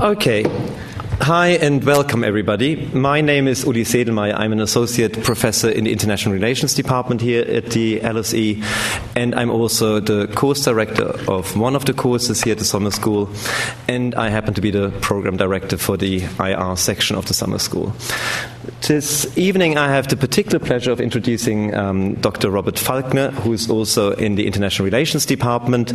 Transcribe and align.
Okay. 0.00 0.44
Hi 1.20 1.48
and 1.48 1.82
welcome, 1.82 2.22
everybody. 2.22 2.76
My 2.94 3.20
name 3.20 3.48
is 3.48 3.64
Uli 3.64 3.82
Sedelmeier. 3.82 4.32
I'm 4.32 4.52
an 4.52 4.60
associate 4.60 5.24
professor 5.24 5.68
in 5.68 5.82
the 5.84 5.92
International 5.92 6.32
Relations 6.32 6.72
Department 6.72 7.20
here 7.20 7.42
at 7.42 7.72
the 7.72 7.98
LSE, 7.98 8.62
and 9.16 9.34
I'm 9.34 9.50
also 9.50 9.98
the 9.98 10.28
course 10.28 10.64
director 10.64 11.18
of 11.28 11.56
one 11.56 11.74
of 11.74 11.84
the 11.84 11.92
courses 11.94 12.40
here 12.40 12.52
at 12.52 12.58
the 12.58 12.64
summer 12.64 12.92
school, 12.92 13.28
and 13.88 14.14
I 14.14 14.28
happen 14.28 14.54
to 14.54 14.60
be 14.60 14.70
the 14.70 14.90
program 15.00 15.36
director 15.36 15.76
for 15.76 15.96
the 15.96 16.22
IR 16.38 16.76
section 16.76 17.16
of 17.16 17.26
the 17.26 17.34
summer 17.34 17.58
school. 17.58 17.92
This 18.86 19.36
evening, 19.36 19.78
I 19.78 19.88
have 19.88 20.08
the 20.08 20.16
particular 20.16 20.58
pleasure 20.58 20.92
of 20.92 21.00
introducing 21.00 21.74
um, 21.74 22.14
Dr. 22.16 22.50
Robert 22.50 22.78
Falkner, 22.78 23.30
who 23.30 23.52
is 23.52 23.70
also 23.70 24.12
in 24.12 24.34
the 24.34 24.46
International 24.46 24.84
Relations 24.84 25.24
Department. 25.24 25.92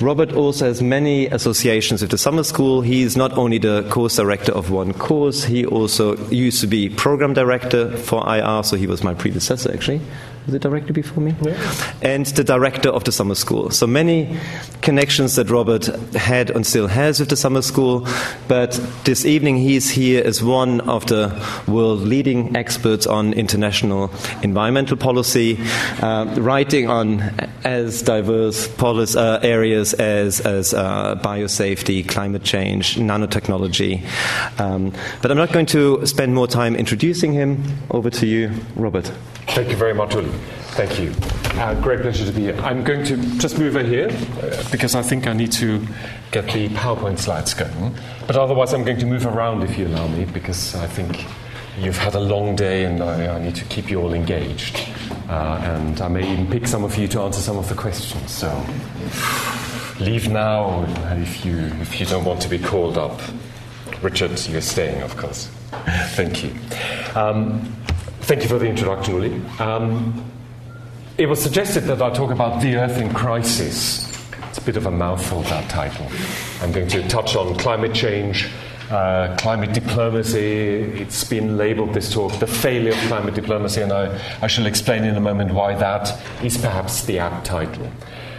Robert 0.00 0.32
also 0.32 0.66
has 0.66 0.82
many 0.82 1.26
associations 1.26 2.02
with 2.02 2.10
the 2.10 2.18
summer 2.18 2.42
school. 2.42 2.80
He 2.80 3.02
is 3.02 3.16
not 3.16 3.36
only 3.38 3.58
the 3.58 3.86
course 3.90 4.16
director 4.16 4.52
of 4.52 4.70
one 4.70 4.92
course, 4.92 5.44
he 5.44 5.64
also 5.66 6.16
used 6.28 6.60
to 6.62 6.66
be 6.66 6.88
program 6.88 7.32
director 7.32 7.96
for 7.96 8.22
IR, 8.28 8.62
so 8.64 8.76
he 8.76 8.86
was 8.86 9.04
my 9.04 9.14
predecessor 9.14 9.72
actually 9.72 10.00
the 10.46 10.58
director 10.58 10.92
before 10.92 11.22
me, 11.22 11.34
yeah. 11.42 11.92
and 12.02 12.26
the 12.26 12.44
director 12.44 12.88
of 12.88 13.04
the 13.04 13.12
summer 13.12 13.34
school. 13.34 13.70
So 13.70 13.86
many 13.86 14.38
connections 14.82 15.36
that 15.36 15.50
Robert 15.50 15.86
had 16.14 16.50
and 16.50 16.66
still 16.66 16.86
has 16.86 17.20
with 17.20 17.28
the 17.28 17.36
summer 17.36 17.62
school. 17.62 18.06
But 18.48 18.80
this 19.04 19.24
evening, 19.24 19.56
he's 19.56 19.90
here 19.90 20.22
as 20.24 20.42
one 20.42 20.80
of 20.82 21.06
the 21.06 21.32
world 21.66 22.00
leading 22.00 22.56
experts 22.56 23.06
on 23.06 23.32
international 23.32 24.10
environmental 24.42 24.96
policy, 24.96 25.58
uh, 26.02 26.26
writing 26.38 26.88
on 26.88 27.20
as 27.64 28.02
diverse 28.02 28.68
policy, 28.68 29.18
uh, 29.18 29.40
areas 29.40 29.94
as, 29.94 30.40
as 30.40 30.74
uh, 30.74 31.16
biosafety, 31.16 32.08
climate 32.08 32.44
change, 32.44 32.96
nanotechnology. 32.96 34.04
Um, 34.60 34.92
but 35.22 35.30
I'm 35.30 35.36
not 35.36 35.52
going 35.52 35.66
to 35.66 36.06
spend 36.06 36.34
more 36.34 36.46
time 36.46 36.76
introducing 36.76 37.32
him. 37.32 37.64
Over 37.90 38.10
to 38.10 38.26
you, 38.26 38.52
Robert. 38.76 39.10
Thank 39.48 39.70
you 39.70 39.76
very 39.76 39.94
much, 39.94 40.14
Uli. 40.14 40.30
Thank 40.76 41.00
you. 41.00 41.14
Uh, 41.58 41.74
great 41.80 42.00
pleasure 42.00 42.26
to 42.26 42.32
be 42.32 42.42
here. 42.42 42.56
I'm 42.60 42.84
going 42.84 43.04
to 43.06 43.16
just 43.38 43.58
move 43.58 43.76
over 43.76 43.86
here 43.86 44.10
uh, 44.42 44.62
because 44.70 44.94
I 44.94 45.00
think 45.00 45.26
I 45.26 45.32
need 45.32 45.52
to 45.52 45.80
get 46.30 46.44
the 46.52 46.68
PowerPoint 46.68 47.18
slides 47.18 47.54
going. 47.54 47.94
But 48.26 48.36
otherwise, 48.36 48.74
I'm 48.74 48.84
going 48.84 48.98
to 48.98 49.06
move 49.06 49.24
around 49.24 49.62
if 49.62 49.78
you 49.78 49.86
allow 49.86 50.06
me 50.08 50.26
because 50.26 50.74
I 50.74 50.86
think 50.86 51.24
you've 51.78 51.96
had 51.96 52.14
a 52.14 52.20
long 52.20 52.56
day 52.56 52.84
and 52.84 53.02
I, 53.02 53.36
I 53.36 53.38
need 53.42 53.54
to 53.56 53.64
keep 53.64 53.90
you 53.90 54.02
all 54.02 54.12
engaged. 54.12 54.86
Uh, 55.28 55.58
and 55.62 56.00
I 56.00 56.08
may 56.08 56.30
even 56.30 56.46
pick 56.50 56.66
some 56.66 56.84
of 56.84 56.96
you 56.98 57.08
to 57.08 57.20
answer 57.22 57.40
some 57.40 57.56
of 57.56 57.68
the 57.70 57.74
questions. 57.74 58.30
So 58.30 58.48
leave 59.98 60.28
now 60.28 60.84
if 61.12 61.44
you, 61.44 61.56
if 61.80 61.98
you 61.98 62.04
don't 62.04 62.24
want 62.24 62.42
to 62.42 62.48
be 62.48 62.58
called 62.58 62.98
up. 62.98 63.18
Richard, 64.02 64.46
you're 64.46 64.60
staying, 64.60 65.00
of 65.00 65.16
course. 65.16 65.46
Thank 66.10 66.44
you. 66.44 66.54
Um, 67.14 67.74
Thank 68.26 68.42
you 68.42 68.48
for 68.48 68.58
the 68.58 68.66
introduction, 68.66 69.14
Uli. 69.14 69.40
Um, 69.60 70.28
it 71.16 71.26
was 71.26 71.40
suggested 71.40 71.82
that 71.82 72.02
I 72.02 72.10
talk 72.12 72.32
about 72.32 72.60
the 72.60 72.74
Earth 72.74 72.98
in 72.98 73.14
crisis. 73.14 74.04
It's 74.48 74.58
a 74.58 74.62
bit 74.62 74.76
of 74.76 74.86
a 74.86 74.90
mouthful, 74.90 75.42
that 75.42 75.70
title. 75.70 76.08
I'm 76.60 76.72
going 76.72 76.88
to 76.88 77.06
touch 77.06 77.36
on 77.36 77.54
climate 77.54 77.94
change, 77.94 78.50
uh, 78.90 79.36
climate 79.38 79.72
diplomacy. 79.72 80.40
It's 81.00 81.22
been 81.22 81.56
labeled 81.56 81.94
this 81.94 82.12
talk 82.12 82.36
the 82.40 82.48
failure 82.48 82.90
of 82.90 82.98
climate 83.06 83.34
diplomacy, 83.34 83.82
and 83.82 83.92
I, 83.92 84.20
I 84.42 84.48
shall 84.48 84.66
explain 84.66 85.04
in 85.04 85.14
a 85.14 85.20
moment 85.20 85.54
why 85.54 85.76
that 85.76 86.20
is 86.42 86.58
perhaps 86.58 87.04
the 87.04 87.20
apt 87.20 87.46
title. 87.46 87.88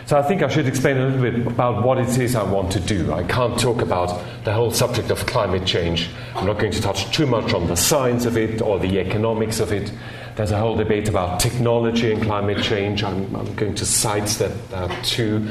So 0.08 0.18
I 0.18 0.22
think 0.22 0.42
I 0.42 0.48
should 0.48 0.70
explain 0.70 0.96
a 0.96 1.06
little 1.06 1.22
bit 1.22 1.46
about 1.46 1.84
what 1.84 1.98
it 1.98 2.18
is 2.18 2.34
I 2.34 2.44
want 2.44 2.72
to 2.72 2.80
do. 2.80 3.12
I 3.12 3.26
can't 3.26 3.60
talk 3.60 3.82
about 3.82 4.24
the 4.46 4.54
whole 4.54 4.72
subject 4.72 5.12
of 5.12 5.26
climate 5.26 5.66
change. 5.66 6.10
I'm 6.34 6.46
not 6.46 6.60
going 6.60 6.72
to 6.72 6.82
touch 6.82 7.14
too 7.14 7.28
much 7.28 7.54
on 7.54 7.68
the 7.68 7.76
science 7.76 8.24
of 8.26 8.38
it 8.38 8.62
or 8.62 8.80
the 8.80 9.00
economics 9.00 9.60
of 9.60 9.74
it. 9.74 9.92
There's 10.38 10.52
a 10.52 10.60
whole 10.60 10.78
debate 10.78 11.10
about 11.10 11.42
technology 11.42 12.14
and 12.14 12.24
climate 12.24 12.64
change. 12.64 13.04
I'm, 13.04 13.36
I'm 13.36 13.54
going 13.56 13.76
to 13.76 13.86
sidestep 13.86 14.54
that 14.70 15.04
too. 15.04 15.46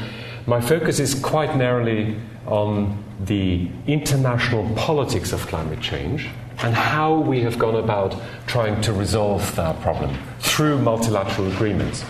My 0.46 0.62
focus 0.62 1.00
is 1.00 1.14
quite 1.14 1.54
narrowly 1.54 2.18
on 2.46 3.04
the 3.26 3.68
international 3.86 4.74
politics 4.74 5.34
of 5.34 5.46
climate 5.48 5.82
change 5.82 6.30
and 6.60 6.74
how 6.74 7.14
we 7.14 7.42
have 7.42 7.58
gone 7.58 7.74
about 7.74 8.18
trying 8.46 8.80
to 8.80 8.94
resolve 8.94 9.54
that 9.56 9.78
problem 9.82 10.16
through 10.38 10.78
multilateral 10.78 11.52
agreements 11.52 12.06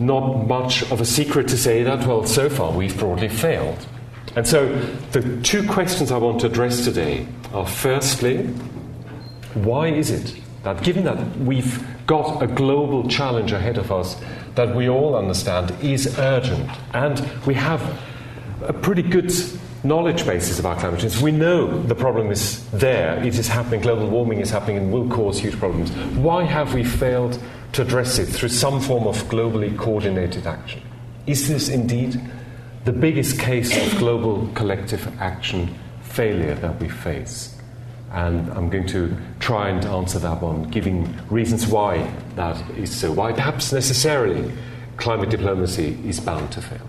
not 0.00 0.46
much 0.46 0.82
of 0.90 1.00
a 1.00 1.04
secret 1.04 1.46
to 1.48 1.58
say 1.58 1.82
that, 1.82 2.06
well, 2.06 2.24
so 2.24 2.48
far 2.48 2.72
we've 2.72 2.98
broadly 2.98 3.28
failed. 3.28 3.86
And 4.34 4.46
so 4.46 4.74
the 5.12 5.40
two 5.42 5.66
questions 5.68 6.10
I 6.10 6.16
want 6.16 6.40
to 6.40 6.46
address 6.46 6.84
today 6.84 7.26
are 7.52 7.66
firstly, 7.66 8.46
why 9.54 9.88
is 9.88 10.10
it 10.10 10.40
that 10.62 10.82
given 10.82 11.04
that 11.04 11.36
we've 11.38 11.84
got 12.06 12.42
a 12.42 12.46
global 12.46 13.08
challenge 13.08 13.52
ahead 13.52 13.78
of 13.78 13.92
us 13.92 14.20
that 14.54 14.74
we 14.74 14.88
all 14.88 15.16
understand 15.16 15.72
is 15.82 16.18
urgent 16.18 16.68
and 16.92 17.20
we 17.46 17.54
have 17.54 17.80
a 18.62 18.72
pretty 18.72 19.02
good 19.02 19.32
knowledge 19.82 20.26
basis 20.26 20.58
about 20.58 20.78
climate 20.78 21.00
change. 21.00 21.20
We 21.20 21.32
know 21.32 21.82
the 21.82 21.94
problem 21.94 22.30
is 22.30 22.68
there, 22.70 23.16
it 23.24 23.38
is 23.38 23.48
happening, 23.48 23.80
global 23.80 24.08
warming 24.08 24.40
is 24.40 24.50
happening 24.50 24.76
and 24.76 24.92
will 24.92 25.08
cause 25.08 25.38
huge 25.38 25.58
problems. 25.58 25.90
Why 26.16 26.44
have 26.44 26.74
we 26.74 26.84
failed 26.84 27.40
to 27.72 27.82
address 27.82 28.18
it 28.18 28.26
through 28.26 28.48
some 28.48 28.80
form 28.80 29.06
of 29.06 29.16
globally 29.24 29.76
coordinated 29.76 30.46
action? 30.46 30.82
Is 31.26 31.48
this 31.48 31.68
indeed 31.68 32.20
the 32.84 32.92
biggest 32.92 33.38
case 33.38 33.76
of 33.76 33.98
global 33.98 34.48
collective 34.54 35.06
action 35.20 35.74
failure 36.02 36.54
that 36.56 36.80
we 36.80 36.88
face? 36.88 37.56
And 38.12 38.50
I'm 38.50 38.68
going 38.70 38.88
to 38.88 39.16
try 39.38 39.68
and 39.68 39.84
answer 39.84 40.18
that 40.18 40.42
one, 40.42 40.64
giving 40.64 41.16
reasons 41.28 41.66
why 41.66 42.12
that 42.34 42.58
is 42.70 42.94
so, 42.94 43.12
why 43.12 43.32
perhaps 43.32 43.72
necessarily 43.72 44.52
climate 44.96 45.30
diplomacy 45.30 45.98
is 46.04 46.18
bound 46.18 46.50
to 46.52 46.60
fail. 46.60 46.86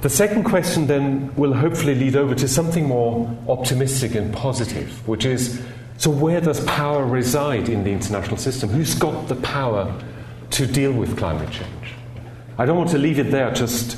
The 0.00 0.10
second 0.10 0.42
question 0.42 0.88
then 0.88 1.32
will 1.36 1.54
hopefully 1.54 1.94
lead 1.94 2.16
over 2.16 2.34
to 2.34 2.48
something 2.48 2.88
more 2.88 3.30
optimistic 3.48 4.16
and 4.16 4.34
positive, 4.34 5.06
which 5.06 5.24
is 5.24 5.62
so, 6.02 6.10
where 6.10 6.40
does 6.40 6.64
power 6.64 7.06
reside 7.06 7.68
in 7.68 7.84
the 7.84 7.92
international 7.92 8.36
system? 8.36 8.70
Who's 8.70 8.92
got 8.92 9.28
the 9.28 9.36
power 9.36 9.96
to 10.50 10.66
deal 10.66 10.90
with 10.90 11.16
climate 11.16 11.52
change? 11.52 11.94
I 12.58 12.66
don't 12.66 12.76
want 12.76 12.90
to 12.90 12.98
leave 12.98 13.20
it 13.20 13.30
there 13.30 13.52
just 13.52 13.96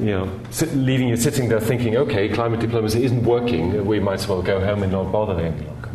you 0.00 0.06
know, 0.06 0.40
sit, 0.50 0.74
leaving 0.74 1.06
you 1.06 1.16
sitting 1.16 1.48
there 1.48 1.60
thinking, 1.60 1.96
okay, 1.96 2.28
climate 2.28 2.58
diplomacy 2.58 3.04
isn't 3.04 3.22
working, 3.22 3.86
we 3.86 4.00
might 4.00 4.14
as 4.14 4.26
well 4.26 4.42
go 4.42 4.58
home 4.58 4.82
and 4.82 4.90
not 4.90 5.12
bother 5.12 5.40
any 5.40 5.64
longer. 5.64 5.90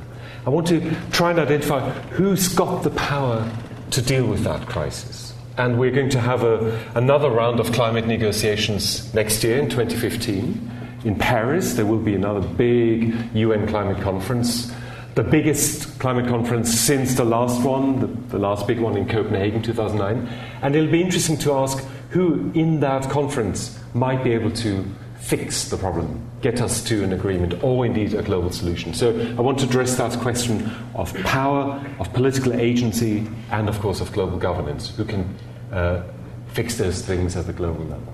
I 0.45 0.49
want 0.49 0.65
to 0.67 0.95
try 1.11 1.31
and 1.31 1.39
identify 1.39 1.89
who's 2.11 2.47
got 2.47 2.83
the 2.83 2.91
power 2.91 3.45
to 3.91 4.01
deal 4.01 4.27
with 4.27 4.45
that 4.45 4.65
crisis. 4.65 5.33
And 5.57 5.77
we're 5.77 5.91
going 5.91 6.09
to 6.11 6.21
have 6.21 6.45
a, 6.45 6.79
another 6.95 7.29
round 7.29 7.59
of 7.59 7.73
climate 7.73 8.07
negotiations 8.07 9.13
next 9.13 9.43
year 9.43 9.59
in 9.59 9.69
2015 9.69 10.71
in 11.03 11.15
Paris. 11.15 11.73
There 11.73 11.85
will 11.85 11.99
be 11.99 12.15
another 12.15 12.47
big 12.47 13.13
UN 13.33 13.67
climate 13.67 14.01
conference 14.01 14.71
the 15.15 15.23
biggest 15.23 15.99
climate 15.99 16.27
conference 16.27 16.71
since 16.71 17.15
the 17.15 17.25
last 17.25 17.63
one, 17.63 17.99
the, 17.99 18.07
the, 18.29 18.39
last 18.39 18.67
big 18.67 18.79
one 18.79 18.95
in 18.95 19.07
Copenhagen 19.07 19.61
2009. 19.61 20.27
And 20.61 20.75
it'll 20.75 20.91
be 20.91 21.01
interesting 21.01 21.37
to 21.39 21.53
ask 21.53 21.83
who 22.11 22.51
in 22.53 22.79
that 22.79 23.09
conference 23.09 23.77
might 23.93 24.23
be 24.23 24.31
able 24.31 24.51
to 24.51 24.85
fix 25.19 25.69
the 25.69 25.77
problem, 25.77 26.21
get 26.41 26.61
us 26.61 26.83
to 26.85 27.03
an 27.03 27.13
agreement, 27.13 27.63
or 27.63 27.85
indeed 27.85 28.13
a 28.13 28.23
global 28.23 28.51
solution. 28.51 28.93
So 28.93 29.09
I 29.37 29.41
want 29.41 29.59
to 29.59 29.65
address 29.65 29.97
that 29.97 30.17
question 30.19 30.71
of 30.95 31.13
power, 31.23 31.85
of 31.99 32.11
political 32.13 32.53
agency, 32.53 33.27
and 33.51 33.67
of 33.67 33.79
course 33.79 34.01
of 34.01 34.11
global 34.13 34.37
governance. 34.37 34.95
Who 34.95 35.05
can 35.05 35.35
uh, 35.71 36.03
fix 36.47 36.77
those 36.77 37.01
things 37.01 37.35
at 37.35 37.45
the 37.45 37.53
global 37.53 37.85
level? 37.85 38.13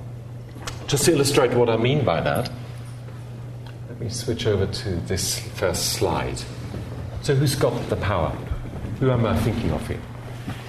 Just 0.88 1.06
to 1.06 1.14
illustrate 1.14 1.54
what 1.54 1.70
I 1.70 1.78
mean 1.78 2.04
by 2.04 2.22
that, 2.22 2.52
let 3.88 4.00
me 4.00 4.10
switch 4.10 4.46
over 4.46 4.66
to 4.66 4.90
this 5.08 5.40
first 5.40 5.94
slide. 5.94 6.42
So, 7.26 7.34
who's 7.34 7.56
got 7.56 7.90
the 7.90 7.96
power? 7.96 8.30
Who 9.00 9.10
am 9.10 9.26
I 9.26 9.36
thinking 9.40 9.72
of 9.72 9.88
here? 9.88 10.00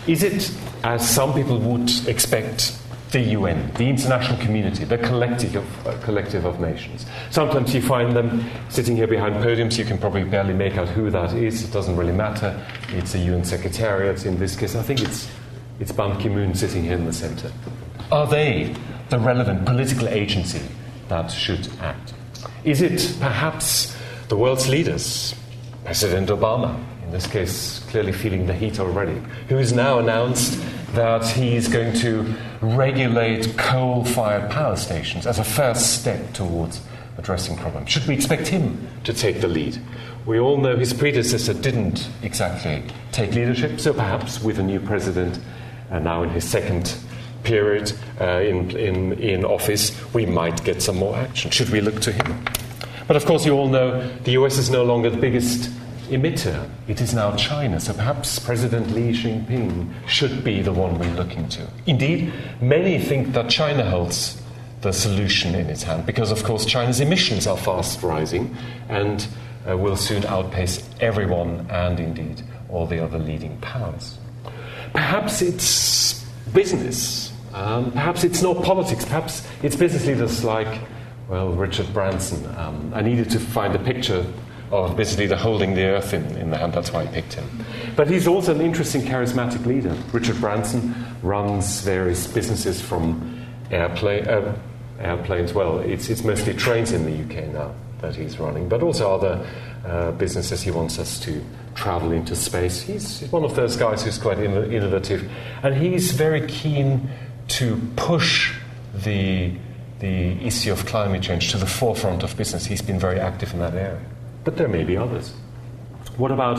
Is 0.06 0.22
it, 0.22 0.50
as 0.84 1.06
some 1.06 1.34
people 1.34 1.58
would 1.58 1.90
expect, 2.08 2.80
the 3.10 3.20
UN, 3.20 3.70
the 3.74 3.86
international 3.90 4.38
community, 4.38 4.84
the 4.84 4.96
collective 4.96 5.54
of, 5.54 5.86
uh, 5.86 5.98
collective 6.00 6.46
of 6.46 6.58
nations? 6.58 7.04
Sometimes 7.28 7.74
you 7.74 7.82
find 7.82 8.16
them 8.16 8.42
sitting 8.70 8.96
here 8.96 9.06
behind 9.06 9.34
podiums, 9.44 9.76
you 9.76 9.84
can 9.84 9.98
probably 9.98 10.24
barely 10.24 10.54
make 10.54 10.78
out 10.78 10.88
who 10.88 11.10
that 11.10 11.34
is, 11.34 11.62
it 11.62 11.72
doesn't 11.72 11.94
really 11.94 12.14
matter. 12.14 12.58
It's 12.88 13.14
a 13.14 13.18
UN 13.18 13.44
secretariat 13.44 14.24
in 14.24 14.38
this 14.38 14.56
case. 14.56 14.76
I 14.76 14.82
think 14.82 15.02
it's, 15.02 15.28
it's 15.78 15.92
Ban 15.92 16.18
Ki 16.18 16.30
moon 16.30 16.54
sitting 16.54 16.84
here 16.84 16.94
in 16.94 17.04
the 17.04 17.12
center. 17.12 17.52
Are 18.10 18.26
they 18.26 18.74
the 19.10 19.18
relevant 19.18 19.66
political 19.66 20.08
agency 20.08 20.62
that 21.08 21.30
should 21.30 21.68
act? 21.82 22.14
Is 22.64 22.80
it 22.80 23.14
perhaps 23.20 23.94
the 24.28 24.38
world's 24.38 24.70
leaders, 24.70 25.34
President 25.86 26.30
Obama, 26.30 26.76
in 27.04 27.12
this 27.12 27.28
case, 27.28 27.78
clearly 27.90 28.10
feeling 28.10 28.44
the 28.48 28.52
heat 28.52 28.80
already, 28.80 29.22
who 29.48 29.54
has 29.54 29.72
now 29.72 30.00
announced 30.00 30.60
that 30.94 31.24
he's 31.28 31.68
going 31.68 31.94
to 31.94 32.34
regulate 32.60 33.56
coal 33.56 34.04
fired 34.04 34.50
power 34.50 34.74
stations 34.74 35.28
as 35.28 35.38
a 35.38 35.44
first 35.44 36.00
step 36.00 36.32
towards 36.32 36.82
addressing 37.18 37.56
problems? 37.56 37.88
Should 37.88 38.04
we 38.08 38.14
expect 38.14 38.48
him 38.48 38.88
to 39.04 39.12
take 39.12 39.40
the 39.40 39.46
lead? 39.46 39.80
We 40.26 40.40
all 40.40 40.56
know 40.56 40.76
his 40.76 40.92
predecessor 40.92 41.54
didn't 41.54 42.08
exactly 42.20 42.82
take 43.12 43.32
leadership, 43.32 43.78
so 43.78 43.92
perhaps 43.92 44.42
with 44.42 44.58
a 44.58 44.64
new 44.64 44.80
president 44.80 45.38
and 45.90 46.02
now 46.02 46.24
in 46.24 46.30
his 46.30 46.42
second 46.42 46.96
period 47.44 47.92
uh, 48.20 48.40
in, 48.40 48.76
in, 48.76 49.12
in 49.20 49.44
office, 49.44 49.96
we 50.12 50.26
might 50.26 50.64
get 50.64 50.82
some 50.82 50.96
more 50.96 51.14
action. 51.16 51.52
Should 51.52 51.70
we 51.70 51.80
look 51.80 52.00
to 52.00 52.10
him? 52.10 52.44
But 53.06 53.16
of 53.16 53.24
course, 53.24 53.46
you 53.46 53.52
all 53.52 53.68
know 53.68 54.04
the 54.24 54.32
US 54.32 54.58
is 54.58 54.68
no 54.68 54.82
longer 54.82 55.10
the 55.10 55.16
biggest 55.16 55.70
emitter. 56.06 56.68
It 56.88 57.00
is 57.00 57.14
now 57.14 57.34
China. 57.36 57.80
So 57.80 57.92
perhaps 57.92 58.38
President 58.38 58.88
Xi 58.88 59.12
Jinping 59.12 59.92
should 60.08 60.42
be 60.42 60.62
the 60.62 60.72
one 60.72 60.98
we're 60.98 61.14
looking 61.14 61.48
to. 61.50 61.66
Indeed, 61.86 62.32
many 62.60 62.98
think 62.98 63.32
that 63.32 63.50
China 63.50 63.88
holds 63.88 64.40
the 64.82 64.92
solution 64.92 65.54
in 65.54 65.68
its 65.68 65.82
hand 65.82 66.06
because, 66.06 66.30
of 66.30 66.42
course, 66.44 66.64
China's 66.64 67.00
emissions 67.00 67.46
are 67.46 67.56
fast 67.56 68.02
rising 68.02 68.54
and 68.88 69.26
uh, 69.68 69.76
will 69.76 69.96
soon 69.96 70.24
outpace 70.26 70.88
everyone 71.00 71.66
and 71.70 71.98
indeed 71.98 72.42
all 72.68 72.86
the 72.86 73.02
other 73.02 73.18
leading 73.18 73.56
powers. 73.58 74.18
Perhaps 74.92 75.42
it's 75.42 76.24
business. 76.52 77.32
Um, 77.52 77.90
perhaps 77.90 78.24
it's 78.24 78.42
not 78.42 78.62
politics. 78.62 79.04
Perhaps 79.04 79.46
it's 79.62 79.76
business 79.76 80.06
leaders 80.06 80.44
like, 80.44 80.80
well, 81.28 81.50
Richard 81.50 81.92
Branson. 81.92 82.46
Um, 82.56 82.92
I 82.94 83.02
needed 83.02 83.30
to 83.30 83.40
find 83.40 83.74
a 83.74 83.78
picture 83.78 84.24
of 84.70 84.96
basically 84.96 85.26
the 85.26 85.36
holding 85.36 85.74
the 85.74 85.84
earth 85.84 86.12
in, 86.12 86.24
in 86.36 86.50
the 86.50 86.56
hand. 86.56 86.72
That's 86.72 86.92
why 86.92 87.02
I 87.02 87.06
picked 87.06 87.34
him. 87.34 87.48
But 87.94 88.08
he's 88.10 88.26
also 88.26 88.54
an 88.54 88.60
interesting, 88.60 89.02
charismatic 89.02 89.64
leader. 89.64 89.96
Richard 90.12 90.40
Branson 90.40 90.94
runs 91.22 91.80
various 91.80 92.26
businesses 92.26 92.80
from 92.80 93.46
airplane, 93.70 94.26
uh, 94.26 94.56
airplanes. 94.98 95.52
Well, 95.52 95.78
it's, 95.80 96.08
it's 96.10 96.24
mostly 96.24 96.54
trains 96.54 96.92
in 96.92 97.04
the 97.04 97.22
UK 97.24 97.48
now 97.52 97.74
that 98.00 98.14
he's 98.14 98.38
running, 98.38 98.68
but 98.68 98.82
also 98.82 99.14
other 99.14 99.46
uh, 99.84 100.12
businesses 100.12 100.62
he 100.62 100.70
wants 100.70 100.98
us 100.98 101.18
to 101.20 101.42
travel 101.74 102.12
into 102.12 102.34
space. 102.34 102.82
He's 102.82 103.22
one 103.30 103.44
of 103.44 103.54
those 103.54 103.76
guys 103.76 104.02
who's 104.04 104.18
quite 104.18 104.38
innovative, 104.38 105.30
and 105.62 105.74
he's 105.74 106.12
very 106.12 106.46
keen 106.46 107.08
to 107.48 107.80
push 107.96 108.54
the, 108.94 109.52
the 110.00 110.32
issue 110.44 110.72
of 110.72 110.84
climate 110.86 111.22
change 111.22 111.52
to 111.52 111.58
the 111.58 111.66
forefront 111.66 112.22
of 112.22 112.36
business. 112.36 112.66
He's 112.66 112.82
been 112.82 112.98
very 112.98 113.20
active 113.20 113.52
in 113.52 113.60
that 113.60 113.74
area. 113.74 114.00
But 114.46 114.56
there 114.56 114.69
may 114.69 114.84
be 114.84 114.96
others. 114.96 115.34
What 116.19 116.31
about 116.31 116.56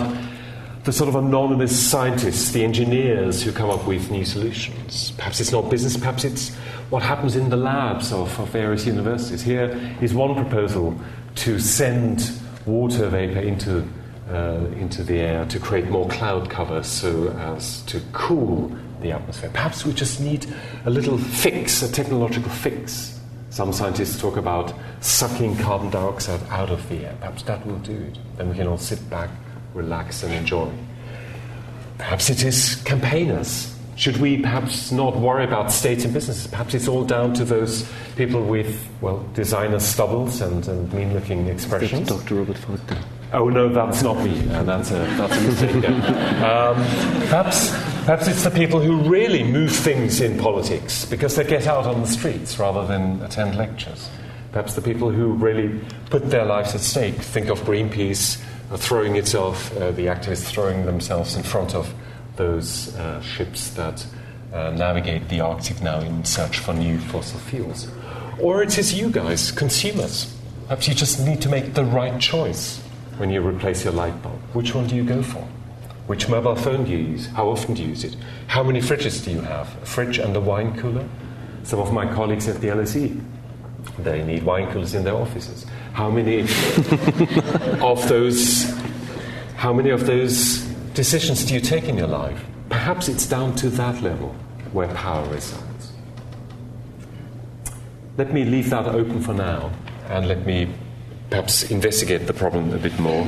the 0.84 0.92
sort 0.92 1.08
of 1.08 1.16
anonymous 1.16 1.72
scientists, 1.90 2.52
the 2.52 2.66
engineers 2.66 3.42
who 3.42 3.54
come 3.54 3.70
up 3.70 3.88
with 3.88 4.12
new 4.12 4.26
solutions? 4.26 5.12
Perhaps 5.12 5.40
it's 5.40 5.54
not 5.54 5.70
business, 5.70 5.96
perhaps 5.96 6.26
it's 6.26 6.54
what 6.90 7.02
happens 7.02 7.38
in 7.38 7.50
the 7.50 7.56
labs 7.56 8.12
of, 8.12 8.38
of 8.42 8.50
various 8.50 8.86
universities. 8.86 9.42
Here 9.42 9.70
is 10.02 10.14
one 10.14 10.36
proposal 10.36 11.00
to 11.36 11.60
send 11.60 12.30
water 12.66 13.08
vapor 13.08 13.40
into, 13.40 13.88
uh, 14.30 14.66
into 14.76 15.02
the 15.02 15.20
air 15.20 15.46
to 15.46 15.58
create 15.58 15.90
more 15.90 16.10
cloud 16.10 16.50
cover 16.50 16.84
so 16.84 17.30
as 17.56 17.84
to 17.84 18.02
cool 18.12 18.70
the 19.00 19.14
atmosphere. 19.14 19.50
Perhaps 19.54 19.86
we 19.86 19.94
just 19.94 20.20
need 20.20 20.46
a 20.84 20.90
little 20.90 21.18
fix, 21.18 21.82
a 21.84 21.90
technological 21.90 22.52
fix. 22.52 23.17
Some 23.50 23.72
scientists 23.74 24.20
talk 24.20 24.38
about 24.38 24.74
sucking 25.00 25.58
carbon 25.58 25.90
dioxide 25.90 26.42
out 26.50 26.70
of 26.70 26.88
the 26.90 27.06
air. 27.06 27.16
Perhaps 27.20 27.44
that 27.44 27.66
will 27.66 27.80
do 27.80 27.96
it. 27.96 28.18
Then 28.38 28.50
we 28.50 28.56
can 28.56 28.68
all 28.68 28.78
sit 28.78 29.10
back, 29.10 29.30
relax, 29.74 30.24
and 30.24 30.34
enjoy. 30.34 30.72
Perhaps 31.98 32.30
it 32.30 32.44
is 32.44 32.76
campaigners 32.84 33.74
should 33.98 34.18
we 34.18 34.38
perhaps 34.38 34.92
not 34.92 35.18
worry 35.18 35.44
about 35.44 35.72
states 35.72 36.06
and 36.06 36.14
businesses? 36.14 36.46
Perhaps 36.46 36.76
it's 36.76 36.88
all 36.88 37.04
down 37.04 37.34
to 37.34 37.44
those 37.44 37.90
people 38.16 38.44
with, 38.44 38.88
well, 39.02 39.28
designer 39.34 39.80
stubbles 39.80 40.40
and, 40.40 40.68
and 40.68 40.94
mean 40.94 41.16
looking 41.16 41.48
expressions. 41.48 42.08
Dr. 42.08 42.36
Robert 42.36 42.58
Falkner. 42.58 43.02
Oh, 43.34 43.50
no, 43.50 43.68
that's 43.68 44.02
not 44.04 44.24
me. 44.24 44.50
Uh, 44.50 44.64
that's, 44.64 44.92
a, 44.92 44.94
that's 44.94 45.38
a 45.38 45.42
mistake. 45.42 45.90
um, 46.42 46.76
perhaps, 47.28 47.72
perhaps 48.06 48.28
it's 48.28 48.44
the 48.44 48.52
people 48.52 48.80
who 48.80 48.98
really 49.02 49.44
move 49.44 49.72
things 49.72 50.22
in 50.22 50.40
politics 50.40 51.04
because 51.06 51.36
they 51.36 51.44
get 51.44 51.68
out 51.68 51.86
on 51.86 52.02
the 52.02 52.08
streets 52.08 52.58
rather 52.58 52.88
than 52.88 53.22
attend 53.22 53.58
lectures. 53.58 54.10
Perhaps 54.54 54.76
the 54.76 54.82
people 54.82 55.12
who 55.12 55.34
really 55.34 55.80
put 56.10 56.30
their 56.30 56.46
lives 56.46 56.74
at 56.74 56.80
stake. 56.80 57.16
Think 57.16 57.50
of 57.50 57.60
Greenpeace 57.62 58.42
throwing 58.76 59.18
itself, 59.18 59.76
uh, 59.76 59.92
the 59.92 60.06
activists 60.06 60.46
throwing 60.46 60.86
themselves 60.86 61.36
in 61.36 61.44
front 61.44 61.76
of 61.76 61.94
those 62.38 62.96
uh, 62.96 63.22
ships 63.22 63.72
that 63.72 64.06
uh, 64.54 64.72
navigate 64.72 65.28
the 65.28 65.42
Arctic 65.42 65.82
now 65.82 66.00
in 66.00 66.24
search 66.24 66.60
for 66.60 66.74
new 66.74 66.98
fossil 66.98 67.40
fuels. 67.40 67.90
Or 68.40 68.64
it 68.64 68.78
is 68.78 68.94
you 68.94 69.10
guys, 69.10 69.52
consumers. 69.52 70.34
Perhaps 70.64 70.88
you 70.88 70.94
just 70.94 71.26
need 71.26 71.42
to 71.42 71.50
make 71.50 71.74
the 71.74 71.84
right 71.84 72.20
choice 72.22 72.82
when 73.18 73.30
you 73.30 73.42
replace 73.42 73.84
your 73.84 73.94
light 73.94 74.22
bulb. 74.22 74.40
Which 74.54 74.74
one 74.74 74.88
do 74.88 74.96
you 74.96 75.04
go 75.04 75.22
for? 75.22 75.48
Which 76.08 76.30
mobile 76.30 76.56
phone 76.56 76.86
do 76.86 76.92
you 76.92 76.98
use? 77.00 77.28
How 77.28 77.50
often 77.50 77.74
do 77.74 77.82
you 77.84 77.90
use 77.90 78.04
it? 78.04 78.16
How 78.48 78.64
many 78.64 78.80
fridges 78.80 79.24
do 79.24 79.32
you 79.32 79.42
have? 79.42 79.68
A 79.82 79.86
fridge 79.86 80.20
and 80.20 80.36
a 80.36 80.40
wine 80.40 80.78
cooler? 80.78 81.08
Some 81.64 81.80
of 81.80 81.92
my 81.92 82.12
colleagues 82.14 82.48
at 82.48 82.62
the 82.62 82.68
LSE, 82.68 83.22
they 84.00 84.24
need 84.24 84.44
wine 84.44 84.72
coolers 84.72 84.94
in 84.94 85.04
their 85.04 85.16
offices. 85.16 85.66
How 85.94 86.10
many 86.10 86.42
of 87.82 88.08
those 88.08 88.74
how 89.58 89.74
many 89.74 89.90
of 89.90 90.06
those 90.06 90.60
decisions 90.94 91.44
do 91.44 91.56
you 91.56 91.60
take 91.60 91.86
in 91.86 91.98
your 91.98 92.08
life? 92.08 92.46
Perhaps 92.70 93.10
it's 93.10 93.28
down 93.28 93.56
to 93.56 93.70
that 93.72 94.04
level 94.04 94.36
where 94.72 94.88
power 94.94 95.28
resides. 95.30 95.94
Let 98.18 98.32
me 98.32 98.46
leave 98.46 98.70
that 98.70 98.86
open 98.86 99.20
for 99.20 99.34
now 99.34 99.72
and 100.10 100.28
let 100.28 100.46
me 100.46 100.70
perhaps 101.30 101.70
investigate 101.70 102.28
the 102.28 102.34
problem 102.34 102.74
a 102.74 102.78
bit 102.78 102.98
more. 103.00 103.26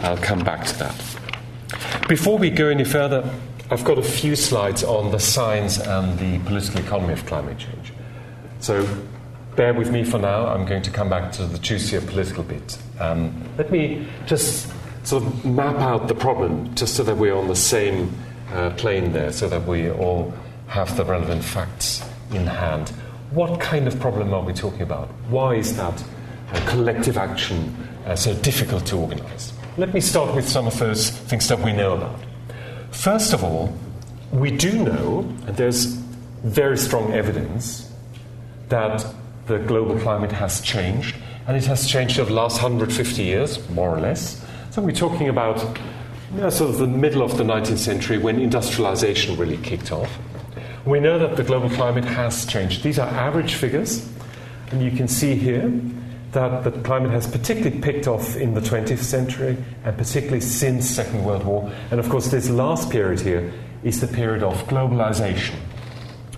I'll 0.00 0.16
come 0.16 0.44
back 0.44 0.64
to 0.66 0.78
that. 0.78 2.08
Before 2.08 2.38
we 2.38 2.50
go 2.50 2.68
any 2.68 2.84
further, 2.84 3.28
I've 3.70 3.84
got 3.84 3.98
a 3.98 4.02
few 4.02 4.34
slides 4.34 4.82
on 4.82 5.12
the 5.12 5.20
science 5.20 5.78
and 5.78 6.18
the 6.18 6.38
political 6.48 6.80
economy 6.80 7.12
of 7.12 7.24
climate 7.26 7.58
change. 7.58 7.92
So 8.60 8.86
bear 9.56 9.74
with 9.74 9.90
me 9.90 10.04
for 10.04 10.18
now. 10.18 10.48
I'm 10.48 10.66
going 10.66 10.82
to 10.82 10.90
come 10.90 11.08
back 11.08 11.32
to 11.32 11.46
the 11.46 11.58
juicier 11.58 12.00
political 12.00 12.42
bit. 12.42 12.78
Um, 12.98 13.44
let 13.58 13.70
me 13.70 14.06
just 14.26 14.72
sort 15.04 15.22
of 15.22 15.44
map 15.44 15.76
out 15.76 16.08
the 16.08 16.14
problem 16.14 16.74
just 16.74 16.96
so 16.96 17.02
that 17.04 17.16
we're 17.16 17.34
on 17.34 17.48
the 17.48 17.56
same 17.56 18.12
uh, 18.52 18.70
plane 18.70 19.12
there, 19.12 19.32
so 19.32 19.48
that 19.48 19.66
we 19.66 19.90
all 19.90 20.34
have 20.66 20.96
the 20.96 21.04
relevant 21.04 21.44
facts 21.44 22.02
in 22.32 22.46
hand. 22.46 22.90
What 23.30 23.60
kind 23.60 23.86
of 23.86 23.98
problem 24.00 24.34
are 24.34 24.42
we 24.42 24.52
talking 24.52 24.82
about? 24.82 25.08
Why 25.28 25.54
is 25.54 25.76
that 25.76 26.02
collective 26.66 27.16
action 27.16 27.74
uh, 28.06 28.16
so 28.16 28.34
difficult 28.34 28.86
to 28.86 28.96
organize? 28.96 29.52
Let 29.76 29.94
me 29.94 30.00
start 30.00 30.34
with 30.34 30.48
some 30.48 30.66
of 30.66 30.78
those 30.78 31.10
things 31.10 31.48
that 31.48 31.60
we 31.60 31.72
know 31.72 31.94
about. 31.94 32.20
First 32.90 33.32
of 33.32 33.44
all, 33.44 33.76
we 34.32 34.50
do 34.50 34.72
know, 34.72 35.20
and 35.46 35.56
there's 35.56 35.84
very 36.44 36.76
strong 36.76 37.12
evidence, 37.12 37.90
that 38.68 39.04
the 39.46 39.58
global 39.58 39.98
climate 39.98 40.32
has 40.32 40.60
changed, 40.60 41.16
and 41.46 41.56
it 41.56 41.64
has 41.66 41.86
changed 41.86 42.18
over 42.20 42.30
the 42.30 42.36
last 42.36 42.62
150 42.62 43.22
years, 43.22 43.68
more 43.70 43.94
or 43.94 44.00
less. 44.00 44.44
So 44.70 44.82
we're 44.82 44.92
talking 44.92 45.28
about 45.28 45.60
you 46.34 46.40
know, 46.40 46.50
sort 46.50 46.70
of 46.70 46.78
the 46.78 46.86
middle 46.86 47.22
of 47.22 47.36
the 47.36 47.44
19th 47.44 47.78
century 47.78 48.18
when 48.18 48.40
industrialization 48.40 49.36
really 49.36 49.56
kicked 49.58 49.90
off. 49.90 50.10
We 50.84 51.00
know 51.00 51.18
that 51.18 51.36
the 51.36 51.42
global 51.42 51.68
climate 51.70 52.04
has 52.04 52.46
changed. 52.46 52.82
These 52.82 52.98
are 52.98 53.08
average 53.08 53.54
figures, 53.54 54.08
and 54.70 54.82
you 54.82 54.90
can 54.90 55.08
see 55.08 55.34
here 55.34 55.72
that 56.32 56.64
the 56.64 56.70
climate 56.82 57.10
has 57.10 57.26
particularly 57.26 57.80
picked 57.80 58.06
off 58.06 58.36
in 58.36 58.54
the 58.54 58.60
20th 58.60 58.98
century 58.98 59.56
and 59.84 59.96
particularly 59.96 60.40
since 60.40 60.88
Second 60.88 61.24
World 61.24 61.44
War. 61.44 61.72
And 61.90 61.98
of 61.98 62.08
course, 62.08 62.28
this 62.28 62.48
last 62.48 62.90
period 62.90 63.20
here 63.20 63.52
is 63.82 64.00
the 64.00 64.06
period 64.06 64.42
of 64.42 64.62
globalization, 64.66 65.54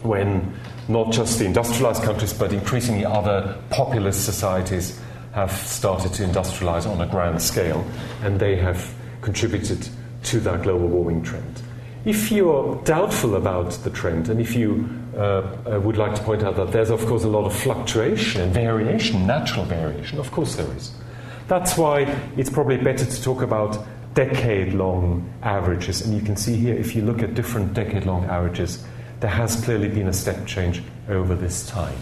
when 0.02 0.54
not 0.88 1.12
just 1.12 1.38
the 1.38 1.44
industrialized 1.44 2.02
countries, 2.02 2.32
but 2.32 2.52
increasingly 2.52 3.04
other 3.04 3.56
populous 3.70 4.22
societies 4.22 4.98
have 5.32 5.52
started 5.52 6.12
to 6.14 6.22
industrialize 6.22 6.86
on 6.86 7.00
a 7.00 7.06
grand 7.06 7.40
scale, 7.40 7.84
and 8.22 8.38
they 8.38 8.56
have 8.56 8.94
contributed 9.20 9.88
to 10.24 10.40
that 10.40 10.62
global 10.62 10.88
warming 10.88 11.22
trend. 11.22 11.62
If 12.04 12.32
you're 12.32 12.76
doubtful 12.84 13.36
about 13.36 13.70
the 13.84 13.90
trend, 13.90 14.28
and 14.28 14.40
if 14.40 14.54
you 14.54 14.88
uh, 15.16 15.42
uh, 15.70 15.80
would 15.80 15.96
like 15.96 16.14
to 16.14 16.22
point 16.22 16.42
out 16.42 16.56
that 16.56 16.72
there's, 16.72 16.90
of 16.90 17.04
course, 17.06 17.24
a 17.24 17.28
lot 17.28 17.44
of 17.44 17.54
fluctuation 17.54 18.40
and 18.40 18.52
variation, 18.52 19.26
natural 19.26 19.64
variation, 19.64 20.18
of 20.18 20.30
course 20.30 20.56
there 20.56 20.70
is. 20.76 20.92
That's 21.48 21.76
why 21.76 22.02
it's 22.36 22.50
probably 22.50 22.78
better 22.78 23.04
to 23.04 23.22
talk 23.22 23.42
about 23.42 23.84
decade 24.14 24.74
long 24.74 25.32
averages. 25.42 26.02
And 26.02 26.14
you 26.14 26.20
can 26.20 26.36
see 26.36 26.56
here, 26.56 26.74
if 26.74 26.94
you 26.94 27.02
look 27.02 27.22
at 27.22 27.34
different 27.34 27.74
decade 27.74 28.06
long 28.06 28.24
averages, 28.24 28.84
there 29.20 29.30
has 29.30 29.62
clearly 29.64 29.88
been 29.88 30.08
a 30.08 30.12
step 30.12 30.46
change 30.46 30.82
over 31.08 31.34
this 31.34 31.66
time. 31.66 31.96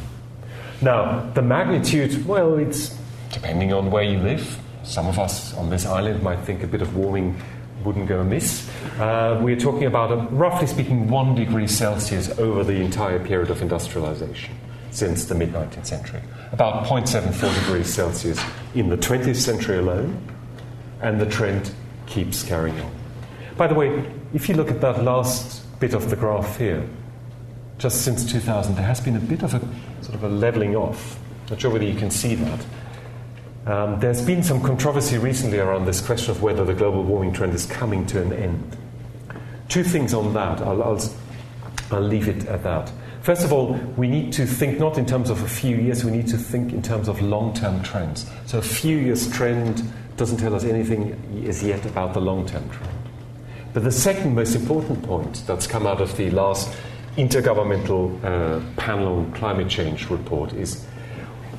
Now, 0.83 1.31
the 1.35 1.43
magnitude, 1.43 2.26
well, 2.26 2.59
it's 2.59 2.97
depending 3.33 3.73
on 3.73 3.90
where 3.90 4.02
you 4.02 4.19
live. 4.19 4.59
Some 4.83 5.07
of 5.07 5.19
us 5.19 5.55
on 5.55 5.69
this 5.69 5.85
island 5.85 6.23
might 6.23 6.40
think 6.40 6.62
a 6.62 6.67
bit 6.67 6.81
of 6.81 6.97
warming 6.97 7.40
wouldn't 7.84 8.08
go 8.08 8.20
amiss. 8.20 8.68
Uh, 8.99 9.40
we're 9.42 9.58
talking 9.58 9.84
about, 9.84 10.12
a, 10.12 10.16
roughly 10.34 10.66
speaking, 10.66 11.08
one 11.08 11.34
degree 11.34 11.66
Celsius 11.66 12.38
over 12.38 12.64
the 12.64 12.80
entire 12.80 13.25
period 13.25 13.50
of 13.50 13.62
industrialization. 13.62 14.54
since 14.90 15.25
the 15.26 15.34
mid 15.34 15.52
19th 15.52 15.87
century. 15.87 16.20
About 16.52 16.84
0.74 16.87 17.54
degrees 17.60 17.92
Celsius 17.92 18.42
in 18.75 18.88
the 18.88 18.96
20th 18.96 19.37
century 19.37 19.78
alone, 19.78 20.20
and 21.00 21.20
the 21.20 21.26
trend 21.26 21.70
keeps 22.06 22.42
carrying 22.42 22.78
on. 22.80 22.92
By 23.56 23.66
the 23.66 23.75
way, 23.75 24.04
if 24.34 24.49
you 24.49 24.54
look 24.54 24.70
at 24.70 24.80
that 24.80 25.04
last 25.04 25.62
bit 25.80 25.94
of 25.94 26.10
the 26.10 26.16
graph 26.16 26.58
here, 26.58 26.87
just 27.78 28.02
since 28.02 28.30
2000, 28.30 28.75
there 28.75 28.84
has 28.84 29.00
been 29.00 29.16
a 29.16 29.20
bit 29.20 29.42
of 29.42 29.54
a 29.54 29.60
sort 30.02 30.14
of 30.14 30.25
a 30.25 30.28
leveling 30.28 30.76
off. 30.76 31.18
Not 31.49 31.60
sure 31.60 31.70
whether 31.70 31.84
you 31.84 31.99
can 31.99 32.10
see 32.10 32.34
that. 32.34 32.66
Um, 33.70 34.00
there's 34.00 34.20
been 34.20 34.42
some 34.42 34.60
controversy 34.60 35.16
recently 35.16 35.60
around 35.60 35.84
this 35.84 36.00
question 36.00 36.32
of 36.32 36.42
whether 36.42 36.64
the 36.64 36.74
global 36.74 37.04
warming 37.04 37.32
trend 37.32 37.54
is 37.54 37.66
coming 37.66 38.04
to 38.06 38.20
an 38.20 38.32
end. 38.32 38.76
Two 39.68 39.84
things 39.84 40.12
on 40.12 40.34
that. 40.34 40.60
I'll, 40.60 40.82
I'll, 40.82 41.00
I'll 41.92 42.00
leave 42.00 42.26
it 42.26 42.46
at 42.46 42.64
that. 42.64 42.90
First 43.22 43.44
of 43.44 43.52
all, 43.52 43.74
we 43.96 44.08
need 44.08 44.32
to 44.32 44.44
think 44.44 44.80
not 44.80 44.98
in 44.98 45.06
terms 45.06 45.30
of 45.30 45.40
a 45.42 45.48
few 45.48 45.76
years, 45.76 46.02
we 46.02 46.10
need 46.10 46.26
to 46.26 46.36
think 46.36 46.72
in 46.72 46.82
terms 46.82 47.06
of 47.06 47.22
long 47.22 47.54
term 47.54 47.80
trends. 47.84 48.28
So, 48.46 48.58
a 48.58 48.62
few 48.62 48.96
years 48.96 49.30
trend 49.30 49.84
doesn't 50.16 50.38
tell 50.38 50.56
us 50.56 50.64
anything 50.64 51.44
as 51.46 51.62
yet 51.62 51.86
about 51.86 52.12
the 52.12 52.20
long 52.20 52.46
term 52.46 52.68
trend. 52.70 52.92
But 53.72 53.84
the 53.84 53.92
second 53.92 54.34
most 54.34 54.56
important 54.56 55.00
point 55.04 55.44
that's 55.46 55.68
come 55.68 55.86
out 55.86 56.00
of 56.00 56.16
the 56.16 56.28
last 56.32 56.76
intergovernmental 57.16 58.24
uh, 58.24 58.80
panel 58.80 59.18
on 59.18 59.32
climate 59.32 59.68
change 59.68 60.10
report 60.10 60.54
is 60.54 60.84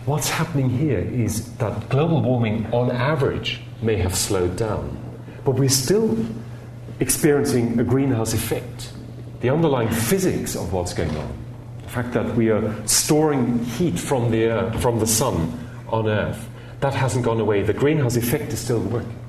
what's 0.05 0.29
happening 0.29 0.70
here 0.70 1.00
is 1.00 1.51
that 1.58 1.89
global 1.89 2.22
warming 2.22 2.65
on 2.74 2.91
average 2.91 3.62
may 3.81 3.98
have 3.98 4.15
slowed 4.15 4.55
down, 4.55 4.98
but 5.43 5.51
we're 5.55 5.70
still 5.70 6.17
experiencing 7.00 7.79
a 7.79 7.84
greenhouse 7.84 8.34
effect. 8.34 8.93
The 9.41 9.50
underlying 9.50 9.89
physics 9.89 10.55
of 10.55 10.72
what's 10.74 10.93
going 10.93 11.15
on 11.15 11.41
the 11.91 11.96
fact 11.96 12.13
that 12.13 12.36
we 12.38 12.50
are 12.50 12.88
storing 12.88 13.60
heat 13.65 14.00
from 14.00 14.31
the, 14.31 14.74
from 14.79 15.00
the 15.00 15.05
sun 15.05 15.51
on 15.89 16.08
Earth, 16.08 16.50
that 16.79 16.93
hasn't 16.93 17.25
gone 17.25 17.41
away. 17.41 17.63
The 17.63 17.74
greenhouse 17.74 18.15
effect 18.15 18.53
is 18.53 18.60
still 18.60 18.79
working. 18.79 19.20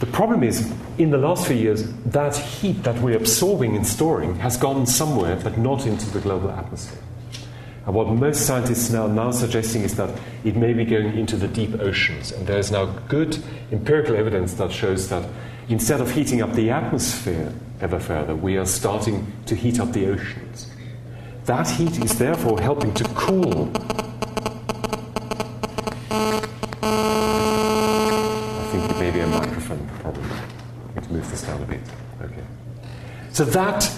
The 0.00 0.06
problem 0.06 0.42
is, 0.42 0.74
in 0.98 1.10
the 1.10 1.18
last 1.18 1.46
few 1.46 1.54
years, 1.54 1.88
that 2.06 2.36
heat 2.36 2.82
that 2.82 3.00
we're 3.00 3.16
absorbing 3.16 3.76
and 3.76 3.86
storing 3.86 4.34
has 4.40 4.56
gone 4.56 4.84
somewhere, 4.84 5.36
but 5.36 5.56
not 5.56 5.86
into 5.86 6.10
the 6.10 6.18
global 6.18 6.50
atmosphere. 6.50 6.98
And 7.86 7.94
what 7.94 8.08
most 8.08 8.46
scientists 8.46 8.94
are 8.94 9.08
now 9.08 9.30
suggesting 9.30 9.82
is 9.82 9.94
that 9.96 10.10
it 10.42 10.56
may 10.56 10.72
be 10.72 10.86
going 10.86 11.18
into 11.18 11.36
the 11.36 11.48
deep 11.48 11.78
oceans. 11.80 12.32
And 12.32 12.46
there 12.46 12.58
is 12.58 12.70
now 12.70 12.86
good 13.08 13.38
empirical 13.72 14.16
evidence 14.16 14.54
that 14.54 14.72
shows 14.72 15.10
that 15.10 15.28
instead 15.68 16.00
of 16.00 16.10
heating 16.10 16.40
up 16.40 16.54
the 16.54 16.70
atmosphere 16.70 17.52
ever 17.82 18.00
further, 18.00 18.34
we 18.34 18.56
are 18.56 18.64
starting 18.64 19.30
to 19.46 19.54
heat 19.54 19.80
up 19.80 19.92
the 19.92 20.06
oceans. 20.06 20.70
That 21.44 21.68
heat 21.68 22.02
is 22.02 22.16
therefore 22.16 22.58
helping 22.58 22.94
to 22.94 23.04
cool. 23.14 23.70
I 26.82 28.68
think 28.72 28.90
it 28.90 28.98
may 28.98 29.10
be 29.10 29.20
a 29.20 29.26
microphone 29.26 29.86
problem. 30.00 30.26
Let's 30.96 31.10
move 31.10 31.30
this 31.30 31.42
down 31.42 31.62
a 31.62 31.66
bit. 31.66 31.80
Okay. 32.22 32.44
So 33.32 33.44
that 33.44 33.94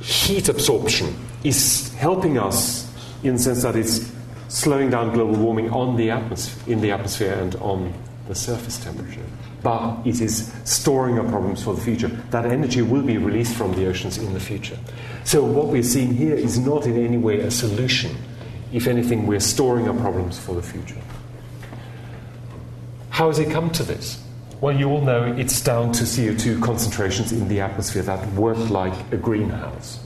heat 0.00 0.48
absorption 0.48 1.14
is 1.44 1.92
helping 1.94 2.38
us 2.38 2.92
in 3.22 3.34
the 3.34 3.38
sense 3.38 3.62
that 3.62 3.76
it's 3.76 4.12
slowing 4.48 4.90
down 4.90 5.12
global 5.12 5.34
warming 5.36 5.70
on 5.70 5.96
the 5.96 6.10
atmosphere, 6.10 6.72
in 6.72 6.80
the 6.80 6.90
atmosphere 6.90 7.34
and 7.34 7.54
on 7.56 7.92
the 8.28 8.34
surface 8.34 8.82
temperature. 8.82 9.24
But 9.62 10.06
it 10.06 10.20
is 10.20 10.52
storing 10.64 11.18
our 11.18 11.28
problems 11.28 11.62
for 11.62 11.74
the 11.74 11.80
future. 11.80 12.08
That 12.30 12.46
energy 12.46 12.82
will 12.82 13.02
be 13.02 13.18
released 13.18 13.56
from 13.56 13.74
the 13.74 13.86
oceans 13.88 14.18
in 14.18 14.32
the 14.32 14.40
future. 14.40 14.78
So, 15.24 15.44
what 15.44 15.66
we're 15.66 15.82
seeing 15.82 16.14
here 16.14 16.34
is 16.34 16.58
not 16.58 16.86
in 16.86 16.96
any 16.96 17.16
way 17.16 17.40
a 17.40 17.50
solution. 17.50 18.14
If 18.72 18.86
anything, 18.86 19.26
we're 19.26 19.40
storing 19.40 19.88
our 19.88 19.94
problems 19.94 20.38
for 20.38 20.54
the 20.54 20.62
future. 20.62 21.00
How 23.10 23.28
has 23.28 23.38
it 23.38 23.50
come 23.50 23.70
to 23.70 23.82
this? 23.82 24.22
Well, 24.58 24.74
you 24.74 24.88
all 24.88 25.02
know 25.02 25.34
it's 25.36 25.60
down 25.60 25.92
to 25.92 26.04
CO2 26.04 26.62
concentrations 26.62 27.30
in 27.30 27.46
the 27.46 27.60
atmosphere 27.60 28.02
that 28.04 28.26
work 28.32 28.56
like 28.70 28.94
a 29.12 29.18
greenhouse. 29.18 30.02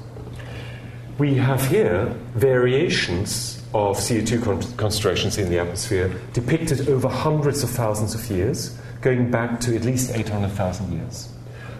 We 1.19 1.37
have 1.37 1.65
here 1.69 2.07
variations 2.35 3.63
of 3.75 3.97
CO2 3.99 4.43
con- 4.43 4.77
concentrations 4.77 5.39
in 5.39 5.51
the 5.51 5.61
atmosphere 5.61 6.13
depicted 6.33 6.89
over 6.89 7.09
hundreds 7.09 7.63
of 7.63 7.71
thousands 7.71 8.17
of 8.17 8.29
years, 8.29 8.77
going 9.03 9.31
back 9.31 9.61
to 9.61 9.77
at 9.77 9.85
least 9.85 10.17
800,000 10.17 10.95
years. 10.95 11.29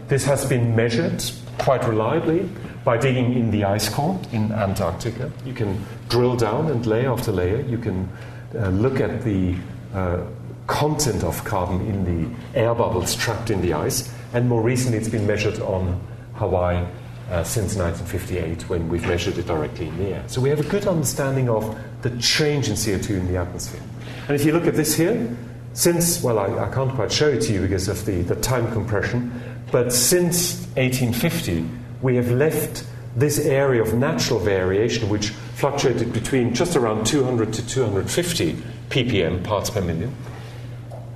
This 0.07 0.25
has 0.27 0.45
been 0.45 0.77
measured 0.77 1.25
quite 1.59 1.85
reliably 1.89 2.49
by 2.85 2.99
digging 2.99 3.33
in 3.33 3.51
the 3.51 3.65
ice 3.65 3.89
core 3.89 4.21
in 4.31 4.53
Antarctica. 4.53 5.33
You 5.45 5.55
can 5.55 5.85
drill 6.09 6.37
down 6.37 6.71
and 6.71 6.87
layer 6.87 7.11
after 7.11 7.33
layer. 7.33 7.63
You 7.63 7.79
can 7.79 8.09
uh, 8.55 8.69
look 8.69 9.01
at 9.01 9.25
the 9.25 9.57
uh, 9.93 10.23
content 10.71 11.25
of 11.25 11.45
carbon 11.45 11.81
in 11.87 12.05
the 12.05 12.59
air 12.59 12.75
bubbles 12.75 13.15
trapped 13.17 13.51
in 13.51 13.61
the 13.61 13.75
ice. 13.75 14.11
And 14.33 14.49
more 14.49 14.63
recently, 14.63 14.99
it's 14.99 15.09
been 15.09 15.27
measured 15.27 15.59
on 15.61 16.01
Hawaii 16.35 16.87
uh, 17.31 17.43
since 17.43 17.75
1958 17.77 18.69
when 18.69 18.89
we've 18.89 19.07
measured 19.07 19.37
it 19.37 19.47
directly 19.47 19.89
in 19.89 19.99
the 19.99 20.15
air. 20.15 20.25
So 20.29 20.41
we 20.41 20.49
have 20.49 20.61
a 20.61 20.69
good 20.69 20.87
understanding 20.87 21.49
of 21.49 21.77
the 22.03 22.11
change 22.19 22.69
in 22.69 22.75
CO2 22.75 23.11
in 23.11 23.33
the 23.33 23.37
atmosphere. 23.37 23.83
And 24.29 24.37
if 24.37 24.45
you 24.45 24.53
look 24.53 24.67
at 24.67 24.75
this 24.75 24.95
here, 24.95 25.37
since, 25.73 26.23
well, 26.23 26.39
I, 26.39 26.67
I 26.67 26.73
can't 26.73 26.93
quite 26.93 27.13
show 27.13 27.29
it 27.29 27.41
to 27.43 27.53
you 27.53 27.61
because 27.61 27.89
of 27.89 28.05
the, 28.07 28.23
the 28.23 28.37
time 28.37 28.71
compression, 28.73 29.33
but 29.73 29.93
since 29.93 30.67
1850, 30.77 31.69
we 32.01 32.17
have 32.17 32.31
left 32.31 32.87
this 33.17 33.45
area 33.45 33.83
of 33.83 33.95
natural 33.95 34.39
variation, 34.39 35.09
which 35.09 35.31
fluctuated 35.31 36.13
between 36.13 36.55
just 36.55 36.77
around 36.77 37.07
200 37.07 37.53
to 37.53 37.67
250 37.67 38.55
ppm, 38.89 39.43
parts 39.45 39.71
per 39.71 39.81
million, 39.81 40.15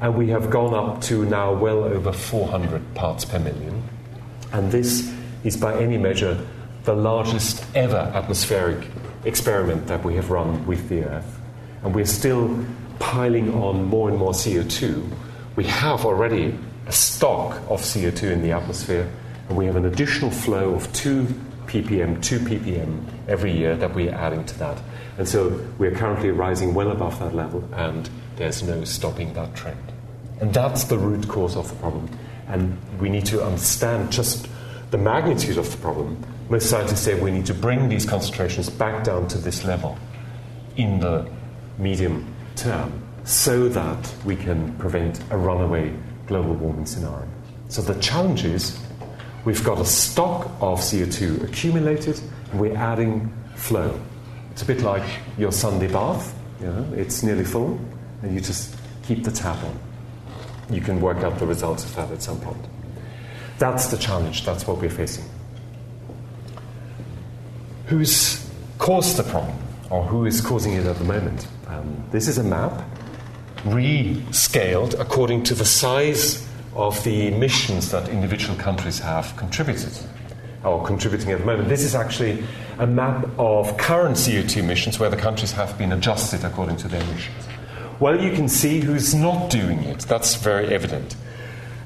and 0.05 0.15
we 0.17 0.29
have 0.29 0.51
gone 0.51 0.75
up 0.75 1.01
to 1.01 1.25
now 1.25 1.51
well 1.51 1.83
over 1.83 2.13
400 2.13 2.95
parts 2.95 3.25
per 3.25 3.39
million. 3.39 3.83
And 4.53 4.71
this 4.71 5.11
is, 5.45 5.57
by 5.57 5.81
any 5.81 5.97
measure, 5.97 6.47
the 6.83 6.93
largest 6.95 7.65
ever 7.75 8.13
atmospheric 8.15 8.87
experiment 9.25 9.87
that 9.87 10.05
we 10.05 10.15
have 10.17 10.31
run 10.31 10.67
with 10.67 10.91
the 10.91 11.05
Earth. 11.05 11.41
And 11.83 11.95
we're 11.95 12.05
still 12.05 12.67
piling 12.99 13.55
on 13.55 13.87
more 13.87 14.11
and 14.11 14.19
more 14.19 14.33
CO2. 14.33 15.11
We 15.57 15.65
have 15.65 16.05
already 16.05 16.55
a 16.87 16.93
stock 16.93 17.57
of 17.71 17.81
CO2 17.81 18.31
in 18.31 18.43
the 18.43 18.53
atmosphere 18.53 19.11
and 19.49 19.57
we 19.57 19.65
have 19.65 19.77
an 19.77 19.87
additional 19.87 20.31
flow 20.31 20.75
of 20.75 20.93
2 20.93 21.25
ppm, 21.65 22.23
2 22.23 22.41
ppm 22.41 23.03
every 23.27 23.53
year 23.53 23.75
that 23.77 23.95
we're 23.95 24.13
adding 24.13 24.45
to 24.45 24.59
that. 24.59 24.83
And 25.17 25.27
so 25.27 25.67
we're 25.79 25.95
currently 25.95 26.31
rising 26.31 26.75
well 26.75 26.91
above 26.91 27.19
that 27.21 27.35
level, 27.35 27.67
and 27.73 28.11
there's 28.37 28.63
no 28.63 28.85
stopping 28.85 29.33
that 29.33 29.55
trend. 29.55 29.94
And 30.45 30.53
that's 30.53 30.85
the 30.85 30.99
root 30.99 31.27
cause 31.27 31.57
of 31.57 31.71
the 31.71 31.77
problem. 31.77 32.07
And 32.49 32.77
we 33.01 33.09
need 33.09 33.25
to 33.27 33.43
understand 33.43 34.13
just 34.13 34.47
the 34.91 34.99
magnitude 34.99 35.57
of 35.57 35.73
the 35.73 35.79
problem. 35.79 36.23
Most 36.51 36.69
scientists 36.69 37.01
say 37.01 37.19
we 37.19 37.31
need 37.31 37.47
to 37.47 37.55
bring 37.55 37.89
these 37.89 38.05
concentrations 38.05 38.69
back 38.69 39.05
down 39.05 39.27
to 39.29 39.39
this 39.39 39.65
level 39.65 39.97
in 40.77 41.01
the 41.01 41.27
medium 41.79 42.31
term 42.57 42.93
so 43.25 43.71
that 43.71 44.15
we 44.27 44.37
can 44.37 44.77
prevent 44.77 45.19
a 45.31 45.39
runaway 45.39 45.91
global 46.27 46.53
warming 46.53 46.85
scenario. 46.85 47.27
So 47.71 47.81
the 47.81 47.99
challenge 48.03 48.45
is 48.45 48.79
We've 49.47 49.65
got 49.65 49.79
a 49.79 49.85
stock 49.85 50.47
of 50.63 50.81
CO2 50.81 51.45
accumulated, 51.45 52.19
and 52.51 52.61
we're 52.61 52.77
adding 52.77 53.31
flow. 53.55 53.99
It's 54.53 54.63
a 54.63 54.67
bit 54.67 54.81
like 54.81 55.07
your 55.37 55.53
Sunday 55.53 55.87
bath. 55.87 56.35
You 56.61 56.67
know, 56.67 56.95
it's 56.95 57.23
nearly 57.23 57.45
full, 57.45 57.79
and 58.23 58.35
you 58.35 58.41
just 58.41 58.75
keep 59.03 59.23
the 59.23 59.31
tap 59.31 59.63
on. 59.65 59.79
You 60.71 60.81
can 60.81 61.01
work 61.01 61.19
out 61.19 61.39
the 61.39 61.47
results 61.47 61.85
of 61.85 61.95
that 61.97 62.11
at 62.11 62.23
some 62.23 62.41
point. 62.41 62.65
That's 63.59 63.87
the 63.87 63.97
challenge. 63.97 64.45
That's 64.45 64.67
what 64.67 64.81
we're 64.81 64.91
facing. 64.91 65.25
Who's 67.87 68.49
caused 68.79 69.17
the 69.17 69.23
problem, 69.23 69.57
or 69.91 70.05
who 70.05 70.27
is 70.27 70.41
causing 70.41 70.73
it 70.73 70.87
at 70.87 70.97
the 70.97 71.05
moment? 71.05 71.47
Um, 71.69 72.05
this 72.11 72.29
is 72.29 72.39
a 72.39 72.45
map 72.45 72.73
rescaled 73.65 74.99
according 74.99 75.43
to 75.45 75.55
the 75.55 75.65
size 75.65 76.47
of 76.75 77.03
the 77.05 77.29
emissions 77.29 77.91
that 77.91 78.09
individual 78.09 78.57
countries 78.59 78.99
have 78.99 79.35
contributed 79.37 79.93
or 80.65 80.85
contributing 80.85 81.31
at 81.31 81.39
the 81.41 81.45
moment. 81.45 81.69
This 81.69 81.83
is 81.83 81.95
actually 81.95 82.45
a 82.79 82.87
map 82.87 83.27
of 83.39 83.77
current 83.77 84.17
CO2 84.17 84.59
emissions 84.59 84.99
where 84.99 85.11
the 85.11 85.17
countries 85.17 85.53
have 85.53 85.77
been 85.79 85.93
adjusted 85.93 86.45
according 86.45 86.77
to 86.79 86.89
their 86.89 87.03
emissions. 87.03 87.45
Well, 88.05 88.23
you 88.23 88.33
can 88.33 88.51
see 88.51 88.81
who's 88.81 89.15
not 89.15 89.49
doing 89.49 89.79
it. 89.85 90.01
That's 90.01 90.35
very 90.35 90.67
evident. 90.67 91.17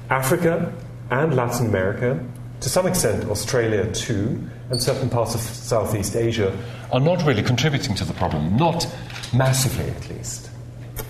Africa 0.09 0.73
and 1.09 1.33
Latin 1.33 1.67
America, 1.67 2.21
to 2.59 2.67
some 2.67 2.85
extent 2.87 3.29
Australia 3.29 3.89
too, 3.93 4.45
and 4.69 4.83
certain 4.83 5.09
parts 5.09 5.33
of 5.33 5.39
Southeast 5.39 6.17
Asia 6.17 6.53
are 6.91 6.99
not 6.99 7.25
really 7.25 7.41
contributing 7.41 7.95
to 7.95 8.03
the 8.03 8.11
problem, 8.11 8.57
not 8.57 8.85
massively 9.33 9.89
at 9.89 10.09
least. 10.09 10.49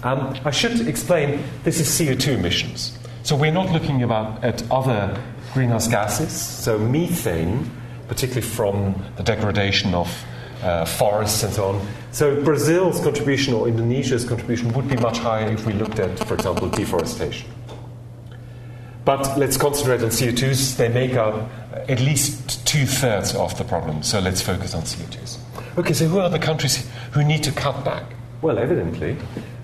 Um, 0.04 0.38
I 0.46 0.51
should 0.51 0.88
explain 0.88 1.44
this 1.63 1.80
is 1.80 1.88
CO2 1.88 2.36
emissions. 2.38 2.96
So 3.24 3.36
we're 3.36 3.51
not 3.51 3.72
looking 3.72 4.04
about, 4.04 4.44
at 4.44 4.62
other 4.70 5.20
greenhouse 5.56 5.88
gases. 5.88 6.32
So 6.32 6.78
methane, 6.78 7.68
particularly 8.08 8.46
from 8.46 9.04
the 9.18 9.24
degradation 9.24 9.96
of 9.96 10.08
uh, 10.62 10.86
forests 10.86 11.44
and 11.44 11.54
so 11.54 11.70
on. 11.70 11.88
So 12.12 12.44
Brazil's 12.44 13.00
contribution 13.01 13.54
or 13.54 13.68
Indonesia's 13.68 14.25
contribution 14.25 14.74
would 14.74 14.88
be 14.88 14.98
much 14.98 15.20
higher 15.20 15.50
if 15.50 15.66
we 15.66 15.74
looked 15.74 16.00
at, 16.00 16.18
for 16.28 16.34
example, 16.34 16.70
deforestation. 16.70 17.50
But 19.06 19.38
let's 19.38 19.58
concentrate 19.58 20.01
on 20.04 20.10
CO2s. 20.10 20.78
They 20.78 20.89
make 20.89 21.13
up 21.13 21.50
at 21.88 22.00
least 22.00 22.68
two 22.68 22.86
thirds 22.86 23.34
of 23.36 23.58
the 23.58 23.63
problem. 23.63 24.04
So 24.04 24.20
let's 24.20 24.42
focus 24.42 24.75
on 24.75 24.84
CO2s. 24.84 25.38
Okay, 25.78 25.94
so 25.94 26.08
who 26.08 26.20
are 26.20 26.30
the 26.30 26.39
countries 26.39 26.88
who 27.12 27.24
need 27.24 27.44
to 27.44 27.51
cut 27.51 27.84
back? 27.84 28.04
Well, 28.42 28.60
evidently, 28.60 29.18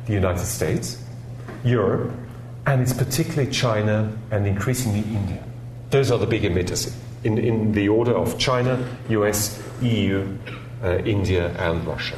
the 0.06 0.14
United 0.14 0.46
States, 0.46 1.04
Europe, 1.64 2.14
and 2.66 2.82
it's 2.82 2.94
particularly 2.94 3.52
China 3.52 4.16
and 4.32 4.48
increasingly 4.48 5.02
India. 5.16 5.44
Those 5.92 6.12
are 6.12 6.18
the 6.18 6.26
big 6.26 6.44
emitters 6.44 6.94
in, 7.24 7.38
in 7.38 7.72
the 7.74 7.90
order 7.90 8.14
of 8.14 8.38
China, 8.38 8.88
US, 9.10 9.62
EU, 9.82 10.38
uh, 10.84 10.98
India, 11.06 11.56
and 11.60 11.86
Russia. 11.86 12.18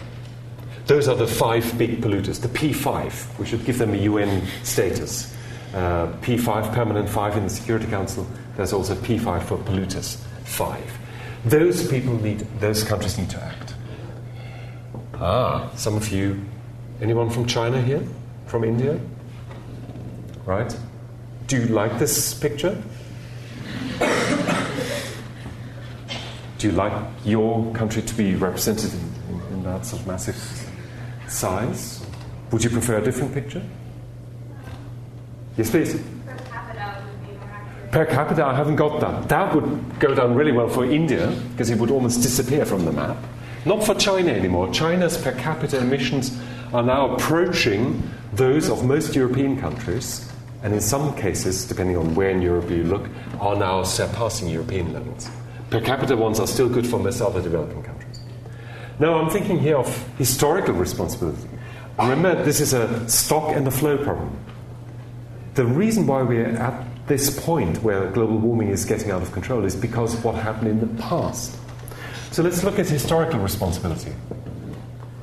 Those 0.88 1.08
are 1.08 1.16
the 1.16 1.28
five 1.28 1.78
big 1.78 2.02
polluters, 2.02 2.42
the 2.42 2.48
P5. 2.48 3.38
We 3.40 3.46
should 3.46 3.66
give 3.66 3.78
them 3.78 3.94
a 3.94 3.98
UN 3.98 4.42
status. 4.64 5.36
Uh, 5.74 6.08
P5, 6.22 6.74
permanent 6.74 7.10
5 7.10 7.38
in 7.38 7.44
the 7.44 7.50
Security 7.50 7.88
Council. 7.88 8.26
There's 8.56 8.72
also 8.72 8.96
P5 8.96 9.44
for 9.44 9.58
polluters 9.58 10.18
5. 10.46 10.82
Those 11.46 11.88
people 11.88 12.14
need, 12.16 12.40
those 12.60 12.84
countries 12.84 13.18
need 13.18 13.30
to 13.32 13.44
act. 13.44 13.76
Ah, 15.16 15.70
some 15.76 15.96
of 15.96 16.10
you, 16.10 16.44
anyone 17.02 17.30
from 17.30 17.46
China 17.46 17.82
here? 17.82 18.04
From 18.46 18.64
India? 18.64 19.00
Right? 20.46 20.74
Do 21.48 21.58
you 21.58 21.66
like 21.68 22.00
this 22.00 22.34
picture? 22.34 22.82
Do 26.58 26.68
you 26.68 26.74
like 26.74 26.94
your 27.24 27.72
country 27.74 28.02
to 28.02 28.16
be 28.16 28.36
represented 28.36 28.92
in, 28.94 29.36
in, 29.36 29.42
in 29.54 29.64
that 29.64 29.86
sort 29.86 30.02
of 30.02 30.08
massive 30.08 30.36
size? 31.28 32.04
Would 32.52 32.64
you 32.64 32.70
prefer 32.70 32.98
a 32.98 33.04
different 33.04 33.34
picture? 33.34 33.62
Yes, 35.56 35.70
please. 35.70 36.02
Per 37.92 38.06
capita, 38.06 38.44
I 38.44 38.56
haven't 38.56 38.76
got 38.76 39.00
that. 39.02 39.30
That 39.30 39.56
would 39.56 40.00
go 40.00 40.14
down 40.14 40.36
really 40.36 40.52
well 40.52 40.68
for 40.68 40.84
India 40.86 41.28
because 41.52 41.70
it 41.70 41.78
would 41.80 41.92
almost 41.92 42.22
disappear 42.22 42.66
from 42.66 42.86
the 42.86 42.92
map. 42.92 43.18
Not 43.66 43.84
for 43.84 43.96
China 43.96 44.32
anymore. 44.32 44.72
China's 44.74 45.18
per 45.18 45.34
capita 45.34 45.78
emissions 45.78 46.38
are 46.74 46.84
now 46.84 47.16
approaching 47.16 48.02
those 48.34 48.70
of 48.70 48.84
most 48.84 49.16
European 49.16 49.60
countries, 49.60 50.32
and 50.64 50.74
in 50.74 50.82
some 50.82 51.16
cases, 51.16 51.66
depending 51.66 51.98
on 51.98 52.14
where 52.16 52.30
in 52.30 52.42
Europe 52.42 52.70
you 52.70 52.84
look, 52.84 53.10
are 53.40 53.56
now 53.56 53.84
surpassing 53.84 54.50
European 54.50 54.92
levels. 54.92 55.30
Per 55.70 55.82
capita 55.82 56.16
ones 56.16 56.40
are 56.40 56.48
still 56.48 56.70
good 56.70 56.88
for 56.88 57.00
most 57.00 57.22
other 57.22 57.42
developing 57.42 57.84
countries. 57.84 58.20
Now, 59.00 59.16
I'm 59.16 59.30
thinking 59.30 59.60
here 59.60 59.78
of 59.78 60.18
historical 60.18 60.74
responsibility. 60.74 61.48
Remember, 62.00 62.44
this 62.44 62.62
is 62.62 62.74
a 62.74 63.08
stock 63.10 63.56
and 63.56 63.68
a 63.68 63.72
flow 63.72 63.98
problem. 63.98 64.38
The 65.56 65.66
reason 65.66 66.08
why 66.08 66.22
we're 66.22 66.56
at 66.56 66.86
this 67.08 67.44
point 67.44 67.82
where 67.84 68.10
global 68.12 68.38
warming 68.38 68.70
is 68.70 68.86
getting 68.86 69.12
out 69.12 69.22
of 69.22 69.32
control 69.32 69.66
is 69.66 69.76
because 69.76 70.14
of 70.14 70.24
what 70.24 70.36
happened 70.36 70.70
in 70.70 70.80
the 70.80 71.02
past. 71.02 71.58
So 72.32 72.44
let's 72.44 72.64
look 72.64 72.80
at 72.80 72.88
historical 72.88 73.40
responsibility. 73.40 74.14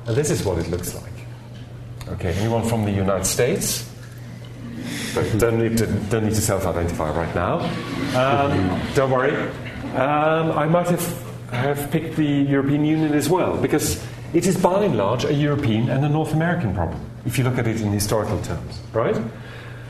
And 0.05 0.15
this 0.15 0.29
is 0.29 0.43
what 0.43 0.57
it 0.59 0.69
looks 0.69 0.93
like. 0.95 1.13
Okay, 2.07 2.33
anyone 2.33 2.67
from 2.67 2.85
the 2.85 2.91
United 2.91 3.25
States? 3.25 3.89
don't 5.37 5.57
need 5.57 5.77
to, 5.77 5.87
don't 6.09 6.25
need 6.25 6.35
to 6.35 6.41
self 6.41 6.65
identify 6.65 7.09
right 7.11 7.33
now. 7.33 7.59
Um, 8.19 8.81
don't 8.93 9.11
worry. 9.11 9.49
Um, 9.95 10.51
I 10.51 10.65
might 10.65 10.89
have, 10.89 11.23
have 11.51 11.89
picked 11.89 12.17
the 12.17 12.25
European 12.25 12.83
Union 12.83 13.13
as 13.13 13.29
well, 13.29 13.55
because 13.55 14.03
it 14.33 14.45
is 14.45 14.57
by 14.57 14.83
and 14.83 14.97
large 14.97 15.23
a 15.23 15.33
European 15.33 15.89
and 15.89 16.03
a 16.03 16.09
North 16.09 16.33
American 16.33 16.75
problem, 16.75 16.99
if 17.25 17.37
you 17.37 17.45
look 17.45 17.57
at 17.57 17.65
it 17.65 17.79
in 17.79 17.91
historical 17.93 18.41
terms, 18.41 18.81
right? 18.91 19.17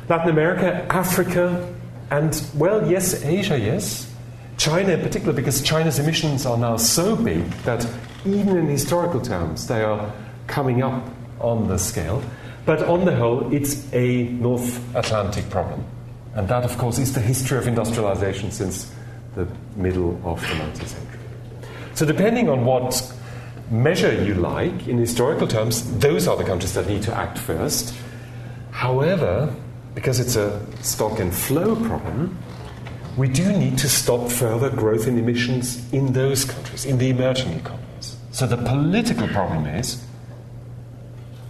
Latin 0.07 0.29
America, 0.29 0.85
Africa, 0.91 1.73
and, 2.11 2.39
well, 2.55 2.87
yes, 2.87 3.23
Asia, 3.25 3.57
yes. 3.57 4.13
China 4.57 4.93
in 4.93 5.01
particular, 5.01 5.33
because 5.33 5.63
China's 5.63 5.97
emissions 5.97 6.45
are 6.45 6.57
now 6.57 6.77
so 6.77 7.15
big 7.15 7.49
that 7.63 7.85
even 8.25 8.57
in 8.57 8.67
historical 8.67 9.19
terms 9.19 9.67
they 9.67 9.81
are 9.81 10.13
coming 10.45 10.83
up 10.83 11.03
on 11.39 11.67
the 11.67 11.79
scale. 11.79 12.21
But 12.65 12.83
on 12.83 13.05
the 13.05 13.15
whole, 13.15 13.51
it's 13.53 13.91
a 13.93 14.23
North 14.25 14.79
Atlantic 14.95 15.49
problem. 15.49 15.83
And 16.35 16.47
that, 16.47 16.63
of 16.63 16.77
course, 16.77 16.99
is 16.99 17.13
the 17.13 17.21
history 17.21 17.57
of 17.57 17.67
industrialization 17.67 18.51
since 18.51 18.93
the 19.35 19.47
middle 19.75 20.19
of 20.23 20.41
the 20.41 20.47
19th 20.47 20.87
century. 20.87 21.19
So, 21.93 22.05
depending 22.05 22.49
on 22.49 22.65
what 22.65 23.13
measure 23.69 24.13
you 24.23 24.35
like 24.35 24.87
in 24.87 24.97
historical 24.97 25.47
terms, 25.47 25.97
those 25.99 26.27
are 26.27 26.37
the 26.37 26.43
countries 26.43 26.73
that 26.73 26.87
need 26.87 27.03
to 27.03 27.15
act 27.15 27.37
first. 27.37 27.95
However, 28.71 29.53
because 29.93 30.19
it's 30.19 30.35
a 30.35 30.61
stock 30.83 31.19
and 31.19 31.33
flow 31.33 31.75
problem, 31.75 32.37
we 33.17 33.29
do 33.29 33.51
need 33.57 33.77
to 33.77 33.89
stop 33.89 34.29
further 34.29 34.69
growth 34.69 35.07
in 35.07 35.17
emissions 35.17 35.81
in 35.93 36.11
those 36.11 36.43
countries, 36.43 36.85
in 36.85 36.97
the 36.97 37.09
emerging 37.09 37.53
economies. 37.53 38.17
So 38.31 38.45
the 38.45 38.57
political 38.57 39.27
problem 39.29 39.65
is 39.65 40.05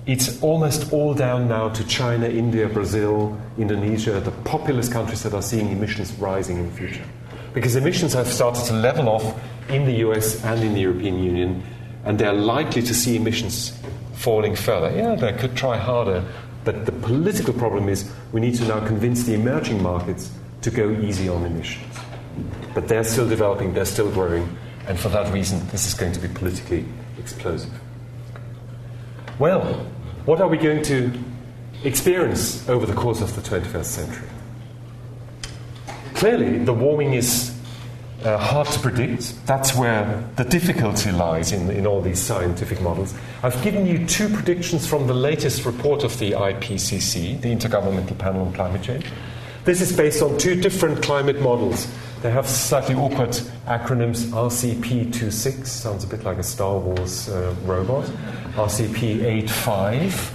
it's 0.05 0.39
almost 0.43 0.93
all 0.93 1.15
down 1.15 1.47
now 1.47 1.69
to 1.69 1.83
China, 1.87 2.27
India, 2.27 2.69
Brazil, 2.69 3.35
Indonesia, 3.57 4.19
the 4.19 4.31
populous 4.43 4.87
countries 4.87 5.23
that 5.23 5.33
are 5.33 5.41
seeing 5.41 5.71
emissions 5.71 6.13
rising 6.13 6.57
in 6.57 6.69
the 6.69 6.77
future. 6.77 7.05
Because 7.55 7.77
emissions 7.77 8.13
have 8.13 8.27
started 8.27 8.65
to 8.65 8.73
level 8.73 9.07
off 9.07 9.41
in 9.69 9.85
the 9.85 9.93
US 10.07 10.43
and 10.43 10.61
in 10.61 10.73
the 10.73 10.81
European 10.81 11.23
Union, 11.23 11.63
and 12.03 12.19
they're 12.19 12.33
likely 12.33 12.81
to 12.81 12.93
see 12.93 13.15
emissions 13.15 13.71
falling 14.13 14.55
further. 14.57 14.95
Yeah, 14.95 15.15
they 15.15 15.31
could 15.31 15.55
try 15.55 15.77
harder, 15.77 16.23
but 16.65 16.85
the 16.85 16.91
political 16.91 17.53
problem 17.53 17.87
is 17.87 18.11
we 18.33 18.41
need 18.41 18.55
to 18.55 18.67
now 18.67 18.85
convince 18.85 19.23
the 19.23 19.35
emerging 19.35 19.81
markets 19.81 20.31
to 20.63 20.69
go 20.69 20.91
easy 20.91 21.29
on 21.29 21.45
emissions. 21.45 21.97
But 22.73 22.89
they're 22.89 23.05
still 23.05 23.27
developing, 23.27 23.73
they're 23.73 23.85
still 23.85 24.11
growing, 24.11 24.57
and 24.87 24.99
for 24.99 25.07
that 25.09 25.33
reason, 25.33 25.65
this 25.67 25.87
is 25.87 25.93
going 25.93 26.11
to 26.11 26.19
be 26.19 26.27
politically 26.27 26.85
explosive. 27.17 27.71
Well, 29.39 29.63
what 30.25 30.41
are 30.41 30.49
we 30.49 30.57
going 30.57 30.83
to 30.83 31.11
experience 31.85 32.67
over 32.67 32.85
the 32.85 32.93
course 32.93 33.21
of 33.21 33.33
the 33.33 33.41
21st 33.41 33.85
century? 33.85 34.27
Clearly, 36.15 36.59
the 36.59 36.73
warming 36.73 37.13
is 37.13 37.53
uh, 38.23 38.37
hard 38.37 38.67
to 38.67 38.79
predict. 38.79 39.45
That's 39.45 39.75
where 39.75 40.23
the 40.37 40.45
difficulty 40.45 41.11
lies 41.11 41.51
in, 41.51 41.69
in 41.69 41.85
all 41.85 42.01
these 42.01 42.19
scientific 42.19 42.81
models. 42.81 43.13
I've 43.43 43.61
given 43.63 43.85
you 43.85 44.05
two 44.07 44.29
predictions 44.29 44.87
from 44.87 45.07
the 45.07 45.13
latest 45.13 45.65
report 45.65 46.03
of 46.03 46.17
the 46.17 46.31
IPCC, 46.31 47.41
the 47.41 47.53
Intergovernmental 47.53 48.17
Panel 48.17 48.47
on 48.47 48.53
Climate 48.53 48.81
Change. 48.81 49.05
This 49.65 49.81
is 49.81 49.95
based 49.95 50.21
on 50.21 50.37
two 50.37 50.55
different 50.55 51.03
climate 51.03 51.41
models. 51.41 51.87
They 52.21 52.31
have 52.31 52.47
slightly 52.47 52.95
awkward 52.95 53.31
acronyms 53.67 54.25
RCP26, 54.27 55.67
sounds 55.67 56.03
a 56.03 56.07
bit 56.07 56.23
like 56.23 56.37
a 56.37 56.43
Star 56.43 56.79
Wars 56.79 57.29
uh, 57.29 57.53
robot, 57.65 58.05
RCP85. 58.53 60.31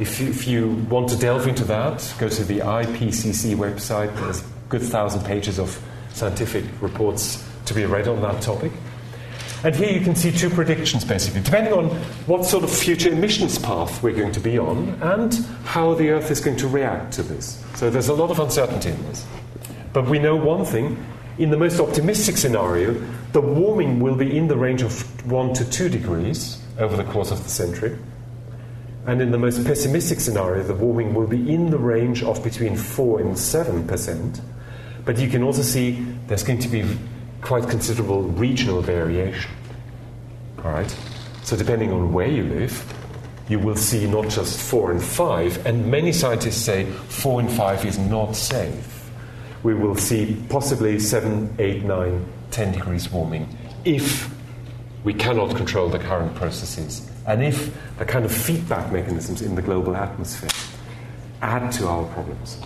If 0.00 0.20
you, 0.20 0.28
if 0.28 0.48
you 0.48 0.86
want 0.88 1.08
to 1.10 1.16
delve 1.16 1.46
into 1.46 1.64
that, 1.64 2.14
go 2.18 2.28
to 2.28 2.44
the 2.44 2.60
IPCC 2.60 3.56
website. 3.56 4.14
There's 4.16 4.42
good 4.68 4.82
thousand 4.82 5.24
pages 5.24 5.58
of 5.58 5.80
scientific 6.12 6.64
reports 6.80 7.44
to 7.66 7.74
be 7.74 7.84
read 7.84 8.08
on 8.08 8.20
that 8.22 8.42
topic. 8.42 8.72
And 9.64 9.74
here 9.74 9.90
you 9.90 10.00
can 10.00 10.14
see 10.14 10.30
two 10.30 10.50
predictions 10.50 11.04
basically, 11.04 11.40
depending 11.40 11.72
on 11.72 11.86
what 12.26 12.44
sort 12.44 12.62
of 12.62 12.70
future 12.70 13.10
emissions 13.10 13.58
path 13.58 14.02
we're 14.02 14.14
going 14.14 14.32
to 14.32 14.40
be 14.40 14.58
on 14.58 14.90
and 15.02 15.34
how 15.64 15.94
the 15.94 16.10
Earth 16.10 16.30
is 16.30 16.40
going 16.40 16.56
to 16.58 16.68
react 16.68 17.12
to 17.14 17.22
this. 17.22 17.64
So 17.74 17.90
there's 17.90 18.08
a 18.08 18.14
lot 18.14 18.30
of 18.30 18.38
uncertainty 18.38 18.90
in 18.90 19.02
this. 19.06 19.26
But 19.92 20.06
we 20.06 20.20
know 20.20 20.36
one 20.36 20.64
thing 20.64 21.04
in 21.38 21.50
the 21.50 21.56
most 21.56 21.80
optimistic 21.80 22.36
scenario, 22.36 22.94
the 23.32 23.40
warming 23.40 24.00
will 24.00 24.14
be 24.14 24.36
in 24.36 24.48
the 24.48 24.56
range 24.56 24.82
of 24.82 25.02
1 25.30 25.54
to 25.54 25.68
2 25.68 25.88
degrees 25.88 26.62
over 26.78 26.96
the 26.96 27.04
course 27.04 27.30
of 27.30 27.42
the 27.42 27.48
century. 27.48 27.98
And 29.06 29.20
in 29.20 29.30
the 29.30 29.38
most 29.38 29.64
pessimistic 29.64 30.20
scenario, 30.20 30.62
the 30.62 30.74
warming 30.74 31.14
will 31.14 31.26
be 31.26 31.52
in 31.52 31.70
the 31.70 31.78
range 31.78 32.22
of 32.22 32.42
between 32.44 32.76
4 32.76 33.20
and 33.20 33.38
7 33.38 33.86
percent. 33.88 34.40
But 35.08 35.18
you 35.18 35.30
can 35.30 35.42
also 35.42 35.62
see 35.62 35.92
there's 36.26 36.42
going 36.42 36.58
to 36.58 36.68
be 36.68 36.84
quite 37.40 37.66
considerable 37.66 38.24
regional 38.24 38.82
variation. 38.82 39.50
All 40.58 40.70
right? 40.70 40.96
So, 41.44 41.56
depending 41.56 41.90
on 41.94 42.12
where 42.12 42.26
you 42.26 42.42
live, 42.42 42.94
you 43.48 43.58
will 43.58 43.74
see 43.74 44.06
not 44.06 44.28
just 44.28 44.60
4 44.60 44.90
and 44.90 45.02
5, 45.02 45.64
and 45.64 45.90
many 45.90 46.12
scientists 46.12 46.62
say 46.62 46.84
4 46.84 47.40
and 47.40 47.50
5 47.50 47.86
is 47.86 47.98
not 47.98 48.36
safe. 48.36 49.10
We 49.62 49.72
will 49.72 49.94
see 49.94 50.44
possibly 50.50 50.98
7, 50.98 51.56
8, 51.58 51.84
9, 51.84 52.26
10 52.50 52.72
degrees 52.72 53.10
warming 53.10 53.48
if 53.86 54.30
we 55.04 55.14
cannot 55.14 55.56
control 55.56 55.88
the 55.88 56.00
current 56.00 56.34
processes 56.34 57.10
and 57.26 57.42
if 57.42 57.74
the 57.96 58.04
kind 58.04 58.26
of 58.26 58.30
feedback 58.30 58.92
mechanisms 58.92 59.40
in 59.40 59.54
the 59.54 59.62
global 59.62 59.96
atmosphere 59.96 60.50
add 61.40 61.72
to 61.72 61.88
our 61.88 62.04
problems. 62.12 62.60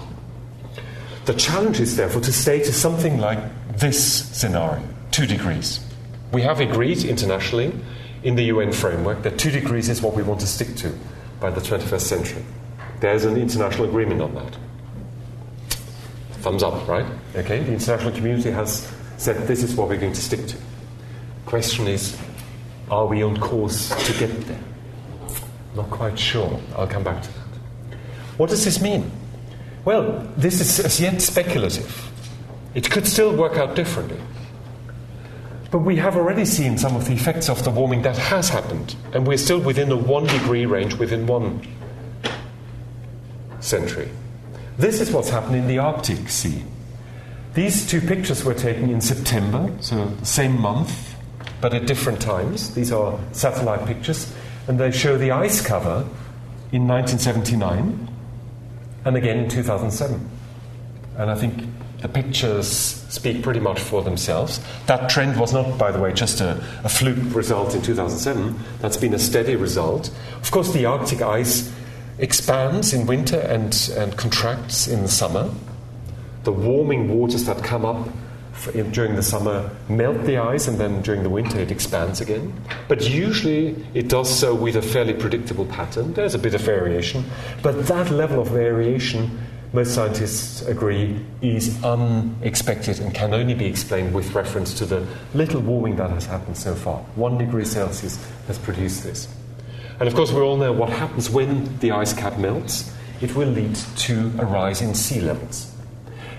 The 1.25 1.35
challenge 1.35 1.79
is 1.79 1.97
therefore 1.97 2.21
to 2.23 2.33
stay 2.33 2.59
to 2.65 2.73
something 2.73 3.19
like 3.19 3.39
this 3.77 4.25
scenario, 4.37 4.83
two 5.13 5.27
degrees. 5.27 5.81
We 6.33 6.43
have 6.43 6.61
agreed 6.61 7.05
internationally 7.05 7.73
in 8.25 8.35
the 8.35 8.45
UN 8.45 8.73
framework 8.73 9.23
that 9.23 9.39
two 9.39 9.51
degrees 9.51 9.89
is 9.89 10.03
what 10.03 10.15
we 10.15 10.23
want 10.23 10.41
to 10.41 10.47
stick 10.47 10.75
to 10.77 10.93
by 11.41 11.51
the 11.51 11.61
21st 11.61 12.01
century. 12.01 12.45
There's 13.01 13.25
an 13.25 13.37
international 13.37 13.89
agreement 13.89 14.21
on 14.21 14.35
that. 14.35 14.57
Thumbs 16.41 16.63
up, 16.63 16.89
right? 16.89 17.07
Okay, 17.37 17.63
the 17.63 17.73
international 17.73 18.13
community 18.13 18.51
has 18.51 18.93
said 19.17 19.47
this 19.47 19.63
is 19.63 19.77
what 19.77 19.89
we're 19.89 19.99
going 19.99 20.13
to 20.13 20.21
stick 20.21 20.47
to. 20.49 20.57
Question 21.47 21.87
is, 21.87 22.17
are 22.91 23.07
we 23.07 23.23
on 23.23 23.37
course 23.39 23.91
to 24.07 24.19
get 24.19 24.29
there? 24.47 24.61
Not 25.77 25.89
quite 25.91 26.19
sure. 26.19 26.61
I'll 26.77 26.89
come 26.89 27.05
back 27.05 27.23
to 27.23 27.29
that. 27.33 27.99
What 28.39 28.51
does 28.51 28.65
this 28.65 28.81
mean? 28.81 29.11
Well, 29.85 30.29
this 30.37 30.61
is 30.61 30.85
as 30.85 31.01
yet 31.01 31.21
speculative. 31.21 32.11
It 32.75 32.89
could 32.91 33.07
still 33.07 33.35
work 33.37 33.57
out 33.57 33.75
differently. 33.75 34.21
But 35.73 35.81
we 35.81 35.97
have 35.97 36.17
already 36.17 36.45
seen 36.45 36.79
some 36.79 36.95
of 36.95 37.07
the 37.07 37.15
effects 37.15 37.49
of 37.49 37.65
the 37.65 37.71
warming 37.71 38.03
that 38.03 38.17
has 38.17 38.49
happened, 38.49 38.95
and 39.13 39.27
we're 39.27 39.39
still 39.39 39.59
within 39.59 39.91
a 39.91 39.97
one 39.97 40.27
degree 40.27 40.67
range 40.67 40.95
within 40.95 41.27
one 41.27 41.67
century. 43.61 44.11
This 44.79 45.01
is 45.01 45.11
what's 45.11 45.31
happened 45.31 45.57
in 45.57 45.67
the 45.67 45.79
Arctic 45.79 46.29
Sea. 46.29 46.63
These 47.55 47.87
two 47.87 48.01
pictures 48.01 48.45
were 48.45 48.55
taken 48.55 48.89
in 48.89 49.01
September, 49.01 49.71
so 49.81 50.13
same 50.23 50.61
month, 50.61 51.15
but 51.61 51.75
at 51.75 51.87
different 51.87 52.21
times. 52.21 52.75
These 52.75 52.93
are 52.93 53.19
satellite 53.33 53.85
pictures, 53.87 54.33
and 54.69 54.79
they 54.79 54.91
show 54.91 55.19
the 55.19 55.33
ice 55.33 55.61
cover 55.61 56.07
in 56.71 56.87
1979 56.87 58.09
and 59.05 59.17
again 59.17 59.39
in 59.39 59.49
2007. 59.49 60.31
And 61.17 61.31
I 61.31 61.35
think 61.35 61.65
the 62.01 62.09
pictures 62.09 62.69
speak 62.69 63.43
pretty 63.43 63.61
much 63.61 63.79
for 63.79 64.03
themselves. 64.03 64.61
That 64.87 65.09
trend 65.09 65.39
was 65.39 65.53
not, 65.53 65.79
by 65.79 65.93
the 65.93 66.01
way, 66.01 66.13
just 66.13 66.41
a, 66.41 66.63
a, 66.83 66.89
fluke 66.89 67.35
result 67.35 67.75
in 67.75 67.83
2007. 67.83 68.59
That's 68.81 68.97
been 68.97 69.15
a 69.15 69.19
steady 69.19 69.55
result. 69.55 70.11
Of 70.41 70.51
course, 70.51 70.73
the 70.73 70.85
Arctic 70.85 71.23
ice 71.23 71.73
expands 72.19 72.93
in 72.93 73.07
winter 73.07 73.39
and, 73.39 73.91
and 73.97 74.17
contracts 74.17 74.89
in 74.89 75.03
the 75.03 75.09
summer. 75.09 75.51
The 76.43 76.53
warming 76.53 77.09
waters 77.09 77.45
that 77.45 77.63
come 77.63 77.85
up 77.85 78.09
in, 78.75 78.91
during 78.91 79.17
the 79.17 79.23
summer 79.23 79.71
melt 79.89 80.25
the 80.25 80.39
ice, 80.39 80.69
and 80.69 80.79
then 80.79 81.03
during 81.03 81.23
the 81.23 81.31
winter 81.31 81.59
it 81.59 81.71
expands 81.71 82.21
again. 82.21 82.53
But 82.89 83.09
usually 83.09 83.77
it 83.95 84.09
does 84.09 84.29
so 84.29 84.55
with 84.55 84.77
a 84.77 84.83
fairly 84.83 85.15
predictable 85.15 85.67
pattern. 85.67 86.13
There's 86.15 86.35
a 86.35 86.39
bit 86.39 86.55
of 86.55 86.61
variation, 86.61 87.25
but 87.63 87.87
that 87.87 88.11
level 88.11 88.41
of 88.41 88.49
variation 88.49 89.39
most 89.75 89.95
scientists 89.95 90.61
agree 90.63 91.19
is 91.41 91.83
unexpected 91.83 93.01
and 93.01 93.15
can 93.15 93.33
only 93.33 93.55
be 93.55 93.65
explained 93.65 94.13
with 94.13 94.35
reference 94.35 94.75
to 94.75 94.85
the 94.85 95.07
little 95.33 95.63
warming 95.63 95.97
that 95.97 96.11
has 96.11 96.27
happened 96.27 96.59
so 96.59 96.75
far. 96.75 96.99
One 97.15 97.39
degree 97.39 97.65
Celsius 97.65 98.23
has 98.49 98.59
produced 98.59 99.03
this. 99.03 99.29
And 99.99 100.09
of 100.09 100.15
course, 100.15 100.31
we 100.31 100.43
all 100.43 100.59
know 100.59 100.73
what 100.73 100.91
happens 100.91 101.31
when 101.31 101.79
the 101.79 101.93
ice 101.93 102.13
cap 102.13 102.37
melts. 102.39 102.93
It 103.23 103.35
will 103.35 103.49
lead 103.49 103.75
to 103.77 104.33
a 104.39 104.45
rise 104.45 104.83
in 104.83 104.95
sea 104.95 105.23
levels. 105.23 105.72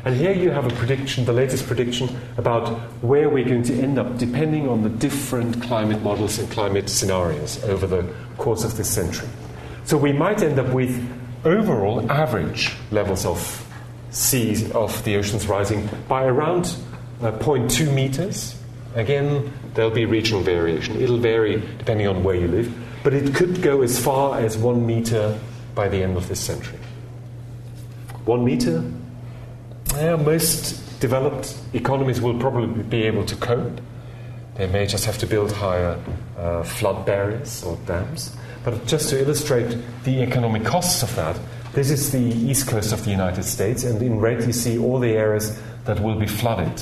And 0.06 0.16
here 0.16 0.34
you 0.34 0.52
have 0.52 0.66
a 0.66 0.76
prediction, 0.76 1.24
the 1.24 1.34
latest 1.34 1.66
prediction, 1.66 2.20
about 2.36 2.68
where 3.02 3.30
we're 3.30 3.46
going 3.46 3.64
to 3.64 3.74
end 3.74 3.98
up 3.98 4.18
depending 4.18 4.68
on 4.68 4.84
the 4.84 4.90
different 4.90 5.62
climate 5.64 6.02
models 6.02 6.40
and 6.40 6.52
climate 6.52 6.90
scenarios 6.90 7.64
over 7.64 7.88
the 7.88 8.04
course 8.38 8.66
of 8.66 8.76
this 8.76 8.90
century. 8.90 9.30
So 9.86 9.98
we 9.98 10.12
might 10.12 10.44
end 10.44 10.60
up 10.60 10.68
with 10.74 11.10
overall 11.46 12.10
average 12.12 12.74
levels 12.92 13.26
of 13.26 13.66
seas 14.12 14.70
of 14.72 15.04
the 15.06 15.16
oceans 15.16 15.48
rising 15.48 15.90
by 16.10 16.26
around 16.26 16.76
uh, 17.22 17.32
0.2 17.32 17.94
meters. 17.94 18.60
Again, 18.96 19.54
there'll 19.74 19.90
be 19.90 20.06
regional 20.06 20.42
variation. 20.42 21.02
It'll 21.02 21.18
vary 21.18 21.62
depending 21.78 22.08
on 22.08 22.24
where 22.24 22.36
you 22.36 22.48
live, 22.48 22.74
but 23.04 23.14
it 23.14 23.34
could 23.34 23.62
go 23.62 23.82
as 23.82 24.00
far 24.00 24.40
as 24.40 24.58
one 24.58 24.86
meter 24.86 25.40
by 25.76 25.88
the 25.88 26.04
end 26.04 26.18
of 26.18 26.28
this 26.28 26.42
century. 26.42 26.80
One 28.26 28.44
meter? 28.44 28.84
Yeah, 29.96 30.16
most 30.16 31.00
developed 31.00 31.56
economies 31.74 32.20
will 32.20 32.40
probably 32.40 32.84
be 32.84 33.04
able 33.04 33.26
to 33.26 33.36
cope. 33.36 33.80
They 34.56 34.68
may 34.68 34.88
just 34.88 35.06
have 35.06 35.20
to 35.20 35.28
build 35.28 35.52
higher 35.52 36.00
uh, 36.38 36.64
flood 36.64 37.06
barriers 37.06 37.64
or 37.64 37.78
dams. 37.86 38.36
But 38.64 38.88
just 38.88 39.10
to 39.10 39.22
illustrate 39.22 39.78
the 40.04 40.22
economic 40.22 40.66
costs 40.66 41.04
of 41.04 41.16
that, 41.16 41.40
this 41.74 41.92
is 41.92 42.12
the 42.12 42.20
east 42.20 42.68
coast 42.68 42.92
of 42.92 43.04
the 43.04 43.12
United 43.12 43.44
States, 43.44 43.84
and 43.84 44.02
in 44.02 44.20
red 44.20 44.44
you 44.46 44.54
see 44.54 44.80
all 44.80 45.00
the 45.00 45.12
areas 45.12 45.60
that 45.86 46.00
will 46.00 46.20
be 46.20 46.28
flooded 46.28 46.82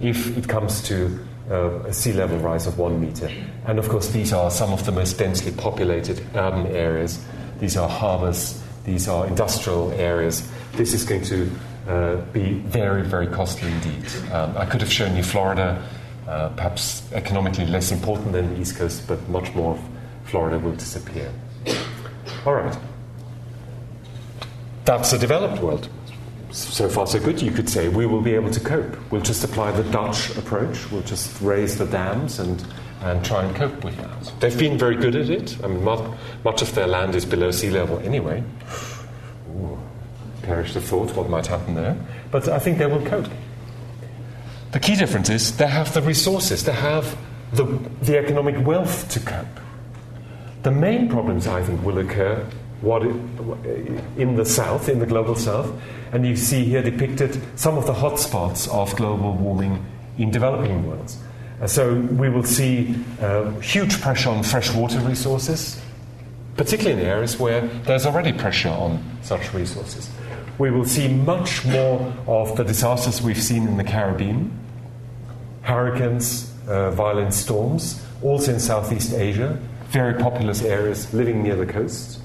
if 0.00 0.36
it 0.36 0.48
comes 0.48 0.82
to 0.82 1.18
uh, 1.50 1.70
a 1.84 1.92
sea 1.92 2.12
level 2.12 2.38
rise 2.38 2.66
of 2.66 2.78
one 2.78 3.00
meter. 3.00 3.30
And 3.66 3.78
of 3.78 3.88
course, 3.88 4.10
these 4.10 4.32
are 4.32 4.50
some 4.50 4.72
of 4.72 4.84
the 4.86 4.92
most 4.92 5.18
densely 5.18 5.52
populated 5.52 6.24
urban 6.34 6.66
areas. 6.68 7.24
These 7.58 7.76
are 7.76 7.88
harbors, 7.88 8.62
these 8.84 9.08
are 9.08 9.26
industrial 9.26 9.92
areas. 9.92 10.48
This 10.72 10.94
is 10.94 11.04
going 11.04 11.24
to 11.24 11.50
uh, 11.86 12.16
be 12.32 12.54
very, 12.54 13.02
very 13.02 13.26
costly 13.26 13.70
indeed. 13.70 14.04
Um, 14.32 14.56
I 14.56 14.64
could 14.66 14.80
have 14.80 14.92
shown 14.92 15.16
you 15.16 15.22
Florida, 15.22 15.86
uh, 16.26 16.48
perhaps 16.50 17.10
economically 17.12 17.66
less 17.66 17.92
important 17.92 18.32
than 18.32 18.54
the 18.54 18.60
East 18.60 18.76
Coast, 18.76 19.06
but 19.06 19.28
much 19.28 19.54
more 19.54 19.74
of 19.74 19.80
Florida 20.24 20.58
will 20.58 20.74
disappear. 20.74 21.30
All 22.46 22.54
right. 22.54 22.76
That's 24.84 25.10
the 25.10 25.18
developed 25.18 25.62
world. 25.62 25.88
So 26.50 26.88
far, 26.88 27.06
so 27.06 27.18
good, 27.18 27.42
you 27.42 27.50
could 27.50 27.68
say. 27.68 27.88
We 27.88 28.06
will 28.06 28.20
be 28.20 28.34
able 28.34 28.50
to 28.50 28.60
cope. 28.60 28.96
We'll 29.10 29.22
just 29.22 29.42
apply 29.42 29.72
the 29.72 29.82
Dutch 29.90 30.36
approach. 30.36 30.90
We'll 30.90 31.02
just 31.02 31.40
raise 31.40 31.76
the 31.76 31.86
dams 31.86 32.38
and, 32.38 32.64
and 33.02 33.24
try 33.24 33.44
and 33.44 33.56
cope 33.56 33.82
with 33.82 33.96
that. 33.96 34.32
They've 34.40 34.56
been 34.56 34.78
very 34.78 34.94
good 34.94 35.16
at 35.16 35.30
it. 35.30 35.58
I 35.64 35.66
mean, 35.66 35.82
much 35.82 36.62
of 36.62 36.72
their 36.74 36.86
land 36.86 37.16
is 37.16 37.24
below 37.24 37.50
sea 37.50 37.70
level 37.70 37.98
anyway. 38.00 38.44
Perish 40.44 40.74
the 40.74 40.80
thought 40.80 41.14
what 41.16 41.28
might 41.28 41.46
happen 41.46 41.74
there. 41.74 41.96
But 42.30 42.48
I 42.48 42.58
think 42.58 42.78
they 42.78 42.86
will 42.86 43.04
cope. 43.04 43.28
The 44.72 44.80
key 44.80 44.96
difference 44.96 45.30
is 45.30 45.56
they 45.56 45.68
have 45.68 45.94
the 45.94 46.02
resources, 46.02 46.64
they 46.64 46.72
have 46.72 47.16
the, 47.52 47.64
the 48.02 48.18
economic 48.18 48.66
wealth 48.66 49.08
to 49.10 49.20
cope. 49.20 49.46
The 50.62 50.70
main 50.70 51.08
problems, 51.08 51.46
I 51.46 51.62
think, 51.62 51.84
will 51.84 51.98
occur 51.98 52.44
what 52.80 53.02
it, 53.02 53.14
in 54.16 54.36
the 54.36 54.44
south, 54.44 54.88
in 54.88 54.98
the 54.98 55.06
global 55.06 55.34
south, 55.34 55.72
and 56.12 56.26
you 56.26 56.36
see 56.36 56.64
here 56.64 56.82
depicted 56.82 57.40
some 57.58 57.78
of 57.78 57.86
the 57.86 57.94
hotspots 57.94 58.68
of 58.68 58.94
global 58.96 59.32
warming 59.34 59.84
in 60.18 60.30
developing 60.30 60.86
worlds. 60.86 61.18
So 61.66 61.94
we 61.94 62.28
will 62.28 62.42
see 62.42 62.94
uh, 63.20 63.50
huge 63.60 64.00
pressure 64.00 64.30
on 64.30 64.42
freshwater 64.42 64.98
resources, 65.00 65.80
particularly 66.56 67.00
in 67.00 67.06
areas 67.06 67.38
where 67.38 67.62
there's 67.84 68.06
already 68.06 68.32
pressure 68.32 68.68
on 68.70 69.02
such 69.22 69.54
resources. 69.54 70.10
We 70.58 70.70
will 70.70 70.84
see 70.84 71.08
much 71.08 71.64
more 71.64 72.14
of 72.26 72.56
the 72.56 72.64
disasters 72.64 73.20
we've 73.20 73.42
seen 73.42 73.66
in 73.66 73.76
the 73.76 73.84
Caribbean, 73.84 74.56
hurricanes, 75.62 76.52
uh, 76.68 76.90
violent 76.92 77.34
storms, 77.34 78.04
also 78.22 78.52
in 78.52 78.60
Southeast 78.60 79.12
Asia, 79.12 79.58
very 79.88 80.14
populous 80.14 80.62
areas 80.62 81.12
living 81.12 81.42
near 81.42 81.56
the 81.56 81.66
coasts. 81.66 82.20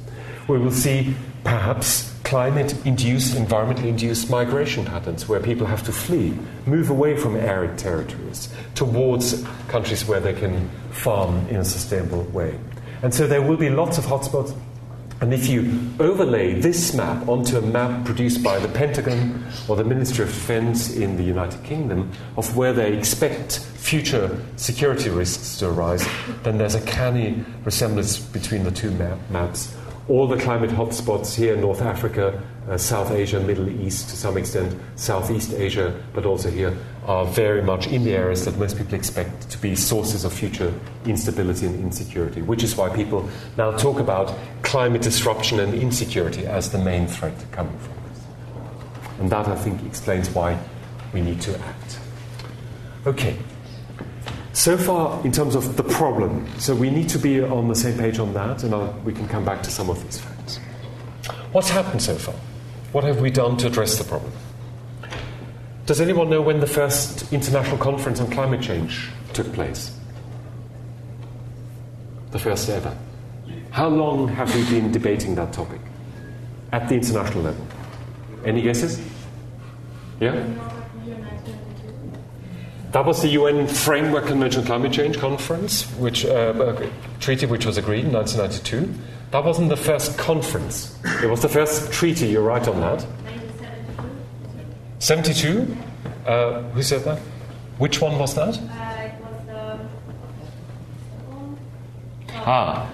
We 0.48 0.60
will 0.60 0.72
see 0.72 1.15
perhaps 1.44 2.13
climate 2.24 2.76
induced, 2.86 3.34
environmentally 3.34 3.88
induced 3.88 4.30
migration 4.30 4.86
patterns 4.86 5.28
where 5.28 5.39
people 5.39 5.65
have 5.65 5.84
to 5.84 5.92
flee, 5.92 6.38
move 6.68 6.92
away 6.92 7.18
from 7.18 7.36
arid 7.36 7.80
territories 7.80 8.54
towards 8.76 9.44
countries 9.68 10.06
where 10.08 10.20
they 10.20 10.34
can 10.34 10.70
farm 10.92 11.48
in 11.48 11.56
a 11.56 11.65
sustainable 11.65 12.24
way. 12.26 12.60
And 13.02 13.12
so 13.12 13.26
there 13.26 13.42
will 13.42 13.58
be 13.58 13.70
lots 13.70 13.98
of 13.98 14.06
hotspots. 14.06 14.56
And 15.21 15.34
if 15.34 15.49
you 15.49 15.82
overlay 15.99 16.62
this 16.62 16.93
map 16.93 17.27
onto 17.27 17.58
a 17.58 17.62
map 17.62 18.05
produced 18.05 18.41
by 18.41 18.58
the 18.58 18.69
Pentagon 18.69 19.45
or 19.67 19.75
the 19.75 19.84
Ministry 19.84 20.23
of 20.23 20.29
Defense 20.29 20.95
in 20.95 21.17
the 21.17 21.23
United 21.23 21.62
Kingdom 21.63 22.10
of 22.38 22.55
where 22.55 22.71
they 22.71 22.97
expect 22.97 23.60
future 23.60 24.39
security 24.55 25.10
risks 25.10 25.58
to 25.60 25.69
arise, 25.69 26.08
then 26.43 26.58
there's 26.58 26.75
a 26.75 26.82
canny 26.82 27.43
resemblance 27.65 28.17
between 28.17 28.63
the 28.63 28.71
two 28.71 28.91
map- 28.91 29.17
maps 29.29 29.75
all 30.10 30.28
the 30.28 30.38
climate 30.38 30.72
hotspots 30.72 31.36
here 31.36 31.54
in 31.54 31.62
North 31.62 31.82
Africa, 31.82 32.41
uh, 32.67 32.78
South 32.78 33.12
Asia, 33.12 33.39
Middle 33.39 33.69
East, 33.69 34.10
to 34.10 34.17
some 34.17 34.38
extent, 34.38 34.76
Southeast 34.95 35.54
Asia, 35.54 35.95
but 36.13 36.26
also 36.26 36.50
here, 36.50 36.76
are 37.06 37.26
very 37.26 37.62
much 37.62 37.88
in 37.88 38.04
the 38.04 38.12
areas 38.12 38.43
that 38.45 38.58
most 38.58 38.76
people 38.76 38.95
expect 38.95 39.50
to 39.52 39.58
be 39.60 39.76
sources 39.76 40.26
of 40.26 40.34
future 40.34 40.74
instability 41.06 41.67
and 41.67 41.80
insecurity, 41.80 42.41
which 42.41 42.63
is 42.63 42.76
why 42.76 42.89
people 42.89 43.30
now 43.56 43.72
talk 43.78 44.00
about 44.00 44.36
climate 44.63 45.02
disruption 45.04 45.60
and 45.60 45.76
insecurity 45.76 46.45
as 46.45 46.72
the 46.72 46.78
main 46.80 47.08
threat 47.08 47.34
coming 47.52 47.78
from 47.80 47.93
this. 48.10 48.24
And 49.19 49.30
that, 49.30 49.48
I 49.48 49.56
think, 49.56 49.86
explains 49.86 50.30
why 50.32 50.60
we 51.13 51.22
need 51.22 51.39
to 51.41 51.58
act. 51.60 52.00
Okay. 53.06 53.38
So 54.53 54.77
far, 54.77 55.23
in 55.25 55.31
terms 55.31 55.55
of 55.55 55.77
the 55.77 55.83
problem, 55.83 56.47
so 56.59 56.75
we 56.75 56.89
need 56.89 57.07
to 57.09 57.19
be 57.19 57.41
on 57.41 57.67
the 57.67 57.75
same 57.75 57.97
page 57.97 58.19
on 58.19 58.33
that, 58.33 58.63
and 58.63 58.73
I'll, 58.73 58.93
we 59.05 59.13
can 59.13 59.27
come 59.27 59.45
back 59.45 59.62
to 59.63 59.71
some 59.71 59.89
of 59.89 60.03
these 60.03 60.17
facts. 60.17 60.57
What's 61.51 61.69
happened 61.69 62.01
so 62.01 62.15
far? 62.15 62.35
What 62.91 63.03
have 63.03 63.21
we 63.21 63.29
done 63.29 63.57
to 63.57 63.67
address 63.67 63.97
the 63.97 64.03
problem? 64.03 64.31
Does 65.85 66.01
anyone 66.01 66.29
know 66.29 66.41
when 66.41 66.59
the 66.59 66.67
first 66.67 67.31
international 67.31 67.77
conference 67.77 68.19
on 68.19 68.29
climate 68.31 68.62
change 68.62 69.09
took 69.33 69.51
place? 69.53 69.99
the 72.31 72.39
first 72.39 72.69
ever. 72.69 72.95
How 73.71 73.88
long 73.88 74.27
have 74.29 74.53
we 74.55 74.63
been 74.69 74.91
debating 74.91 75.35
that 75.35 75.53
topic 75.53 75.81
at 76.71 76.88
the 76.88 76.95
international 76.95 77.43
level? 77.43 77.65
Any 78.45 78.62
guesses? 78.62 79.01
Yeah? 80.19 80.45
That 82.91 83.06
was 83.06 83.21
the 83.21 83.28
UN 83.30 83.67
Framework 83.67 84.25
Convention 84.25 84.62
on 84.62 84.65
Climate 84.65 84.91
Change 84.91 85.19
Conference, 85.19 85.86
which 85.97 86.25
uh, 86.25 86.89
treaty 87.19 87.45
which 87.45 87.65
was 87.65 87.78
agreed 87.78 88.06
in 88.06 88.12
1992. 88.12 88.91
That 89.30 89.45
wasn't 89.45 89.69
the 89.69 89.78
first 89.78 90.17
conference. 90.17 90.97
It 91.21 91.30
was 91.30 91.43
the 91.43 91.49
first 91.49 91.93
treaty. 91.93 92.28
You're 92.28 92.41
right 92.41 92.67
on 92.67 92.82
that. 92.82 93.06
72. 94.97 95.78
Uh, 96.25 96.63
who 96.71 96.82
said 96.82 97.04
that? 97.04 97.19
Which 97.78 98.02
one 98.02 98.17
was 98.17 98.34
that? 98.34 98.60
Ah, 102.34 102.89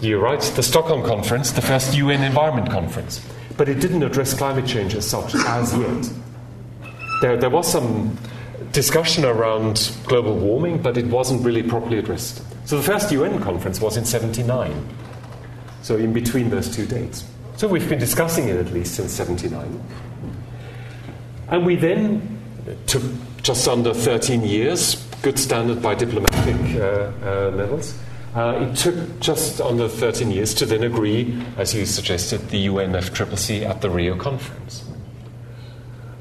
you're 0.00 0.20
right. 0.20 0.40
The 0.40 0.62
Stockholm 0.62 1.04
Conference, 1.04 1.52
the 1.52 1.60
first 1.60 1.94
UN 1.94 2.22
Environment 2.22 2.70
Conference. 2.70 3.20
But 3.58 3.68
it 3.68 3.78
didn't 3.78 4.02
address 4.02 4.32
climate 4.32 4.66
change 4.66 4.94
as 4.94 5.06
such 5.06 5.34
as 5.34 5.76
yet. 5.76 6.10
There, 7.20 7.36
there 7.36 7.50
was 7.50 7.70
some 7.70 8.16
discussion 8.74 9.24
around 9.24 9.96
global 10.04 10.36
warming, 10.36 10.82
but 10.82 10.98
it 10.98 11.06
wasn't 11.06 11.42
really 11.42 11.62
properly 11.62 11.96
addressed. 11.96 12.42
So 12.66 12.76
the 12.76 12.82
first 12.82 13.10
UN 13.12 13.40
conference 13.40 13.80
was 13.80 13.96
in 13.96 14.04
79. 14.04 14.86
So 15.82 15.96
in 15.96 16.12
between 16.12 16.50
those 16.50 16.74
two 16.74 16.84
dates. 16.84 17.24
So 17.56 17.68
we've 17.68 17.88
been 17.88 18.00
discussing 18.00 18.48
it 18.48 18.56
at 18.56 18.72
least 18.72 18.94
since 18.96 19.12
79. 19.12 19.80
And 21.48 21.64
we 21.64 21.76
then 21.76 22.40
took 22.86 23.02
just 23.42 23.68
under 23.68 23.94
13 23.94 24.42
years, 24.42 24.96
good 25.22 25.38
standard 25.38 25.80
by 25.80 25.94
diplomatic 25.94 26.56
uh, 26.76 27.12
uh, 27.22 27.50
levels. 27.54 27.96
Uh, 28.34 28.68
it 28.68 28.76
took 28.76 29.20
just 29.20 29.60
under 29.60 29.88
13 29.88 30.32
years 30.32 30.52
to 30.54 30.66
then 30.66 30.82
agree, 30.82 31.40
as 31.56 31.72
you 31.74 31.86
suggested, 31.86 32.48
the 32.48 32.66
UNFCCC 32.66 33.64
at 33.64 33.80
the 33.80 33.88
Rio 33.88 34.16
conference. 34.16 34.83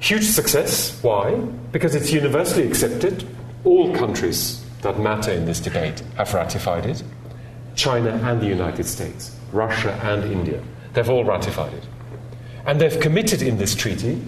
Huge 0.03 0.25
success. 0.25 1.01
Why? 1.01 1.33
Because 1.71 1.95
it's 1.95 2.11
universally 2.11 2.67
accepted. 2.67 3.25
All 3.63 3.95
countries 3.95 4.61
that 4.81 4.99
matter 4.99 5.31
in 5.31 5.45
this 5.45 5.61
debate 5.61 6.03
have 6.17 6.33
ratified 6.33 6.85
it 6.85 7.01
China 7.75 8.09
and 8.09 8.41
the 8.41 8.45
United 8.45 8.85
States, 8.85 9.33
Russia 9.53 9.97
and 10.03 10.29
India. 10.29 10.61
They've 10.91 11.09
all 11.09 11.23
ratified 11.23 11.73
it. 11.73 11.85
And 12.65 12.81
they've 12.81 12.99
committed 12.99 13.41
in 13.41 13.57
this 13.57 13.73
treaty 13.73 14.21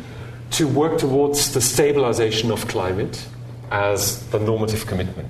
to 0.52 0.66
work 0.66 0.98
towards 0.98 1.54
the 1.54 1.60
stabilization 1.60 2.52
of 2.52 2.66
climate 2.70 3.28
as 3.70 4.26
the 4.28 4.40
normative 4.40 4.88
commitment. 4.88 5.30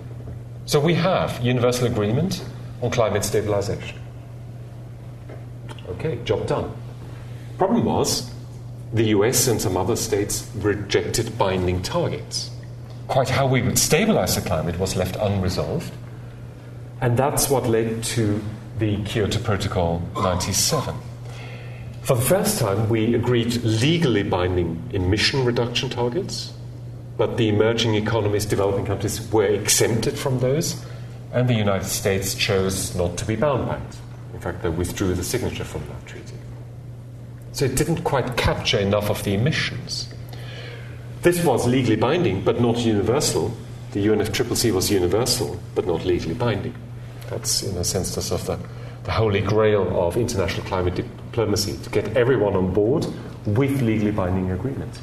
So 0.67 0.79
we 0.79 0.93
have 0.93 1.43
universal 1.43 1.87
agreement 1.87 2.45
on 2.83 2.91
climate 2.91 3.25
stabilization. 3.25 3.97
Okay, 5.89 6.19
job 6.23 6.45
done. 6.45 6.71
Problem 7.57 7.83
was 7.83 8.29
the 8.93 9.05
US 9.05 9.47
and 9.47 9.61
some 9.61 9.77
other 9.77 9.95
states 9.95 10.49
rejected 10.55 11.37
binding 11.37 11.81
targets. 11.81 12.51
Quite 13.07 13.29
how 13.29 13.47
we 13.47 13.61
would 13.61 13.77
stabilize 13.77 14.35
the 14.35 14.41
climate 14.41 14.79
was 14.79 14.95
left 14.95 15.15
unresolved. 15.15 15.91
And 17.01 17.17
that's 17.17 17.49
what 17.49 17.67
led 17.67 18.03
to 18.15 18.41
the 18.79 19.03
Kyoto 19.03 19.39
Protocol 19.39 20.01
97. 20.15 20.95
For 22.01 22.15
the 22.15 22.21
first 22.21 22.59
time, 22.59 22.87
we 22.87 23.15
agreed 23.15 23.55
legally 23.63 24.23
binding 24.23 24.89
emission 24.93 25.43
reduction 25.43 25.89
targets, 25.89 26.53
but 27.17 27.37
the 27.37 27.49
emerging 27.49 27.95
economies, 27.95 28.45
developing 28.45 28.85
countries, 28.85 29.31
were 29.31 29.45
exempted 29.45 30.17
from 30.17 30.39
those, 30.39 30.85
and 31.33 31.49
the 31.49 31.53
United 31.53 31.87
States 31.87 32.35
chose 32.35 32.95
not 32.95 33.17
to 33.17 33.25
be 33.25 33.35
bound 33.35 33.67
by 33.67 33.77
it. 33.77 33.97
In 34.33 34.39
fact, 34.39 34.61
they 34.61 34.69
withdrew 34.69 35.15
the 35.15 35.23
signature 35.23 35.63
from 35.63 35.81
that 35.87 36.05
treaty. 36.05 36.34
So 37.55 37.63
it 37.63 37.77
didn't 37.77 38.03
quite 38.03 38.35
capture 38.35 38.77
enough 38.77 39.09
of 39.09 39.23
the 39.23 39.33
emissions. 39.33 40.13
This 41.21 41.41
was 41.45 41.65
legally 41.65 41.95
binding, 41.95 42.43
but 42.43 42.59
not 42.59 42.79
universal. 42.79 43.55
The 43.93 44.05
UNFCCC 44.07 44.73
was 44.73 44.91
universal, 44.91 45.57
but 45.73 45.87
not 45.87 46.03
legally 46.03 46.33
binding. 46.33 46.75
That's, 47.29 47.63
in 47.63 47.77
a 47.77 47.85
sense, 47.85 48.13
the, 48.13 48.21
sort 48.21 48.41
of 48.41 48.47
the, 48.47 48.67
the 49.05 49.11
holy 49.11 49.39
grail 49.39 50.05
of 50.05 50.17
international 50.17 50.67
climate 50.67 50.95
diplomacy 50.95 51.77
to 51.81 51.89
get 51.91 52.17
everyone 52.17 52.57
on 52.57 52.73
board 52.73 53.07
with 53.45 53.81
legally 53.81 54.11
binding 54.11 54.51
agreements. 54.51 54.99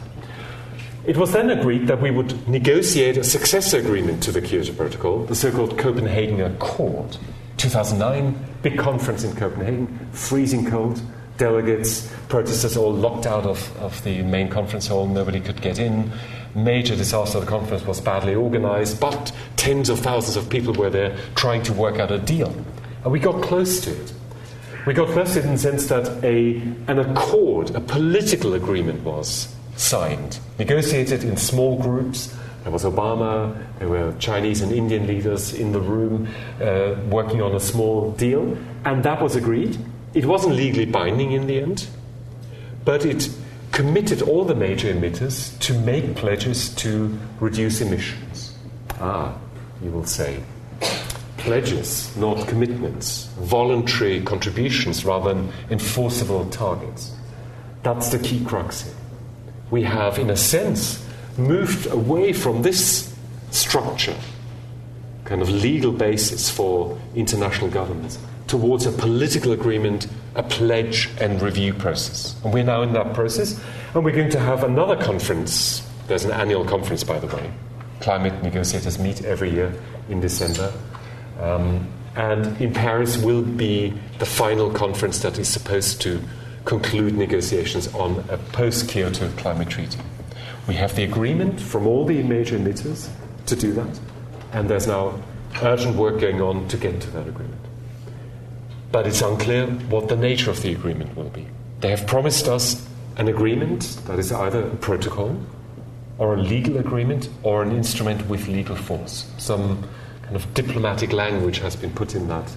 It 1.07 1.17
was 1.17 1.33
then 1.33 1.49
agreed 1.49 1.87
that 1.87 2.03
we 2.03 2.11
would 2.11 2.47
negotiate 2.47 3.17
a 3.17 3.25
successor 3.25 3.79
agreement 3.79 4.23
to 4.25 4.31
the 4.31 4.43
Kyoto 4.43 4.75
Protocol, 4.75 5.25
the 5.25 5.35
so 5.35 5.51
called 5.51 5.79
Copenhagen 5.79 6.43
Accord. 6.43 7.17
2009, 7.57 8.37
big 8.61 8.79
conference 8.79 9.25
in 9.25 9.35
Copenhagen, 9.35 10.11
freezing 10.13 10.69
cold, 10.69 11.01
delegates, 11.37 12.13
protesters 12.29 12.77
all 12.77 12.93
locked 12.93 13.27
out 13.27 13.45
of, 13.45 13.77
of 13.79 14.03
the 14.05 14.23
main 14.23 14.49
conference 14.49 14.87
hall, 14.87 15.07
nobody 15.07 15.41
could 15.41 15.61
get 15.61 15.79
in. 15.79 16.11
Major 16.55 16.95
disaster, 16.95 17.41
the 17.41 17.47
conference 17.47 17.85
was 17.87 18.01
badly 18.01 18.35
organized, 18.35 19.01
but 19.01 19.33
tens 19.57 19.89
of 19.89 20.01
thousands 20.01 20.37
of 20.37 20.51
people 20.51 20.75
were 20.75 20.91
there 20.91 21.17
trying 21.35 21.63
to 21.63 21.73
work 21.73 21.99
out 21.99 22.11
a 22.11 22.19
deal. 22.19 22.55
And 23.05 23.13
we 23.13 23.19
got 23.19 23.43
close 23.43 23.81
to 23.83 23.91
it. 23.91 24.13
We 24.87 24.95
got 24.95 25.09
close 25.09 25.35
to 25.35 25.41
it 25.41 25.45
in 25.45 25.53
the 25.53 25.59
sense 25.59 25.87
that 25.87 26.23
a, 26.25 26.57
an 26.89 26.99
accord, 26.99 27.75
a 27.75 27.81
political 27.81 28.55
agreement 28.55 29.03
was 29.03 29.55
signed, 29.77 30.39
negotiated 30.59 31.25
in 31.25 31.37
small 31.37 31.79
groups. 31.79 32.37
There 32.63 32.73
was 32.73 32.85
Obama, 32.85 33.57
there 33.79 33.89
were 33.89 34.15
Chinese 34.19 34.61
and 34.61 34.73
Indian 34.73 35.07
leaders 35.07 35.55
in 35.55 35.73
the 35.73 35.81
room 35.81 36.29
uh, 36.61 36.95
working 37.09 37.41
on 37.43 37.55
a 37.55 37.61
small 37.61 38.13
deal, 38.13 38.57
and 38.85 39.03
that 39.05 39.23
was 39.23 39.37
agreed. 39.37 39.79
It 40.15 40.27
wasn't 40.27 40.57
legally 40.57 40.87
binding 40.87 41.33
in 41.33 41.47
the 41.47 41.61
end, 41.61 41.87
but 42.85 43.07
it 43.07 43.31
committed 43.71 44.21
all 44.23 44.45
the 44.45 44.55
major 44.55 44.93
emitters 44.93 45.59
to 45.61 45.79
make 45.81 46.15
pledges 46.15 46.69
to 46.77 47.19
reduce 47.41 47.81
emissions. 47.81 48.55
Ah, 49.01 49.35
you 49.83 49.91
will 49.91 50.05
say. 50.05 50.43
Pledges, 51.39 52.15
not 52.17 52.47
commitments. 52.47 53.25
Voluntary 53.39 54.21
contributions 54.21 55.05
rather 55.05 55.33
than 55.33 55.53
enforceable 55.71 56.45
targets. 56.51 57.15
That's 57.83 58.11
the 58.11 58.19
key 58.19 58.45
crux 58.45 58.83
here. 58.83 58.95
We 59.71 59.83
have, 59.85 60.19
in 60.19 60.31
a 60.31 60.37
sense, 60.37 61.05
moved 61.39 61.87
away 61.87 62.33
from 62.33 62.63
this 62.63 63.13
structure, 63.51 64.17
kind 65.25 65.41
of 65.41 65.49
legal 65.49 65.93
basis 65.93 66.51
for 66.51 66.99
international 67.15 67.71
governance, 67.71 68.19
towards 68.53 68.85
a 68.85 68.93
political 68.93 69.53
agreement, 69.53 70.07
a 70.35 70.43
pledge 70.43 71.09
and 71.23 71.41
review 71.41 71.73
process. 71.73 72.37
And 72.45 72.53
we're 72.53 72.63
now 72.63 72.83
in 72.83 72.93
that 72.93 73.15
process, 73.15 73.59
and 73.95 74.05
we're 74.05 74.15
going 74.15 74.29
to 74.29 74.39
have 74.39 74.63
another 74.63 74.95
conference. 75.03 75.81
There's 76.07 76.27
an 76.27 76.33
annual 76.33 76.63
conference, 76.63 77.03
by 77.03 77.19
the 77.19 77.29
way. 77.35 77.51
Climate 78.03 78.43
negotiators 78.43 78.99
meet 78.99 79.25
every 79.25 79.49
year 79.49 79.73
in 80.11 80.21
December. 80.21 80.71
Um, 81.41 81.89
and 82.15 82.61
in 82.61 82.75
Paris 82.75 83.17
will 83.17 83.41
be 83.41 83.95
the 84.19 84.27
final 84.27 84.71
conference 84.71 85.21
that 85.21 85.39
is 85.39 85.49
supposed 85.49 86.03
to 86.03 86.21
conclude 86.67 87.17
negotiations 87.17 87.89
on 87.95 88.23
a 88.29 88.37
post 88.37 88.87
Kyoto 88.87 89.31
climate 89.39 89.71
treaty. 89.71 89.99
We 90.69 90.75
have 90.75 90.95
the 90.95 91.05
agreement 91.05 91.59
from 91.59 91.87
all 91.87 92.05
the 92.05 92.23
major 92.23 92.59
emitters 92.59 93.09
to 93.47 93.57
do 93.57 93.73
that, 93.73 93.99
and 94.53 94.69
there's 94.69 94.89
now 94.89 95.19
urgent 95.63 95.97
work 95.97 96.21
going 96.21 96.43
on 96.43 96.69
to 96.69 96.77
get 96.77 97.01
to 97.01 97.11
that 97.13 97.27
agreement 97.27 97.63
but 98.93 99.07
it's 99.07 99.23
unclear 99.23 99.67
what 99.89 100.09
the 100.09 100.17
nature 100.17 100.51
of 100.51 100.61
the 100.63 100.71
agreement 100.73 101.17
will 101.17 101.31
be. 101.31 101.47
They 101.81 101.91
have 101.91 102.07
promised 102.07 102.47
us 102.47 102.87
an 103.17 103.29
agreement 103.29 103.99
that 104.07 104.19
is 104.19 104.31
either 104.31 104.63
a 104.63 104.77
protocol 104.77 105.37
or 106.19 106.35
a 106.35 106.41
legal 106.41 106.77
agreement 106.77 107.29
or 107.43 107.63
an 107.63 107.73
instrument 107.73 108.29
with 108.29 108.47
legal 108.47 108.77
force. 108.77 109.31
Some 109.39 109.89
kind 110.23 110.37
of 110.37 110.55
diplomatic 110.55 111.13
language 111.13 111.59
has 111.59 111.75
been 111.75 111.91
put 111.91 112.15
in 112.15 112.29
that 112.29 112.55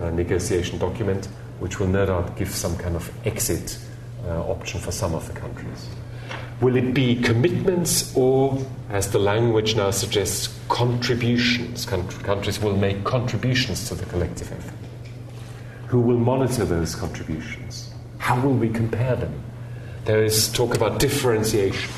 uh, 0.00 0.10
negotiation 0.10 0.78
document, 0.78 1.26
which 1.58 1.78
will 1.78 1.88
no 1.88 2.06
doubt 2.06 2.36
give 2.36 2.48
some 2.48 2.76
kind 2.78 2.96
of 2.96 3.10
exit 3.26 3.78
uh, 4.26 4.40
option 4.48 4.80
for 4.80 4.92
some 4.92 5.14
of 5.14 5.26
the 5.26 5.38
countries. 5.38 5.88
Will 6.60 6.76
it 6.76 6.94
be 6.94 7.16
commitments 7.16 8.16
or, 8.16 8.64
as 8.88 9.10
the 9.10 9.18
language 9.18 9.74
now 9.74 9.90
suggests, 9.90 10.56
contributions? 10.68 11.84
countries 11.86 12.60
will 12.60 12.76
make 12.76 13.02
contributions 13.02 13.88
to 13.88 13.96
the 13.96 14.06
collective 14.06 14.50
effort. 14.52 14.81
Who 15.92 16.00
will 16.00 16.16
monitor 16.16 16.64
those 16.64 16.94
contributions? 16.94 17.92
How 18.16 18.40
will 18.40 18.54
we 18.54 18.70
compare 18.70 19.14
them? 19.14 19.42
There 20.06 20.24
is 20.24 20.50
talk 20.50 20.74
about 20.74 20.98
differentiation. 20.98 21.92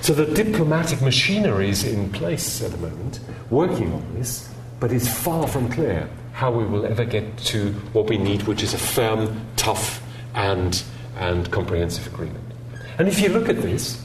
So 0.00 0.14
the 0.14 0.24
diplomatic 0.24 1.02
machinery 1.02 1.68
is 1.68 1.84
in 1.84 2.10
place 2.10 2.62
at 2.62 2.70
the 2.70 2.78
moment, 2.78 3.20
working 3.50 3.92
on 3.92 4.14
this, 4.14 4.48
but 4.80 4.92
it's 4.92 5.06
far 5.06 5.46
from 5.46 5.70
clear 5.70 6.08
how 6.32 6.52
we 6.52 6.64
will 6.64 6.86
ever 6.86 7.04
get 7.04 7.36
to 7.52 7.72
what 7.92 8.08
we 8.08 8.16
need, 8.16 8.44
which 8.44 8.62
is 8.62 8.72
a 8.72 8.78
firm, 8.78 9.38
tough, 9.56 10.02
and, 10.34 10.82
and 11.18 11.50
comprehensive 11.52 12.06
agreement. 12.14 12.50
And 12.96 13.08
if 13.08 13.20
you 13.20 13.28
look 13.28 13.50
at 13.50 13.60
this, 13.60 14.02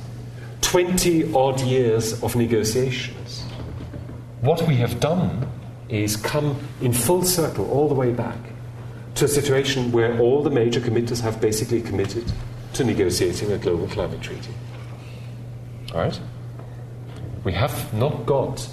20 0.63 1.33
odd 1.33 1.61
years 1.61 2.21
of 2.23 2.35
negotiations, 2.35 3.43
what 4.41 4.67
we 4.67 4.75
have 4.75 4.99
done 4.99 5.49
is 5.87 6.17
come 6.17 6.59
in 6.81 6.91
full 6.91 7.23
circle 7.23 7.71
all 7.71 7.87
the 7.87 7.95
way 7.95 8.11
back 8.11 8.48
to 9.19 9.25
a 9.25 9.27
situation 9.27 9.91
where 9.91 10.17
all 10.17 10.41
the 10.41 10.49
major 10.49 10.79
committers 10.79 11.19
have 11.19 11.41
basically 11.41 11.81
committed 11.81 12.23
to 12.71 12.85
negotiating 12.85 13.51
a 13.51 13.57
global 13.57 13.85
climate 13.87 14.21
treaty. 14.21 14.53
All 15.93 15.99
right? 15.99 16.19
We 17.43 17.51
have 17.51 17.93
not 17.93 18.25
got 18.25 18.65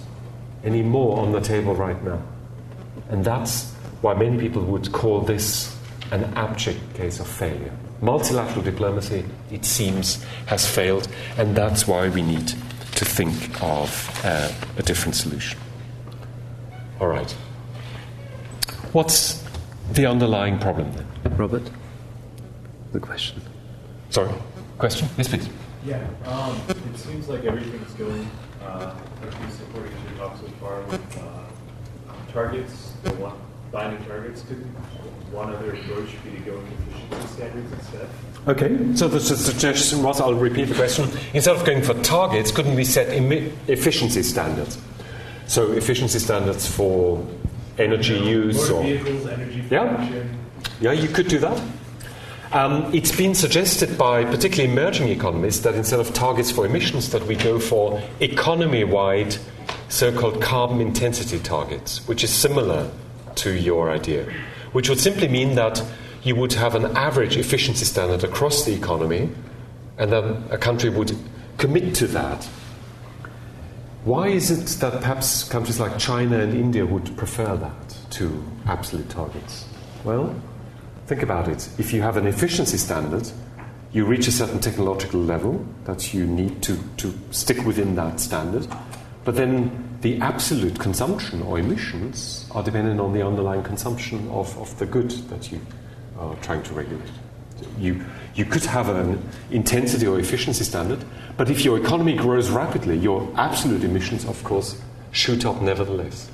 any 0.62 0.82
more 0.82 1.18
on 1.18 1.32
the 1.32 1.40
table 1.40 1.74
right 1.74 2.00
now. 2.04 2.22
And 3.08 3.24
that's 3.24 3.72
why 4.02 4.14
many 4.14 4.38
people 4.38 4.62
would 4.66 4.92
call 4.92 5.20
this 5.20 5.76
an 6.12 6.22
abject 6.34 6.94
case 6.94 7.18
of 7.18 7.26
failure. 7.26 7.72
Multilateral 8.00 8.62
diplomacy, 8.62 9.24
it 9.50 9.64
seems, 9.64 10.22
has 10.46 10.64
failed, 10.64 11.08
and 11.38 11.56
that's 11.56 11.88
why 11.88 12.08
we 12.08 12.22
need 12.22 12.46
to 12.46 13.04
think 13.04 13.62
of 13.62 14.20
uh, 14.24 14.52
a 14.76 14.82
different 14.82 15.16
solution. 15.16 15.58
All 17.00 17.08
right. 17.08 17.30
What's 18.92 19.45
the 19.92 20.06
underlying 20.06 20.58
problem 20.58 20.92
then? 20.92 21.36
Robert, 21.36 21.70
the 22.92 23.00
question. 23.00 23.40
Sorry, 24.10 24.32
question? 24.78 25.08
Yes, 25.16 25.28
please. 25.28 25.48
Yeah, 25.84 26.06
um, 26.24 26.60
it 26.68 26.98
seems 26.98 27.28
like 27.28 27.44
everything's 27.44 27.92
going, 27.94 28.28
uh, 28.62 28.94
at 29.22 29.42
least 29.42 29.60
according 29.68 29.92
to 29.92 29.98
your 30.10 30.18
talk 30.18 30.36
so 30.36 30.46
far, 30.60 30.82
with 30.82 31.18
uh, 31.18 32.12
targets, 32.32 32.92
the 33.02 33.12
one 33.14 33.36
binding 33.70 34.04
targets. 34.06 34.42
Could 34.42 34.64
one 35.32 35.52
other 35.52 35.72
approach 35.72 36.08
be 36.24 36.30
to 36.30 36.38
go 36.38 36.56
with 36.56 36.88
efficiency 36.88 37.28
standards 37.34 37.72
instead? 37.72 38.08
Okay, 38.48 38.94
so 38.94 39.08
the 39.08 39.20
suggestion 39.20 40.02
was 40.02 40.20
I'll 40.20 40.34
repeat 40.34 40.66
the 40.66 40.74
question. 40.74 41.08
Instead 41.34 41.56
of 41.56 41.64
going 41.64 41.82
for 41.82 41.94
targets, 42.02 42.50
couldn't 42.50 42.74
we 42.74 42.84
set 42.84 43.08
emi- 43.08 43.52
efficiency 43.68 44.22
standards? 44.22 44.78
So, 45.48 45.72
efficiency 45.72 46.18
standards 46.18 46.66
for 46.68 47.24
energy 47.78 48.18
use 48.18 48.70
or. 48.70 48.82
vehicles, 48.82 49.26
energy 49.26 49.64
Yeah. 49.70 49.84
production. 49.84 50.38
Yeah, 50.80 50.92
you 50.92 51.08
could 51.08 51.28
do 51.28 51.38
that. 51.38 51.60
Um, 52.52 52.90
it's 52.94 53.14
been 53.14 53.34
suggested 53.34 53.98
by 53.98 54.24
particularly 54.24 54.72
emerging 54.72 55.08
economies 55.08 55.62
that 55.62 55.74
instead 55.74 56.00
of 56.00 56.14
targets 56.14 56.50
for 56.50 56.64
emissions, 56.64 57.10
that 57.10 57.26
we 57.26 57.34
go 57.34 57.58
for 57.58 58.00
economy-wide 58.20 59.36
so-called 59.88 60.40
carbon 60.40 60.80
intensity 60.80 61.38
targets, 61.38 62.06
which 62.08 62.22
is 62.24 62.30
similar 62.30 62.90
to 63.36 63.50
your 63.52 63.90
idea, 63.90 64.26
which 64.72 64.88
would 64.88 65.00
simply 65.00 65.28
mean 65.28 65.54
that 65.56 65.82
you 66.22 66.34
would 66.34 66.52
have 66.54 66.74
an 66.74 66.96
average 66.96 67.36
efficiency 67.36 67.84
standard 67.84 68.24
across 68.24 68.64
the 68.64 68.72
economy, 68.72 69.28
and 69.98 70.12
then 70.12 70.44
a 70.50 70.58
country 70.58 70.88
would 70.88 71.16
commit 71.58 71.94
to 71.96 72.06
that. 72.06 72.48
Why 74.06 74.28
is 74.28 74.52
it 74.52 74.78
that 74.78 75.00
perhaps 75.00 75.42
countries 75.42 75.80
like 75.80 75.98
China 75.98 76.38
and 76.38 76.54
India 76.54 76.86
would 76.86 77.16
prefer 77.16 77.56
that 77.56 77.96
to 78.10 78.40
absolute 78.64 79.08
targets? 79.08 79.64
Well, 80.04 80.32
think 81.08 81.24
about 81.24 81.48
it. 81.48 81.68
If 81.76 81.92
you 81.92 82.02
have 82.02 82.16
an 82.16 82.28
efficiency 82.28 82.76
standard, 82.76 83.28
you 83.90 84.04
reach 84.04 84.28
a 84.28 84.30
certain 84.30 84.60
technological 84.60 85.18
level 85.18 85.66
that 85.86 86.14
you 86.14 86.24
need 86.24 86.62
to, 86.62 86.78
to 86.98 87.12
stick 87.32 87.66
within 87.66 87.96
that 87.96 88.20
standard, 88.20 88.68
but 89.24 89.34
then 89.34 89.98
the 90.02 90.20
absolute 90.20 90.78
consumption 90.78 91.42
or 91.42 91.58
emissions 91.58 92.48
are 92.52 92.62
dependent 92.62 93.00
on 93.00 93.12
the 93.12 93.26
underlying 93.26 93.64
consumption 93.64 94.30
of, 94.30 94.56
of 94.56 94.78
the 94.78 94.86
good 94.86 95.10
that 95.30 95.50
you 95.50 95.60
are 96.16 96.36
trying 96.42 96.62
to 96.62 96.74
regulate. 96.74 97.10
You, 97.78 98.04
you 98.34 98.44
could 98.44 98.64
have 98.64 98.88
an 98.88 99.22
intensity 99.50 100.06
or 100.06 100.18
efficiency 100.18 100.64
standard, 100.64 101.04
but 101.36 101.50
if 101.50 101.64
your 101.64 101.78
economy 101.78 102.14
grows 102.14 102.50
rapidly, 102.50 102.96
your 102.96 103.30
absolute 103.36 103.84
emissions, 103.84 104.24
of 104.24 104.42
course, 104.44 104.80
shoot 105.10 105.46
up 105.46 105.62
nevertheless. 105.62 106.30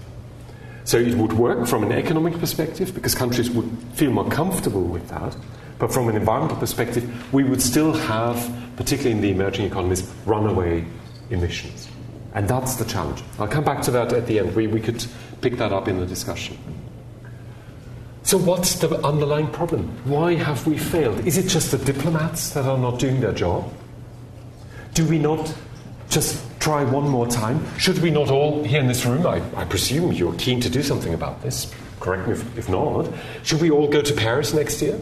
So 0.84 0.98
it 0.98 1.14
would 1.14 1.32
work 1.32 1.66
from 1.66 1.84
an 1.84 1.92
economic 1.92 2.38
perspective 2.38 2.92
because 2.94 3.14
countries 3.14 3.50
would 3.50 3.70
feel 3.94 4.10
more 4.10 4.28
comfortable 4.28 4.82
with 4.82 5.08
that. 5.08 5.36
But 5.78 5.92
from 5.92 6.08
an 6.08 6.16
environmental 6.16 6.56
perspective, 6.56 7.32
we 7.32 7.44
would 7.44 7.62
still 7.62 7.92
have, 7.92 8.52
particularly 8.76 9.16
in 9.16 9.20
the 9.20 9.30
emerging 9.30 9.66
economies, 9.66 10.02
runaway 10.26 10.84
emissions. 11.30 11.88
And 12.34 12.48
that's 12.48 12.76
the 12.76 12.84
challenge. 12.84 13.22
I'll 13.38 13.48
come 13.48 13.64
back 13.64 13.82
to 13.82 13.90
that 13.92 14.12
at 14.12 14.26
the 14.26 14.40
end. 14.40 14.56
We, 14.56 14.66
we 14.66 14.80
could 14.80 15.04
pick 15.40 15.56
that 15.58 15.72
up 15.72 15.86
in 15.88 15.98
the 16.00 16.06
discussion. 16.06 16.58
So, 18.24 18.38
what's 18.38 18.76
the 18.76 19.04
underlying 19.04 19.48
problem? 19.48 19.88
Why 20.04 20.34
have 20.34 20.66
we 20.66 20.78
failed? 20.78 21.26
Is 21.26 21.38
it 21.38 21.48
just 21.48 21.70
the 21.72 21.78
diplomats 21.78 22.50
that 22.50 22.64
are 22.64 22.78
not 22.78 22.98
doing 22.98 23.20
their 23.20 23.32
job? 23.32 23.72
Do 24.94 25.06
we 25.06 25.18
not 25.18 25.52
just 26.08 26.42
try 26.60 26.84
one 26.84 27.08
more 27.08 27.26
time? 27.26 27.60
Should 27.78 27.98
we 27.98 28.10
not 28.10 28.30
all, 28.30 28.62
here 28.62 28.80
in 28.80 28.86
this 28.86 29.04
room, 29.04 29.26
I, 29.26 29.42
I 29.56 29.64
presume 29.64 30.12
you're 30.12 30.34
keen 30.34 30.60
to 30.60 30.70
do 30.70 30.82
something 30.82 31.14
about 31.14 31.42
this, 31.42 31.72
correct 31.98 32.28
me 32.28 32.34
if, 32.34 32.58
if 32.58 32.68
not, 32.68 33.08
should 33.42 33.60
we 33.60 33.70
all 33.70 33.88
go 33.88 34.02
to 34.02 34.14
Paris 34.14 34.54
next 34.54 34.80
year? 34.82 35.00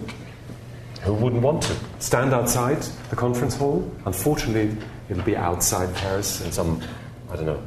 Who 1.02 1.14
wouldn't 1.14 1.42
want 1.42 1.62
to? 1.64 1.76
Stand 1.98 2.32
outside 2.32 2.82
the 3.10 3.16
conference 3.16 3.56
hall? 3.56 3.90
Unfortunately, 4.06 4.76
it'll 5.08 5.24
be 5.24 5.36
outside 5.36 5.94
Paris 5.96 6.40
in 6.40 6.52
some, 6.52 6.80
I 7.30 7.36
don't 7.36 7.46
know, 7.46 7.62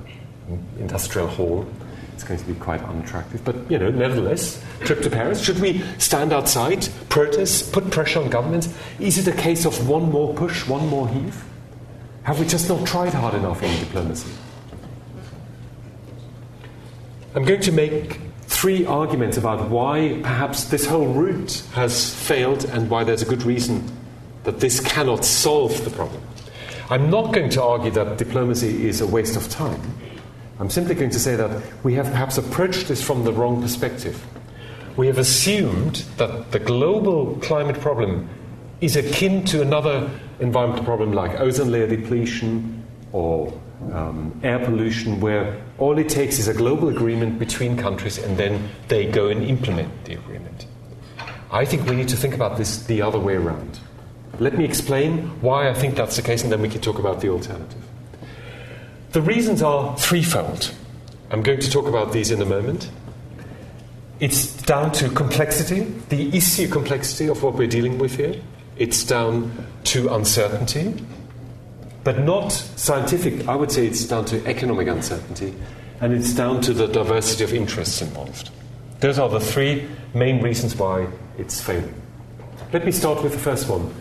industrial 0.79 1.27
hall. 1.27 1.65
It's 2.13 2.23
going 2.23 2.39
to 2.39 2.45
be 2.45 2.53
quite 2.55 2.81
unattractive. 2.83 3.43
But, 3.43 3.69
you 3.69 3.77
know, 3.77 3.89
nevertheless, 3.89 4.63
trip 4.81 5.01
to 5.01 5.09
Paris. 5.09 5.43
Should 5.43 5.59
we 5.59 5.81
stand 5.97 6.31
outside, 6.31 6.87
protest, 7.09 7.73
put 7.73 7.89
pressure 7.89 8.21
on 8.21 8.29
governments? 8.29 8.69
Is 8.99 9.17
it 9.17 9.27
a 9.27 9.35
case 9.35 9.65
of 9.65 9.89
one 9.89 10.11
more 10.11 10.33
push, 10.33 10.67
one 10.67 10.87
more 10.87 11.07
heave? 11.09 11.43
Have 12.23 12.39
we 12.39 12.45
just 12.45 12.69
not 12.69 12.87
tried 12.87 13.13
hard 13.13 13.33
enough 13.33 13.61
in 13.63 13.79
diplomacy? 13.79 14.31
I'm 17.35 17.45
going 17.45 17.61
to 17.61 17.71
make 17.71 18.19
three 18.43 18.85
arguments 18.85 19.37
about 19.37 19.69
why 19.69 20.19
perhaps 20.21 20.65
this 20.65 20.85
whole 20.85 21.07
route 21.07 21.63
has 21.73 22.13
failed 22.13 22.65
and 22.65 22.89
why 22.89 23.03
there's 23.03 23.23
a 23.23 23.25
good 23.25 23.43
reason 23.43 23.83
that 24.43 24.59
this 24.59 24.79
cannot 24.79 25.25
solve 25.25 25.83
the 25.83 25.89
problem. 25.89 26.21
I'm 26.89 27.09
not 27.09 27.33
going 27.33 27.49
to 27.49 27.63
argue 27.63 27.91
that 27.91 28.17
diplomacy 28.17 28.87
is 28.87 29.01
a 29.01 29.07
waste 29.07 29.35
of 29.35 29.49
time. 29.49 29.81
I'm 30.63 30.69
simply 30.69 30.95
going 30.95 31.09
to 31.09 31.19
say 31.19 31.35
that 31.35 31.61
we 31.83 31.93
have 31.95 32.05
perhaps 32.05 32.37
approached 32.37 32.87
this 32.87 33.03
from 33.03 33.25
the 33.25 33.33
wrong 33.33 33.61
perspective. 33.61 34.25
We 34.95 35.07
have 35.07 35.17
assumed 35.17 36.05
that 36.15 36.53
the 36.53 36.59
global 36.59 37.35
climate 37.41 37.81
problem 37.81 38.29
is 38.79 38.95
akin 38.95 39.43
to 39.47 39.61
another 39.61 40.09
environmental 40.39 40.85
problem 40.85 41.11
like 41.11 41.37
ozone 41.37 41.69
layer 41.69 41.87
depletion 41.87 42.81
or 43.11 43.51
um, 43.91 44.39
air 44.41 44.57
pollution, 44.57 45.19
where 45.19 45.61
all 45.79 45.97
it 45.97 46.07
takes 46.07 46.39
is 46.39 46.47
a 46.47 46.53
global 46.53 46.87
agreement 46.87 47.39
between 47.39 47.75
countries 47.75 48.17
and 48.17 48.37
then 48.37 48.69
they 48.87 49.05
go 49.05 49.27
and 49.27 49.43
implement 49.43 50.05
the 50.05 50.13
agreement. 50.13 50.65
I 51.51 51.65
think 51.65 51.89
we 51.89 51.97
need 51.97 52.07
to 52.07 52.15
think 52.15 52.35
about 52.35 52.55
this 52.55 52.85
the 52.85 53.01
other 53.01 53.19
way 53.19 53.35
around. 53.35 53.79
Let 54.39 54.57
me 54.57 54.63
explain 54.63 55.41
why 55.41 55.67
I 55.69 55.73
think 55.73 55.95
that's 55.95 56.15
the 56.15 56.21
case, 56.21 56.41
and 56.41 56.53
then 56.53 56.61
we 56.61 56.69
can 56.69 56.79
talk 56.79 56.99
about 56.99 57.19
the 57.19 57.27
alternative. 57.27 57.83
The 59.13 59.21
reasons 59.21 59.61
are 59.61 59.95
threefold. 59.95 60.73
I'm 61.29 61.43
going 61.43 61.59
to 61.59 61.69
talk 61.69 61.85
about 61.85 62.13
these 62.13 62.31
in 62.31 62.41
a 62.41 62.45
moment. 62.45 62.89
It's 64.19 64.51
down 64.63 64.91
to 64.93 65.07
complexity, 65.07 65.81
the 66.09 66.35
issue 66.35 66.67
complexity 66.67 67.27
of 67.27 67.43
what 67.43 67.53
we're 67.53 67.67
dealing 67.67 67.99
with 67.99 68.15
here. 68.15 68.41
It's 68.75 69.03
down 69.03 69.67
to 69.83 70.11
uncertainty, 70.15 70.95
but 72.03 72.21
not 72.21 72.53
scientific. 72.53 73.47
I 73.47 73.55
would 73.55 73.71
say 73.71 73.85
it's 73.85 74.03
down 74.03 74.25
to 74.25 74.43
economic 74.47 74.87
uncertainty, 74.87 75.53
and 76.01 76.11
it's 76.11 76.33
down 76.33 76.61
to 76.61 76.73
the 76.73 76.87
diversity 76.87 77.43
of 77.43 77.53
interests 77.53 78.01
involved. 78.01 78.49
Those 78.99 79.19
are 79.19 79.29
the 79.29 79.39
three 79.39 79.87
main 80.15 80.41
reasons 80.41 80.75
why 80.75 81.05
it's 81.37 81.61
failing. 81.61 81.93
Let 82.71 82.83
me 82.83 82.91
start 82.91 83.21
with 83.21 83.33
the 83.33 83.39
first 83.39 83.69
one 83.69 83.93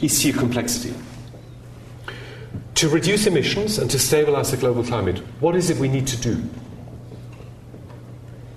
issue 0.00 0.32
complexity. 0.32 0.94
To 2.74 2.88
reduce 2.88 3.26
emissions 3.26 3.78
and 3.78 3.90
to 3.90 3.98
stabilize 3.98 4.50
the 4.50 4.56
global 4.56 4.82
climate, 4.82 5.18
what 5.40 5.54
is 5.54 5.70
it 5.70 5.78
we 5.78 5.88
need 5.88 6.06
to 6.08 6.16
do? 6.16 6.42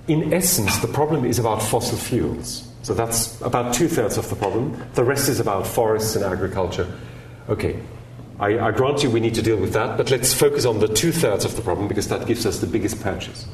In 0.08 0.32
essence, 0.32 0.78
the 0.78 0.88
problem 0.88 1.24
is 1.24 1.38
about 1.38 1.62
fossil 1.62 1.98
fuels. 1.98 2.68
So 2.82 2.94
that's 2.94 3.40
about 3.42 3.74
two 3.74 3.88
thirds 3.88 4.16
of 4.16 4.28
the 4.28 4.36
problem. 4.36 4.82
The 4.94 5.04
rest 5.04 5.28
is 5.28 5.40
about 5.40 5.66
forests 5.66 6.16
and 6.16 6.24
agriculture. 6.24 6.90
Okay, 7.48 7.78
I, 8.40 8.58
I 8.58 8.70
grant 8.70 9.02
you 9.02 9.10
we 9.10 9.20
need 9.20 9.34
to 9.34 9.42
deal 9.42 9.56
with 9.56 9.72
that, 9.74 9.96
but 9.96 10.10
let's 10.10 10.32
focus 10.32 10.64
on 10.64 10.78
the 10.78 10.88
two 10.88 11.12
thirds 11.12 11.44
of 11.44 11.56
the 11.56 11.62
problem 11.62 11.88
because 11.88 12.08
that 12.08 12.26
gives 12.26 12.46
us 12.46 12.60
the 12.60 12.66
biggest 12.66 13.00
purchase. 13.02 13.44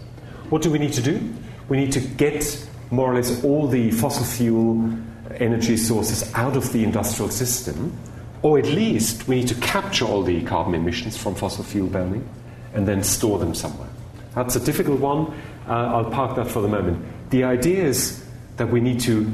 What 0.50 0.62
do 0.62 0.70
we 0.70 0.78
need 0.78 0.92
to 0.92 1.02
do? 1.02 1.32
We 1.68 1.78
need 1.78 1.92
to 1.92 2.00
get 2.00 2.68
more 2.90 3.10
or 3.10 3.14
less 3.14 3.42
all 3.44 3.66
the 3.66 3.90
fossil 3.90 4.24
fuel 4.24 4.96
energy 5.36 5.76
sources 5.76 6.32
out 6.34 6.56
of 6.56 6.72
the 6.72 6.84
industrial 6.84 7.30
system, 7.30 7.96
or 8.44 8.58
at 8.58 8.66
least 8.66 9.26
we 9.26 9.36
need 9.36 9.48
to 9.48 9.54
capture 9.54 10.04
all 10.04 10.22
the 10.22 10.42
carbon 10.42 10.74
emissions 10.74 11.16
from 11.16 11.34
fossil 11.34 11.64
fuel 11.64 11.88
burning 11.88 12.28
and 12.74 12.86
then 12.86 13.02
store 13.02 13.38
them 13.38 13.54
somewhere. 13.54 13.88
That's 14.34 14.54
a 14.54 14.60
difficult 14.60 15.00
one. 15.00 15.32
Uh, 15.66 15.72
I'll 15.72 16.10
park 16.10 16.36
that 16.36 16.46
for 16.46 16.60
the 16.60 16.68
moment. 16.68 17.02
The 17.30 17.44
idea 17.44 17.82
is 17.82 18.22
that 18.58 18.68
we 18.68 18.80
need 18.80 19.00
to 19.00 19.32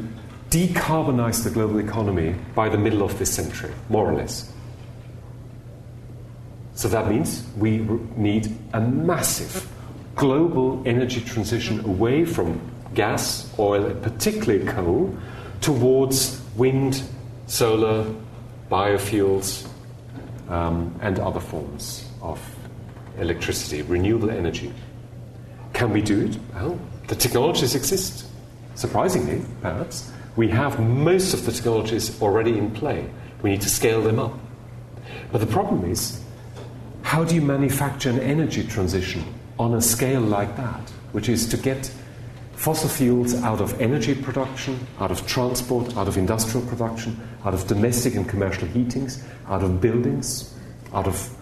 decarbonize 0.50 1.42
the 1.42 1.50
global 1.50 1.80
economy 1.80 2.36
by 2.54 2.68
the 2.68 2.78
middle 2.78 3.02
of 3.02 3.18
this 3.18 3.32
century, 3.32 3.72
more 3.88 4.08
or 4.08 4.14
less. 4.14 4.52
So 6.74 6.86
that 6.86 7.08
means 7.08 7.44
we 7.56 7.78
need 8.16 8.56
a 8.74 8.80
massive 8.80 9.68
global 10.14 10.84
energy 10.86 11.20
transition 11.20 11.84
away 11.84 12.24
from 12.24 12.60
gas, 12.94 13.52
oil, 13.58 13.86
and 13.86 14.00
particularly 14.02 14.64
coal, 14.66 15.16
towards 15.60 16.40
wind, 16.54 17.02
solar, 17.48 18.06
biofuels, 18.70 19.68
um, 20.48 20.94
and 21.00 21.18
other 21.18 21.40
forms 21.40 22.08
of 22.22 22.40
electricity, 23.18 23.82
renewable 23.82 24.30
energy. 24.30 24.72
Can 25.72 25.92
we 25.92 26.02
do 26.02 26.26
it? 26.26 26.38
Well, 26.54 26.78
the 27.08 27.14
technologies 27.14 27.74
exist. 27.74 28.26
Surprisingly, 28.74 29.42
perhaps, 29.60 30.12
we 30.36 30.48
have 30.48 30.80
most 30.80 31.34
of 31.34 31.44
the 31.44 31.52
technologies 31.52 32.20
already 32.22 32.56
in 32.56 32.70
play. 32.70 33.08
We 33.42 33.50
need 33.50 33.60
to 33.62 33.68
scale 33.68 34.02
them 34.02 34.18
up. 34.18 34.38
But 35.32 35.38
the 35.38 35.46
problem 35.46 35.90
is, 35.90 36.22
how 37.02 37.24
do 37.24 37.34
you 37.34 37.42
manufacture 37.42 38.10
an 38.10 38.20
energy 38.20 38.64
transition 38.64 39.24
on 39.58 39.74
a 39.74 39.80
scale 39.80 40.20
like 40.20 40.56
that, 40.56 40.80
which 41.12 41.28
is 41.28 41.48
to 41.48 41.56
get 41.56 41.92
fossil 42.60 42.90
fuels 42.90 43.34
out 43.36 43.58
of 43.58 43.80
energy 43.80 44.14
production, 44.14 44.78
out 44.98 45.10
of 45.10 45.26
transport, 45.26 45.96
out 45.96 46.06
of 46.06 46.18
industrial 46.18 46.64
production, 46.66 47.18
out 47.42 47.54
of 47.54 47.66
domestic 47.66 48.14
and 48.16 48.28
commercial 48.28 48.68
heatings, 48.68 49.24
out 49.46 49.62
of 49.62 49.80
buildings, 49.80 50.54
out 50.92 51.06
of 51.06 51.34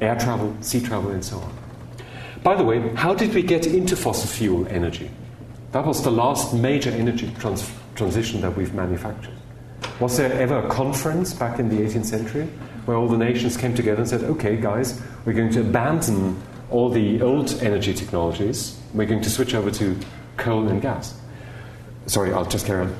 air 0.00 0.16
travel, 0.16 0.56
sea 0.62 0.80
travel, 0.80 1.10
and 1.10 1.22
so 1.22 1.36
on. 1.36 1.52
By 2.42 2.54
the 2.54 2.64
way, 2.64 2.80
how 2.94 3.12
did 3.12 3.34
we 3.34 3.42
get 3.42 3.66
into 3.66 3.94
fossil 3.94 4.26
fuel 4.26 4.66
energy? 4.68 5.10
That 5.72 5.84
was 5.84 6.02
the 6.02 6.10
last 6.10 6.54
major 6.54 6.90
energy 6.90 7.30
trans- 7.38 7.70
transition 7.94 8.40
that 8.40 8.56
we've 8.56 8.72
manufactured. 8.72 9.34
Was 10.00 10.16
there 10.16 10.32
ever 10.32 10.60
a 10.60 10.68
conference 10.70 11.34
back 11.34 11.58
in 11.58 11.68
the 11.68 11.76
18th 11.76 12.06
century 12.06 12.48
where 12.86 12.96
all 12.96 13.06
the 13.06 13.18
nations 13.18 13.58
came 13.58 13.74
together 13.74 14.00
and 14.00 14.08
said, 14.08 14.22
okay, 14.22 14.56
guys, 14.56 15.02
we're 15.26 15.34
going 15.34 15.52
to 15.52 15.60
abandon 15.60 16.40
all 16.70 16.88
the 16.88 17.20
old 17.20 17.52
energy 17.60 17.92
technologies, 17.92 18.80
we're 18.94 19.06
going 19.06 19.20
to 19.20 19.30
switch 19.30 19.54
over 19.54 19.70
to 19.70 19.94
coal 20.36 20.68
and 20.68 20.80
gas? 20.80 21.14
Sorry, 22.06 22.32
I'll 22.32 22.44
just 22.44 22.66
carry 22.66 22.82
on 22.82 22.96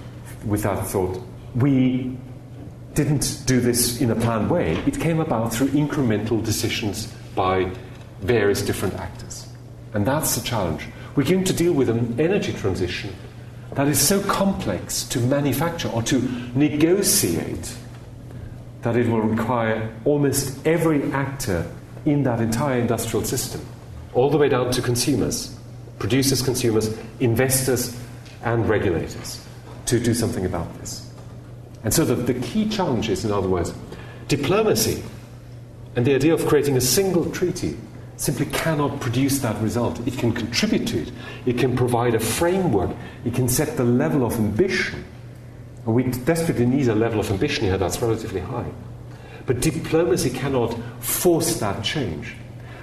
with 0.47 0.63
that 0.63 0.87
thought. 0.87 1.21
We 1.55 2.17
didn't 2.95 3.43
do 3.47 3.61
this 3.61 4.01
in 4.01 4.11
a 4.11 4.15
planned 4.15 4.51
way, 4.51 4.77
it 4.87 5.01
came 5.01 5.21
about 5.21 5.53
through 5.53 5.69
incremental 5.69 6.45
decisions 6.45 7.13
by 7.35 7.71
various 8.21 8.63
different 8.63 8.95
actors. 8.95 9.47
And 9.93 10.07
that's 10.07 10.37
the 10.37 10.47
challenge. 10.47 10.87
We're 11.17 11.25
going 11.25 11.45
to 11.45 11.53
deal 11.53 11.73
with 11.73 11.89
an 11.89 12.19
energy 12.19 12.53
transition 12.53 13.15
that 13.75 13.89
is 13.89 13.99
so 13.99 14.23
complex 14.23 15.05
to 15.05 15.19
manufacture 15.21 15.89
or 15.89 16.03
to 16.05 16.21
negotiate 16.55 17.77
that 18.83 18.97
it 18.97 19.09
will 19.09 19.21
require 19.21 19.93
almost 20.05 20.65
every 20.67 21.03
actor 21.13 21.67
in 22.05 22.23
that 22.25 22.41
entire 22.41 22.81
industrial 22.81 23.25
system, 23.25 23.65
all 24.13 24.31
the 24.31 24.37
way 24.37 24.49
down 24.49 24.71
to 24.71 24.83
consumers, 24.83 25.57
producers, 25.99 26.43
consumers, 26.43 26.97
investors, 27.21 27.99
and 28.43 28.69
regulators, 28.69 29.45
to 29.87 29.99
do 30.01 30.15
something 30.15 30.45
about 30.45 30.73
this. 30.81 31.11
And 31.83 31.93
so 31.93 32.05
the, 32.05 32.15
the 32.15 32.35
key 32.41 32.69
challenge 32.69 33.09
is, 33.09 33.25
in 33.25 33.33
other 33.33 33.49
words, 33.49 33.75
diplomacy 34.29 35.03
and 35.97 36.05
the 36.05 36.15
idea 36.15 36.35
of 36.35 36.47
creating 36.47 36.77
a 36.77 36.81
single 36.81 37.31
treaty 37.31 37.77
simply 38.17 38.47
cannot 38.47 39.01
produce 39.01 39.41
that 39.41 39.61
result. 39.61 40.07
It 40.07 40.19
can 40.19 40.33
contribute 40.33 40.87
to 40.89 41.03
it, 41.03 41.13
it 41.47 41.59
can 41.59 41.77
provide 41.77 42.15
a 42.15 42.21
framework, 42.21 42.91
it 43.25 43.35
can 43.35 43.49
set 43.49 43.77
the 43.77 43.85
level 43.85 44.25
of 44.25 44.35
ambition. 44.35 45.05
And 45.85 45.95
we 45.95 46.05
desperately 46.05 46.67
need 46.67 46.89
a 46.89 46.95
level 46.95 47.21
of 47.21 47.31
ambition 47.31 47.65
here 47.65 47.77
that's 47.77 48.01
relatively 48.01 48.41
high. 48.41 48.71
But 49.47 49.61
diplomacy 49.61 50.31
cannot 50.31 50.75
force 51.01 51.61
that 51.61 51.85
change. 51.85 52.35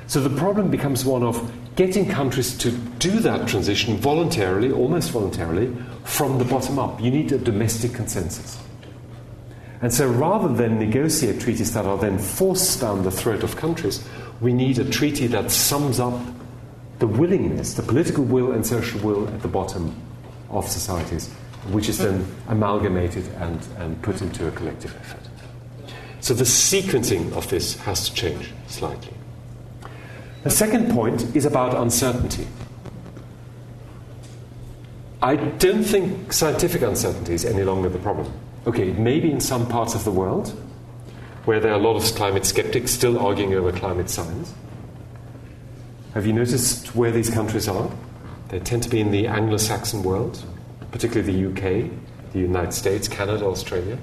So 0.07 0.22
the 0.22 0.36
problem 0.38 0.70
becomes 0.70 1.05
one 1.05 1.24
of 1.24 1.51
getting 1.76 2.07
countries 2.07 2.57
to 2.59 2.72
do 2.72 3.19
that 3.19 3.47
transition 3.47 3.97
voluntarily, 3.97 4.72
almost 4.72 5.11
voluntarily, 5.11 5.76
from 6.03 6.38
the 6.38 6.45
bottom 6.45 6.80
up. 6.80 7.01
You 7.01 7.11
need 7.11 7.32
a 7.32 7.38
domestic 7.38 7.93
consensus. 7.93 8.59
And 9.82 9.91
so 9.91 10.07
rather 10.07 10.53
than 10.53 10.78
negotiate 10.78 11.39
treaties 11.39 11.74
that 11.74 11.86
are 11.86 11.97
then 11.97 12.19
forced 12.19 12.82
down 12.82 13.03
the 13.03 13.11
throat 13.11 13.43
of 13.43 13.55
countries, 13.55 14.07
we 14.39 14.53
need 14.53 14.78
a 14.80 14.86
treaty 14.86 15.28
that 15.28 15.49
sums 15.49 15.99
up 15.99 16.19
the 16.99 17.07
willingness, 17.07 17.74
the 17.74 17.82
political 17.82 18.24
will 18.24 18.51
and 18.51 18.65
social 18.65 18.99
will 19.01 19.28
at 19.30 19.41
the 19.41 19.47
bottom 19.47 19.95
of 20.51 20.67
societies, 20.67 21.30
which 21.72 21.89
is 21.89 21.97
then 21.97 22.26
amalgamated 22.47 23.28
and, 23.39 23.59
and 23.80 23.99
put 24.03 24.22
into 24.22 24.47
a 24.47 24.51
collective 24.51 24.95
effort. 24.97 25.28
So 26.19 26.36
the 26.36 26.43
sequencing 26.43 27.34
of 27.34 27.49
this 27.49 27.76
has 27.78 28.07
to 28.07 28.13
change 28.13 28.51
slightly. 28.67 29.13
The 30.44 30.50
second 30.50 30.92
point 30.92 31.36
is 31.36 31.46
about 31.46 31.76
uncertainty. 31.76 32.48
I 35.22 35.36
don't 35.36 35.84
think 35.84 36.34
scientific 36.34 36.82
uncertainty 36.82 37.36
is 37.36 37.46
any 37.46 37.64
longer 37.64 37.89
the 37.89 38.00
problem. 38.00 38.32
Okay, 38.66 38.92
maybe 38.94 39.32
in 39.32 39.39
some 39.39 39.68
parts 39.68 39.94
of 39.94 40.04
the 40.04 40.12
world 40.12 40.50
where 41.46 41.60
there 41.60 41.72
are 41.72 41.80
a 41.80 41.84
lot 41.84 41.96
of 41.96 42.04
climate 42.16 42.46
skeptics 42.46 42.92
still 42.92 43.20
arguing 43.20 43.54
over 43.54 43.72
climate 43.72 44.10
science. 44.10 44.54
Have 46.14 46.26
you 46.26 46.34
noticed 46.34 46.96
where 46.96 47.12
these 47.12 47.30
countries 47.30 47.68
are? 47.68 47.89
They 48.50 48.60
tend 48.60 48.84
to 48.84 48.89
be 48.89 49.00
in 49.00 49.12
the 49.12 49.28
Anglo 49.28 49.58
Saxon 49.58 50.04
world, 50.04 50.44
particularly 50.92 51.32
the 51.32 51.50
UK, 51.52 51.89
the 52.34 52.39
United 52.39 52.74
States, 52.74 53.08
Canada, 53.08 53.46
Australia. 53.46 53.98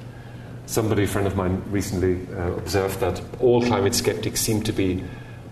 Somebody, 0.66 1.04
a 1.04 1.06
friend 1.06 1.26
of 1.26 1.36
mine, 1.36 1.62
recently 1.70 2.26
uh, 2.34 2.52
observed 2.52 3.00
that 3.00 3.20
all 3.40 3.60
climate 3.62 3.94
skeptics 3.94 4.40
seem 4.40 4.62
to 4.62 4.72
be 4.72 5.04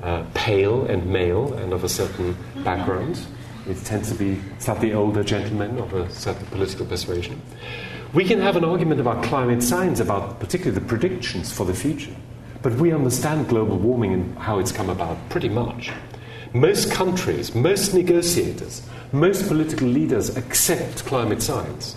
uh, 0.03 0.25
pale 0.35 0.85
and 0.87 1.07
male 1.07 1.53
and 1.55 1.73
of 1.73 1.85
a 1.85 1.89
certain 1.89 2.37
background. 2.65 3.19
It 3.69 3.85
tends 3.85 4.11
to 4.13 4.15
be 4.15 4.41
slightly 4.59 4.93
older 4.93 5.25
gentlemen 5.25 5.79
of 5.79 5.93
a 5.95 6.09
certain 6.11 6.47
political 6.47 6.87
persuasion. 6.87 7.41
We 8.15 8.25
can 8.25 8.41
have 8.41 8.57
an 8.57 8.65
argument 8.65 9.01
about 9.01 9.25
climate 9.25 9.63
science, 9.63 10.01
about 10.01 10.39
particularly 10.39 10.79
the 10.79 10.87
predictions 10.87 11.53
for 11.53 11.67
the 11.67 11.75
future, 11.75 12.15
but 12.63 12.73
we 12.75 12.93
understand 12.93 13.49
global 13.49 13.77
warming 13.77 14.13
and 14.15 14.39
how 14.39 14.59
it's 14.59 14.73
come 14.73 14.89
about 14.89 15.17
pretty 15.29 15.49
much. 15.49 15.93
Most 16.55 16.91
countries, 16.91 17.55
most 17.55 17.93
negotiators, 17.93 18.83
most 19.13 19.49
political 19.49 19.89
leaders 19.89 20.37
accept 20.37 21.05
climate 21.05 21.43
science. 21.43 21.97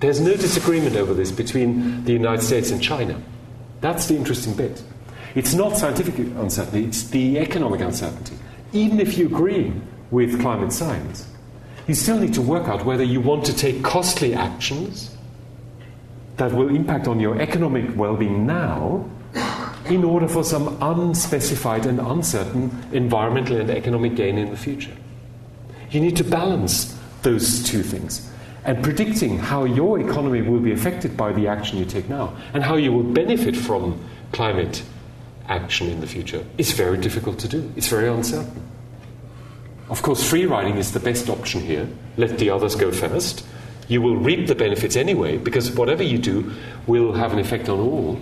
There's 0.00 0.20
no 0.20 0.34
disagreement 0.34 0.96
over 0.96 1.14
this 1.14 1.30
between 1.30 2.04
the 2.04 2.12
United 2.12 2.42
States 2.42 2.70
and 2.70 2.82
China. 2.82 3.20
That's 3.80 4.06
the 4.06 4.16
interesting 4.16 4.54
bit. 4.54 4.82
It's 5.34 5.54
not 5.54 5.76
scientific 5.76 6.18
uncertainty, 6.18 6.84
it's 6.84 7.04
the 7.10 7.38
economic 7.38 7.80
uncertainty. 7.80 8.36
Even 8.72 9.00
if 9.00 9.16
you 9.16 9.26
agree 9.26 9.72
with 10.10 10.40
climate 10.40 10.72
science, 10.72 11.28
you 11.86 11.94
still 11.94 12.18
need 12.18 12.34
to 12.34 12.42
work 12.42 12.68
out 12.68 12.84
whether 12.84 13.04
you 13.04 13.20
want 13.20 13.44
to 13.46 13.54
take 13.54 13.82
costly 13.82 14.34
actions 14.34 15.16
that 16.36 16.52
will 16.52 16.74
impact 16.74 17.06
on 17.06 17.20
your 17.20 17.40
economic 17.40 17.96
well 17.96 18.16
being 18.16 18.46
now 18.46 19.08
in 19.86 20.04
order 20.04 20.28
for 20.28 20.44
some 20.44 20.78
unspecified 20.80 21.86
and 21.86 22.00
uncertain 22.00 22.70
environmental 22.92 23.60
and 23.60 23.70
economic 23.70 24.14
gain 24.14 24.38
in 24.38 24.50
the 24.50 24.56
future. 24.56 24.96
You 25.90 26.00
need 26.00 26.16
to 26.16 26.24
balance 26.24 26.96
those 27.22 27.62
two 27.64 27.82
things. 27.82 28.30
And 28.64 28.82
predicting 28.84 29.38
how 29.38 29.64
your 29.64 29.98
economy 30.00 30.42
will 30.42 30.60
be 30.60 30.72
affected 30.72 31.16
by 31.16 31.32
the 31.32 31.48
action 31.48 31.78
you 31.78 31.84
take 31.84 32.08
now 32.08 32.36
and 32.52 32.62
how 32.62 32.76
you 32.76 32.92
will 32.92 33.02
benefit 33.02 33.56
from 33.56 33.98
climate 34.32 34.82
action 35.50 35.88
in 35.88 36.00
the 36.00 36.06
future 36.06 36.44
is 36.56 36.72
very 36.72 36.96
difficult 36.96 37.38
to 37.40 37.48
do. 37.48 37.70
It's 37.76 37.88
very 37.88 38.08
uncertain. 38.08 38.62
Of 39.90 40.02
course, 40.02 40.22
free 40.22 40.46
riding 40.46 40.76
is 40.76 40.92
the 40.92 41.00
best 41.00 41.28
option 41.28 41.60
here. 41.60 41.88
Let 42.16 42.38
the 42.38 42.50
others 42.50 42.76
go 42.76 42.92
first. 42.92 43.44
You 43.88 44.00
will 44.00 44.16
reap 44.16 44.46
the 44.46 44.54
benefits 44.54 44.94
anyway, 44.94 45.36
because 45.36 45.72
whatever 45.72 46.04
you 46.04 46.16
do 46.16 46.52
will 46.86 47.12
have 47.12 47.32
an 47.32 47.40
effect 47.40 47.68
on 47.68 47.80
all. 47.80 48.20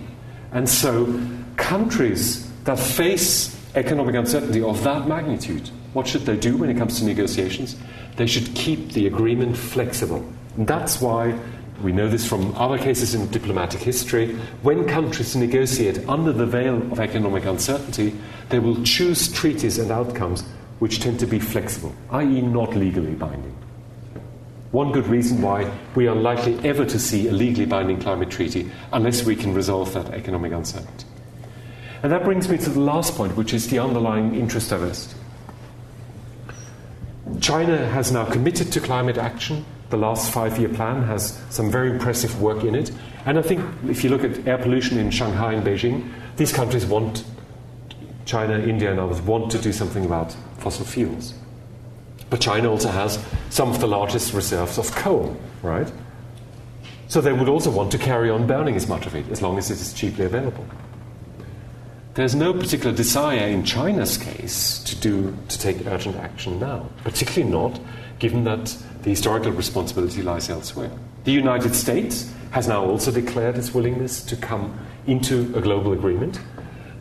And 0.50 0.66
so, 0.66 1.20
countries 1.56 2.50
that 2.64 2.78
face 2.78 3.54
economic 3.74 4.14
uncertainty 4.14 4.62
of 4.62 4.82
that 4.84 5.06
magnitude, 5.06 5.68
what 5.92 6.06
should 6.06 6.24
they 6.24 6.38
do 6.38 6.56
when 6.56 6.70
it 6.70 6.78
comes 6.78 6.98
to 6.98 7.04
negotiations? 7.04 7.76
They 8.16 8.26
should 8.26 8.54
keep 8.54 8.92
the 8.92 9.06
agreement 9.06 9.58
flexible. 9.58 10.26
And 10.56 10.66
that's 10.66 11.02
why 11.02 11.38
we 11.82 11.92
know 11.92 12.08
this 12.08 12.26
from 12.26 12.54
other 12.56 12.78
cases 12.78 13.14
in 13.14 13.28
diplomatic 13.28 13.80
history. 13.80 14.34
When 14.62 14.86
countries 14.86 15.36
negotiate 15.36 16.08
under 16.08 16.32
the 16.32 16.46
veil 16.46 16.76
of 16.90 16.98
economic 16.98 17.44
uncertainty, 17.44 18.14
they 18.48 18.58
will 18.58 18.82
choose 18.82 19.32
treaties 19.32 19.78
and 19.78 19.90
outcomes 19.90 20.44
which 20.80 21.00
tend 21.00 21.20
to 21.20 21.26
be 21.26 21.38
flexible, 21.38 21.94
i.e., 22.10 22.40
not 22.40 22.74
legally 22.74 23.14
binding. 23.14 23.56
One 24.70 24.92
good 24.92 25.06
reason 25.06 25.40
why 25.40 25.70
we 25.94 26.08
are 26.08 26.14
likely 26.14 26.58
ever 26.68 26.84
to 26.84 26.98
see 26.98 27.28
a 27.28 27.32
legally 27.32 27.66
binding 27.66 28.00
climate 28.00 28.30
treaty 28.30 28.70
unless 28.92 29.24
we 29.24 29.34
can 29.34 29.54
resolve 29.54 29.92
that 29.94 30.10
economic 30.10 30.52
uncertainty. 30.52 31.06
And 32.02 32.12
that 32.12 32.24
brings 32.24 32.48
me 32.48 32.58
to 32.58 32.70
the 32.70 32.80
last 32.80 33.14
point, 33.14 33.36
which 33.36 33.54
is 33.54 33.68
the 33.68 33.78
underlying 33.78 34.34
interest 34.34 34.70
diversity. 34.70 35.18
China 37.40 37.86
has 37.86 38.12
now 38.12 38.24
committed 38.24 38.70
to 38.72 38.80
climate 38.80 39.18
action. 39.18 39.64
The 39.90 39.96
last 39.96 40.32
five 40.32 40.58
year 40.58 40.68
plan 40.68 41.02
has 41.04 41.40
some 41.50 41.70
very 41.70 41.90
impressive 41.90 42.40
work 42.40 42.64
in 42.64 42.74
it. 42.74 42.90
And 43.24 43.38
I 43.38 43.42
think 43.42 43.64
if 43.88 44.04
you 44.04 44.10
look 44.10 44.24
at 44.24 44.46
air 44.46 44.58
pollution 44.58 44.98
in 44.98 45.10
Shanghai 45.10 45.54
and 45.54 45.66
Beijing, 45.66 46.10
these 46.36 46.52
countries 46.52 46.86
want, 46.86 47.24
China, 48.24 48.58
India, 48.58 48.90
and 48.90 49.00
others, 49.00 49.20
want 49.22 49.50
to 49.52 49.58
do 49.58 49.72
something 49.72 50.04
about 50.04 50.36
fossil 50.58 50.84
fuels. 50.84 51.34
But 52.30 52.40
China 52.40 52.70
also 52.70 52.90
has 52.90 53.18
some 53.48 53.70
of 53.70 53.80
the 53.80 53.86
largest 53.86 54.34
reserves 54.34 54.78
of 54.78 54.94
coal, 54.94 55.36
right? 55.62 55.90
So 57.08 57.22
they 57.22 57.32
would 57.32 57.48
also 57.48 57.70
want 57.70 57.90
to 57.92 57.98
carry 57.98 58.28
on 58.28 58.46
burning 58.46 58.76
as 58.76 58.86
much 58.86 59.06
of 59.06 59.14
it 59.14 59.28
as 59.30 59.40
long 59.40 59.56
as 59.56 59.70
it 59.70 59.80
is 59.80 59.94
cheaply 59.94 60.26
available. 60.26 60.66
There's 62.14 62.34
no 62.34 62.52
particular 62.52 62.94
desire 62.94 63.46
in 63.46 63.64
China's 63.64 64.18
case 64.18 64.80
to, 64.80 64.96
do, 64.96 65.36
to 65.48 65.58
take 65.58 65.86
urgent 65.86 66.16
action 66.16 66.58
now, 66.58 66.88
particularly 67.04 67.50
not 67.50 67.80
given 68.18 68.44
that 68.44 68.76
the 69.02 69.10
historical 69.10 69.52
responsibility 69.52 70.22
lies 70.22 70.50
elsewhere. 70.50 70.90
The 71.24 71.32
United 71.32 71.74
States 71.74 72.32
has 72.50 72.68
now 72.68 72.84
also 72.84 73.10
declared 73.10 73.56
its 73.56 73.74
willingness 73.74 74.22
to 74.24 74.36
come 74.36 74.78
into 75.06 75.52
a 75.56 75.60
global 75.60 75.92
agreement, 75.92 76.40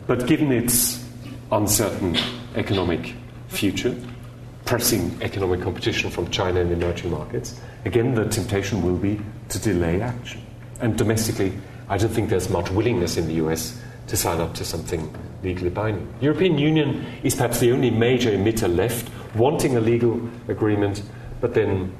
but 0.06 0.26
given 0.26 0.52
its 0.52 1.04
uncertain 1.50 2.16
economic 2.54 3.14
future, 3.48 3.94
pressing 4.64 5.16
economic 5.22 5.62
competition 5.62 6.10
from 6.10 6.30
China 6.30 6.60
and 6.60 6.70
emerging 6.72 7.10
markets, 7.10 7.58
again, 7.84 8.14
the 8.14 8.26
temptation 8.28 8.82
will 8.82 8.96
be 8.96 9.20
to 9.48 9.58
delay 9.58 10.00
action. 10.00 10.42
And 10.80 10.96
domestically, 10.96 11.52
I 11.88 11.96
don't 11.96 12.10
think 12.10 12.28
there's 12.28 12.50
much 12.50 12.70
willingness 12.70 13.16
in 13.16 13.26
the 13.26 13.34
US 13.34 13.80
to 14.08 14.16
sign 14.16 14.40
up 14.40 14.54
to 14.54 14.64
something 14.64 15.14
legally 15.42 15.70
binding. 15.70 16.06
The 16.18 16.24
European 16.24 16.58
Union 16.58 17.06
is 17.22 17.34
perhaps 17.34 17.60
the 17.60 17.72
only 17.72 17.90
major 17.90 18.30
emitter 18.30 18.74
left 18.74 19.10
wanting 19.34 19.76
a 19.76 19.80
legal 19.80 20.20
agreement, 20.48 21.02
but 21.40 21.54
then 21.54 21.92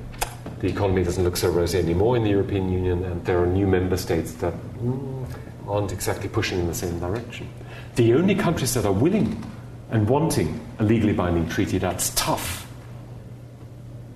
the 0.61 0.68
economy 0.68 1.05
doesn't 1.05 1.22
look 1.22 1.36
so 1.36 1.51
rosy 1.51 1.78
anymore 1.78 2.16
in 2.16 2.24
the 2.24 2.30
European 2.30 2.72
Union, 2.72 3.05
and 3.05 3.24
there 3.24 3.39
are 3.39 3.47
new 3.47 3.66
member 3.66 3.97
states 3.97 4.32
that 4.34 4.55
mm, 4.78 5.26
aren't 5.68 5.93
exactly 5.93 6.28
pushing 6.28 6.59
in 6.59 6.66
the 6.66 6.74
same 6.74 6.99
direction. 6.99 7.49
The 7.95 8.14
only 8.14 8.34
countries 8.34 8.74
that 8.74 8.84
are 8.84 8.93
willing 8.93 9.45
and 9.91 10.09
wanting 10.09 10.61
a 10.78 10.84
legally 10.84 11.12
binding 11.12 11.49
treaty 11.49 11.78
that's 11.78 12.11
tough 12.14 12.66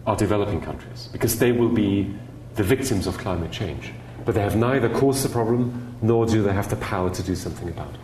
are 0.06 0.16
developing 0.16 0.60
countries, 0.60 1.08
because 1.12 1.38
they 1.38 1.52
will 1.52 1.68
be 1.68 2.12
the 2.56 2.64
victims 2.64 3.06
of 3.06 3.16
climate 3.18 3.52
change. 3.52 3.92
But 4.24 4.34
they 4.34 4.42
have 4.42 4.56
neither 4.56 4.88
caused 4.88 5.24
the 5.24 5.28
problem 5.28 5.96
nor 6.02 6.26
do 6.26 6.42
they 6.42 6.52
have 6.52 6.68
the 6.68 6.76
power 6.76 7.10
to 7.10 7.22
do 7.22 7.34
something 7.34 7.68
about 7.68 7.92
it. 7.94 8.00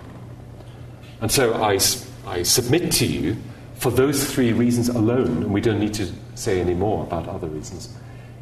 And 1.21 1.31
so 1.31 1.55
I, 1.55 1.79
I 2.27 2.43
submit 2.43 2.93
to 2.93 3.07
you, 3.07 3.37
for 3.75 3.91
those 3.91 4.33
three 4.33 4.53
reasons 4.53 4.89
alone, 4.89 5.43
and 5.43 5.53
we 5.53 5.61
don't 5.61 5.79
need 5.79 5.95
to 5.95 6.11
say 6.35 6.61
any 6.61 6.75
more 6.75 7.05
about 7.05 7.29
other 7.29 7.49
reasons, 7.49 7.97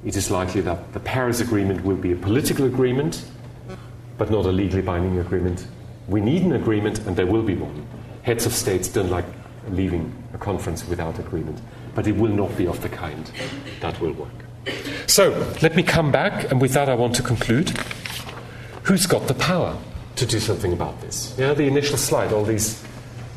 it 0.05 0.17
is 0.17 0.31
likely 0.31 0.61
that 0.63 0.93
the 0.93 1.01
Paris 1.01 1.41
Agreement 1.41 1.85
will 1.85 1.97
be 1.97 2.13
a 2.13 2.17
political 2.17 2.67
agreement, 2.67 3.25
but 4.19 4.31
not 4.31 4.47
a 4.47 4.51
legally 4.51 4.83
binding 4.83 5.19
agreement. 5.19 5.67
We 6.09 6.21
need 6.21 6.43
an 6.43 6.53
agreement, 6.53 7.01
and 7.01 7.17
there 7.17 7.27
will 7.27 7.43
be 7.43 7.55
one. 7.55 7.87
Heads 8.23 8.47
of 8.47 8.53
states 8.53 8.89
don't 8.89 9.11
like 9.11 9.27
leaving 9.71 10.13
a 10.33 10.39
conference 10.39 10.87
without 10.87 11.19
agreement, 11.19 11.61
but 11.95 12.07
it 12.07 12.17
will 12.17 12.31
not 12.31 12.57
be 12.57 12.67
of 12.67 12.81
the 12.83 12.89
kind 12.89 13.31
that 13.81 14.01
will 14.01 14.13
work. 14.13 14.29
So, 15.07 15.31
let 15.63 15.77
me 15.77 15.83
come 15.83 16.11
back, 16.11 16.51
and 16.51 16.61
with 16.61 16.73
that, 16.73 16.89
I 16.89 16.95
want 16.95 17.15
to 17.17 17.23
conclude. 17.23 17.71
Who's 18.85 19.07
got 19.07 19.27
the 19.27 19.35
power 19.35 19.77
to 20.17 20.27
do 20.27 20.41
something 20.41 20.73
about 20.73 21.01
this? 21.01 21.35
Yeah, 21.39 21.55
the 21.55 21.65
initial 21.65 21.97
slide, 21.97 22.33
all 22.33 22.45
these 22.45 22.83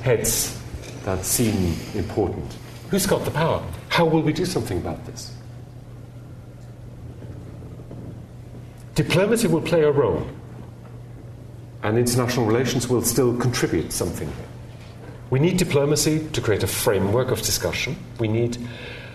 heads 0.02 0.60
that 1.04 1.24
seem 1.26 1.76
important. 1.94 2.58
Who's 2.90 3.06
got 3.06 3.26
the 3.26 3.32
power? 3.32 3.64
How 3.90 4.06
will 4.06 4.22
we 4.22 4.34
do 4.34 4.46
something 4.46 4.78
about 4.78 5.06
this? 5.06 5.34
Diplomacy 8.96 9.48
will 9.48 9.62
play 9.62 9.84
a 9.84 9.92
role, 9.92 10.26
and 11.84 11.98
international 11.98 12.46
relations 12.46 12.88
will 12.88 13.02
still 13.02 13.38
contribute 13.38 13.94
something. 13.94 14.32
We 15.30 15.40
need 15.40 15.58
diplomacy 15.58 16.28
to 16.30 16.42
create 16.42 16.64
a 16.64 16.68
framework 16.68 17.32
of 17.32 17.42
discussion. 17.42 17.96
We 18.20 18.28
need 18.28 18.58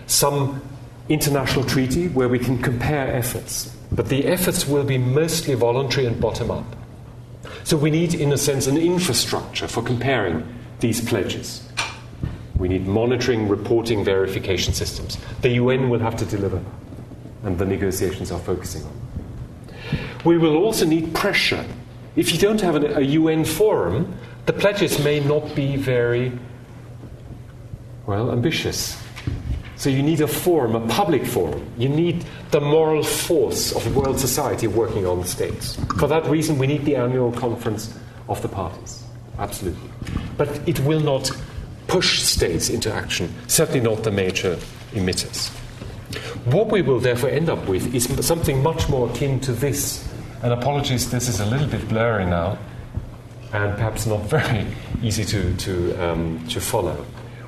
some 0.07 0.61
international 1.09 1.65
treaty 1.65 2.07
where 2.07 2.29
we 2.29 2.39
can 2.39 2.57
compare 2.57 3.13
efforts, 3.13 3.75
but 3.91 4.09
the 4.09 4.25
efforts 4.25 4.67
will 4.67 4.85
be 4.85 4.97
mostly 4.97 5.53
voluntary 5.53 6.07
and 6.07 6.19
bottom 6.19 6.49
up. 6.49 6.65
So 7.65 7.77
we 7.77 7.89
need, 7.89 8.13
in 8.13 8.31
a 8.31 8.37
sense, 8.37 8.67
an 8.67 8.77
infrastructure 8.77 9.67
for 9.67 9.81
comparing 9.81 10.47
these 10.81 11.01
pledges. 11.01 11.67
We 12.57 12.67
need 12.67 12.85
monitoring, 12.85 13.49
reporting, 13.49 14.05
verification 14.05 14.71
systems. 14.75 15.17
The 15.41 15.49
UN 15.49 15.89
will 15.89 15.99
have 15.99 16.15
to 16.17 16.25
deliver, 16.25 16.63
and 17.43 17.57
the 17.57 17.65
negotiations 17.65 18.31
are 18.31 18.39
focusing 18.39 18.83
on. 18.83 18.91
We 20.23 20.37
will 20.37 20.57
also 20.57 20.85
need 20.85 21.15
pressure. 21.15 21.65
If 22.15 22.31
you 22.31 22.37
don't 22.37 22.61
have 22.61 22.75
a 22.75 23.03
UN 23.03 23.43
forum, 23.43 24.13
the 24.45 24.53
pledges 24.53 25.03
may 25.03 25.19
not 25.19 25.55
be 25.55 25.75
very, 25.75 26.31
well, 28.05 28.31
ambitious. 28.31 28.95
So 29.77 29.89
you 29.89 30.01
need 30.01 30.21
a 30.21 30.27
forum, 30.27 30.75
a 30.75 30.87
public 30.87 31.25
forum. 31.25 31.65
You 31.77 31.89
need 31.89 32.25
the 32.51 32.61
moral 32.61 33.03
force 33.03 33.75
of 33.75 33.95
world 33.95 34.19
society 34.19 34.67
working 34.67 35.05
on 35.05 35.21
the 35.21 35.27
states. 35.27 35.75
For 35.99 36.07
that 36.07 36.25
reason, 36.27 36.57
we 36.57 36.67
need 36.67 36.85
the 36.85 36.95
annual 36.95 37.31
conference 37.31 37.97
of 38.29 38.41
the 38.41 38.47
parties. 38.47 39.03
Absolutely. 39.37 39.89
But 40.37 40.67
it 40.67 40.79
will 40.81 41.01
not 41.01 41.29
push 41.87 42.21
states 42.21 42.69
into 42.69 42.91
action, 42.91 43.33
certainly 43.47 43.81
not 43.81 44.03
the 44.03 44.11
major 44.11 44.55
emitters. 44.91 45.49
What 46.45 46.71
we 46.71 46.81
will 46.81 46.99
therefore 46.99 47.29
end 47.29 47.49
up 47.49 47.67
with 47.67 47.93
is 47.93 48.07
something 48.25 48.63
much 48.63 48.87
more 48.87 49.09
akin 49.09 49.39
to 49.41 49.51
this. 49.51 50.07
And 50.41 50.53
apologies, 50.53 51.09
this 51.11 51.27
is 51.27 51.39
a 51.39 51.45
little 51.45 51.67
bit 51.67 51.87
blurry 51.89 52.25
now, 52.25 52.57
and 53.51 53.75
perhaps 53.75 54.05
not 54.05 54.21
very 54.29 54.65
easy 55.01 55.25
to, 55.25 55.55
to, 55.57 55.93
um, 56.03 56.47
to 56.47 56.61
follow 56.61 57.05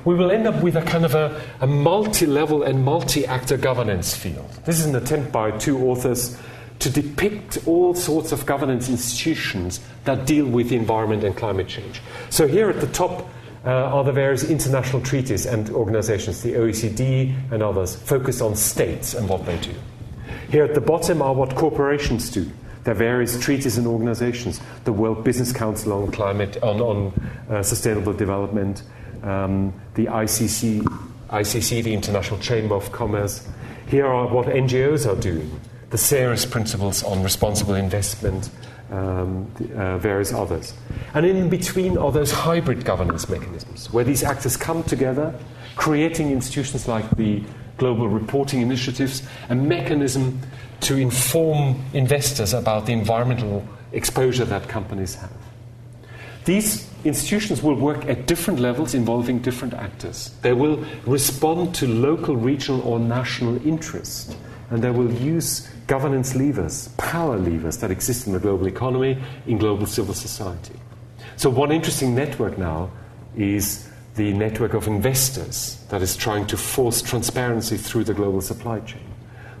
we 0.08 0.14
will 0.14 0.30
end 0.30 0.46
up 0.46 0.62
with 0.62 0.74
a 0.74 0.80
kind 0.80 1.04
of 1.04 1.14
a, 1.14 1.38
a 1.60 1.66
multi 1.66 2.24
level 2.24 2.62
and 2.62 2.82
multi 2.82 3.26
actor 3.26 3.58
governance 3.58 4.16
field. 4.16 4.48
This 4.64 4.80
is 4.80 4.86
an 4.86 4.96
attempt 4.96 5.32
by 5.32 5.50
two 5.58 5.86
authors 5.86 6.34
to 6.78 6.88
depict 6.88 7.58
all 7.66 7.92
sorts 7.92 8.32
of 8.32 8.46
governance 8.46 8.88
institutions 8.88 9.80
that 10.04 10.24
deal 10.24 10.46
with 10.46 10.70
the 10.70 10.76
environment 10.76 11.24
and 11.24 11.36
climate 11.36 11.68
change. 11.68 12.00
So, 12.30 12.48
here 12.48 12.70
at 12.70 12.80
the 12.80 12.86
top 12.86 13.28
uh, 13.66 13.68
are 13.68 14.02
the 14.02 14.12
various 14.12 14.48
international 14.48 15.02
treaties 15.02 15.44
and 15.44 15.68
organizations, 15.68 16.40
the 16.40 16.54
OECD 16.54 17.52
and 17.52 17.62
others, 17.62 17.94
focused 17.94 18.40
on 18.40 18.56
states 18.56 19.12
and 19.12 19.28
what 19.28 19.44
they 19.44 19.58
do. 19.58 19.74
Here 20.50 20.64
at 20.64 20.72
the 20.72 20.80
bottom 20.80 21.20
are 21.20 21.34
what 21.34 21.54
corporations 21.54 22.30
do. 22.30 22.50
There 22.84 22.94
are 22.94 22.98
various 22.98 23.38
treaties 23.38 23.76
and 23.76 23.86
organizations, 23.86 24.58
the 24.84 24.92
World 24.94 25.22
Business 25.22 25.52
Council 25.52 25.92
on 25.92 26.10
climate, 26.12 26.56
on, 26.62 26.80
on 26.80 27.30
uh, 27.50 27.62
sustainable 27.62 28.14
development, 28.14 28.82
um, 29.22 29.72
the 29.94 30.06
ICC, 30.06 30.82
ICC, 31.30 31.82
the 31.84 31.94
International 31.94 32.38
Chamber 32.40 32.74
of 32.74 32.92
Commerce. 32.92 33.46
Here 33.88 34.06
are 34.06 34.26
what 34.26 34.46
NGOs 34.46 35.10
are 35.10 35.20
doing 35.20 35.60
the 35.90 35.98
Ceres 35.98 36.44
principles 36.44 37.02
on 37.02 37.22
responsible 37.22 37.74
investment, 37.74 38.50
um, 38.90 39.50
uh, 39.74 39.98
various 39.98 40.32
others. 40.32 40.74
And 41.14 41.24
in 41.24 41.48
between 41.48 41.96
are 41.96 42.12
those 42.12 42.30
hybrid 42.30 42.84
governance 42.84 43.28
mechanisms 43.28 43.90
where 43.92 44.04
these 44.04 44.22
actors 44.22 44.56
come 44.56 44.82
together, 44.82 45.34
creating 45.76 46.30
institutions 46.30 46.88
like 46.88 47.08
the 47.12 47.42
global 47.78 48.08
reporting 48.08 48.60
initiatives, 48.60 49.22
a 49.48 49.54
mechanism 49.54 50.40
to 50.80 50.96
inform 50.96 51.82
investors 51.92 52.52
about 52.52 52.86
the 52.86 52.92
environmental 52.92 53.66
exposure 53.92 54.44
that 54.44 54.68
companies 54.68 55.14
have. 55.14 55.30
These 56.48 56.88
institutions 57.04 57.62
will 57.62 57.74
work 57.74 58.06
at 58.06 58.26
different 58.26 58.58
levels 58.58 58.94
involving 58.94 59.40
different 59.40 59.74
actors. 59.74 60.30
They 60.40 60.54
will 60.54 60.82
respond 61.04 61.74
to 61.74 61.86
local, 61.86 62.36
regional, 62.36 62.80
or 62.88 62.98
national 62.98 63.60
interest, 63.66 64.34
and 64.70 64.82
they 64.82 64.88
will 64.88 65.12
use 65.12 65.68
governance 65.88 66.34
levers, 66.34 66.88
power 66.96 67.36
levers 67.36 67.76
that 67.76 67.90
exist 67.90 68.26
in 68.26 68.32
the 68.32 68.38
global 68.38 68.66
economy, 68.66 69.22
in 69.46 69.58
global 69.58 69.84
civil 69.84 70.14
society. 70.14 70.72
So, 71.36 71.50
one 71.50 71.70
interesting 71.70 72.14
network 72.14 72.56
now 72.56 72.92
is 73.36 73.86
the 74.14 74.32
network 74.32 74.72
of 74.72 74.86
investors 74.86 75.84
that 75.90 76.00
is 76.00 76.16
trying 76.16 76.46
to 76.46 76.56
force 76.56 77.02
transparency 77.02 77.76
through 77.76 78.04
the 78.04 78.14
global 78.14 78.40
supply 78.40 78.80
chain, 78.80 79.04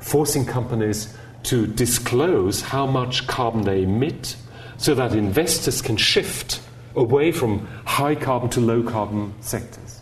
forcing 0.00 0.46
companies 0.46 1.14
to 1.42 1.66
disclose 1.66 2.62
how 2.62 2.86
much 2.86 3.26
carbon 3.26 3.60
they 3.60 3.82
emit 3.82 4.36
so 4.78 4.94
that 4.94 5.12
investors 5.12 5.82
can 5.82 5.98
shift 5.98 6.62
away 6.96 7.32
from 7.32 7.66
high 7.84 8.14
carbon 8.14 8.48
to 8.50 8.60
low 8.60 8.82
carbon 8.82 9.34
sectors. 9.40 10.00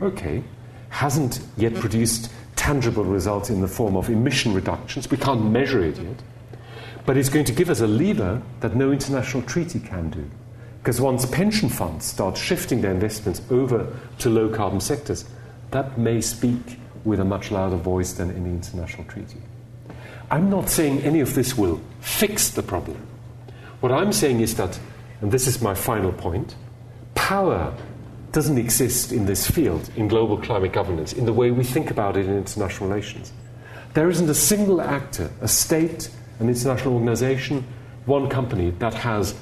Okay, 0.00 0.42
hasn't 0.88 1.40
yet 1.56 1.74
produced 1.74 2.30
tangible 2.56 3.04
results 3.04 3.50
in 3.50 3.60
the 3.60 3.68
form 3.68 3.96
of 3.96 4.08
emission 4.08 4.52
reductions. 4.52 5.10
We 5.10 5.16
can't 5.16 5.50
measure 5.50 5.82
it 5.82 5.98
yet. 5.98 6.22
But 7.04 7.16
it's 7.16 7.28
going 7.28 7.46
to 7.46 7.52
give 7.52 7.70
us 7.70 7.80
a 7.80 7.86
lever 7.86 8.40
that 8.60 8.76
no 8.76 8.92
international 8.92 9.42
treaty 9.42 9.80
can 9.80 10.10
do. 10.10 10.24
Because 10.78 11.00
once 11.00 11.26
pension 11.26 11.68
funds 11.68 12.04
start 12.04 12.36
shifting 12.36 12.80
their 12.80 12.92
investments 12.92 13.40
over 13.50 13.86
to 14.18 14.30
low 14.30 14.48
carbon 14.48 14.80
sectors, 14.80 15.24
that 15.70 15.96
may 15.98 16.20
speak 16.20 16.78
with 17.04 17.20
a 17.20 17.24
much 17.24 17.50
louder 17.50 17.76
voice 17.76 18.12
than 18.12 18.30
any 18.30 18.50
international 18.50 19.04
treaty. 19.04 19.40
I'm 20.30 20.50
not 20.50 20.68
saying 20.68 21.00
any 21.02 21.20
of 21.20 21.34
this 21.34 21.56
will 21.56 21.80
fix 22.00 22.50
the 22.50 22.62
problem. 22.62 22.96
What 23.80 23.92
I'm 23.92 24.12
saying 24.12 24.40
is 24.40 24.54
that 24.56 24.78
and 25.22 25.30
this 25.30 25.46
is 25.46 25.62
my 25.62 25.72
final 25.72 26.12
point, 26.12 26.56
power 27.14 27.74
doesn't 28.32 28.58
exist 28.58 29.12
in 29.12 29.24
this 29.24 29.48
field, 29.48 29.88
in 29.96 30.08
global 30.08 30.36
climate 30.36 30.72
governance, 30.72 31.12
in 31.12 31.24
the 31.24 31.32
way 31.32 31.50
we 31.50 31.62
think 31.64 31.90
about 31.90 32.16
it 32.16 32.26
in 32.26 32.36
international 32.36 32.88
relations. 32.90 33.32
There 33.94 34.10
isn't 34.10 34.28
a 34.28 34.34
single 34.34 34.80
actor, 34.80 35.30
a 35.40 35.48
state, 35.48 36.10
an 36.40 36.48
international 36.48 36.94
organization, 36.94 37.64
one 38.06 38.28
company 38.28 38.70
that 38.78 38.94
has 38.94 39.34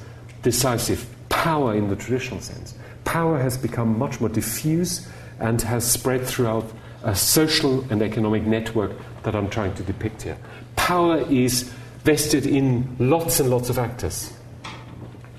decisive 0.43 1.07
power 1.29 1.73
in 1.73 1.89
the 1.89 1.95
traditional 1.95 2.41
sense. 2.41 2.75
Power 3.03 3.39
has 3.39 3.57
become 3.57 3.97
much 3.97 4.19
more 4.19 4.29
diffuse 4.29 5.07
and 5.39 5.59
has 5.61 5.89
spread 5.89 6.27
throughout 6.27 6.71
a 7.03 7.15
social 7.15 7.81
and 7.89 8.03
economic 8.03 8.43
network 8.43 8.91
that 9.23 9.35
I'm 9.35 9.49
trying 9.49 9.73
to 9.75 9.83
depict 9.83 10.21
here. 10.21 10.37
Power 10.75 11.25
is 11.29 11.63
vested 12.03 12.45
in 12.45 12.95
lots 12.99 13.39
and 13.39 13.49
lots 13.49 13.69
of 13.69 13.79
actors. 13.79 14.33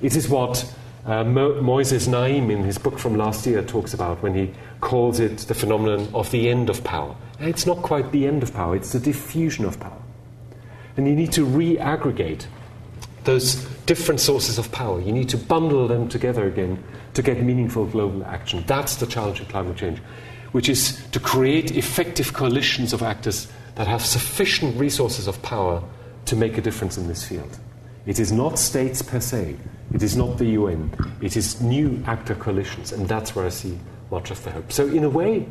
It 0.03 0.17
is 0.17 0.29
what 0.29 0.71
uh, 1.07 1.25
Mo- 1.25 1.63
Moises 1.63 2.09
Naim, 2.09 2.51
in 2.51 2.65
his 2.65 2.77
book 2.77 2.99
from 2.99 3.17
last 3.17 3.47
year, 3.47 3.63
talks 3.63 3.95
about 3.95 4.21
when 4.23 4.35
he 4.35 4.51
calls 4.81 5.21
it 5.21 5.39
the 5.39 5.55
phenomenon 5.55 6.09
of 6.13 6.31
the 6.33 6.49
end 6.49 6.69
of 6.69 6.83
power. 6.83 7.15
It's 7.39 7.67
not 7.67 7.79
quite 7.79 8.11
the 8.13 8.27
end 8.27 8.43
of 8.43 8.53
power, 8.53 8.77
it's 8.77 8.93
the 8.93 9.01
diffusion 9.01 9.65
of 9.65 9.79
power. 9.79 10.01
And 10.97 11.09
you 11.09 11.15
need 11.15 11.33
to 11.33 11.45
re 11.45 11.79
aggregate 11.79 12.47
those 13.25 13.65
different 13.87 14.21
sources 14.21 14.59
of 14.59 14.71
power. 14.73 15.01
You 15.01 15.13
need 15.13 15.29
to 15.31 15.39
bundle 15.39 15.87
them 15.87 16.09
together 16.09 16.47
again 16.47 16.83
to 17.15 17.23
get 17.23 17.41
meaningful 17.41 17.87
global 17.87 18.25
action. 18.25 18.65
That's 18.67 18.97
the 18.97 19.07
challenge 19.07 19.41
of 19.41 19.49
climate 19.49 19.77
change, 19.77 19.99
which 20.51 20.69
is 20.69 21.01
to 21.13 21.21
create 21.21 21.77
effective 21.77 22.33
coalitions 22.33 22.93
of 22.93 23.03
actors 23.03 23.47
that 23.77 23.87
have 23.87 24.05
sufficient 24.05 24.77
resources 24.77 25.29
of 25.29 25.41
power 25.43 25.83
to 26.27 26.37
make 26.37 26.59
a 26.59 26.61
difference 26.61 26.99
in 26.99 27.07
this 27.07 27.25
field. 27.25 27.59
It 28.05 28.19
is 28.19 28.33
not 28.33 28.59
states 28.59 29.01
per 29.01 29.21
se, 29.21 29.57
it 29.95 30.03
is 30.03 30.17
not 30.17 30.39
the 30.39 30.47
UN, 30.47 30.91
it 31.21 31.37
is 31.37 31.61
new 31.61 32.03
actor 32.07 32.35
coalitions, 32.35 32.93
and 32.93 33.07
that's 33.07 33.37
where 33.37 33.47
I 33.47 33.51
see 33.51 33.79
much 34.11 34.31
of 34.31 34.43
the 34.43 34.51
hope. 34.51 34.73
So, 34.73 34.89
in 34.89 35.05
a 35.05 35.09
way, 35.09 35.47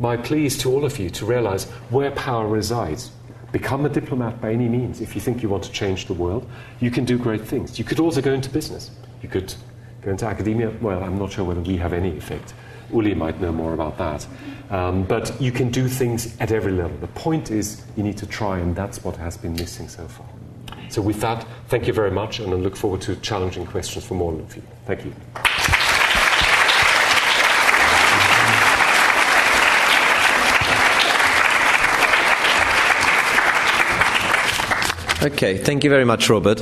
my 0.00 0.16
plea 0.16 0.46
is 0.46 0.58
to 0.58 0.70
all 0.70 0.84
of 0.84 0.98
you 0.98 1.10
to 1.10 1.26
realize 1.26 1.64
where 1.90 2.10
power 2.10 2.48
resides. 2.48 3.12
Become 3.52 3.84
a 3.84 3.88
diplomat 3.88 4.40
by 4.40 4.52
any 4.52 4.68
means. 4.68 5.00
If 5.00 5.14
you 5.14 5.20
think 5.20 5.42
you 5.42 5.48
want 5.48 5.62
to 5.64 5.70
change 5.70 6.06
the 6.06 6.14
world, 6.14 6.48
you 6.80 6.90
can 6.90 7.04
do 7.04 7.18
great 7.18 7.42
things. 7.42 7.78
You 7.78 7.84
could 7.84 8.00
also 8.00 8.20
go 8.20 8.32
into 8.32 8.48
business. 8.48 8.90
You 9.22 9.28
could 9.28 9.54
go 10.00 10.10
into 10.10 10.26
academia. 10.26 10.72
Well, 10.80 11.04
I'm 11.04 11.18
not 11.18 11.32
sure 11.32 11.44
whether 11.44 11.60
we 11.60 11.76
have 11.76 11.92
any 11.92 12.16
effect. 12.16 12.54
Uli 12.92 13.14
might 13.14 13.40
know 13.40 13.52
more 13.52 13.74
about 13.74 13.98
that. 13.98 14.26
Um, 14.70 15.04
but 15.04 15.40
you 15.40 15.52
can 15.52 15.70
do 15.70 15.86
things 15.86 16.34
at 16.40 16.50
every 16.50 16.72
level. 16.72 16.96
The 16.96 17.08
point 17.08 17.50
is, 17.50 17.84
you 17.96 18.02
need 18.02 18.16
to 18.18 18.26
try, 18.26 18.58
and 18.58 18.74
that's 18.74 19.04
what 19.04 19.16
has 19.16 19.36
been 19.36 19.52
missing 19.52 19.88
so 19.88 20.08
far. 20.08 20.26
So, 20.92 21.00
with 21.00 21.22
that, 21.22 21.46
thank 21.68 21.86
you 21.86 21.94
very 21.94 22.10
much, 22.10 22.38
and 22.38 22.52
I 22.52 22.56
look 22.56 22.76
forward 22.76 23.00
to 23.02 23.16
challenging 23.16 23.64
questions 23.64 24.04
from 24.04 24.20
all 24.20 24.38
of 24.38 24.54
you. 24.54 24.62
Thank 24.84 25.06
you. 25.06 25.14
Okay, 35.22 35.56
thank 35.56 35.82
you 35.82 35.88
very 35.88 36.04
much, 36.04 36.28
Robert. 36.28 36.60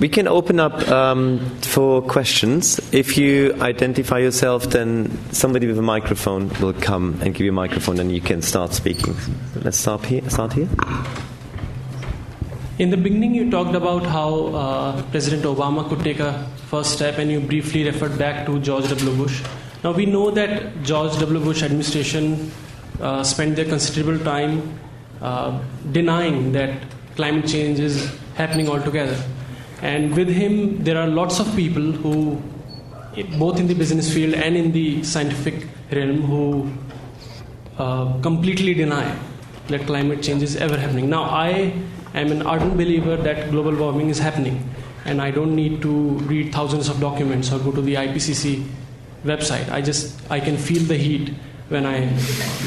We 0.00 0.08
can 0.08 0.28
open 0.28 0.60
up 0.60 0.88
um, 0.88 1.40
for 1.60 2.00
questions. 2.00 2.80
If 2.94 3.18
you 3.18 3.52
identify 3.60 4.20
yourself, 4.20 4.70
then 4.70 5.10
somebody 5.30 5.66
with 5.66 5.76
a 5.78 5.82
microphone 5.82 6.48
will 6.60 6.72
come 6.72 7.18
and 7.20 7.34
give 7.34 7.44
you 7.44 7.50
a 7.50 7.54
microphone, 7.54 8.00
and 8.00 8.10
you 8.10 8.22
can 8.22 8.40
start 8.40 8.72
speaking. 8.72 9.14
Let's 9.56 9.76
start 9.76 10.06
here. 10.06 10.22
Start 10.30 10.54
here. 10.54 10.68
In 12.78 12.90
the 12.90 12.96
beginning, 12.96 13.34
you 13.34 13.50
talked 13.50 13.74
about 13.74 14.04
how 14.06 14.46
uh, 14.54 15.02
President 15.10 15.42
Obama 15.42 15.88
could 15.88 15.98
take 16.04 16.20
a 16.20 16.46
first 16.68 16.92
step, 16.92 17.18
and 17.18 17.28
you 17.28 17.40
briefly 17.40 17.82
referred 17.82 18.16
back 18.16 18.46
to 18.46 18.60
George 18.60 18.88
W. 18.88 19.16
Bush. 19.16 19.42
Now 19.82 19.90
we 19.90 20.06
know 20.06 20.30
that 20.30 20.84
George 20.84 21.18
W. 21.18 21.40
Bush 21.40 21.64
administration 21.64 22.52
uh, 23.00 23.24
spent 23.24 23.56
their 23.56 23.64
considerable 23.64 24.24
time 24.24 24.78
uh, 25.20 25.60
denying 25.90 26.52
that 26.52 26.80
climate 27.16 27.48
change 27.48 27.80
is 27.80 28.16
happening 28.36 28.68
altogether. 28.68 29.20
And 29.82 30.14
with 30.14 30.28
him, 30.28 30.84
there 30.84 30.98
are 30.98 31.08
lots 31.08 31.40
of 31.40 31.52
people 31.56 31.82
who, 31.82 32.40
both 33.40 33.58
in 33.58 33.66
the 33.66 33.74
business 33.74 34.14
field 34.14 34.34
and 34.34 34.56
in 34.56 34.70
the 34.70 35.02
scientific 35.02 35.66
realm, 35.90 36.22
who 36.22 36.70
uh, 37.76 38.20
completely 38.20 38.74
deny 38.74 39.18
that 39.66 39.80
climate 39.86 40.22
change 40.22 40.44
is 40.44 40.54
ever 40.54 40.76
happening. 40.76 41.10
Now, 41.10 41.24
I 41.24 41.74
am 42.14 42.32
an 42.32 42.42
ardent 42.42 42.76
believer 42.76 43.16
that 43.16 43.50
global 43.50 43.74
warming 43.74 44.08
is 44.10 44.18
happening, 44.18 44.68
and 45.04 45.20
I 45.20 45.30
don't 45.30 45.54
need 45.54 45.82
to 45.82 45.90
read 46.32 46.52
thousands 46.52 46.88
of 46.88 47.00
documents 47.00 47.52
or 47.52 47.58
go 47.58 47.72
to 47.72 47.80
the 47.82 47.94
IPCC 47.94 48.66
website. 49.24 49.70
I 49.70 49.80
just 49.80 50.18
I 50.30 50.40
can 50.40 50.56
feel 50.56 50.82
the 50.82 50.96
heat 50.96 51.34
when 51.68 51.84
I 51.84 52.08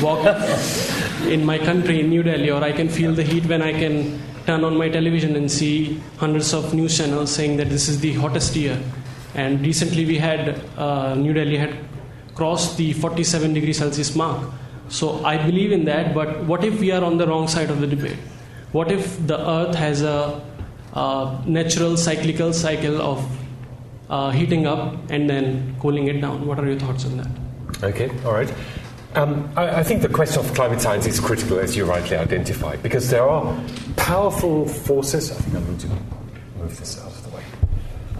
walk 0.01 0.25
in 1.27 1.45
my 1.45 1.57
country 1.57 1.99
in 1.99 2.09
New 2.09 2.23
Delhi, 2.23 2.51
or 2.51 2.63
I 2.63 2.71
can 2.71 2.89
feel 2.89 3.13
the 3.13 3.23
heat 3.23 3.45
when 3.45 3.61
I 3.61 3.73
can 3.73 4.21
turn 4.45 4.63
on 4.63 4.77
my 4.77 4.89
television 4.89 5.35
and 5.35 5.51
see 5.51 5.99
hundreds 6.17 6.53
of 6.53 6.73
news 6.73 6.97
channels 6.97 7.31
saying 7.31 7.57
that 7.57 7.69
this 7.69 7.87
is 7.87 7.99
the 7.99 8.13
hottest 8.13 8.55
year. 8.55 8.77
And 9.33 9.61
recently 9.61 10.05
we 10.05 10.17
had, 10.17 10.61
uh, 10.77 11.15
New 11.15 11.33
Delhi 11.33 11.57
had 11.57 11.75
crossed 12.35 12.77
the 12.77 12.93
47 12.93 13.53
degree 13.53 13.73
Celsius 13.73 14.15
mark. 14.15 14.49
So 14.89 15.23
I 15.23 15.37
believe 15.37 15.71
in 15.71 15.85
that, 15.85 16.13
but 16.13 16.43
what 16.43 16.63
if 16.63 16.79
we 16.79 16.91
are 16.91 17.03
on 17.03 17.17
the 17.17 17.27
wrong 17.27 17.47
side 17.47 17.69
of 17.69 17.79
the 17.79 17.87
debate? 17.87 18.17
What 18.71 18.91
if 18.91 19.25
the 19.27 19.37
earth 19.37 19.75
has 19.75 20.01
a, 20.01 20.41
a 20.93 21.43
natural 21.45 21.97
cyclical 21.97 22.53
cycle 22.53 23.01
of 23.01 23.37
uh, 24.09 24.31
heating 24.31 24.65
up 24.65 24.95
and 25.09 25.29
then 25.29 25.75
cooling 25.79 26.07
it 26.07 26.21
down? 26.21 26.45
What 26.45 26.59
are 26.59 26.65
your 26.65 26.79
thoughts 26.79 27.05
on 27.05 27.17
that? 27.17 27.83
Okay, 27.83 28.09
all 28.25 28.33
right. 28.33 28.53
Um, 29.15 29.51
I, 29.57 29.79
I, 29.79 29.83
think 29.83 30.03
the 30.03 30.07
question 30.07 30.39
of 30.45 30.53
climate 30.53 30.79
science 30.79 31.05
is 31.05 31.19
critical, 31.19 31.59
as 31.59 31.75
you 31.75 31.83
rightly 31.83 32.15
identified, 32.15 32.81
because 32.81 33.09
there 33.09 33.27
are 33.27 33.59
powerful 33.97 34.65
forces. 34.65 35.31
I 35.31 35.35
think 35.35 35.57
I'm 35.57 35.65
going 35.65 35.77
to 35.79 35.87
move 36.57 36.79
this 36.79 36.97
out 37.01 37.11
of 37.11 37.23
the 37.29 37.35
way. 37.35 37.43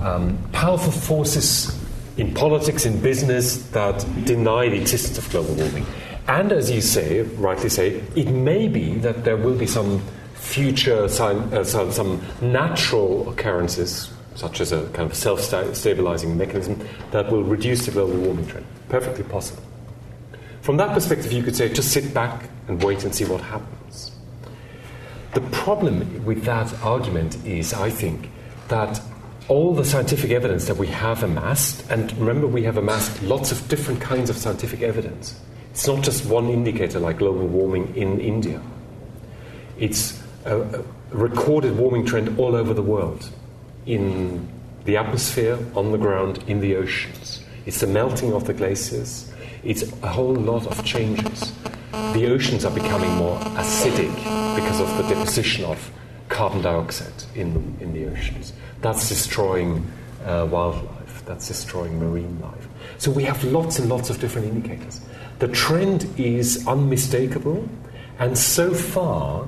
Um, 0.02 0.38
powerful 0.52 0.92
forces 0.92 1.80
in 2.18 2.34
politics, 2.34 2.86
in 2.86 3.00
business, 3.02 3.70
that 3.70 4.06
deny 4.26 4.68
the 4.68 4.82
existence 4.82 5.18
of 5.18 5.30
global 5.30 5.54
warming. 5.54 5.86
And 6.28 6.52
as 6.52 6.70
you 6.70 6.82
say, 6.82 7.22
rightly 7.22 7.70
say, 7.70 8.04
it 8.18 8.28
may 8.28 8.68
be 8.68 8.96
that 8.96 9.24
there 9.24 9.38
will 9.38 9.56
be 9.56 9.68
some 9.68 10.02
future, 10.42 11.04
uh, 11.04 11.64
some, 11.64 12.22
natural 12.42 13.30
occurrences, 13.30 14.12
such 14.36 14.60
as 14.60 14.72
a 14.72 14.88
kind 14.90 15.10
of 15.10 15.16
self 15.16 15.40
stabilizing 15.42 16.38
mechanism, 16.38 16.80
that 17.12 17.32
will 17.32 17.44
reduce 17.44 17.86
the 17.86 17.92
global 17.92 18.18
warming 18.18 18.48
trend. 18.48 18.66
Perfectly 18.90 19.24
possible. 19.24 19.64
From 20.62 20.78
that 20.78 20.94
perspective, 20.94 21.32
you 21.32 21.44
could 21.44 21.56
say 21.56 21.70
just 21.72 21.92
sit 21.92 22.14
back 22.14 22.50
and 22.68 22.84
wait 22.84 23.04
and 23.04 23.14
see 23.14 23.26
what 23.26 23.42
happens. 23.42 24.12
The 25.34 25.42
problem 25.42 26.26
with 26.26 26.44
that 26.44 26.74
argument 26.84 27.38
is, 27.46 27.74
I 27.74 27.90
think, 27.90 28.30
that 28.68 29.00
all 29.48 29.74
the 29.74 29.86
scientific 29.86 30.32
evidence 30.32 30.66
that 30.66 30.78
we 30.78 30.88
have 30.88 31.24
amassed, 31.24 31.90
and 31.90 32.12
remember, 32.18 32.48
we 32.48 32.64
have 32.64 32.78
amassed 32.78 33.22
lots 33.24 33.52
of 33.52 33.68
different 33.70 34.02
kinds 34.02 34.30
of 34.30 34.38
scientific 34.38 34.82
evidence. 34.82 35.40
It's 35.72 35.88
not 35.88 36.04
just 36.04 36.26
one 36.26 36.50
indicator 36.50 37.00
like 37.00 37.20
global 37.20 37.48
warming 37.48 37.96
in 37.96 38.20
India, 38.20 38.62
it's 39.78 40.21
a, 40.46 40.84
recorded 41.12 41.78
warming 41.78 42.06
trend 42.06 42.40
all 42.40 42.56
over 42.56 42.74
the 42.74 42.82
world 42.82 43.30
in 43.86 44.48
the 44.86 44.98
atmosphere, 44.98 45.58
on 45.76 45.92
the 45.92 45.98
ground, 45.98 46.44
in 46.48 46.60
the 46.62 46.76
oceans. 46.76 47.44
It's 47.66 47.82
the 47.82 47.88
melting 47.88 48.34
of 48.34 48.46
the 48.46 48.54
glaciers, 48.54 49.32
it's 49.64 49.84
a 50.04 50.08
whole 50.08 50.34
lot 50.34 50.66
of 50.68 50.84
changes. 50.84 51.54
The 51.92 52.32
oceans 52.32 52.66
are 52.66 52.72
becoming 52.74 53.12
more 53.16 53.38
acidic 53.40 54.14
because 54.56 54.80
of 54.80 54.98
the 54.98 55.14
deposition 55.14 55.66
of 55.66 55.92
carbon 56.30 56.62
dioxide 56.62 57.24
in, 57.36 57.78
in 57.80 57.94
the 57.94 58.08
oceans. 58.08 58.54
That's 58.82 59.10
destroying 59.10 59.86
uh, 60.26 60.48
wildlife, 60.50 61.24
that's 61.26 61.48
destroying 61.48 62.00
marine 62.00 62.40
life. 62.40 62.68
So 62.98 63.12
we 63.12 63.24
have 63.24 63.44
lots 63.44 63.80
and 63.80 63.90
lots 63.90 64.10
of 64.10 64.20
different 64.20 64.48
indicators. 64.48 65.02
The 65.40 65.50
trend 65.50 66.08
is 66.18 66.68
unmistakable, 66.68 67.68
and 68.20 68.38
so 68.38 68.74
far, 68.74 69.48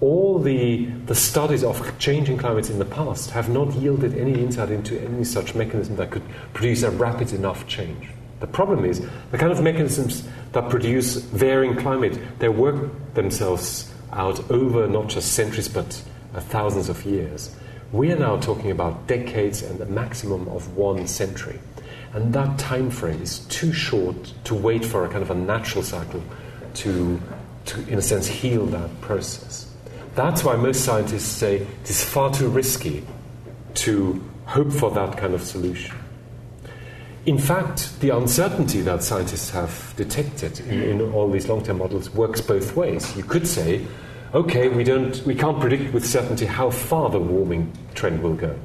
all 0.00 0.38
the, 0.38 0.86
the 1.06 1.14
studies 1.14 1.64
of 1.64 1.98
changing 1.98 2.38
climates 2.38 2.70
in 2.70 2.78
the 2.78 2.84
past 2.84 3.30
have 3.30 3.48
not 3.48 3.74
yielded 3.74 4.14
any 4.16 4.40
insight 4.40 4.70
into 4.70 5.00
any 5.00 5.24
such 5.24 5.54
mechanism 5.54 5.96
that 5.96 6.10
could 6.10 6.22
produce 6.54 6.82
a 6.82 6.90
rapid 6.90 7.32
enough 7.32 7.66
change. 7.66 8.08
The 8.40 8.46
problem 8.46 8.84
is 8.84 9.04
the 9.32 9.38
kind 9.38 9.50
of 9.50 9.60
mechanisms 9.62 10.26
that 10.52 10.68
produce 10.70 11.16
varying 11.16 11.76
climate, 11.76 12.18
they 12.38 12.48
work 12.48 13.14
themselves 13.14 13.92
out 14.12 14.50
over 14.50 14.86
not 14.86 15.08
just 15.08 15.32
centuries 15.32 15.68
but 15.68 16.02
uh, 16.34 16.40
thousands 16.40 16.88
of 16.88 17.04
years. 17.04 17.54
We 17.90 18.12
are 18.12 18.18
now 18.18 18.36
talking 18.36 18.70
about 18.70 19.06
decades 19.06 19.62
and 19.62 19.80
a 19.80 19.86
maximum 19.86 20.46
of 20.48 20.76
one 20.76 21.06
century. 21.06 21.58
And 22.12 22.32
that 22.34 22.58
time 22.58 22.90
frame 22.90 23.20
is 23.20 23.40
too 23.46 23.72
short 23.72 24.32
to 24.44 24.54
wait 24.54 24.84
for 24.84 25.04
a 25.04 25.08
kind 25.08 25.22
of 25.22 25.30
a 25.30 25.34
natural 25.34 25.82
cycle 25.82 26.22
to, 26.74 27.20
to 27.66 27.88
in 27.88 27.98
a 27.98 28.02
sense, 28.02 28.26
heal 28.26 28.66
that 28.66 29.00
process. 29.00 29.67
That's 30.18 30.42
why 30.42 30.56
most 30.56 30.84
scientists 30.84 31.28
say 31.28 31.58
it 31.58 31.88
is 31.88 32.04
far 32.04 32.34
too 32.34 32.48
risky 32.48 33.06
to 33.74 34.20
hope 34.46 34.72
for 34.72 34.90
that 34.90 35.16
kind 35.16 35.32
of 35.32 35.42
solution 35.42 35.94
in 37.28 37.36
fact, 37.36 38.00
the 38.00 38.08
uncertainty 38.08 38.80
that 38.80 39.02
scientists 39.02 39.50
have 39.50 39.92
detected 39.96 40.60
in, 40.60 40.82
in 40.82 41.12
all 41.12 41.30
these 41.30 41.46
long 41.46 41.62
term 41.62 41.76
models 41.76 42.08
works 42.14 42.40
both 42.40 42.74
ways. 42.74 43.14
You 43.18 43.22
could 43.22 43.46
say, 43.46 43.86
okay, 44.32 44.68
we, 44.68 44.82
don't, 44.82 45.14
we 45.26 45.34
can't 45.34 45.60
predict 45.60 45.92
with 45.92 46.06
certainty 46.06 46.46
how 46.46 46.70
far 46.70 47.10
the 47.10 47.18
warming 47.18 47.70
trend 47.94 48.22
will 48.22 48.32
go. 48.32 48.58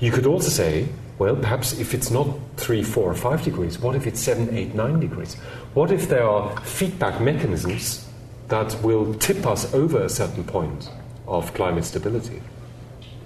You 0.00 0.10
could 0.10 0.24
also 0.24 0.48
say, 0.48 0.88
well, 1.18 1.36
perhaps 1.36 1.78
if 1.78 1.92
it's 1.92 2.10
not 2.10 2.26
3, 2.56 2.82
4, 2.82 3.10
or 3.10 3.14
5 3.14 3.44
degrees, 3.44 3.78
what 3.78 3.94
if 3.94 4.06
it's 4.06 4.20
7, 4.20 4.56
8, 4.56 4.74
9 4.74 5.00
degrees? 5.00 5.34
What 5.74 5.92
if 5.92 6.08
there 6.08 6.26
are 6.26 6.58
feedback 6.62 7.20
mechanisms 7.20 8.08
that 8.52 8.78
will 8.82 9.14
tip 9.14 9.46
us 9.46 9.72
over 9.72 10.02
a 10.02 10.10
certain 10.10 10.44
point 10.44 10.90
of 11.26 11.54
climate 11.54 11.86
stability? 11.86 12.42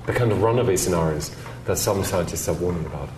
The 0.07 0.12
kind 0.12 0.31
of 0.31 0.41
runaway 0.41 0.77
scenarios 0.77 1.35
that 1.64 1.79
some 1.79 2.05
scientists 2.05 2.49
are 2.49 2.55
warning 2.55 2.87
about. 2.87 3.09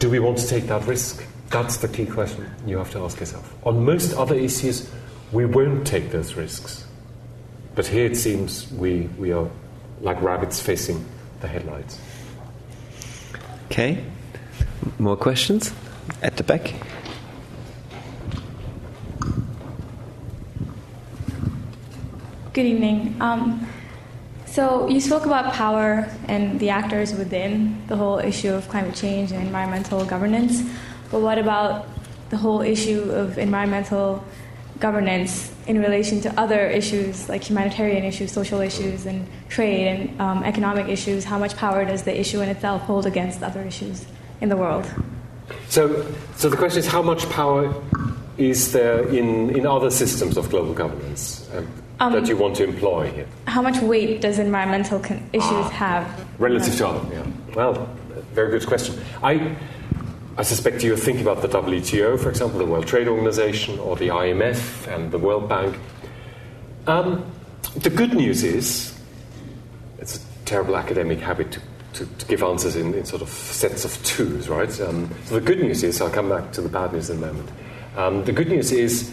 Do 0.00 0.10
we 0.10 0.18
want 0.18 0.36
to 0.36 0.46
take 0.46 0.66
that 0.66 0.86
risk? 0.86 1.24
That's 1.48 1.78
the 1.78 1.88
key 1.88 2.04
question 2.04 2.46
you 2.66 2.76
have 2.76 2.90
to 2.90 2.98
ask 2.98 3.18
yourself. 3.18 3.54
On 3.64 3.82
most 3.82 4.12
other 4.12 4.34
issues, 4.34 4.90
we 5.32 5.46
won't 5.46 5.86
take 5.86 6.10
those 6.10 6.34
risks. 6.34 6.84
But 7.74 7.86
here 7.86 8.04
it 8.04 8.18
seems 8.18 8.70
we, 8.72 9.08
we 9.18 9.32
are 9.32 9.48
like 10.02 10.20
rabbits 10.20 10.60
facing 10.60 11.02
the 11.40 11.48
headlights. 11.48 11.98
Okay. 13.70 14.04
More 14.98 15.16
questions? 15.16 15.72
At 16.22 16.36
the 16.36 16.42
back. 16.42 16.74
Good 22.52 22.66
evening. 22.66 23.16
Um, 23.20 23.64
so 24.44 24.88
you 24.88 25.00
spoke 25.00 25.24
about 25.24 25.52
power 25.52 26.10
and 26.26 26.58
the 26.58 26.70
actors 26.70 27.14
within 27.14 27.80
the 27.86 27.94
whole 27.94 28.18
issue 28.18 28.52
of 28.52 28.68
climate 28.68 28.96
change 28.96 29.30
and 29.30 29.40
environmental 29.40 30.04
governance. 30.04 30.60
But 31.12 31.20
what 31.20 31.38
about 31.38 31.86
the 32.30 32.36
whole 32.36 32.60
issue 32.60 33.02
of 33.12 33.38
environmental 33.38 34.24
governance 34.80 35.54
in 35.68 35.78
relation 35.80 36.20
to 36.22 36.40
other 36.40 36.66
issues 36.66 37.28
like 37.28 37.44
humanitarian 37.44 38.02
issues, 38.02 38.32
social 38.32 38.60
issues, 38.60 39.06
and 39.06 39.28
trade 39.48 39.86
and 39.86 40.20
um, 40.20 40.42
economic 40.42 40.88
issues? 40.88 41.22
How 41.22 41.38
much 41.38 41.56
power 41.56 41.84
does 41.84 42.02
the 42.02 42.18
issue 42.18 42.40
in 42.40 42.48
itself 42.48 42.82
hold 42.82 43.06
against 43.06 43.44
other 43.44 43.62
issues 43.62 44.06
in 44.40 44.48
the 44.48 44.56
world? 44.56 44.92
So, 45.68 46.04
so 46.34 46.48
the 46.48 46.56
question 46.56 46.80
is 46.80 46.88
how 46.88 47.02
much 47.02 47.30
power 47.30 47.72
is 48.38 48.72
there 48.72 49.06
in, 49.06 49.50
in 49.50 49.66
other 49.66 49.90
systems 49.90 50.36
of 50.36 50.50
global 50.50 50.74
governance 50.74 51.48
um, 51.54 51.79
um, 52.00 52.12
that 52.14 52.28
you 52.28 52.36
want 52.36 52.56
to 52.56 52.64
employ 52.64 53.10
here? 53.10 53.26
How 53.46 53.62
much 53.62 53.80
weight 53.80 54.20
does 54.20 54.38
environmental 54.38 54.98
con- 54.98 55.28
issues 55.32 55.50
ah, 55.52 55.68
have? 55.70 56.40
Relative 56.40 56.74
to 56.76 56.88
other, 56.88 57.14
yeah. 57.14 57.26
Well, 57.54 57.88
very 58.32 58.50
good 58.50 58.66
question. 58.66 58.98
I, 59.22 59.56
I 60.36 60.42
suspect 60.42 60.82
you're 60.82 60.96
thinking 60.96 61.22
about 61.22 61.42
the 61.42 61.48
WTO, 61.48 62.18
for 62.18 62.30
example, 62.30 62.58
the 62.58 62.64
World 62.64 62.86
Trade 62.86 63.08
Organization, 63.08 63.78
or 63.78 63.96
the 63.96 64.08
IMF 64.08 64.88
and 64.88 65.12
the 65.12 65.18
World 65.18 65.48
Bank. 65.48 65.76
Um, 66.86 67.30
the 67.76 67.90
good 67.90 68.14
news 68.14 68.42
is, 68.42 68.98
it's 69.98 70.16
a 70.16 70.20
terrible 70.46 70.76
academic 70.76 71.20
habit 71.20 71.52
to, 71.52 71.60
to, 71.92 72.06
to 72.06 72.26
give 72.26 72.42
answers 72.42 72.76
in, 72.76 72.94
in, 72.94 73.04
sort 73.04 73.20
of 73.20 73.28
sets 73.28 73.84
of 73.84 74.02
twos, 74.04 74.48
right? 74.48 74.80
Um, 74.80 75.10
so 75.26 75.34
the 75.34 75.40
good 75.40 75.60
news 75.60 75.82
is, 75.82 76.00
I'll 76.00 76.10
come 76.10 76.30
back 76.30 76.52
to 76.52 76.62
the 76.62 76.68
bad 76.68 76.92
news 76.92 77.10
in 77.10 77.18
a 77.18 77.20
moment. 77.20 77.50
Um, 77.96 78.24
the 78.24 78.32
good 78.32 78.48
news 78.48 78.72
is, 78.72 79.12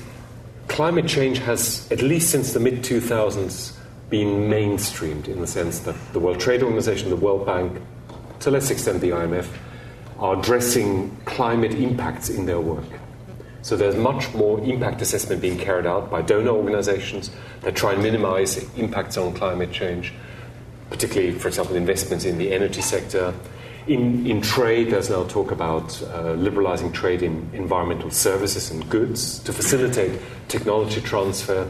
climate 0.67 1.07
change 1.07 1.39
has, 1.39 1.89
at 1.91 2.01
least 2.01 2.29
since 2.29 2.53
the 2.53 2.59
mid 2.59 2.83
2000s, 2.83 3.73
been 4.09 4.49
mainstreamed 4.49 5.27
in 5.27 5.41
the 5.41 5.47
sense 5.47 5.79
that 5.79 5.95
the 6.13 6.19
World 6.19 6.39
Trade 6.39 6.63
Organization, 6.63 7.09
the 7.09 7.15
World 7.15 7.45
Bank, 7.45 7.81
to 8.39 8.49
a 8.49 8.51
less 8.51 8.69
extent 8.69 9.01
the 9.01 9.09
IMF, 9.09 9.47
are 10.19 10.39
addressing 10.39 11.15
climate 11.25 11.73
impacts 11.73 12.29
in 12.29 12.45
their 12.45 12.59
work. 12.59 12.85
So 13.61 13.75
there's 13.75 13.95
much 13.95 14.33
more 14.33 14.59
impact 14.61 15.01
assessment 15.01 15.41
being 15.41 15.57
carried 15.57 15.85
out 15.85 16.09
by 16.09 16.21
donor 16.21 16.51
organizations 16.51 17.31
that 17.61 17.75
try 17.75 17.93
and 17.93 18.01
minimize 18.01 18.57
impacts 18.75 19.17
on 19.17 19.33
climate 19.33 19.71
change, 19.71 20.13
particularly, 20.89 21.37
for 21.37 21.49
example, 21.49 21.75
investments 21.75 22.23
in 22.23 22.37
the 22.37 22.53
energy 22.53 22.81
sector. 22.81 23.33
In, 23.87 24.27
in 24.27 24.41
trade, 24.41 24.91
there's 24.91 25.09
now 25.09 25.23
talk 25.23 25.51
about 25.51 26.01
uh, 26.03 26.33
liberalizing 26.33 26.91
trade 26.91 27.23
in 27.23 27.49
environmental 27.53 28.11
services 28.11 28.69
and 28.69 28.87
goods 28.89 29.39
to 29.39 29.53
facilitate 29.53 30.19
technology 30.49 30.99
transfer. 30.99 31.69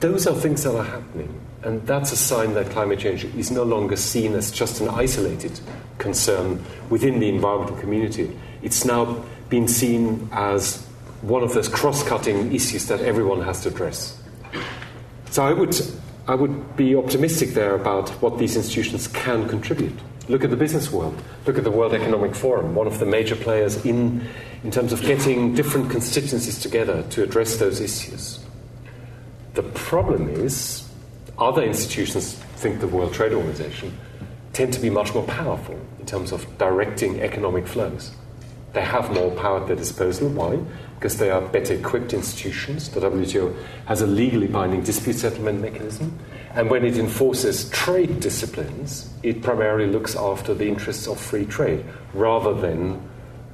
Those 0.00 0.26
are 0.26 0.34
things 0.34 0.62
that 0.64 0.76
are 0.76 0.84
happening. 0.84 1.40
And 1.62 1.86
that's 1.86 2.12
a 2.12 2.16
sign 2.16 2.52
that 2.54 2.68
climate 2.68 2.98
change 2.98 3.24
is 3.24 3.50
no 3.50 3.62
longer 3.62 3.96
seen 3.96 4.34
as 4.34 4.50
just 4.52 4.82
an 4.82 4.88
isolated 4.90 5.58
concern 5.96 6.62
within 6.90 7.18
the 7.18 7.30
environmental 7.30 7.78
community. 7.78 8.36
It's 8.62 8.84
now 8.84 9.24
been 9.48 9.66
seen 9.66 10.28
as 10.32 10.84
one 11.22 11.42
of 11.42 11.54
those 11.54 11.68
cross 11.68 12.02
cutting 12.02 12.54
issues 12.54 12.84
that 12.88 13.00
everyone 13.00 13.40
has 13.40 13.62
to 13.62 13.70
address. 13.70 14.20
So 15.30 15.42
I 15.42 15.54
would, 15.54 15.74
I 16.28 16.34
would 16.34 16.76
be 16.76 16.94
optimistic 16.94 17.54
there 17.54 17.74
about 17.74 18.10
what 18.20 18.38
these 18.38 18.54
institutions 18.56 19.08
can 19.08 19.48
contribute. 19.48 19.98
Look 20.26 20.42
at 20.42 20.50
the 20.50 20.56
business 20.56 20.90
world. 20.90 21.20
Look 21.46 21.58
at 21.58 21.64
the 21.64 21.70
World 21.70 21.92
Economic 21.92 22.34
Forum, 22.34 22.74
one 22.74 22.86
of 22.86 22.98
the 22.98 23.04
major 23.04 23.36
players 23.36 23.84
in, 23.84 24.26
in 24.62 24.70
terms 24.70 24.92
of 24.92 25.02
getting 25.02 25.54
different 25.54 25.90
constituencies 25.90 26.58
together 26.58 27.02
to 27.10 27.22
address 27.22 27.56
those 27.56 27.80
issues. 27.80 28.40
The 29.52 29.62
problem 29.62 30.30
is 30.30 30.88
other 31.38 31.62
institutions, 31.62 32.34
think 32.56 32.80
the 32.80 32.88
World 32.88 33.12
Trade 33.12 33.34
Organization, 33.34 33.96
tend 34.54 34.72
to 34.72 34.80
be 34.80 34.88
much 34.88 35.12
more 35.14 35.24
powerful 35.24 35.78
in 36.00 36.06
terms 36.06 36.32
of 36.32 36.46
directing 36.58 37.20
economic 37.20 37.66
flows. 37.66 38.12
They 38.72 38.82
have 38.82 39.12
more 39.12 39.30
power 39.32 39.60
at 39.60 39.66
their 39.66 39.76
disposal. 39.76 40.28
Why? 40.30 40.58
Because 40.96 41.18
they 41.18 41.30
are 41.30 41.40
better 41.40 41.74
equipped 41.74 42.12
institutions. 42.12 42.88
The 42.88 43.00
WTO 43.00 43.54
has 43.86 44.00
a 44.00 44.06
legally 44.06 44.48
binding 44.48 44.82
dispute 44.82 45.16
settlement 45.16 45.60
mechanism. 45.60 46.18
And 46.54 46.70
when 46.70 46.84
it 46.84 46.98
enforces 46.98 47.68
trade 47.70 48.20
disciplines, 48.20 49.13
it 49.24 49.42
primarily 49.42 49.86
looks 49.86 50.14
after 50.14 50.52
the 50.52 50.68
interests 50.68 51.08
of 51.08 51.18
free 51.18 51.46
trade 51.46 51.84
rather 52.12 52.52
than 52.52 53.00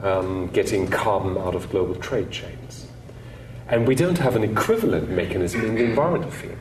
um, 0.02 0.48
getting 0.48 0.88
carbon 0.88 1.38
out 1.38 1.54
of 1.54 1.70
global 1.70 1.94
trade 1.94 2.30
chains. 2.30 2.88
And 3.68 3.86
we 3.86 3.94
don't 3.94 4.18
have 4.18 4.34
an 4.34 4.42
equivalent 4.42 5.10
mechanism 5.10 5.64
in 5.64 5.76
the 5.76 5.84
environmental 5.84 6.32
field. 6.32 6.58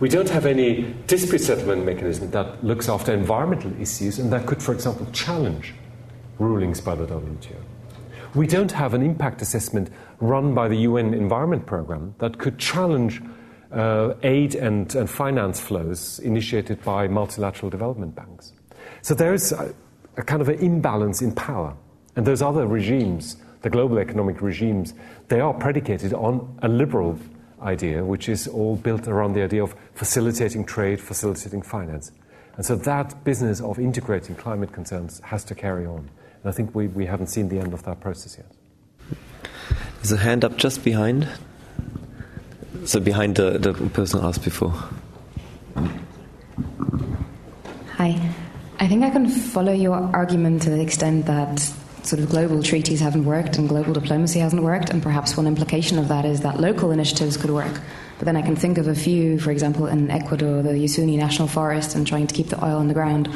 We 0.00 0.08
don't 0.08 0.28
have 0.30 0.46
any 0.46 0.92
dispute 1.06 1.42
settlement 1.42 1.86
mechanism 1.86 2.32
that 2.32 2.64
looks 2.64 2.88
after 2.88 3.14
environmental 3.14 3.72
issues 3.80 4.18
and 4.18 4.32
that 4.32 4.46
could, 4.46 4.60
for 4.60 4.72
example, 4.72 5.06
challenge 5.12 5.72
rulings 6.40 6.80
by 6.80 6.96
the 6.96 7.06
WTO. 7.06 7.56
We 8.34 8.48
don't 8.48 8.72
have 8.72 8.94
an 8.94 9.02
impact 9.02 9.42
assessment 9.42 9.90
run 10.18 10.54
by 10.54 10.66
the 10.66 10.78
UN 10.78 11.14
Environment 11.14 11.64
Programme 11.64 12.16
that 12.18 12.38
could 12.38 12.58
challenge 12.58 13.22
uh, 13.74 14.14
aid 14.22 14.54
and, 14.54 14.94
and, 14.94 15.10
finance 15.10 15.60
flows 15.60 16.18
initiated 16.20 16.82
by 16.84 17.08
multilateral 17.08 17.70
development 17.70 18.14
banks. 18.14 18.52
So 19.02 19.14
there 19.14 19.34
is 19.34 19.52
a, 19.52 19.74
a 20.16 20.22
kind 20.22 20.40
of 20.40 20.48
an 20.48 20.58
imbalance 20.60 21.20
in 21.22 21.34
power. 21.34 21.76
And 22.16 22.26
those 22.26 22.40
other 22.40 22.66
regimes, 22.66 23.36
the 23.62 23.70
global 23.70 23.98
economic 23.98 24.40
regimes, 24.40 24.94
they 25.28 25.40
are 25.40 25.52
predicated 25.52 26.14
on 26.14 26.56
a 26.62 26.68
liberal 26.68 27.18
idea, 27.62 28.04
which 28.04 28.28
is 28.28 28.46
all 28.46 28.76
built 28.76 29.08
around 29.08 29.32
the 29.32 29.42
idea 29.42 29.62
of 29.62 29.74
facilitating 29.94 30.64
trade, 30.64 31.00
facilitating 31.00 31.62
finance. 31.62 32.12
And 32.56 32.64
so 32.64 32.76
that 32.76 33.24
business 33.24 33.60
of 33.60 33.78
integrating 33.78 34.36
climate 34.36 34.72
concerns 34.72 35.20
has 35.24 35.44
to 35.44 35.54
carry 35.54 35.86
on. 35.86 35.98
And 35.98 36.46
I 36.46 36.52
think 36.52 36.74
we, 36.74 36.86
we 36.88 37.06
haven't 37.06 37.28
seen 37.28 37.48
the 37.48 37.58
end 37.58 37.72
of 37.72 37.82
that 37.84 38.00
process 38.00 38.38
yet. 38.38 39.18
There's 39.96 40.12
a 40.12 40.18
hand 40.18 40.44
up 40.44 40.56
just 40.56 40.84
behind. 40.84 41.26
So 42.84 43.00
behind 43.00 43.36
the, 43.36 43.58
the 43.58 43.72
person 43.90 44.24
asked 44.24 44.44
before. 44.44 44.74
Hi. 47.96 48.20
I 48.80 48.88
think 48.88 49.04
I 49.04 49.10
can 49.10 49.28
follow 49.28 49.72
your 49.72 49.94
argument 49.94 50.62
to 50.62 50.70
the 50.70 50.80
extent 50.80 51.26
that 51.26 51.60
sort 52.02 52.20
of 52.20 52.28
global 52.28 52.62
treaties 52.62 53.00
haven't 53.00 53.24
worked 53.24 53.56
and 53.56 53.68
global 53.68 53.94
diplomacy 53.94 54.40
hasn't 54.40 54.62
worked, 54.62 54.90
and 54.90 55.02
perhaps 55.02 55.36
one 55.36 55.46
implication 55.46 55.98
of 55.98 56.08
that 56.08 56.24
is 56.26 56.40
that 56.40 56.60
local 56.60 56.90
initiatives 56.90 57.36
could 57.36 57.50
work. 57.50 57.80
But 58.18 58.26
then 58.26 58.36
I 58.36 58.42
can 58.42 58.56
think 58.56 58.76
of 58.76 58.88
a 58.88 58.94
few, 58.94 59.38
for 59.38 59.50
example, 59.50 59.86
in 59.86 60.10
Ecuador, 60.10 60.62
the 60.62 60.70
Yasuni 60.70 61.16
National 61.16 61.48
Forest, 61.48 61.94
and 61.94 62.06
trying 62.06 62.26
to 62.26 62.34
keep 62.34 62.48
the 62.48 62.62
oil 62.62 62.76
on 62.76 62.88
the 62.88 62.94
ground, 62.94 63.30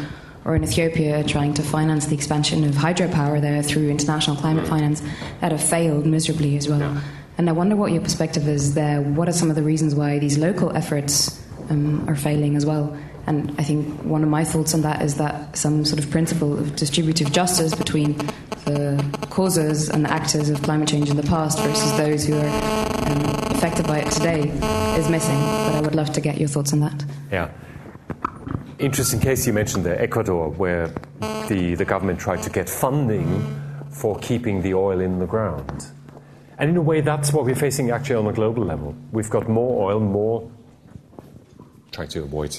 or 0.45 0.55
in 0.55 0.65
Ethiopia, 0.65 1.25
trying 1.25 1.55
to 1.55 1.63
finance 1.63 2.07
the 2.07 2.15
expansion 2.15 2.65
of 2.65 2.75
hydropower 2.75 3.41
there 3.41 3.63
through 3.63 3.89
international 3.89 4.37
climate 4.37 4.67
finance, 4.67 5.03
that 5.41 5.53
have 5.53 5.63
failed 5.63 6.05
miserably 6.05 6.57
as 6.57 6.69
well. 6.69 7.01
And 7.39 7.49
I 7.49 7.53
wonder 7.53 7.77
what 7.77 7.93
your 7.93 8.03
perspective 8.03 8.49
is 8.49 8.75
there. 8.75 9.01
What 9.01 9.29
are 9.29 9.33
some 9.33 9.49
of 9.49 9.55
the 9.55 9.63
reasons 9.63 9.95
why 9.95 10.19
these 10.19 10.37
local 10.37 10.77
efforts 10.77 11.41
um, 11.71 12.09
are 12.09 12.17
failing 12.17 12.57
as 12.57 12.67
well? 12.67 12.97
And 13.29 13.55
I 13.59 13.63
think 13.63 14.03
one 14.03 14.25
of 14.25 14.29
my 14.29 14.43
thoughts 14.43 14.75
on 14.75 14.81
that 14.81 15.03
is 15.03 15.17
that 15.17 15.57
some 15.57 15.85
sort 15.85 16.03
of 16.03 16.11
principle 16.11 16.59
of 16.59 16.75
distributive 16.75 17.31
justice 17.31 17.77
between 17.77 18.17
the 18.65 19.27
causes 19.31 19.89
and 19.89 20.05
the 20.05 20.11
actors 20.11 20.51
of 20.51 20.61
climate 20.63 20.89
change 20.89 21.11
in 21.11 21.17
the 21.17 21.23
past 21.23 21.61
versus 21.61 21.97
those 21.97 22.27
who 22.27 22.37
are 22.37 22.49
um, 23.07 23.21
affected 23.53 23.87
by 23.87 23.99
it 24.01 24.11
today 24.11 24.49
is 24.99 25.09
missing. 25.09 25.39
But 25.39 25.75
I 25.77 25.81
would 25.81 25.95
love 25.95 26.13
to 26.15 26.21
get 26.21 26.39
your 26.39 26.49
thoughts 26.49 26.73
on 26.73 26.81
that. 26.81 27.05
Yeah. 27.31 27.51
Interesting 28.81 29.21
case 29.21 29.47
you 29.47 29.53
mentioned 29.53 29.85
there, 29.85 30.01
Ecuador, 30.01 30.51
where 30.51 30.89
the, 31.49 31.77
the 31.77 31.85
government 31.85 32.19
tried 32.19 32.43
to 32.43 32.51
get 32.51 32.69
funding 32.69 33.45
for 33.91 34.19
keeping 34.19 34.63
the 34.63 34.75
oil 34.75 35.01
in 35.01 35.21
the 35.21 35.27
ground. 35.27 35.87
And 36.59 36.71
in 36.71 36.77
a 36.77 36.83
way, 36.83 37.01
that's 37.01 37.33
what 37.33 37.45
we're 37.45 37.55
facing 37.55 37.91
actually 37.91 38.17
on 38.17 38.27
a 38.27 38.33
global 38.33 38.65
level. 38.65 38.95
We've 39.13 39.31
got 39.31 39.49
more 39.49 39.91
oil, 39.91 40.01
more. 40.01 40.51
Try 41.93 42.07
to 42.07 42.23
avoid 42.25 42.59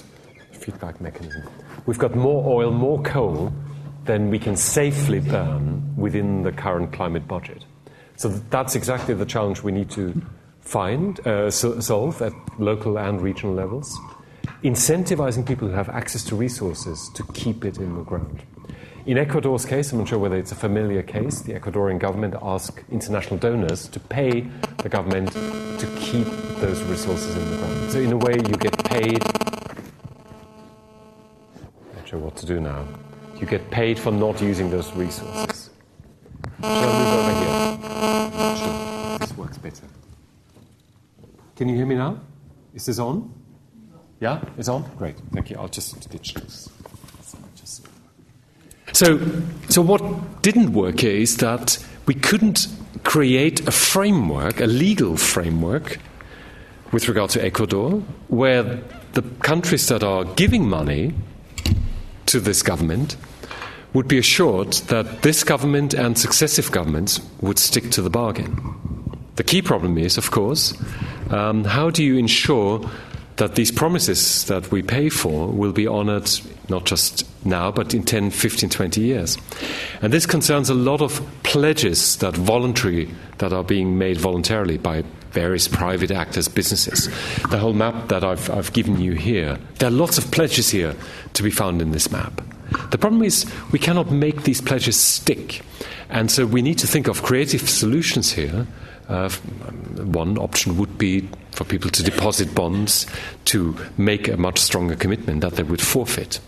feedback 0.53 1.01
mechanism. 1.01 1.43
We've 1.85 1.99
got 1.99 2.15
more 2.15 2.61
oil, 2.61 2.71
more 2.71 3.01
coal 3.01 3.51
than 4.05 4.29
we 4.29 4.39
can 4.39 4.55
safely 4.55 5.19
burn 5.19 5.95
within 5.97 6.43
the 6.43 6.51
current 6.51 6.93
climate 6.93 7.27
budget. 7.27 7.65
So 8.15 8.29
that's 8.49 8.75
exactly 8.75 9.13
the 9.13 9.25
challenge 9.25 9.63
we 9.63 9.71
need 9.71 9.89
to 9.91 10.21
find, 10.61 11.19
uh, 11.27 11.51
so 11.51 11.79
solve 11.79 12.21
at 12.21 12.33
local 12.59 12.97
and 12.97 13.21
regional 13.21 13.53
levels. 13.53 13.97
Incentivizing 14.63 15.45
people 15.45 15.67
who 15.67 15.73
have 15.73 15.89
access 15.89 16.23
to 16.25 16.35
resources 16.35 17.09
to 17.15 17.23
keep 17.33 17.65
it 17.65 17.77
in 17.77 17.95
the 17.95 18.03
ground. 18.03 18.43
In 19.10 19.18
Ecuador's 19.18 19.66
case, 19.66 19.91
I'm 19.91 19.97
not 19.97 20.07
sure 20.07 20.20
whether 20.20 20.36
it's 20.36 20.51
a 20.51 20.55
familiar 20.55 21.01
case, 21.01 21.41
the 21.41 21.53
Ecuadorian 21.53 21.97
government 21.97 22.36
asked 22.43 22.84
international 22.91 23.39
donors 23.39 23.88
to 23.88 23.99
pay 23.99 24.41
the 24.84 24.88
government 24.88 25.32
to 25.32 25.88
keep 25.97 26.28
those 26.60 26.84
resources 26.84 27.36
in 27.36 27.49
the 27.49 27.57
ground. 27.57 27.91
So, 27.91 27.99
in 28.01 28.12
a 28.12 28.18
way, 28.18 28.34
you 28.34 28.55
get 28.55 28.78
paid. 28.86 29.24
Not 31.95 32.07
sure 32.07 32.20
what 32.20 32.36
to 32.36 32.45
do 32.45 32.60
now. 32.62 32.86
You 33.39 33.47
get 33.47 33.72
paid 33.72 33.97
for 33.97 34.12
not 34.12 34.39
using 34.43 34.70
those 34.70 34.93
resources. 34.93 35.72
Shall 36.62 36.70
I 36.70 36.99
move 36.99 37.14
over 37.18 37.34
here? 37.39 38.57
Sure, 38.57 39.18
this 39.18 39.36
works 39.36 39.57
better. 39.57 39.88
Can 41.55 41.68
you 41.68 41.76
hear 41.76 41.88
me 41.88 41.95
now? 41.95 42.20
Is 42.76 42.86
this 42.86 42.99
on? 42.99 43.34
Yeah, 44.20 44.39
it's 44.55 44.70
on? 44.70 44.88
Great, 44.99 45.16
thank 45.34 45.49
you. 45.49 45.57
I'll 45.57 45.68
just 45.68 46.07
ditch 46.12 46.36
this. 46.36 46.70
So, 48.99 49.17
so 49.69 49.81
what 49.81 50.41
didn't 50.41 50.73
work 50.73 51.05
is 51.05 51.37
that 51.37 51.77
we 52.05 52.13
couldn't 52.13 52.67
create 53.05 53.65
a 53.65 53.71
framework, 53.71 54.59
a 54.59 54.65
legal 54.65 55.15
framework, 55.15 55.99
with 56.91 57.07
regard 57.07 57.29
to 57.29 57.41
Ecuador, 57.41 58.03
where 58.27 58.81
the 59.13 59.21
countries 59.41 59.87
that 59.87 60.03
are 60.03 60.25
giving 60.25 60.67
money 60.67 61.13
to 62.25 62.41
this 62.41 62.61
government 62.61 63.15
would 63.93 64.09
be 64.09 64.17
assured 64.17 64.73
that 64.89 65.21
this 65.21 65.45
government 65.45 65.93
and 65.93 66.17
successive 66.17 66.69
governments 66.69 67.21
would 67.39 67.57
stick 67.57 67.91
to 67.91 68.01
the 68.01 68.09
bargain. 68.09 68.51
The 69.37 69.45
key 69.45 69.61
problem 69.61 69.97
is, 69.97 70.17
of 70.17 70.29
course, 70.29 70.73
um, 71.29 71.63
how 71.63 71.89
do 71.89 72.03
you 72.03 72.17
ensure 72.17 72.81
that 73.37 73.55
these 73.55 73.71
promises 73.71 74.43
that 74.47 74.69
we 74.71 74.81
pay 74.81 75.07
for 75.07 75.47
will 75.47 75.71
be 75.71 75.87
honored 75.87 76.29
not 76.70 76.86
just 76.86 77.26
now, 77.45 77.72
but 77.72 77.93
in 77.93 78.03
10, 78.03 78.32
15, 78.32 78.70
20 78.70 79.01
years. 79.01 79.38
And 80.01 80.13
this 80.13 80.26
concerns 80.26 80.70
a 80.70 80.74
lot 80.74 81.01
of 81.01 81.22
pledges 81.43 82.17
that 82.17 82.36
voluntary, 82.36 83.09
that 83.38 83.53
are 83.53 83.63
being 83.63 83.97
made 83.97 84.17
voluntarily 84.17 84.78
by 84.78 85.03
various 85.32 85.67
private 85.67 86.11
actors, 86.11 86.47
businesses. 86.47 87.07
The 87.49 87.59
whole 87.59 87.74
map 87.74 88.09
that 88.09 88.24
I've, 88.24 88.49
I've 88.49 88.74
given 88.74 88.99
you 88.99 89.13
here, 89.13 89.57
there 89.80 89.89
are 89.89 89.91
lots 89.91 90.17
of 90.17 90.32
pledges 90.32 90.70
here 90.70 90.95
to 91.34 91.43
be 91.43 91.51
found 91.51 91.82
in 91.82 91.91
this 91.91 92.11
map. 92.11 92.41
The 92.91 92.97
problem 92.97 93.24
is 93.24 93.45
we 93.72 93.80
cannot 93.80 94.11
make 94.11 94.43
these 94.43 94.61
pledges 94.61 94.97
stick. 94.99 95.61
And 96.09 96.32
so 96.32 96.45
we 96.45 96.61
need 96.61 96.78
to 96.80 96.88
think 96.88 97.07
of 97.07 97.24
creative 97.24 97.70
solutions 97.70 98.32
here. 98.32 98.67
Uh, 99.07 99.30
one 99.30 100.38
option 100.38 100.78
would 100.78 100.97
be 100.97 101.28
for 101.51 101.63
people 101.63 101.89
to 101.91 102.03
deposit 102.03 102.53
bonds 102.53 103.07
to 103.45 103.76
make 103.97 104.28
a 104.28 104.38
much 104.38 104.59
stronger 104.59 104.95
commitment 104.95 105.41
that 105.41 105.55
they 105.55 105.63
would 105.63 105.82
forfeit. 105.82 106.39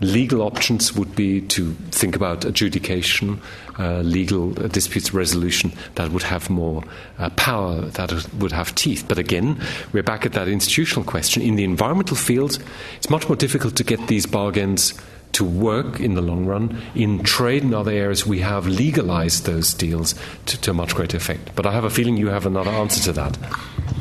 Legal 0.00 0.42
options 0.42 0.94
would 0.94 1.14
be 1.14 1.42
to 1.42 1.74
think 1.90 2.16
about 2.16 2.44
adjudication, 2.44 3.40
uh, 3.78 4.00
legal 4.00 4.52
disputes 4.52 5.12
resolution 5.12 5.72
that 5.96 6.10
would 6.10 6.22
have 6.22 6.48
more 6.48 6.82
uh, 7.18 7.28
power, 7.30 7.82
that 7.82 8.12
would 8.34 8.52
have 8.52 8.74
teeth. 8.74 9.04
But 9.08 9.18
again, 9.18 9.60
we're 9.92 10.02
back 10.02 10.24
at 10.24 10.32
that 10.32 10.48
institutional 10.48 11.04
question. 11.04 11.42
In 11.42 11.56
the 11.56 11.64
environmental 11.64 12.16
field, 12.16 12.58
it's 12.96 13.10
much 13.10 13.28
more 13.28 13.36
difficult 13.36 13.76
to 13.76 13.84
get 13.84 14.06
these 14.06 14.26
bargains 14.26 14.94
to 15.32 15.44
work 15.44 16.00
in 16.00 16.14
the 16.14 16.22
long 16.22 16.46
run. 16.46 16.80
In 16.94 17.22
trade 17.22 17.62
and 17.62 17.74
other 17.74 17.92
areas, 17.92 18.26
we 18.26 18.40
have 18.40 18.66
legalized 18.66 19.46
those 19.46 19.72
deals 19.74 20.14
to, 20.46 20.60
to, 20.60 20.70
a 20.72 20.74
much 20.74 20.94
greater 20.94 21.16
effect. 21.16 21.54
But 21.54 21.66
I 21.66 21.72
have 21.72 21.84
a 21.84 21.90
feeling 21.90 22.16
you 22.16 22.28
have 22.28 22.46
another 22.46 22.70
answer 22.70 23.02
to 23.04 23.12
that. 23.12 23.38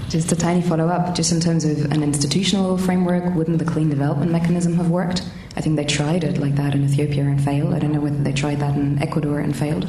Just 0.09 0.31
a 0.31 0.35
tiny 0.35 0.61
follow 0.61 0.87
up, 0.87 1.13
just 1.13 1.31
in 1.31 1.39
terms 1.39 1.65
of 1.65 1.91
an 1.91 2.01
institutional 2.01 2.77
framework, 2.77 3.35
wouldn't 3.35 3.59
the 3.59 3.65
clean 3.65 3.89
development 3.89 4.31
mechanism 4.31 4.73
have 4.75 4.89
worked? 4.89 5.21
I 5.59 5.61
think 5.61 5.75
they 5.75 5.83
tried 5.83 6.23
it 6.23 6.37
like 6.37 6.55
that 6.55 6.73
in 6.73 6.85
Ethiopia 6.85 7.25
and 7.25 7.43
failed. 7.43 7.73
I 7.73 7.79
don't 7.79 7.91
know 7.91 7.99
whether 7.99 8.15
they 8.15 8.31
tried 8.31 8.61
that 8.61 8.77
in 8.77 8.97
Ecuador 9.03 9.41
and 9.41 9.53
failed. 9.53 9.85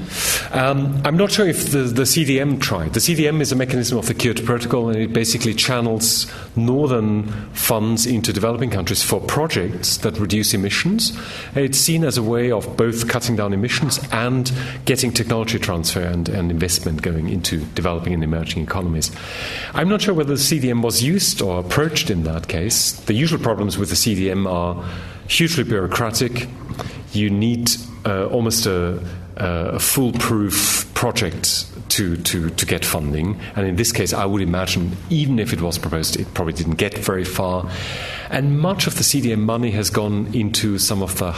Um, 0.50 1.00
I'm 1.04 1.16
not 1.16 1.30
sure 1.30 1.46
if 1.46 1.70
the, 1.70 1.82
the 1.84 2.02
CDM 2.02 2.60
tried. 2.60 2.92
The 2.92 2.98
CDM 2.98 3.40
is 3.40 3.52
a 3.52 3.54
mechanism 3.54 3.96
of 3.96 4.06
the 4.06 4.14
Kyoto 4.14 4.44
Protocol, 4.44 4.88
and 4.88 4.98
it 4.98 5.12
basically 5.12 5.54
channels 5.54 6.26
northern 6.56 7.28
funds 7.52 8.04
into 8.04 8.32
developing 8.32 8.68
countries 8.68 9.04
for 9.04 9.20
projects 9.20 9.98
that 9.98 10.18
reduce 10.18 10.54
emissions. 10.54 11.16
It's 11.54 11.78
seen 11.78 12.02
as 12.02 12.18
a 12.18 12.22
way 12.24 12.50
of 12.50 12.76
both 12.76 13.08
cutting 13.08 13.36
down 13.36 13.52
emissions 13.52 14.00
and 14.10 14.50
getting 14.86 15.12
technology 15.12 15.60
transfer 15.60 16.00
and, 16.00 16.28
and 16.28 16.50
investment 16.50 17.02
going 17.02 17.28
into 17.28 17.58
developing 17.76 18.12
and 18.12 18.24
emerging 18.24 18.64
economies. 18.64 19.12
I'm 19.72 19.88
not 19.88 20.02
sure 20.02 20.14
whether 20.14 20.34
the 20.34 20.42
CDM 20.42 20.82
was 20.82 21.00
used 21.00 21.40
or 21.40 21.60
approached 21.60 22.10
in 22.10 22.24
that 22.24 22.48
case. 22.48 22.90
The 22.90 23.14
usual 23.14 23.38
problems 23.38 23.78
with 23.78 23.90
the 23.90 23.94
CDM 23.94 24.50
are 24.50 24.84
hugely 25.30 25.64
bureaucratic. 25.64 26.48
You 27.12 27.30
need 27.30 27.70
uh, 28.04 28.26
almost 28.26 28.66
a, 28.66 29.02
a, 29.36 29.78
foolproof 29.78 30.92
project 30.94 31.66
to, 31.90 32.16
to, 32.16 32.50
to 32.50 32.66
get 32.66 32.84
funding. 32.84 33.40
And 33.54 33.66
in 33.66 33.76
this 33.76 33.92
case, 33.92 34.12
I 34.12 34.24
would 34.24 34.42
imagine, 34.42 34.96
even 35.08 35.38
if 35.38 35.52
it 35.52 35.60
was 35.60 35.78
proposed, 35.78 36.18
it 36.18 36.32
probably 36.34 36.54
didn't 36.54 36.76
get 36.76 36.98
very 36.98 37.24
far. 37.24 37.70
And 38.28 38.58
much 38.58 38.86
of 38.86 38.96
the 38.96 39.02
CDM 39.02 39.40
money 39.40 39.70
has 39.72 39.88
gone 39.90 40.32
into 40.34 40.78
some 40.78 41.02
of 41.02 41.18
the 41.18 41.32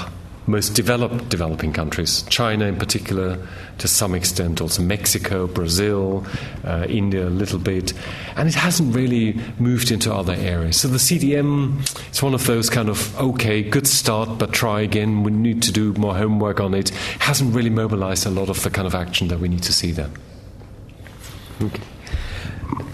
most 0.47 0.71
developed 0.71 1.29
developing 1.29 1.73
countries, 1.73 2.23
China 2.25 2.67
in 2.67 2.77
particular, 2.77 3.39
to 3.79 3.89
some 3.89 4.15
extent, 4.15 4.61
also 4.61 4.83
Mexico, 4.83 5.47
Brazil, 5.47 6.27
uh, 6.65 6.87
India 6.89 7.27
a 7.27 7.31
little 7.31 7.59
bit, 7.59 7.93
and 8.37 8.49
it 8.49 8.55
hasn't 8.55 8.95
really 8.95 9.39
moved 9.59 9.91
into 9.91 10.13
other 10.13 10.35
areas. 10.35 10.81
So 10.81 10.89
the 10.89 10.99
CDM 10.99 11.81
is 12.11 12.23
one 12.23 12.35
of 12.35 12.47
those 12.47 12.71
kind 12.71 12.89
of 12.89 13.19
okay, 13.21 13.63
good 13.63 13.87
start, 13.87 14.39
but 14.39 14.53
try 14.53 14.81
again. 14.81 15.23
We 15.23 15.31
need 15.31 15.63
to 15.63 15.73
do 15.73 15.93
more 15.95 16.15
homework 16.15 16.61
on 16.61 16.75
it. 16.75 16.91
Hasn't 17.21 17.55
really 17.55 17.71
mobilized 17.71 18.27
a 18.27 18.31
lot 18.31 18.49
of 18.49 18.63
the 18.63 18.71
kind 18.71 18.87
of 18.87 18.95
action 18.95 19.29
that 19.29 19.39
we 19.39 19.49
need 19.49 19.63
to 19.63 19.73
see 19.73 19.93
there. 19.93 20.11
Okay. 21.61 21.83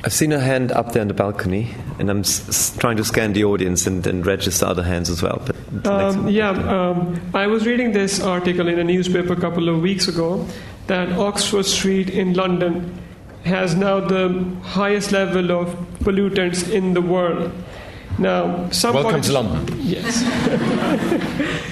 I've 0.05 0.13
seen 0.13 0.33
a 0.33 0.41
hand 0.41 0.73
up 0.73 0.93
there 0.93 1.03
on 1.03 1.09
the 1.09 1.15
balcony, 1.15 1.75
and 1.99 2.11
I'm 2.11 2.21
s- 2.21 2.77
trying 2.79 2.97
to 2.97 3.05
scan 3.05 3.33
the 3.33 3.45
audience 3.45 3.87
and, 3.87 4.07
and, 4.07 4.25
register 4.27 4.67
other 4.67 4.83
hands 4.83 5.11
as 5.11 5.23
well. 5.23 5.43
But 5.73 5.87
um, 5.87 6.29
yeah, 6.29 6.51
um, 6.51 7.21
I 7.35 7.47
was 7.47 7.67
reading 7.67 7.93
this 7.93 8.21
article 8.21 8.69
in 8.69 8.79
a 8.79 8.85
newspaper 8.85 9.33
a 9.33 9.37
couple 9.41 9.69
of 9.69 9.81
weeks 9.83 10.09
ago 10.09 10.47
that 10.87 11.11
Oxford 11.13 11.67
Street 11.67 12.11
in 12.11 12.35
London 12.35 12.99
has 13.45 13.75
now 13.75 14.01
the 14.01 14.45
highest 14.63 15.13
level 15.13 15.51
of 15.53 15.69
pollutants 16.01 16.71
in 16.71 16.95
the 16.95 17.03
world. 17.03 17.53
Now, 18.19 18.69
some 18.71 18.95
welcome 18.95 19.21
to 19.23 19.33
London. 19.33 19.79
Yes. 19.83 20.25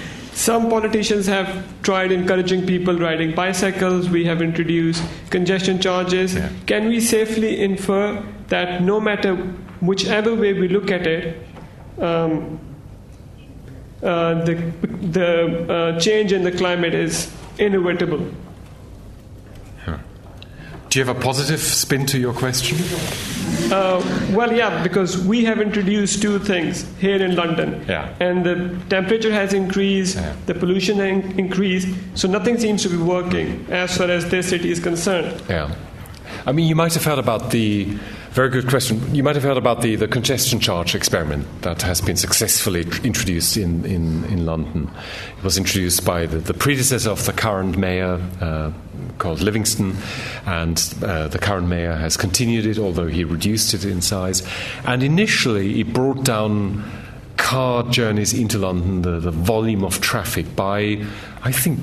Some 0.37 0.69
politicians 0.69 1.27
have 1.29 1.65
tried 1.81 2.13
encouraging 2.13 2.67
people 2.67 2.95
riding 2.95 3.35
bicycles. 3.35 4.11
We 4.11 4.27
have 4.27 4.43
introduced 4.43 5.03
congestion 5.31 5.81
charges. 5.81 6.35
Yeah. 6.35 6.51
Can 6.67 6.89
we 6.89 7.01
safely 7.01 7.63
infer 7.63 8.23
that 8.49 8.83
no 8.83 9.01
matter 9.01 9.35
whichever 9.81 10.35
way 10.35 10.53
we 10.53 10.69
look 10.69 10.91
at 10.91 11.07
it, 11.07 11.43
um, 11.99 12.61
uh, 14.03 14.45
the, 14.45 14.57
the 15.11 15.73
uh, 15.73 15.99
change 15.99 16.33
in 16.33 16.45
the 16.45 16.53
climate 16.53 16.93
is 16.93 17.33
inevitable? 17.59 18.31
Do 20.97 21.01
you 21.01 21.07
have 21.09 21.15
a 21.15 21.21
positive 21.21 21.61
spin 21.61 22.07
to 22.07 22.19
your 22.19 22.33
question? 22.33 22.79
Uh, 23.71 24.01
well, 24.31 24.51
yeah, 24.51 24.83
because 24.83 25.19
we 25.19 25.45
have 25.45 25.61
introduced 25.61 26.23
two 26.23 26.39
things 26.39 26.87
here 26.99 27.23
in 27.23 27.37
London. 27.37 27.85
Yeah. 27.87 28.15
And 28.19 28.47
the 28.47 28.81
temperature 28.89 29.31
has 29.31 29.53
increased, 29.53 30.17
yeah. 30.17 30.35
the 30.47 30.55
pollution 30.55 30.97
has 30.97 31.37
increased, 31.37 31.89
so 32.15 32.29
nothing 32.29 32.59
seems 32.59 32.83
to 32.85 32.89
be 32.89 32.97
working 32.97 33.67
as 33.69 33.99
far 33.99 34.11
as 34.11 34.31
this 34.31 34.49
city 34.49 34.71
is 34.71 34.81
concerned. 34.81 35.43
Yeah. 35.51 35.75
I 36.47 36.53
mean, 36.53 36.67
you 36.67 36.75
might 36.75 36.95
have 36.95 37.05
heard 37.05 37.19
about 37.19 37.51
the 37.51 37.95
very 38.37 38.51
good 38.51 38.69
question. 38.69 39.15
You 39.15 39.23
might 39.23 39.35
have 39.35 39.45
heard 39.45 39.57
about 39.57 39.81
the, 39.81 39.97
the 39.97 40.07
congestion 40.07 40.61
charge 40.61 40.95
experiment 40.95 41.47
that 41.63 41.81
has 41.81 42.03
been 42.03 42.17
successfully 42.17 42.83
introduced 43.03 43.57
in, 43.57 43.83
in, 43.87 44.25
in 44.27 44.45
London. 44.45 44.91
It 45.39 45.43
was 45.43 45.57
introduced 45.57 46.05
by 46.05 46.27
the, 46.27 46.37
the 46.37 46.53
predecessor 46.53 47.09
of 47.09 47.25
the 47.25 47.33
current 47.33 47.79
mayor, 47.79 48.21
uh, 48.43 48.73
called 49.17 49.41
Livingstone, 49.41 49.97
and 50.45 50.77
uh, 51.03 51.29
the 51.29 51.39
current 51.39 51.69
mayor 51.69 51.95
has 51.95 52.19
continued 52.19 52.67
it, 52.67 52.79
although 52.79 53.07
he 53.07 53.25
reduced 53.25 53.73
it 53.73 53.87
in 53.87 54.03
size. 54.03 54.47
And 54.85 55.03
initially, 55.03 55.81
it 55.81 55.95
brought 55.95 56.23
down 56.23 56.85
car 57.39 57.85
journeys 57.85 58.35
into 58.35 58.59
London, 58.59 59.01
the, 59.01 59.19
the 59.19 59.31
volume 59.31 59.83
of 59.83 60.03
traffic, 60.03 60.55
by, 60.55 61.07
I 61.43 61.53
think, 61.53 61.81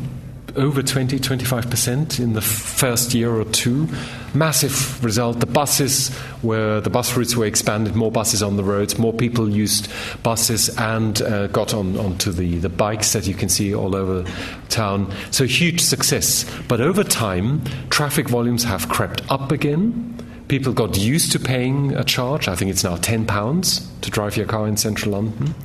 over 0.56 0.84
20, 0.84 1.20
25% 1.20 2.20
in 2.20 2.34
the 2.34 2.42
first 2.42 3.14
year 3.14 3.32
or 3.32 3.46
two. 3.46 3.88
Massive 4.34 5.04
result. 5.04 5.40
The 5.40 5.46
buses 5.46 6.16
were, 6.42 6.80
the 6.80 6.90
bus 6.90 7.16
routes 7.16 7.36
were 7.36 7.46
expanded, 7.46 7.96
more 7.96 8.12
buses 8.12 8.44
on 8.44 8.58
the 8.58 8.64
roads, 8.64 8.98
more 8.98 9.14
people 9.14 9.50
used 9.50 9.92
buses 10.22 10.70
and 10.78 11.22
uh, 11.22 11.48
got 11.48 11.74
on 11.74 11.98
onto 11.98 12.32
the, 12.32 12.60
the 12.60 12.70
bikes 12.70 13.14
that 13.14 13.28
you 13.28 13.34
can 13.34 13.50
see 13.50 13.74
all 13.74 13.96
over 13.96 14.26
town. 14.70 15.12
So 15.32 15.46
huge 15.46 15.82
success. 15.82 16.46
But 16.68 16.82
over 16.82 17.04
time, 17.04 17.64
traffic 17.90 18.28
volumes 18.28 18.64
have 18.64 18.90
crept 18.90 19.22
up 19.32 19.52
again. 19.52 20.10
People 20.48 20.74
got 20.74 20.98
used 20.98 21.32
to 21.32 21.40
paying 21.40 21.94
a 21.96 22.04
charge. 22.04 22.48
I 22.48 22.56
think 22.56 22.70
it's 22.70 22.84
now 22.84 22.98
£10 22.98 24.02
to 24.02 24.12
drive 24.12 24.38
your 24.38 24.46
car 24.46 24.68
in 24.68 24.78
central 24.78 25.14
London 25.14 25.56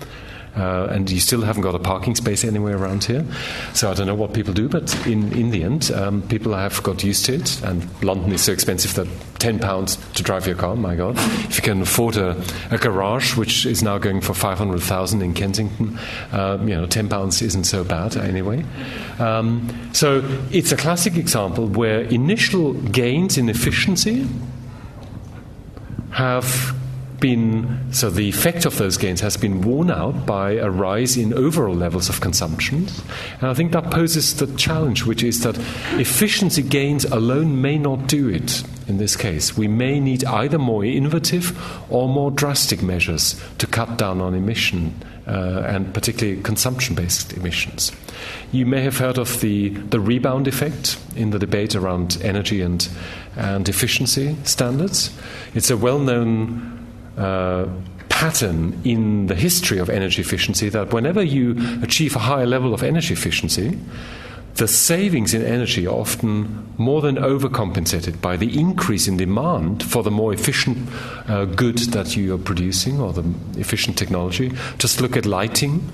uh, 0.59 0.89
and 0.91 1.11
you 1.11 1.21
still 1.21 1.43
haven't 1.43 1.63
got 1.63 1.75
a 1.75 1.79
parking 1.79 2.15
space 2.17 2.45
anywhere 2.45 2.77
around 2.77 3.05
here. 3.05 3.25
So 3.75 3.91
I 3.91 3.95
don't 3.95 4.07
know 4.07 4.15
what 4.15 4.33
people 4.35 4.53
do, 4.53 4.69
but 4.69 4.95
in, 5.07 5.33
in 5.33 5.51
the 5.51 5.63
end, 5.63 5.91
um, 5.93 6.23
people 6.23 6.53
have 6.55 6.83
got 6.83 7.05
used 7.05 7.25
to 7.27 7.35
it, 7.35 7.63
and 7.63 7.87
London 8.03 8.33
is 8.33 8.43
so 8.43 8.53
expensive 8.53 8.95
that 8.95 9.09
ten 9.39 9.59
pounds 9.59 9.97
to 10.15 10.23
drive 10.23 10.47
your 10.47 10.57
car. 10.57 10.75
My 10.75 10.97
God, 10.97 11.17
if 11.49 11.57
you 11.57 11.63
can 11.63 11.83
afford 11.83 12.17
a, 12.17 12.43
a 12.71 12.79
garage, 12.79 13.37
which 13.37 13.65
is 13.65 13.83
now 13.83 13.99
going 13.99 14.21
for 14.21 14.35
five 14.35 14.59
hundred 14.59 14.81
thousand 14.81 15.23
in 15.23 15.33
Kensington, 15.33 15.99
uh, 16.33 16.59
you 16.61 16.75
know, 16.75 16.87
ten 16.87 17.09
pounds 17.09 17.41
isn't 17.41 17.65
so 17.65 17.85
bad 17.85 18.17
anyway. 18.17 18.65
Um, 19.19 19.69
so 19.93 20.23
it's 20.51 20.73
a 20.73 20.77
classic 20.77 21.17
example 21.17 21.67
where 21.69 22.01
initial 22.01 22.73
gains 22.73 23.39
in 23.39 23.49
efficiency 23.49 24.27
have 26.11 26.75
been 27.21 27.93
so 27.93 28.11
the 28.11 28.29
effect 28.29 28.65
of 28.65 28.79
those 28.79 28.97
gains 28.97 29.21
has 29.21 29.37
been 29.37 29.63
worn 29.63 29.91
out 29.91 30.27
by 30.27 30.53
a 30.53 30.71
rise 30.71 31.17
in 31.17 31.33
overall 31.35 31.75
levels 31.75 32.09
of 32.09 32.21
consumption. 32.21 32.89
And 33.41 33.51
I 33.51 33.55
think 33.55 33.73
that 33.73 33.91
poses 33.91 34.37
the 34.37 34.47
challenge, 34.57 35.05
which 35.05 35.23
is 35.23 35.43
that 35.43 35.59
efficiency 35.99 36.63
gains 36.63 37.05
alone 37.05 37.61
may 37.61 37.79
not 37.79 38.07
do 38.07 38.29
it 38.29 38.63
in 38.87 38.99
this 38.99 39.17
case. 39.17 39.57
We 39.57 39.69
may 39.69 40.01
need 40.01 40.25
either 40.25 40.59
more 40.59 40.85
innovative 40.85 41.59
or 41.91 42.09
more 42.09 42.31
drastic 42.31 42.83
measures 42.83 43.41
to 43.59 43.67
cut 43.67 43.99
down 43.99 44.21
on 44.21 44.35
emission. 44.35 44.95
Uh, 45.29 45.63
and 45.67 45.93
particularly 45.93 46.41
consumption 46.41 46.95
based 46.95 47.35
emissions. 47.35 47.93
You 48.51 48.65
may 48.65 48.81
have 48.81 48.97
heard 48.97 49.19
of 49.19 49.43
the, 49.43 49.69
the 49.69 50.01
rebound 50.01 50.49
effect 50.49 50.99
in 51.17 51.33
the 51.33 51.39
debate 51.39 51.75
around 51.75 52.17
energy 52.23 52.63
and, 52.63 52.89
and 53.37 53.69
efficiency 53.69 54.39
standards. 54.45 55.15
It's 55.55 55.69
a 55.69 55.77
well 55.77 55.99
known 55.99 56.78
uh, 57.19 57.67
pattern 58.09 58.81
in 58.85 59.27
the 59.27 59.35
history 59.35 59.79
of 59.79 59.91
energy 59.91 60.21
efficiency 60.21 60.69
that 60.69 60.93
whenever 60.93 61.23
you 61.23 61.57
achieve 61.83 62.17
a 62.17 62.19
higher 62.19 62.47
level 62.47 62.75
of 62.75 62.83
energy 62.83 63.13
efficiency, 63.13 63.79
the 64.59 64.67
savings 64.67 65.35
in 65.35 65.43
energy 65.43 65.87
are 65.87 65.95
often 65.95 66.67
more 66.79 67.01
than 67.01 67.17
overcompensated 67.17 68.21
by 68.21 68.37
the 68.37 68.59
increase 68.59 69.07
in 69.07 69.17
demand 69.17 69.85
for 69.85 70.03
the 70.03 70.11
more 70.11 70.33
efficient 70.33 70.77
uh, 71.29 71.45
good 71.45 71.79
that 71.93 72.17
you 72.17 72.35
are 72.35 72.39
producing 72.39 73.01
or 73.01 73.13
the 73.13 73.25
efficient 73.57 73.97
technology. 73.97 74.53
Just 74.79 75.01
look 75.01 75.17
at 75.17 75.25
lighting. 75.25 75.89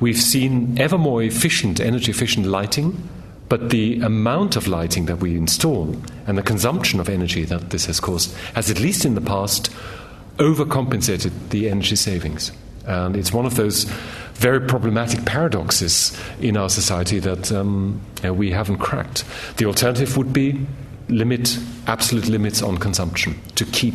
We've 0.00 0.20
seen 0.20 0.76
ever 0.76 0.98
more 0.98 1.22
efficient, 1.22 1.78
energy 1.78 2.10
efficient 2.10 2.46
lighting, 2.46 3.08
but 3.48 3.70
the 3.70 4.00
amount 4.00 4.56
of 4.56 4.66
lighting 4.66 5.06
that 5.06 5.18
we 5.18 5.36
install 5.36 5.94
and 6.26 6.36
the 6.36 6.42
consumption 6.42 6.98
of 6.98 7.08
energy 7.08 7.44
that 7.44 7.70
this 7.70 7.86
has 7.86 8.00
caused 8.00 8.34
has, 8.54 8.70
at 8.70 8.80
least 8.80 9.04
in 9.04 9.14
the 9.14 9.20
past, 9.20 9.70
overcompensated 10.40 11.32
the 11.50 11.68
energy 11.68 11.96
savings. 11.96 12.50
And 12.86 13.16
it's 13.16 13.32
one 13.32 13.46
of 13.46 13.56
those 13.56 13.84
very 14.34 14.60
problematic 14.60 15.26
paradoxes 15.26 16.18
in 16.40 16.56
our 16.56 16.70
society 16.70 17.18
that 17.20 17.52
um, 17.52 18.00
we 18.24 18.50
haven't 18.50 18.78
cracked. 18.78 19.24
The 19.58 19.66
alternative 19.66 20.16
would 20.16 20.32
be 20.32 20.66
limit 21.08 21.58
absolute 21.86 22.26
limits 22.26 22.62
on 22.62 22.78
consumption 22.78 23.38
to 23.56 23.64
keep 23.66 23.94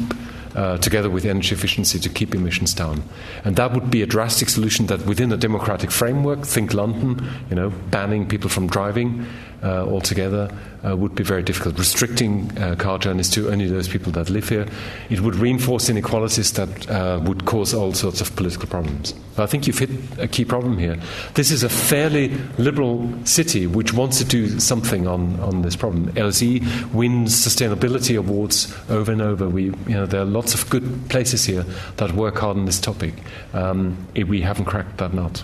uh, 0.56 0.78
together 0.78 1.10
with 1.10 1.26
energy 1.26 1.54
efficiency 1.54 2.00
to 2.00 2.10
keep 2.10 2.34
emissions 2.34 2.74
down. 2.74 3.04
And 3.43 3.56
that 3.58 3.74
would 3.74 3.91
be 3.91 4.02
a 4.02 4.06
drastic 4.06 4.48
solution 4.50 4.86
that 4.86 5.06
within 5.06 5.32
a 5.34 5.38
democratic 5.38 5.91
framework, 5.91 6.46
think 6.46 6.74
London, 6.74 7.28
you 7.50 7.56
know, 7.56 7.72
banning 7.91 8.28
people 8.28 8.50
from 8.50 8.68
driving 8.68 9.26
uh, 9.66 9.84
altogether 9.88 10.49
uh, 10.86 10.95
would 10.95 11.16
be 11.16 11.24
very 11.24 11.41
difficult. 11.41 11.78
Restricting 11.80 12.55
uh, 12.59 12.76
car 12.76 12.99
journeys 12.99 13.30
to 13.32 13.49
only 13.49 13.68
those 13.68 13.88
people 13.88 14.11
that 14.11 14.30
live 14.30 14.47
here, 14.47 14.68
it 15.09 15.22
would 15.22 15.36
reinforce 15.36 15.89
inequalities 15.89 16.53
that 16.53 16.89
uh, 16.89 17.20
would 17.24 17.45
cause 17.45 17.74
all 17.74 17.91
sorts 17.91 18.22
of 18.22 18.36
political 18.36 18.68
problems. 18.68 19.16
I 19.38 19.47
think 19.47 19.66
you've 19.66 19.80
hit 19.80 19.89
a 20.20 20.28
key 20.28 20.45
problem 20.45 20.78
here. 20.78 20.97
This 21.34 21.49
is 21.49 21.63
a 21.63 21.70
fairly 21.70 22.30
liberal 22.59 23.11
city 23.26 23.66
which 23.66 23.91
wants 23.91 24.20
to 24.20 24.24
do 24.24 24.59
something 24.59 25.07
on, 25.07 25.39
on 25.39 25.63
this 25.63 25.76
problem. 25.76 26.11
LSE 26.13 26.93
wins 26.93 27.34
sustainability 27.36 28.18
awards 28.18 28.74
over 28.89 29.11
and 29.11 29.22
over. 29.22 29.49
We, 29.49 29.63
you 29.63 29.74
know, 29.88 30.05
there 30.05 30.22
are 30.22 30.26
lots 30.26 30.53
of 30.53 30.70
good 30.70 31.09
places 31.09 31.43
here 31.45 31.66
that 31.97 32.11
work 32.11 32.38
hard 32.38 32.57
on 32.57 32.66
this 32.66 32.80
topic. 32.80 33.16
Um, 33.53 34.07
we 34.16 34.41
haven't 34.41 34.66
cracked 34.66 34.97
that 34.97 35.13
nut. 35.13 35.43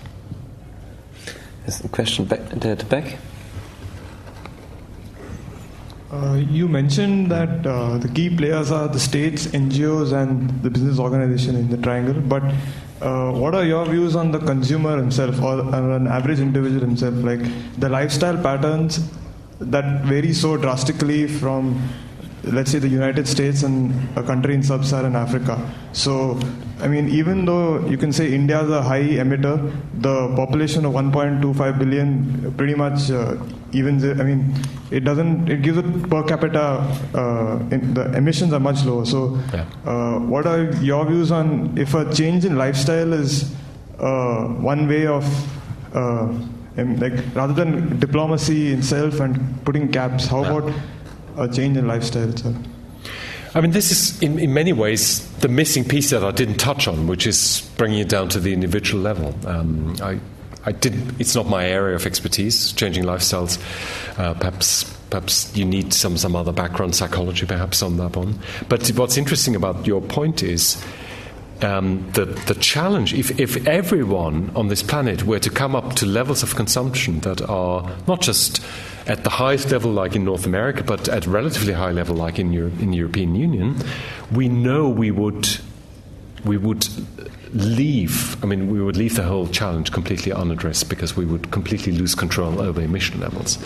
There's 1.62 1.84
a 1.84 1.88
question 1.88 2.24
back 2.24 2.40
there 2.50 2.72
at 2.72 2.78
the 2.78 2.84
back. 2.84 3.18
Uh, 6.12 6.34
you 6.34 6.68
mentioned 6.68 7.30
that 7.30 7.66
uh, 7.66 7.96
the 7.96 8.08
key 8.08 8.28
players 8.36 8.70
are 8.70 8.86
the 8.86 9.00
states, 9.00 9.46
NGOs, 9.46 10.12
and 10.12 10.62
the 10.62 10.68
business 10.68 10.98
organization 10.98 11.56
in 11.56 11.70
the 11.70 11.78
triangle. 11.78 12.20
But 12.20 12.42
uh, 13.00 13.32
what 13.32 13.54
are 13.54 13.64
your 13.64 13.86
views 13.86 14.14
on 14.14 14.30
the 14.30 14.38
consumer 14.38 14.98
himself 14.98 15.40
or 15.40 15.60
an 15.74 16.06
average 16.06 16.38
individual 16.38 16.82
himself? 16.82 17.14
Like 17.14 17.40
the 17.78 17.88
lifestyle 17.88 18.36
patterns 18.36 19.08
that 19.58 20.04
vary 20.04 20.34
so 20.34 20.58
drastically 20.58 21.26
from 21.26 21.80
let's 22.44 22.70
say 22.70 22.78
the 22.78 22.88
United 22.88 23.28
States 23.28 23.62
and 23.62 23.92
a 24.18 24.22
country 24.22 24.54
in 24.54 24.62
sub-Saharan 24.62 25.14
Africa. 25.14 25.56
So, 25.92 26.40
I 26.80 26.88
mean, 26.88 27.08
even 27.08 27.44
though 27.44 27.86
you 27.86 27.96
can 27.96 28.12
say 28.12 28.32
India 28.32 28.62
is 28.62 28.70
a 28.70 28.82
high 28.82 29.02
emitter, 29.02 29.72
the 30.00 30.34
population 30.34 30.84
of 30.84 30.92
1.25 30.92 31.78
billion 31.78 32.54
pretty 32.56 32.74
much 32.74 33.10
uh, 33.10 33.36
evens. 33.72 34.04
I 34.04 34.24
mean, 34.24 34.54
it 34.90 35.04
doesn't. 35.04 35.48
It 35.48 35.62
gives 35.62 35.78
it 35.78 36.10
per 36.10 36.22
capita. 36.24 36.80
Uh, 37.14 37.58
the 37.68 38.12
emissions 38.16 38.52
are 38.52 38.60
much 38.60 38.84
lower. 38.84 39.04
So, 39.04 39.38
yeah. 39.52 39.66
uh, 39.86 40.18
what 40.18 40.46
are 40.46 40.72
your 40.82 41.06
views 41.06 41.30
on 41.30 41.78
if 41.78 41.94
a 41.94 42.12
change 42.12 42.44
in 42.44 42.56
lifestyle 42.56 43.12
is 43.12 43.54
uh, 44.00 44.46
one 44.46 44.88
way 44.88 45.06
of 45.06 45.24
uh, 45.94 46.26
like 46.76 47.12
rather 47.34 47.52
than 47.52 48.00
diplomacy 48.00 48.72
itself 48.72 49.20
and 49.20 49.64
putting 49.64 49.92
caps? 49.92 50.26
How 50.26 50.42
yeah. 50.42 50.50
about 50.50 50.72
a 51.36 51.48
change 51.48 51.76
lifestyle 51.78 52.28
itself? 52.28 52.56
I 53.54 53.60
mean, 53.60 53.72
this 53.72 53.90
is 53.90 54.22
in, 54.22 54.38
in 54.38 54.54
many 54.54 54.72
ways 54.72 55.28
the 55.38 55.48
missing 55.48 55.84
piece 55.84 56.10
that 56.10 56.24
I 56.24 56.30
didn't 56.30 56.56
touch 56.56 56.88
on, 56.88 57.06
which 57.06 57.26
is 57.26 57.68
bringing 57.76 57.98
it 57.98 58.08
down 58.08 58.28
to 58.30 58.40
the 58.40 58.52
individual 58.52 59.02
level. 59.02 59.34
Um, 59.46 59.96
I, 60.00 60.18
I 60.64 60.72
did. 60.72 61.20
It's 61.20 61.34
not 61.34 61.46
my 61.46 61.66
area 61.66 61.94
of 61.94 62.06
expertise. 62.06 62.72
Changing 62.72 63.04
lifestyles, 63.04 63.58
uh, 64.18 64.34
perhaps. 64.34 64.84
Perhaps 65.12 65.54
you 65.54 65.66
need 65.66 65.92
some, 65.92 66.16
some 66.16 66.34
other 66.34 66.52
background 66.52 66.96
psychology, 66.96 67.44
perhaps 67.44 67.82
on 67.82 67.98
that 67.98 68.16
one. 68.16 68.38
But 68.70 68.88
what's 68.96 69.18
interesting 69.18 69.54
about 69.54 69.86
your 69.86 70.00
point 70.00 70.42
is 70.42 70.82
um, 71.62 72.10
the, 72.12 72.24
the 72.24 72.54
challenge, 72.54 73.14
if, 73.14 73.38
if 73.38 73.66
everyone 73.66 74.50
on 74.54 74.68
this 74.68 74.82
planet 74.82 75.24
were 75.24 75.38
to 75.38 75.50
come 75.50 75.74
up 75.74 75.94
to 75.96 76.06
levels 76.06 76.42
of 76.42 76.54
consumption 76.54 77.20
that 77.20 77.40
are 77.48 77.90
not 78.06 78.20
just 78.20 78.62
at 79.06 79.24
the 79.24 79.30
highest 79.30 79.70
level, 79.70 79.90
like 79.90 80.14
in 80.14 80.24
North 80.24 80.46
America, 80.46 80.82
but 80.84 81.08
at 81.08 81.26
relatively 81.26 81.72
high 81.72 81.90
level, 81.90 82.14
like 82.16 82.38
in, 82.38 82.52
Europe, 82.52 82.78
in 82.80 82.90
the 82.90 82.96
European 82.96 83.34
Union, 83.34 83.76
we 84.30 84.48
know 84.48 84.88
we 84.88 85.10
would 85.10 85.48
we 86.44 86.56
would 86.56 86.88
leave. 87.52 88.42
I 88.42 88.46
mean, 88.46 88.70
we 88.70 88.82
would 88.82 88.96
leave 88.96 89.14
the 89.14 89.22
whole 89.22 89.46
challenge 89.46 89.92
completely 89.92 90.32
unaddressed 90.32 90.88
because 90.88 91.16
we 91.16 91.24
would 91.24 91.50
completely 91.50 91.92
lose 91.92 92.14
control 92.14 92.60
over 92.60 92.80
emission 92.80 93.20
levels. 93.20 93.58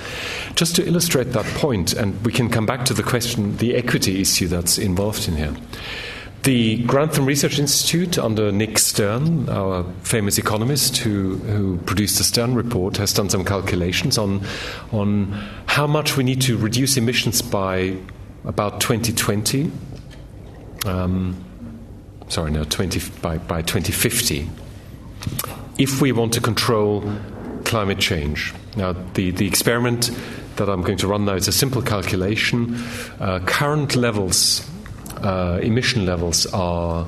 Just 0.55 0.77
to 0.77 0.87
illustrate 0.87 1.33
that 1.33 1.47
point, 1.55 1.93
and 1.93 2.23
we 2.25 2.33
can 2.33 2.51
come 2.51 2.67
back 2.67 2.85
to 2.87 2.95
the 2.95 3.03
question, 3.03 3.57
the 3.59 3.75
equity 3.75 4.21
issue 4.21 4.49
that's 4.49 4.79
involved 4.79 5.29
in 5.29 5.37
here. 5.37 5.57
The 6.47 6.77
Grantham 6.85 7.27
Research 7.27 7.59
Institute, 7.59 8.21
under 8.21 8.53
Nick 8.53 8.79
Stern, 8.79 9.49
our 9.49 9.83
famous 10.05 10.39
economist 10.39 10.99
who, 10.99 11.39
who 11.39 11.79
produced 11.79 12.19
the 12.19 12.23
Stern 12.23 12.55
report, 12.55 12.99
has 12.99 13.13
done 13.13 13.29
some 13.29 13.45
calculations 13.45 14.17
on, 14.17 14.47
on 14.93 15.33
how 15.67 15.89
much 15.89 16.17
we 16.17 16.23
need 16.23 16.41
to 16.43 16.57
reduce 16.57 16.97
emissions 16.97 17.43
by 17.43 17.97
about 18.45 18.81
2020. 18.81 19.73
Um, 20.87 21.35
sorry, 22.29 22.53
no, 22.53 22.63
20, 22.63 23.01
by, 23.21 23.39
by 23.39 23.63
2050, 23.63 24.49
if 25.79 26.01
we 26.01 26.13
want 26.13 26.33
to 26.35 26.41
control 26.41 27.13
climate 27.65 27.99
change. 27.99 28.55
Now, 28.77 28.93
the, 28.93 29.33
the 29.33 29.49
experiment 29.49 30.13
that 30.55 30.69
I'm 30.69 30.83
going 30.83 30.99
to 30.99 31.09
run 31.09 31.25
now 31.25 31.35
is 31.35 31.49
a 31.49 31.53
simple 31.53 31.83
calculation. 31.83 32.77
Uh, 33.19 33.41
current 33.41 33.97
levels 33.97 34.71
uh, 35.27 35.59
emission 35.61 36.07
levels 36.07 36.47
are 36.55 37.07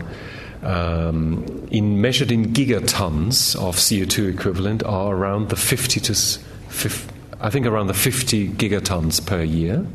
um, 0.62 1.68
in 1.70 2.00
measured 2.00 2.32
in 2.32 2.52
gigatons 2.52 3.54
of 3.56 3.76
CO2 3.76 4.34
equivalent 4.34 4.82
are 4.82 5.14
around 5.14 5.50
the 5.50 5.56
50 5.56 6.00
to 6.00 6.14
I 7.40 7.50
think 7.50 7.66
around 7.66 7.86
the 7.86 7.94
50 7.94 8.48
gigatons 8.48 9.24
per 9.24 9.42
year. 9.42 9.86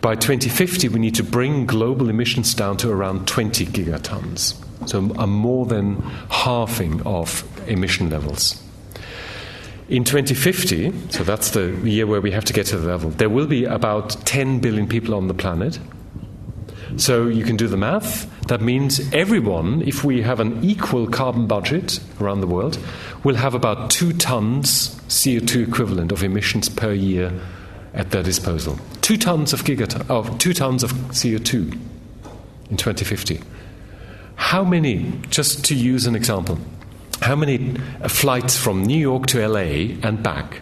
By 0.00 0.16
2050, 0.16 0.88
we 0.88 0.98
need 0.98 1.14
to 1.14 1.22
bring 1.22 1.66
global 1.66 2.08
emissions 2.08 2.54
down 2.54 2.76
to 2.78 2.90
around 2.90 3.28
20 3.28 3.66
gigatons. 3.66 4.56
So, 4.88 4.98
a 5.16 5.28
more 5.28 5.64
than 5.64 6.02
halving 6.28 7.02
of 7.02 7.44
emission 7.68 8.10
levels. 8.10 8.60
In 9.88 10.02
2050, 10.02 10.92
so 11.10 11.22
that's 11.22 11.50
the 11.50 11.70
year 11.84 12.08
where 12.08 12.20
we 12.20 12.32
have 12.32 12.44
to 12.46 12.52
get 12.52 12.66
to 12.66 12.78
the 12.78 12.88
level, 12.88 13.10
there 13.10 13.28
will 13.28 13.46
be 13.46 13.64
about 13.64 14.10
10 14.26 14.58
billion 14.58 14.88
people 14.88 15.14
on 15.14 15.28
the 15.28 15.34
planet. 15.34 15.78
So 16.96 17.26
you 17.26 17.44
can 17.44 17.56
do 17.56 17.68
the 17.68 17.76
math. 17.76 18.28
That 18.48 18.60
means 18.60 19.00
everyone, 19.12 19.82
if 19.82 20.04
we 20.04 20.22
have 20.22 20.40
an 20.40 20.62
equal 20.62 21.06
carbon 21.06 21.46
budget 21.46 22.00
around 22.20 22.40
the 22.40 22.46
world, 22.46 22.78
will 23.24 23.36
have 23.36 23.54
about 23.54 23.90
two 23.90 24.12
tons 24.12 24.94
CO2 25.08 25.68
equivalent 25.68 26.12
of 26.12 26.22
emissions 26.22 26.68
per 26.68 26.92
year 26.92 27.32
at 27.94 28.10
their 28.10 28.22
disposal. 28.22 28.78
Two 29.00 29.16
tons 29.16 29.52
of 29.52 29.68
of 30.10 30.38
two 30.38 30.52
tons 30.52 30.82
of 30.82 30.92
CO2 30.92 31.72
in 32.70 32.76
2050. 32.76 33.40
How 34.36 34.64
many, 34.64 35.12
just 35.30 35.64
to 35.66 35.74
use 35.74 36.06
an 36.06 36.16
example, 36.16 36.58
how 37.20 37.36
many 37.36 37.76
flights 38.08 38.56
from 38.56 38.84
New 38.84 38.98
York 38.98 39.26
to 39.28 39.46
LA 39.46 39.96
and 40.02 40.22
back, 40.22 40.60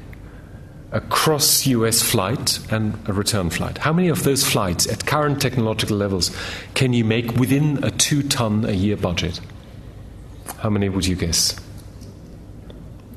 a 0.92 1.00
cross 1.00 1.66
US 1.66 2.02
flight 2.02 2.58
and 2.72 2.98
a 3.08 3.12
return 3.12 3.50
flight, 3.50 3.78
how 3.78 3.92
many 3.92 4.08
of 4.08 4.24
those 4.24 4.44
flights 4.44 4.88
at 4.88 5.06
current 5.06 5.40
technological 5.40 5.96
levels 5.96 6.34
can 6.74 6.92
you 6.92 7.04
make 7.04 7.32
within 7.36 7.82
a 7.84 7.90
two 7.90 8.22
ton 8.22 8.64
a 8.64 8.72
year 8.72 8.96
budget? 8.96 9.40
How 10.58 10.70
many 10.70 10.88
would 10.88 11.06
you 11.06 11.16
guess? 11.16 11.56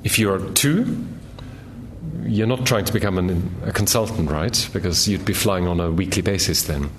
If 0.03 0.19
you're 0.19 0.39
two, 0.51 1.05
you're 2.23 2.47
not 2.47 2.65
trying 2.65 2.85
to 2.85 2.93
become 2.93 3.17
an, 3.17 3.55
a 3.65 3.71
consultant, 3.71 4.29
right? 4.29 4.69
Because 4.71 5.07
you'd 5.07 5.25
be 5.25 5.33
flying 5.33 5.67
on 5.67 5.79
a 5.79 5.91
weekly 5.91 6.21
basis 6.21 6.63
then. 6.63 6.89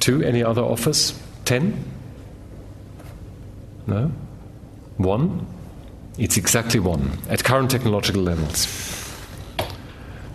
Two, 0.00 0.22
any 0.22 0.42
other 0.42 0.62
offers? 0.62 1.18
Ten? 1.44 1.82
No? 3.86 4.12
One? 4.96 5.46
It's 6.18 6.36
exactly 6.36 6.78
one 6.78 7.18
at 7.28 7.42
current 7.42 7.70
technological 7.70 8.22
levels. 8.22 8.93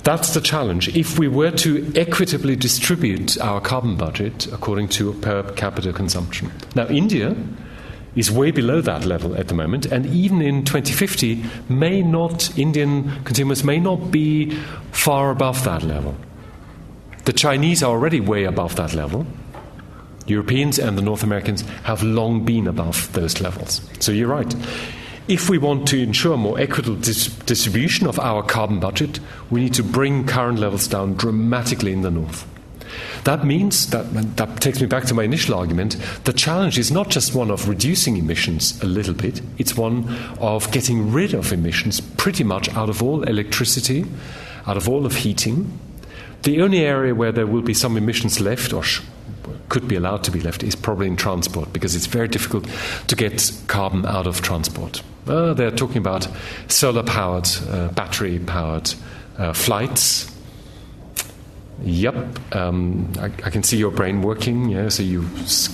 That's 0.04 0.34
the 0.34 0.42
challenge. 0.42 0.96
If 0.96 1.20
we 1.20 1.28
were 1.28 1.52
to 1.52 1.92
equitably 1.96 2.56
distribute 2.56 3.40
our 3.40 3.60
carbon 3.62 3.96
budget 3.96 4.48
according 4.48 4.90
to 4.90 5.14
per 5.14 5.44
capita 5.54 5.94
consumption. 5.94 6.52
Now, 6.76 6.88
India 6.88 7.36
is 8.16 8.32
way 8.32 8.52
below 8.52 8.82
that 8.82 9.06
level 9.06 9.36
at 9.36 9.50
the 9.50 9.54
moment, 9.54 9.86
and 9.86 10.06
even 10.08 10.42
in 10.42 10.64
2050, 10.66 11.44
may 11.70 12.02
not, 12.02 12.58
Indian 12.58 13.24
consumers 13.24 13.64
may 13.64 13.80
not 13.80 14.12
be 14.12 14.52
far 14.92 15.32
above 15.32 15.64
that 15.64 15.84
level. 15.84 16.16
The 17.26 17.34
Chinese 17.34 17.84
are 17.84 17.92
already 17.92 18.20
way 18.20 18.46
above 18.46 18.76
that 18.78 18.94
level. 18.94 19.28
Europeans 20.26 20.80
and 20.80 20.98
the 20.98 21.02
North 21.02 21.24
Americans 21.24 21.62
have 21.84 22.02
long 22.04 22.46
been 22.46 22.68
above 22.68 23.12
those 23.14 23.42
levels. 23.42 23.82
So 24.00 24.12
you're 24.12 24.28
right. 24.28 24.56
If 25.30 25.48
we 25.48 25.60
want 25.60 25.88
to 25.90 26.02
ensure 26.02 26.38
more 26.38 26.60
equitable 26.60 26.96
dis- 26.96 27.28
distribution 27.28 28.08
of 28.08 28.18
our 28.18 28.42
carbon 28.42 28.80
budget, 28.80 29.20
we 29.52 29.62
need 29.62 29.76
to 29.76 29.84
bring 29.84 30.26
current 30.26 30.58
levels 30.58 30.88
down 30.88 31.14
dramatically 31.14 31.94
in 31.94 32.02
the 32.02 32.10
north. 32.10 32.48
That 33.26 33.46
means 33.46 33.92
that, 33.92 34.12
that 34.38 34.60
takes 34.60 34.82
me 34.82 34.88
back 34.88 35.04
to 35.06 35.14
my 35.14 35.22
initial 35.22 35.54
argument. 35.54 35.98
The 36.24 36.34
challenge 36.34 36.80
is 36.80 36.92
not 36.92 37.10
just 37.10 37.36
one 37.36 37.52
of 37.52 37.70
reducing 37.70 38.18
emissions 38.18 38.82
a 38.82 38.88
little 38.88 39.14
bit, 39.14 39.40
it's 39.60 39.78
one 39.78 40.10
of 40.40 40.72
getting 40.72 41.12
rid 41.12 41.36
of 41.36 41.54
emissions 41.54 42.02
pretty 42.02 42.44
much 42.44 42.68
out 42.70 42.90
of 42.90 43.04
all 43.04 43.22
electricity, 43.22 44.06
out 44.66 44.78
of 44.78 44.90
all 44.90 45.06
of 45.06 45.14
heating. 45.14 45.80
The 46.42 46.60
only 46.60 46.80
area 46.80 47.14
where 47.14 47.32
there 47.32 47.46
will 47.46 47.62
be 47.62 47.76
some 47.76 47.98
emissions 47.98 48.42
left, 48.42 48.74
or 48.74 48.82
sh- 48.82 49.02
could 49.68 49.88
be 49.88 49.96
allowed 49.96 50.24
to 50.24 50.32
be 50.32 50.42
left, 50.42 50.64
is 50.64 50.76
probably 50.76 51.06
in 51.06 51.18
transport 51.18 51.72
because 51.72 51.94
it's 51.94 52.08
very 52.08 52.28
difficult 52.28 52.68
to 53.06 53.16
get 53.16 53.52
carbon 53.68 54.08
out 54.08 54.26
of 54.26 54.42
transport. 54.42 55.04
Uh, 55.30 55.54
they're 55.54 55.72
talking 55.72 55.98
about 55.98 56.28
solar 56.68 57.04
powered, 57.04 57.48
uh, 57.70 57.90
battery 57.90 58.40
powered 58.40 58.94
uh, 59.38 59.54
flights. 59.54 60.36
Yep, 61.84 62.56
um, 62.56 63.12
I, 63.20 63.26
I, 63.26 63.50
can 63.50 63.64
see 63.64 63.78
your 63.78 63.92
brain 63.92 64.22
working. 64.22 64.70
Yeah, 64.70 64.90
so 64.90 65.02
you 65.02 65.26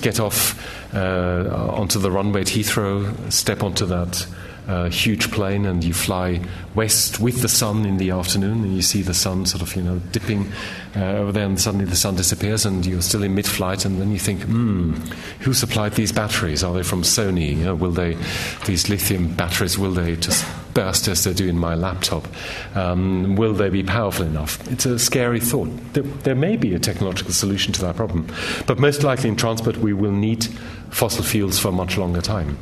get 0.02 0.20
off 0.20 0.94
uh, 0.94 1.72
onto 1.74 1.98
the 1.98 2.12
runway 2.12 2.42
at 2.42 2.48
Heathrow, 2.48 3.32
step 3.32 3.64
onto 3.64 3.88
that 3.88 4.28
uh, 4.68 4.90
huge 4.90 5.32
plane 5.32 5.66
and 5.66 5.84
you 5.84 5.94
fly 5.94 6.42
west 6.74 7.20
with 7.20 7.42
the 7.42 7.50
sun 7.50 7.86
in 7.86 7.98
the 7.98 8.10
afternoon 8.10 8.64
and 8.64 8.76
you 8.76 8.82
see 8.82 9.02
the 9.02 9.14
sun 9.14 9.46
sort 9.46 9.62
of 9.62 9.76
you 9.76 9.82
know 9.82 10.00
dipping 10.12 10.52
uh, 10.96 11.04
over 11.04 11.32
there 11.32 11.46
and 11.46 11.60
suddenly 11.60 11.86
the 11.86 11.96
sun 11.96 12.16
disappears 12.16 12.66
and 12.66 12.86
you're 12.86 13.02
still 13.02 13.24
in 13.24 13.36
mid-flight 13.36 13.86
and 13.86 14.02
then 14.02 14.12
you 14.12 14.20
think 14.20 14.42
hmm 14.44 14.94
who 15.42 15.54
supplied 15.54 15.94
these 15.94 16.12
batteries? 16.12 16.64
Are 16.64 16.74
they 16.74 16.84
from 16.84 17.04
Sony? 17.04 17.58
You 17.58 17.66
know, 17.66 17.76
will 17.76 17.92
they 17.92 18.18
these 18.66 18.90
lithium 18.90 19.34
batteries 19.36 19.78
will 19.78 19.92
they 19.92 20.16
just 20.16 20.46
burst 20.74 21.08
as 21.08 21.24
they 21.24 21.34
do 21.34 21.48
in 21.48 21.58
my 21.58 21.76
laptop? 21.76 22.28
Um, 22.76 23.36
will 23.36 23.54
they 23.54 23.70
be 23.70 23.84
powerful 23.84 24.26
enough? 24.26 24.66
It's 24.72 24.86
a 24.86 24.98
scary 24.98 25.40
thought. 25.40 25.70
There, 25.94 26.04
there 26.04 26.36
may 26.36 26.58
be 26.58 26.74
a 26.74 26.80
technological 26.80 27.32
solution 27.32 27.74
to 27.74 27.82
that 27.82 27.96
problem 27.96 28.28
but 28.66 28.80
most 28.80 29.04
likely 29.04 29.30
in 29.30 29.36
transport 29.36 29.78
we 29.78 29.94
will 29.94 30.12
need 30.12 30.46
fossil 30.90 31.24
fuels 31.24 31.60
for 31.60 31.70
a 31.70 31.72
much 31.72 31.98
longer 31.98 32.22
time 32.22 32.58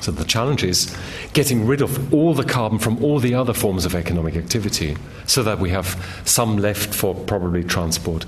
so 0.00 0.10
the 0.10 0.24
challenge 0.24 0.64
is 0.64 0.96
getting 1.32 1.66
rid 1.66 1.82
of 1.82 2.12
all 2.12 2.34
the 2.34 2.44
carbon 2.44 2.78
from 2.78 3.02
all 3.04 3.18
the 3.18 3.34
other 3.34 3.52
forms 3.52 3.84
of 3.84 3.94
economic 3.94 4.36
activity 4.36 4.96
so 5.26 5.42
that 5.42 5.58
we 5.58 5.70
have 5.70 6.22
some 6.24 6.56
left 6.56 6.94
for 6.94 7.14
probably 7.14 7.62
transport. 7.62 8.26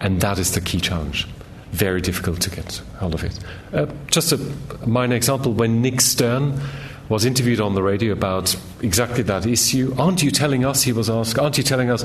And 0.00 0.20
that 0.20 0.38
is 0.38 0.52
the 0.52 0.60
key 0.60 0.80
challenge. 0.80 1.28
Very 1.70 2.00
difficult 2.00 2.40
to 2.42 2.50
get 2.50 2.82
hold 2.98 3.14
of 3.14 3.24
it. 3.24 3.38
Uh, 3.72 3.86
just 4.10 4.32
a 4.32 4.38
minor 4.86 5.16
example 5.16 5.52
when 5.52 5.80
Nick 5.80 6.00
Stern 6.00 6.60
was 7.08 7.24
interviewed 7.24 7.60
on 7.60 7.74
the 7.74 7.82
radio 7.82 8.12
about 8.12 8.54
exactly 8.80 9.22
that 9.22 9.46
issue. 9.46 9.94
Aren't 9.98 10.22
you 10.22 10.30
telling 10.30 10.64
us, 10.64 10.82
he 10.82 10.92
was 10.92 11.08
asked, 11.08 11.38
aren't 11.38 11.56
you 11.58 11.64
telling 11.64 11.90
us 11.90 12.04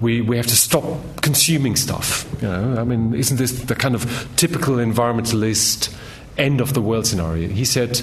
we, 0.00 0.20
we 0.20 0.36
have 0.36 0.46
to 0.46 0.56
stop 0.56 0.84
consuming 1.20 1.76
stuff? 1.76 2.28
You 2.40 2.48
know, 2.48 2.76
I 2.80 2.84
mean, 2.84 3.14
isn't 3.14 3.36
this 3.36 3.52
the 3.64 3.74
kind 3.74 3.94
of 3.94 4.28
typical 4.36 4.76
environmentalist 4.76 5.94
end 6.38 6.60
of 6.60 6.74
the 6.74 6.80
world 6.80 7.06
scenario? 7.06 7.48
He 7.48 7.64
said, 7.64 8.00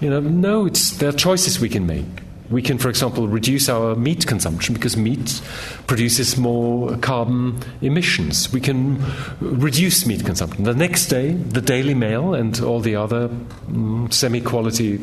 you 0.00 0.10
know, 0.10 0.20
no, 0.20 0.66
it's, 0.66 0.92
there 0.92 1.08
are 1.10 1.12
choices 1.12 1.60
we 1.60 1.68
can 1.68 1.86
make. 1.86 2.06
We 2.50 2.62
can, 2.62 2.78
for 2.78 2.88
example, 2.88 3.28
reduce 3.28 3.68
our 3.68 3.94
meat 3.94 4.26
consumption 4.26 4.74
because 4.74 4.96
meat 4.96 5.40
produces 5.86 6.36
more 6.36 6.96
carbon 6.96 7.60
emissions. 7.80 8.52
We 8.52 8.60
can 8.60 9.00
reduce 9.40 10.04
meat 10.04 10.24
consumption. 10.24 10.64
The 10.64 10.74
next 10.74 11.06
day, 11.06 11.34
the 11.34 11.60
Daily 11.60 11.94
Mail 11.94 12.34
and 12.34 12.60
all 12.60 12.80
the 12.80 12.96
other 12.96 13.28
mm, 13.28 14.12
semi 14.12 14.40
quality 14.40 15.00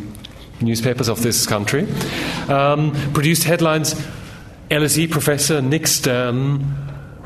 newspapers 0.59 1.07
of 1.07 1.21
this 1.21 1.45
country 1.45 1.87
um, 2.49 2.91
produced 3.13 3.43
headlines 3.43 3.93
LSE 4.69 5.09
professor 5.09 5.61
Nick 5.61 5.87
Stern 5.87 6.65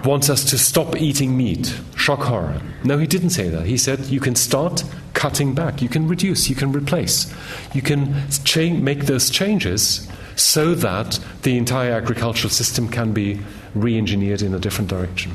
wants 0.05 0.29
us 0.29 0.43
to 0.45 0.57
stop 0.57 0.95
eating 0.95 1.37
meat. 1.37 1.75
Shock 1.95 2.21
horror. 2.21 2.61
No, 2.83 2.97
he 2.97 3.07
didn't 3.07 3.31
say 3.31 3.49
that. 3.49 3.65
He 3.65 3.77
said 3.77 3.99
you 4.05 4.19
can 4.19 4.35
start 4.35 4.83
cutting 5.13 5.53
back, 5.53 5.81
you 5.81 5.89
can 5.89 6.07
reduce, 6.07 6.49
you 6.49 6.55
can 6.55 6.71
replace, 6.71 7.31
you 7.73 7.81
can 7.81 8.15
cha- 8.43 8.73
make 8.73 9.05
those 9.05 9.29
changes 9.29 10.07
so 10.35 10.73
that 10.73 11.19
the 11.43 11.57
entire 11.57 11.91
agricultural 11.91 12.49
system 12.49 12.87
can 12.87 13.13
be 13.13 13.39
re 13.75 13.97
engineered 13.97 14.41
in 14.41 14.53
a 14.53 14.59
different 14.59 14.89
direction. 14.89 15.33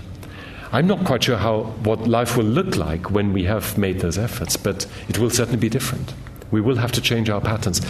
I'm 0.72 0.86
not 0.86 1.04
quite 1.04 1.22
sure 1.24 1.36
how, 1.36 1.64
what 1.84 2.08
life 2.08 2.36
will 2.36 2.44
look 2.44 2.76
like 2.76 3.10
when 3.10 3.32
we 3.32 3.44
have 3.44 3.78
made 3.78 4.00
those 4.00 4.18
efforts, 4.18 4.56
but 4.56 4.86
it 5.08 5.18
will 5.18 5.30
certainly 5.30 5.60
be 5.60 5.68
different. 5.68 6.12
We 6.50 6.60
will 6.60 6.76
have 6.76 6.92
to 6.92 7.00
change 7.00 7.30
our 7.30 7.40
patterns, 7.40 7.80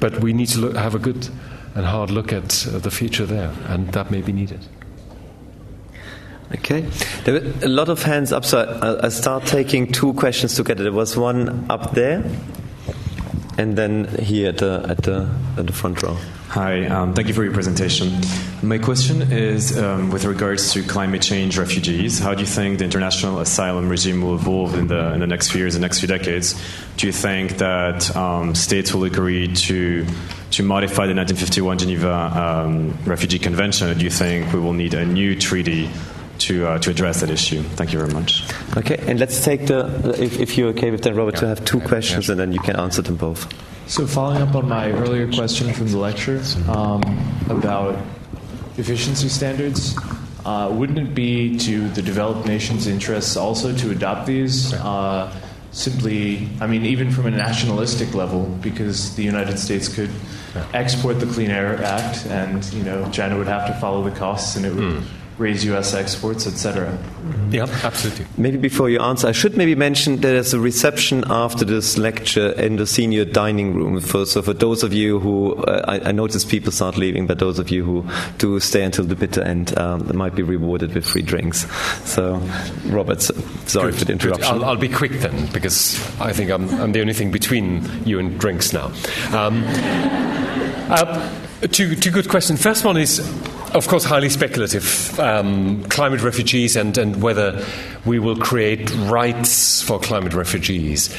but 0.00 0.20
we 0.20 0.32
need 0.32 0.48
to 0.48 0.58
look, 0.58 0.76
have 0.76 0.94
a 0.94 0.98
good 0.98 1.28
and 1.74 1.86
hard 1.86 2.10
look 2.10 2.32
at 2.32 2.66
uh, 2.66 2.78
the 2.78 2.90
future 2.90 3.26
there, 3.26 3.52
and 3.68 3.88
that 3.92 4.10
may 4.10 4.22
be 4.22 4.32
needed. 4.32 4.66
Okay. 6.54 6.82
There 7.24 7.34
were 7.34 7.52
a 7.62 7.68
lot 7.68 7.88
of 7.88 8.02
hands 8.02 8.32
up, 8.32 8.44
so 8.44 8.58
I'll 9.02 9.10
start 9.10 9.46
taking 9.46 9.90
two 9.90 10.14
questions 10.14 10.54
together. 10.54 10.84
There 10.84 10.92
was 10.92 11.16
one 11.16 11.66
up 11.68 11.92
there, 11.92 12.24
and 13.58 13.76
then 13.76 14.06
here 14.18 14.50
at 14.50 14.58
the, 14.58 14.86
at 14.88 15.02
the, 15.02 15.28
at 15.56 15.66
the 15.66 15.72
front 15.72 16.02
row. 16.02 16.16
Hi, 16.48 16.86
um, 16.86 17.12
thank 17.12 17.26
you 17.26 17.34
for 17.34 17.42
your 17.42 17.52
presentation. 17.52 18.20
My 18.62 18.78
question 18.78 19.20
is 19.32 19.76
um, 19.76 20.10
with 20.10 20.24
regards 20.24 20.72
to 20.72 20.82
climate 20.82 21.20
change 21.20 21.58
refugees. 21.58 22.20
How 22.20 22.34
do 22.34 22.40
you 22.40 22.46
think 22.46 22.78
the 22.78 22.84
international 22.84 23.40
asylum 23.40 23.88
regime 23.88 24.22
will 24.22 24.36
evolve 24.36 24.74
in 24.74 24.86
the, 24.86 25.12
in 25.12 25.20
the 25.20 25.26
next 25.26 25.50
few 25.50 25.60
years, 25.60 25.74
the 25.74 25.80
next 25.80 25.98
few 25.98 26.08
decades? 26.08 26.54
Do 26.96 27.08
you 27.08 27.12
think 27.12 27.58
that 27.58 28.14
um, 28.16 28.54
states 28.54 28.94
will 28.94 29.04
agree 29.04 29.52
to, 29.52 30.06
to 30.52 30.62
modify 30.62 31.06
the 31.06 31.14
1951 31.14 31.78
Geneva 31.78 32.12
um, 32.12 32.96
Refugee 33.04 33.40
Convention, 33.40 33.90
or 33.90 33.94
do 33.94 34.04
you 34.04 34.10
think 34.10 34.52
we 34.52 34.60
will 34.60 34.72
need 34.72 34.94
a 34.94 35.04
new 35.04 35.38
treaty 35.38 35.90
to, 36.40 36.66
uh, 36.66 36.78
to 36.78 36.90
address 36.90 37.20
that 37.20 37.30
issue. 37.30 37.62
Thank 37.62 37.92
you 37.92 37.98
very 37.98 38.12
much. 38.12 38.44
Okay, 38.76 38.96
and 39.06 39.18
let's 39.18 39.44
take 39.44 39.66
the, 39.66 40.14
if, 40.18 40.38
if 40.38 40.58
you're 40.58 40.68
okay 40.70 40.90
with 40.90 41.02
that, 41.02 41.14
Robert, 41.14 41.34
yeah. 41.34 41.40
to 41.40 41.46
have 41.48 41.64
two 41.64 41.80
questions 41.80 42.28
yeah. 42.28 42.32
and 42.32 42.40
then 42.40 42.52
you 42.52 42.60
can 42.60 42.76
answer 42.76 43.02
them 43.02 43.16
both. 43.16 43.52
So, 43.88 44.06
following 44.06 44.42
up 44.42 44.54
on 44.54 44.68
my 44.68 44.90
earlier 44.90 45.30
question 45.32 45.72
from 45.72 45.88
the 45.88 45.98
lecture 45.98 46.42
um, 46.68 47.02
about 47.48 47.96
efficiency 48.78 49.28
standards, 49.28 49.96
uh, 50.44 50.70
wouldn't 50.72 50.98
it 50.98 51.14
be 51.14 51.56
to 51.58 51.88
the 51.90 52.02
developed 52.02 52.46
nations' 52.46 52.88
interests 52.88 53.36
also 53.36 53.74
to 53.76 53.90
adopt 53.92 54.26
these? 54.26 54.74
Uh, 54.74 55.32
simply, 55.70 56.48
I 56.60 56.66
mean, 56.66 56.84
even 56.84 57.12
from 57.12 57.26
a 57.26 57.30
nationalistic 57.30 58.12
level, 58.14 58.46
because 58.60 59.14
the 59.14 59.22
United 59.22 59.58
States 59.58 59.86
could 59.86 60.10
export 60.72 61.20
the 61.20 61.26
Clean 61.26 61.50
Air 61.50 61.80
Act, 61.82 62.26
and 62.26 62.64
you 62.72 62.82
know, 62.82 63.08
China 63.12 63.38
would 63.38 63.46
have 63.46 63.68
to 63.68 63.74
follow 63.74 64.02
the 64.02 64.16
costs, 64.16 64.56
and 64.56 64.66
it 64.66 64.74
would. 64.74 64.82
Mm 64.82 65.04
raise 65.38 65.64
U.S. 65.66 65.94
exports, 65.94 66.46
etc. 66.46 66.98
Yeah, 67.50 67.66
absolutely. 67.82 68.26
Maybe 68.38 68.56
before 68.56 68.88
you 68.88 69.00
answer, 69.00 69.28
I 69.28 69.32
should 69.32 69.56
maybe 69.56 69.74
mention 69.74 70.16
there's 70.16 70.54
a 70.54 70.60
reception 70.60 71.24
after 71.28 71.64
this 71.64 71.98
lecture 71.98 72.52
in 72.52 72.76
the 72.76 72.86
senior 72.86 73.24
dining 73.24 73.74
room. 73.74 74.00
For, 74.00 74.24
so 74.24 74.42
for 74.42 74.54
those 74.54 74.82
of 74.82 74.92
you 74.92 75.20
who, 75.20 75.54
uh, 75.64 75.84
I, 75.86 76.08
I 76.08 76.12
notice 76.12 76.44
people 76.44 76.72
start 76.72 76.96
leaving, 76.96 77.26
but 77.26 77.38
those 77.38 77.58
of 77.58 77.70
you 77.70 77.84
who 77.84 78.08
do 78.38 78.58
stay 78.60 78.82
until 78.82 79.04
the 79.04 79.14
bitter 79.14 79.42
end 79.42 79.76
um, 79.78 80.16
might 80.16 80.34
be 80.34 80.42
rewarded 80.42 80.94
with 80.94 81.06
free 81.06 81.22
drinks. 81.22 81.70
So, 82.08 82.36
Robert, 82.86 83.20
sorry 83.20 83.90
good, 83.90 83.98
for 83.98 84.04
the 84.06 84.12
interruption. 84.12 84.54
I'll, 84.54 84.64
I'll, 84.64 84.76
be 84.76 84.88
quick 84.88 85.12
then, 85.12 85.46
because 85.52 86.00
I 86.20 86.32
think 86.32 86.50
I'm, 86.50 86.68
I'm, 86.80 86.92
the 86.92 87.00
only 87.00 87.14
thing 87.14 87.30
between 87.30 87.86
you 88.04 88.18
and 88.18 88.38
drinks 88.40 88.72
now. 88.72 88.86
Um, 89.32 89.64
uh, 90.88 91.30
two, 91.70 91.94
two 91.94 92.10
good 92.10 92.28
questions. 92.28 92.62
First 92.62 92.84
one 92.84 92.96
is 92.96 93.20
of 93.74 93.88
course, 93.88 94.04
highly 94.04 94.28
speculative. 94.28 95.18
Um, 95.18 95.82
climate 95.84 96.22
refugees 96.22 96.76
and, 96.76 96.96
and 96.96 97.22
whether 97.22 97.64
we 98.04 98.18
will 98.18 98.36
create 98.36 98.90
rights 98.96 99.82
for 99.82 99.98
climate 99.98 100.34
refugees. 100.34 101.14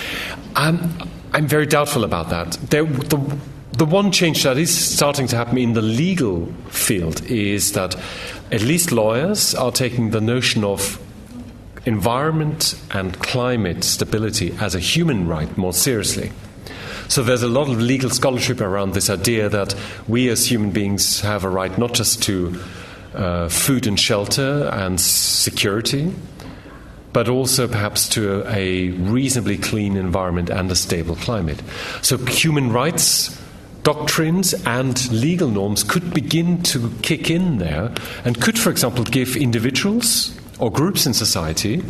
Um, 0.55 1.09
I'm 1.33 1.47
very 1.47 1.65
doubtful 1.65 2.03
about 2.03 2.29
that. 2.29 2.53
There, 2.69 2.85
the, 2.85 3.37
the 3.73 3.85
one 3.85 4.11
change 4.11 4.43
that 4.43 4.57
is 4.57 4.75
starting 4.75 5.27
to 5.27 5.35
happen 5.35 5.57
in 5.57 5.73
the 5.73 5.81
legal 5.81 6.47
field 6.69 7.23
is 7.25 7.73
that 7.73 7.95
at 8.51 8.61
least 8.61 8.91
lawyers 8.91 9.53
are 9.53 9.71
taking 9.71 10.11
the 10.11 10.21
notion 10.21 10.63
of 10.63 10.99
environment 11.85 12.79
and 12.91 13.17
climate 13.19 13.83
stability 13.83 14.55
as 14.59 14.75
a 14.75 14.79
human 14.79 15.27
right 15.27 15.57
more 15.57 15.73
seriously. 15.73 16.31
So 17.09 17.23
there's 17.23 17.43
a 17.43 17.47
lot 17.47 17.69
of 17.69 17.79
legal 17.79 18.09
scholarship 18.09 18.59
around 18.59 18.93
this 18.93 19.09
idea 19.09 19.49
that 19.49 19.75
we 20.07 20.29
as 20.29 20.45
human 20.45 20.71
beings 20.71 21.21
have 21.21 21.43
a 21.43 21.49
right 21.49 21.75
not 21.77 21.93
just 21.93 22.21
to 22.23 22.59
uh, 23.15 23.49
food 23.49 23.87
and 23.87 23.99
shelter 23.99 24.69
and 24.73 24.99
security, 24.99 26.13
but 27.13 27.29
also 27.29 27.67
perhaps 27.67 28.09
to 28.09 28.43
a, 28.47 28.89
a 28.89 28.89
reasonably 28.89 29.57
clean 29.57 29.95
environment 29.95 30.49
and 30.49 30.69
a 30.69 30.75
stable 30.75 31.15
climate. 31.15 31.61
So 32.01 32.17
human 32.17 32.71
rights 32.71 33.35
doctrines 33.83 34.53
and 34.65 35.09
legal 35.13 35.49
norms 35.49 35.81
could 35.81 36.13
begin 36.13 36.61
to 36.61 36.91
kick 37.01 37.31
in 37.31 37.57
there 37.57 37.89
and 38.25 38.41
could, 38.41 38.59
for 38.59 38.69
example, 38.69 39.05
give 39.05 39.37
individuals 39.37 40.37
or 40.59 40.69
groups 40.69 41.05
in 41.05 41.13
society 41.13 41.81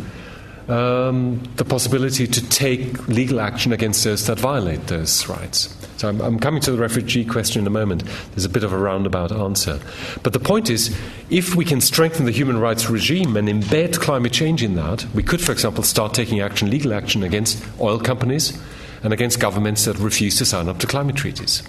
um, 0.68 1.42
the 1.56 1.64
possibility 1.64 2.26
to 2.26 2.48
take 2.48 3.08
legal 3.08 3.40
action 3.40 3.72
against 3.72 4.04
those 4.04 4.26
that 4.26 4.38
violate 4.38 4.86
those 4.88 5.26
rights. 5.26 5.74
So 5.96 6.08
I'm, 6.08 6.20
I'm, 6.20 6.38
coming 6.38 6.60
to 6.60 6.70
the 6.70 6.78
refugee 6.78 7.24
question 7.24 7.62
in 7.62 7.66
a 7.66 7.70
moment. 7.70 8.04
There's 8.30 8.44
a 8.44 8.50
bit 8.50 8.64
of 8.64 8.72
a 8.72 8.78
roundabout 8.78 9.32
answer. 9.32 9.80
But 10.22 10.34
the 10.34 10.40
point 10.40 10.70
is, 10.70 10.96
if 11.30 11.56
we 11.56 11.64
can 11.64 11.80
strengthen 11.80 12.26
the 12.26 12.32
human 12.32 12.60
rights 12.60 12.88
regime 12.88 13.36
and 13.36 13.48
embed 13.48 13.98
climate 13.98 14.32
change 14.32 14.62
in 14.62 14.76
that, 14.76 15.06
we 15.14 15.22
could, 15.22 15.40
for 15.40 15.52
example, 15.52 15.82
start 15.82 16.14
taking 16.14 16.40
action, 16.40 16.70
legal 16.70 16.92
action 16.92 17.22
against 17.22 17.64
oil 17.80 17.98
companies 17.98 18.60
and 19.02 19.12
against 19.12 19.40
governments 19.40 19.86
that 19.86 19.98
refuse 19.98 20.36
to 20.36 20.44
sign 20.44 20.68
up 20.68 20.78
to 20.78 20.86
climate 20.86 21.16
treaties. 21.16 21.62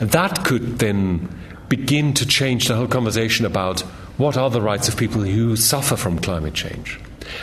And 0.00 0.10
that 0.10 0.44
could 0.44 0.78
then 0.78 1.28
begin 1.68 2.14
to 2.14 2.26
change 2.26 2.68
the 2.68 2.76
whole 2.76 2.86
conversation 2.86 3.46
about 3.46 3.80
what 4.18 4.36
are 4.36 4.50
the 4.50 4.60
rights 4.60 4.88
of 4.88 4.96
people 4.96 5.22
who 5.22 5.56
suffer 5.56 5.96
from 5.96 6.18
climate 6.18 6.54
change. 6.54 7.00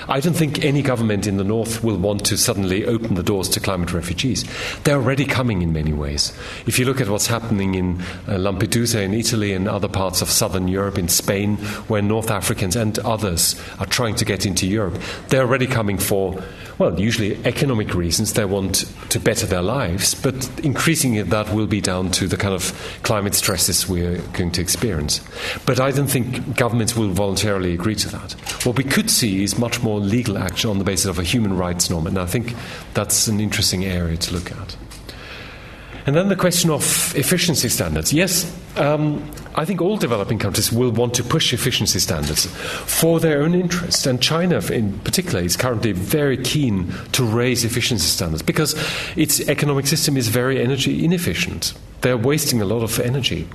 I 0.08 0.20
don't 0.20 0.34
think 0.34 0.64
any 0.64 0.82
government 0.82 1.28
in 1.28 1.38
the 1.38 1.44
north 1.44 1.84
will 1.84 1.98
want 1.98 2.26
to 2.26 2.38
suddenly 2.38 2.86
open 2.86 3.16
the 3.16 3.24
doors 3.24 3.50
to 3.50 3.60
climate 3.60 3.94
refugees. 3.94 4.46
They're 4.84 4.98
already 4.98 5.26
coming 5.26 5.62
in 5.62 5.74
many 5.74 5.94
ways. 5.94 6.34
If 6.66 6.80
you 6.80 6.86
look 6.86 7.02
at 7.02 7.10
what's 7.10 7.28
happening 7.28 7.76
in 7.76 8.02
uh, 8.28 8.38
Lampedusa 8.38 9.04
in 9.04 9.14
Italy 9.14 9.54
and 9.54 9.68
other 9.68 9.88
parts 9.88 10.22
of 10.22 10.30
southern 10.30 10.68
Europe, 10.68 10.98
in 10.98 11.08
Spain, 11.08 11.58
where 11.88 12.02
North 12.02 12.32
Africans 12.32 12.76
and 12.76 12.98
others 13.00 13.60
are 13.80 13.86
trying 13.86 14.16
to 14.16 14.26
get 14.26 14.46
into 14.46 14.68
Europe, 14.68 15.02
they're 15.30 15.42
already 15.42 15.68
coming 15.68 15.98
for 15.98 16.42
well, 16.78 17.00
usually 17.00 17.38
economic 17.46 17.94
reasons. 17.94 18.34
They 18.34 18.46
want 18.46 18.92
to 19.10 19.20
better 19.20 19.46
their 19.46 19.62
lives, 19.62 20.14
but 20.14 20.50
increasingly 20.60 21.22
that 21.22 21.54
will 21.54 21.68
be 21.68 21.80
down 21.80 22.12
to 22.12 22.28
the 22.28 22.36
kind 22.38 22.54
of 22.54 23.00
climate 23.04 23.34
stresses 23.34 23.88
we're 23.88 24.18
going 24.34 24.52
to 24.52 24.62
experience. 24.62 25.22
But 25.66 25.80
I 25.80 25.92
don't 25.92 26.08
think 26.08 26.58
governments 26.58 26.96
will 26.96 27.10
voluntarily 27.10 27.74
agree 27.74 27.96
to 27.96 28.10
that. 28.10 28.34
What 28.66 28.78
we 28.78 28.84
could 28.84 29.10
see 29.10 29.44
is 29.44 29.58
much 29.58 29.75
more 29.82 30.00
legal 30.00 30.38
action 30.38 30.70
on 30.70 30.78
the 30.78 30.84
basis 30.84 31.06
of 31.06 31.20
a 31.20 31.24
human 31.24 31.58
rights 31.58 31.90
norm, 31.90 32.08
and 32.08 32.18
I 32.18 32.26
think 32.26 32.54
that's 32.94 33.28
an 33.28 33.40
interesting 33.40 33.86
area 33.86 34.18
to 34.18 34.34
look 34.34 34.52
at. 34.52 34.76
And 36.06 36.16
then 36.16 36.30
the 36.30 36.36
question 36.36 36.70
of 36.70 37.16
efficiency 37.16 37.68
standards. 37.68 38.14
Yes, 38.14 38.56
um, 38.78 39.28
I 39.56 39.66
think 39.66 39.82
all 39.82 39.98
developing 39.98 40.38
countries 40.38 40.72
will 40.72 40.92
want 40.92 41.16
to 41.16 41.24
push 41.24 41.52
efficiency 41.52 42.00
standards 42.00 42.46
for 42.46 43.20
their 43.20 43.42
own 43.42 43.56
interest. 43.56 44.06
And 44.06 44.22
China, 44.22 44.60
in 44.72 45.00
particular, 45.00 45.42
is 45.42 45.58
currently 45.58 45.94
very 45.94 46.38
keen 46.38 46.94
to 47.14 47.24
raise 47.24 47.66
efficiency 47.66 48.06
standards 48.06 48.44
because 48.44 48.76
its 49.16 49.40
economic 49.50 49.88
system 49.88 50.16
is 50.16 50.28
very 50.28 50.62
energy 50.62 51.04
inefficient. 51.04 51.74
They're 52.02 52.18
wasting 52.18 52.62
a 52.62 52.66
lot 52.66 52.84
of 52.84 53.00
energy. 53.00 53.48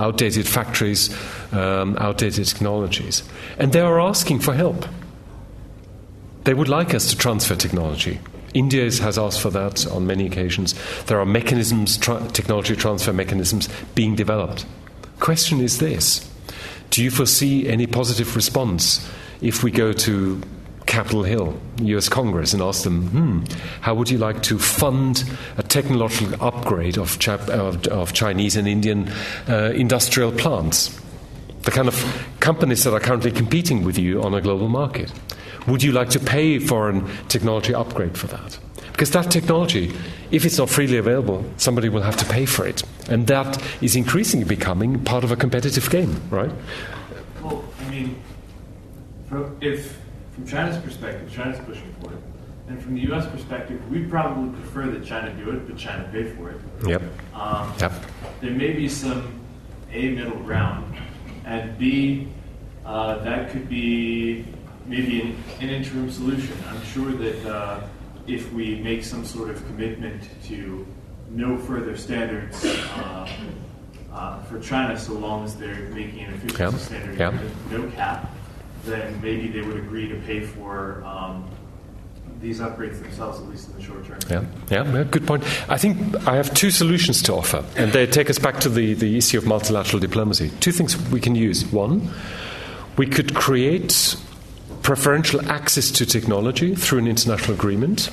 Outdated 0.00 0.48
factories, 0.48 1.14
um, 1.52 1.96
outdated 1.98 2.46
technologies. 2.46 3.22
And 3.58 3.72
they 3.72 3.80
are 3.80 4.00
asking 4.00 4.40
for 4.40 4.54
help. 4.54 4.84
They 6.44 6.54
would 6.54 6.68
like 6.68 6.94
us 6.94 7.10
to 7.10 7.16
transfer 7.16 7.54
technology. 7.56 8.20
India 8.54 8.84
has 8.84 9.18
asked 9.18 9.40
for 9.40 9.50
that 9.50 9.86
on 9.88 10.06
many 10.06 10.26
occasions. 10.26 10.74
There 11.04 11.20
are 11.20 11.26
mechanisms, 11.26 11.98
tra- 11.98 12.26
technology 12.32 12.76
transfer 12.76 13.12
mechanisms 13.12 13.68
being 13.94 14.14
developed. 14.14 14.64
Question 15.20 15.60
is 15.60 15.78
this 15.78 16.28
Do 16.90 17.02
you 17.02 17.10
foresee 17.10 17.68
any 17.68 17.86
positive 17.86 18.34
response 18.36 19.08
if 19.40 19.62
we 19.62 19.70
go 19.70 19.92
to 19.92 20.40
Capitol 20.86 21.22
Hill, 21.22 21.60
US 21.82 22.08
Congress, 22.08 22.54
and 22.54 22.62
ask 22.62 22.82
them, 22.82 23.08
hmm, 23.08 23.44
how 23.82 23.94
would 23.94 24.08
you 24.08 24.16
like 24.16 24.42
to 24.44 24.58
fund 24.58 25.22
a 25.58 25.62
technological 25.62 26.42
upgrade 26.42 26.96
of, 26.96 27.18
of, 27.28 27.86
of 27.88 28.12
Chinese 28.14 28.56
and 28.56 28.66
Indian 28.66 29.12
uh, 29.48 29.72
industrial 29.74 30.32
plants? 30.32 30.98
The 31.62 31.70
kind 31.70 31.88
of 31.88 32.26
companies 32.40 32.84
that 32.84 32.94
are 32.94 33.00
currently 33.00 33.30
competing 33.30 33.84
with 33.84 33.98
you 33.98 34.22
on 34.22 34.32
a 34.32 34.40
global 34.40 34.68
market. 34.68 35.12
Would 35.68 35.82
you 35.82 35.92
like 35.92 36.08
to 36.10 36.20
pay 36.20 36.58
for 36.58 36.88
a 36.88 37.02
technology 37.28 37.74
upgrade 37.74 38.16
for 38.16 38.26
that? 38.28 38.58
Because 38.90 39.10
that 39.10 39.30
technology, 39.30 39.94
if 40.30 40.46
it's 40.46 40.56
not 40.56 40.70
freely 40.70 40.96
available, 40.96 41.44
somebody 41.58 41.90
will 41.90 42.02
have 42.02 42.16
to 42.16 42.24
pay 42.24 42.46
for 42.46 42.66
it. 42.66 42.82
And 43.10 43.26
that 43.26 43.62
is 43.82 43.94
increasingly 43.94 44.46
becoming 44.46 45.04
part 45.04 45.24
of 45.24 45.30
a 45.30 45.36
competitive 45.36 45.90
game, 45.90 46.20
right? 46.30 46.50
Well, 47.42 47.62
I 47.80 47.90
mean, 47.90 48.20
if 49.60 49.98
from 50.32 50.46
China's 50.46 50.82
perspective, 50.82 51.30
China's 51.30 51.60
pushing 51.66 51.94
for 52.00 52.12
it. 52.12 52.18
And 52.68 52.82
from 52.82 52.94
the 52.94 53.02
U.S. 53.02 53.26
perspective, 53.26 53.80
we 53.90 54.04
probably 54.04 54.58
prefer 54.60 54.86
that 54.88 55.04
China 55.04 55.32
do 55.34 55.50
it, 55.50 55.66
but 55.66 55.76
China 55.76 56.08
pay 56.10 56.24
for 56.32 56.50
it. 56.50 56.60
Yep. 56.86 57.02
Um, 57.34 57.72
yep. 57.80 57.92
There 58.40 58.50
may 58.50 58.72
be 58.72 58.88
some 58.88 59.40
A 59.92 60.10
middle 60.10 60.38
ground, 60.40 60.96
and 61.44 61.78
B, 61.78 62.28
uh, 62.84 63.18
that 63.24 63.50
could 63.50 63.68
be 63.68 64.44
maybe 64.88 65.20
an, 65.20 65.36
an, 65.60 65.68
interim 65.68 66.10
solution. 66.10 66.56
I'm 66.68 66.82
sure 66.84 67.12
that 67.12 67.46
uh, 67.46 67.80
if 68.26 68.52
we 68.52 68.76
make 68.76 69.04
some 69.04 69.24
sort 69.24 69.50
of 69.50 69.64
commitment 69.66 70.28
to 70.44 70.86
no 71.30 71.58
further 71.58 71.96
standards 71.96 72.64
uh, 72.64 73.28
uh, 74.12 74.42
for 74.44 74.58
China, 74.60 74.98
so 74.98 75.12
long 75.12 75.44
as 75.44 75.56
they're 75.56 75.88
making 75.90 76.20
an 76.20 76.34
efficiency 76.34 76.62
yeah. 76.62 76.70
standard 76.70 77.18
yeah. 77.18 77.30
with 77.30 77.72
no 77.72 77.90
cap, 77.90 78.30
then 78.84 79.20
maybe 79.20 79.48
they 79.48 79.60
would 79.60 79.76
agree 79.76 80.08
to 80.08 80.16
pay 80.22 80.40
for 80.40 81.04
um, 81.04 81.48
these 82.40 82.60
upgrades 82.60 83.00
themselves, 83.02 83.40
at 83.40 83.48
least 83.48 83.68
in 83.68 83.76
the 83.76 83.82
short 83.82 84.04
term. 84.06 84.18
Yeah, 84.30 84.44
yeah, 84.70 85.04
good 85.04 85.26
point. 85.26 85.44
I 85.68 85.76
think 85.76 86.16
I 86.26 86.36
have 86.36 86.54
two 86.54 86.70
solutions 86.70 87.22
to 87.22 87.34
offer, 87.34 87.64
and 87.76 87.92
they 87.92 88.06
take 88.06 88.30
us 88.30 88.38
back 88.38 88.60
to 88.60 88.68
the, 88.68 88.94
the 88.94 89.18
issue 89.18 89.38
of 89.38 89.46
multilateral 89.46 90.00
diplomacy. 90.00 90.50
Two 90.60 90.72
things 90.72 90.96
we 91.10 91.20
can 91.20 91.34
use. 91.34 91.66
One, 91.66 92.10
we 92.96 93.06
could 93.06 93.34
create 93.34 94.16
preferential 94.88 95.46
access 95.50 95.90
to 95.90 96.06
technology 96.06 96.74
through 96.74 96.98
an 96.98 97.06
international 97.06 97.52
agreement, 97.52 98.08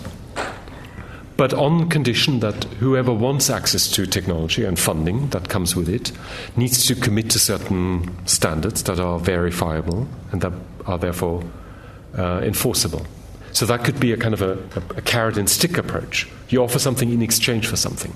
but 1.37 1.53
on 1.53 1.87
condition 1.87 2.41
that 2.41 2.65
whoever 2.81 3.13
wants 3.13 3.49
access 3.49 3.89
to 3.89 4.05
technology 4.05 4.65
and 4.65 4.77
funding 4.77 5.29
that 5.29 5.47
comes 5.47 5.73
with 5.73 5.87
it 5.87 6.11
needs 6.57 6.85
to 6.85 6.93
commit 6.93 7.29
to 7.29 7.39
certain 7.39 8.13
standards 8.27 8.83
that 8.83 8.99
are 8.99 9.17
verifiable 9.19 10.05
and 10.33 10.41
that 10.41 10.51
are 10.85 10.97
therefore 10.97 11.41
uh, 12.17 12.41
enforceable. 12.43 13.07
So 13.53 13.65
that 13.67 13.85
could 13.85 13.97
be 13.97 14.11
a 14.11 14.17
kind 14.17 14.33
of 14.33 14.41
a, 14.41 14.51
a, 14.75 14.97
a 14.97 15.01
carrot 15.01 15.37
and 15.37 15.49
stick 15.49 15.77
approach. 15.77 16.27
You 16.49 16.61
offer 16.61 16.77
something 16.77 17.09
in 17.09 17.21
exchange 17.21 17.67
for 17.67 17.77
something. 17.77 18.13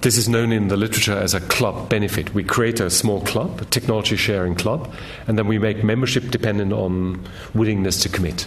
This 0.00 0.16
is 0.16 0.28
known 0.28 0.52
in 0.52 0.68
the 0.68 0.76
literature 0.76 1.16
as 1.16 1.34
a 1.34 1.40
club 1.40 1.88
benefit. 1.88 2.34
We 2.34 2.44
create 2.44 2.80
a 2.80 2.90
small 2.90 3.20
club, 3.22 3.60
a 3.60 3.64
technology 3.64 4.16
sharing 4.16 4.54
club, 4.54 4.92
and 5.26 5.38
then 5.38 5.46
we 5.46 5.58
make 5.58 5.82
membership 5.82 6.30
dependent 6.30 6.72
on 6.72 7.26
willingness 7.54 8.02
to 8.02 8.08
commit. 8.08 8.46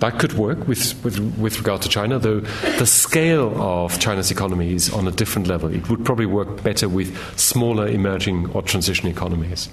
That 0.00 0.18
could 0.18 0.32
work 0.32 0.66
with, 0.66 1.02
with, 1.04 1.18
with 1.38 1.58
regard 1.58 1.82
to 1.82 1.88
China, 1.88 2.18
though 2.18 2.40
the 2.40 2.86
scale 2.86 3.54
of 3.60 4.00
China's 4.00 4.30
economy 4.30 4.72
is 4.72 4.90
on 4.90 5.06
a 5.06 5.10
different 5.10 5.46
level. 5.46 5.72
It 5.72 5.90
would 5.90 6.06
probably 6.06 6.26
work 6.26 6.62
better 6.62 6.88
with 6.88 7.38
smaller 7.38 7.86
emerging 7.86 8.50
or 8.52 8.62
transition 8.62 9.08
economies. 9.08 9.68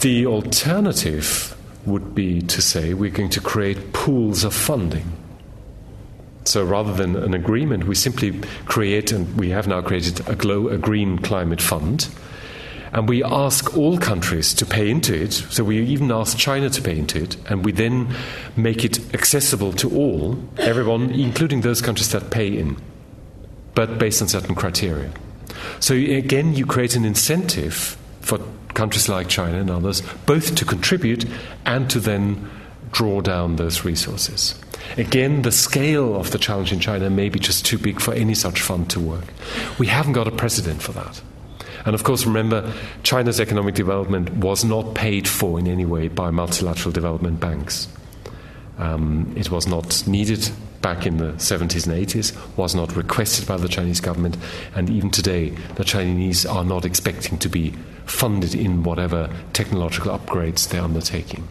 The 0.00 0.26
alternative 0.26 1.54
would 1.84 2.14
be 2.14 2.40
to 2.42 2.62
say 2.62 2.94
we're 2.94 3.10
going 3.10 3.30
to 3.30 3.40
create 3.40 3.92
pools 3.92 4.44
of 4.44 4.54
funding. 4.54 5.12
So 6.48 6.64
rather 6.64 6.94
than 6.94 7.14
an 7.14 7.34
agreement, 7.34 7.84
we 7.84 7.94
simply 7.94 8.40
create, 8.64 9.12
and 9.12 9.36
we 9.36 9.50
have 9.50 9.68
now 9.68 9.82
created 9.82 10.26
a, 10.28 10.34
glow, 10.34 10.68
a 10.68 10.78
green 10.78 11.18
climate 11.18 11.60
fund 11.60 12.08
and 12.92 13.08
we 13.08 13.22
ask 13.22 13.76
all 13.76 13.98
countries 13.98 14.54
to 14.54 14.66
pay 14.66 14.90
into 14.90 15.14
it. 15.14 15.32
So 15.32 15.64
we 15.64 15.82
even 15.84 16.10
ask 16.10 16.38
China 16.38 16.70
to 16.70 16.82
pay 16.82 16.98
into 16.98 17.22
it, 17.22 17.36
and 17.50 17.64
we 17.64 17.72
then 17.72 18.14
make 18.56 18.84
it 18.84 19.14
accessible 19.14 19.72
to 19.74 19.90
all, 19.94 20.38
everyone, 20.56 21.10
including 21.10 21.60
those 21.60 21.82
countries 21.82 22.10
that 22.12 22.30
pay 22.30 22.56
in, 22.56 22.76
but 23.74 23.98
based 23.98 24.22
on 24.22 24.28
certain 24.28 24.54
criteria. 24.54 25.10
So 25.80 25.94
again, 25.94 26.54
you 26.54 26.66
create 26.66 26.96
an 26.96 27.04
incentive 27.04 27.98
for 28.20 28.38
countries 28.74 29.08
like 29.08 29.28
China 29.28 29.58
and 29.58 29.70
others 29.70 30.02
both 30.24 30.54
to 30.54 30.64
contribute 30.64 31.26
and 31.66 31.90
to 31.90 32.00
then 32.00 32.48
draw 32.92 33.20
down 33.20 33.56
those 33.56 33.84
resources. 33.84 34.54
Again, 34.96 35.42
the 35.42 35.52
scale 35.52 36.16
of 36.16 36.30
the 36.30 36.38
challenge 36.38 36.72
in 36.72 36.80
China 36.80 37.10
may 37.10 37.28
be 37.28 37.38
just 37.38 37.64
too 37.64 37.78
big 37.78 38.00
for 38.00 38.14
any 38.14 38.34
such 38.34 38.60
fund 38.60 38.90
to 38.90 39.00
work. 39.00 39.24
We 39.78 39.86
haven't 39.86 40.14
got 40.14 40.26
a 40.26 40.32
precedent 40.32 40.82
for 40.82 40.92
that. 40.92 41.20
And 41.84 41.94
of 41.94 42.04
course, 42.04 42.26
remember, 42.26 42.72
China's 43.02 43.40
economic 43.40 43.74
development 43.74 44.30
was 44.34 44.64
not 44.64 44.94
paid 44.94 45.28
for 45.28 45.58
in 45.58 45.66
any 45.66 45.84
way 45.84 46.08
by 46.08 46.30
multilateral 46.30 46.92
development 46.92 47.40
banks. 47.40 47.88
Um, 48.78 49.32
it 49.36 49.50
was 49.50 49.66
not 49.66 50.06
needed 50.06 50.50
back 50.80 51.06
in 51.06 51.16
the 51.16 51.32
70s 51.32 51.86
and 51.86 52.06
80s, 52.06 52.56
was 52.56 52.74
not 52.74 52.94
requested 52.94 53.46
by 53.46 53.56
the 53.56 53.68
Chinese 53.68 54.00
government, 54.00 54.36
and 54.74 54.88
even 54.88 55.10
today, 55.10 55.50
the 55.74 55.84
Chinese 55.84 56.46
are 56.46 56.64
not 56.64 56.84
expecting 56.84 57.38
to 57.38 57.48
be 57.48 57.74
funded 58.06 58.54
in 58.54 58.84
whatever 58.84 59.28
technological 59.52 60.16
upgrades 60.16 60.68
they're 60.68 60.82
undertaking 60.82 61.48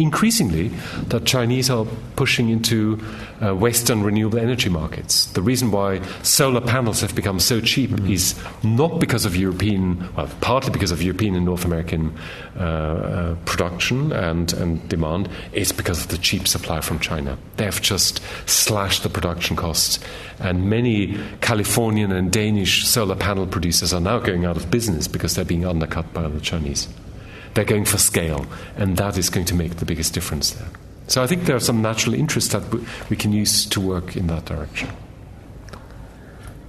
increasingly 0.00 0.68
the 1.08 1.20
Chinese 1.20 1.70
are 1.70 1.86
pushing 2.16 2.48
into 2.48 2.98
uh, 3.40 3.54
Western 3.54 4.02
renewable 4.02 4.38
energy 4.38 4.68
markets. 4.68 5.26
The 5.26 5.42
reason 5.42 5.70
why 5.70 6.02
solar 6.22 6.60
panels 6.60 7.00
have 7.02 7.14
become 7.14 7.38
so 7.38 7.60
cheap 7.60 7.90
mm-hmm. 7.90 8.10
is 8.10 8.34
not 8.62 8.98
because 8.98 9.24
of 9.24 9.36
European, 9.36 10.08
well, 10.14 10.28
partly 10.40 10.72
because 10.72 10.90
of 10.90 11.02
European 11.02 11.34
and 11.34 11.44
North 11.44 11.64
American 11.64 12.16
uh, 12.58 12.62
uh, 12.62 13.34
production 13.44 14.12
and, 14.12 14.52
and 14.54 14.88
demand, 14.88 15.28
it's 15.52 15.72
because 15.72 16.02
of 16.02 16.08
the 16.08 16.18
cheap 16.18 16.48
supply 16.48 16.80
from 16.80 16.98
China. 16.98 17.36
They 17.56 17.64
have 17.64 17.82
just 17.82 18.20
slashed 18.46 19.02
the 19.02 19.10
production 19.10 19.56
costs, 19.56 20.00
and 20.38 20.68
many 20.70 21.18
Californian 21.40 22.12
and 22.12 22.32
Danish 22.32 22.86
solar 22.86 23.16
panel 23.16 23.46
producers 23.46 23.92
are 23.92 24.00
now 24.00 24.18
going 24.18 24.44
out 24.44 24.56
of 24.56 24.70
business 24.70 25.08
because 25.08 25.34
they're 25.34 25.44
being 25.44 25.66
undercut 25.66 26.12
by 26.14 26.26
the 26.28 26.40
Chinese. 26.40 26.88
They're 27.54 27.64
going 27.64 27.84
for 27.84 27.98
scale, 27.98 28.46
and 28.76 28.96
that 28.96 29.18
is 29.18 29.30
going 29.30 29.46
to 29.46 29.54
make 29.54 29.76
the 29.76 29.84
biggest 29.84 30.14
difference 30.14 30.50
there. 30.50 30.68
So 31.08 31.22
I 31.22 31.26
think 31.26 31.46
there 31.46 31.56
are 31.56 31.60
some 31.60 31.82
natural 31.82 32.14
interests 32.14 32.52
that 32.52 32.62
we 33.10 33.16
can 33.16 33.32
use 33.32 33.66
to 33.66 33.80
work 33.80 34.16
in 34.16 34.28
that 34.28 34.44
direction. 34.44 34.88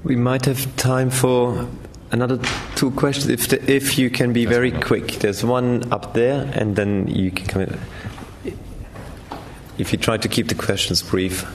We 0.03 0.15
might 0.15 0.45
have 0.45 0.75
time 0.77 1.11
for 1.11 1.67
another 2.11 2.39
two 2.75 2.89
questions 2.91 3.29
if, 3.29 3.49
the, 3.49 3.71
if 3.71 3.99
you 3.99 4.09
can 4.09 4.33
be 4.33 4.45
very 4.45 4.71
quick. 4.71 5.19
There's 5.19 5.45
one 5.45 5.91
up 5.93 6.13
there, 6.13 6.51
and 6.55 6.75
then 6.75 7.07
you 7.07 7.29
can 7.29 7.45
come 7.45 7.61
in. 7.61 7.79
If 9.77 9.91
you 9.91 9.99
try 9.99 10.17
to 10.17 10.27
keep 10.27 10.47
the 10.47 10.55
questions 10.55 11.03
brief. 11.03 11.45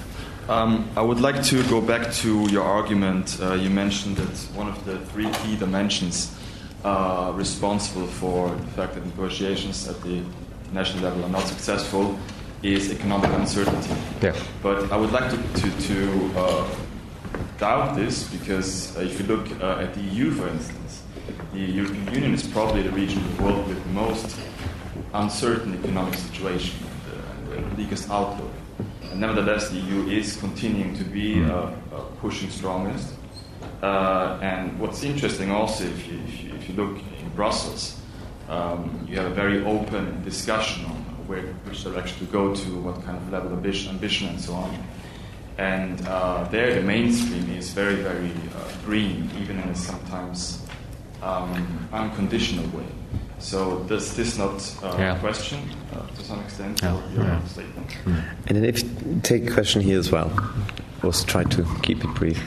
Um, 0.48 0.88
I 0.96 1.02
would 1.02 1.20
like 1.20 1.42
to 1.44 1.68
go 1.68 1.80
back 1.80 2.12
to 2.14 2.48
your 2.52 2.62
argument. 2.62 3.36
Uh, 3.40 3.54
you 3.54 3.68
mentioned 3.68 4.16
that 4.18 4.56
one 4.56 4.68
of 4.68 4.84
the 4.84 5.00
three 5.06 5.28
key 5.42 5.56
dimensions 5.56 6.35
uh, 6.86 7.32
responsible 7.34 8.06
for 8.06 8.48
the 8.50 8.70
fact 8.78 8.94
that 8.94 9.04
negotiations 9.04 9.88
at 9.88 10.00
the 10.02 10.22
national 10.72 11.02
level 11.02 11.24
are 11.24 11.28
not 11.28 11.46
successful 11.46 12.16
is 12.62 12.92
economic 12.92 13.30
uncertainty. 13.32 13.94
Yeah. 14.22 14.36
But 14.62 14.92
I 14.92 14.96
would 14.96 15.10
like 15.10 15.28
to, 15.30 15.36
to, 15.36 15.68
to 15.88 16.30
uh, 16.36 16.68
doubt 17.58 17.96
this 17.96 18.24
because 18.30 18.96
uh, 18.96 19.00
if 19.00 19.18
you 19.18 19.26
look 19.26 19.50
uh, 19.60 19.82
at 19.84 19.94
the 19.94 20.00
EU, 20.00 20.30
for 20.30 20.48
instance, 20.48 21.02
the 21.52 21.58
European 21.58 22.14
Union 22.14 22.34
is 22.34 22.46
probably 22.46 22.82
the 22.82 22.92
region 22.92 23.18
of 23.18 23.36
the 23.36 23.42
world 23.42 23.66
with 23.66 23.82
the 23.82 23.90
most 23.90 24.38
uncertain 25.14 25.74
economic 25.82 26.14
situation 26.14 26.86
and 26.86 27.50
the, 27.50 27.56
and 27.56 27.72
the 27.72 27.76
weakest 27.82 28.08
outlook. 28.10 28.52
And 29.10 29.20
nevertheless, 29.20 29.70
the 29.70 29.78
EU 29.78 30.08
is 30.08 30.36
continuing 30.36 30.96
to 30.96 31.04
be 31.04 31.42
hmm. 31.42 31.50
uh, 31.50 31.72
uh, 33.82 34.38
and 34.42 34.78
what's 34.78 35.02
interesting 35.02 35.50
also, 35.50 35.84
if 35.84 36.06
you, 36.06 36.18
if 36.26 36.42
you 36.42 36.54
if 36.54 36.68
you 36.68 36.74
look 36.74 36.98
in 37.20 37.28
Brussels, 37.34 38.00
um, 38.48 39.06
you 39.08 39.16
have 39.16 39.30
a 39.30 39.34
very 39.34 39.64
open 39.64 40.22
discussion 40.24 40.84
on 40.84 40.96
where, 41.26 41.42
which 41.42 41.84
direction 41.84 42.26
to 42.26 42.32
go 42.32 42.54
to, 42.54 42.80
what 42.80 43.04
kind 43.04 43.16
of 43.16 43.30
level 43.30 43.48
of 43.48 43.58
ambition, 43.58 43.90
ambition 43.90 44.28
and 44.28 44.40
so 44.40 44.54
on. 44.54 44.76
And 45.58 46.06
uh, 46.06 46.44
there, 46.50 46.74
the 46.74 46.82
mainstream 46.82 47.50
is 47.50 47.70
very, 47.70 47.96
very 47.96 48.30
uh, 48.30 48.84
green, 48.84 49.30
even 49.40 49.58
in 49.58 49.68
a 49.68 49.74
sometimes 49.74 50.62
um, 51.22 51.88
unconditional 51.92 52.66
way. 52.76 52.86
So 53.38 53.80
does 53.84 54.16
this 54.16 54.38
not 54.38 54.54
uh, 54.82 54.96
yeah. 54.98 55.18
question, 55.18 55.60
uh, 55.94 56.06
to 56.06 56.24
some 56.24 56.40
extent, 56.40 56.80
yeah. 56.82 57.12
your, 57.14 57.24
yeah. 57.24 57.44
statement? 57.44 57.88
Mm. 58.04 58.24
And 58.48 58.56
then 58.56 58.64
if 58.64 59.22
take 59.22 59.48
a 59.48 59.52
question 59.52 59.82
here 59.82 59.98
as 59.98 60.10
well, 60.10 60.30
also 61.02 61.26
try 61.26 61.44
to 61.44 61.66
keep 61.82 62.04
it 62.04 62.14
brief. 62.14 62.42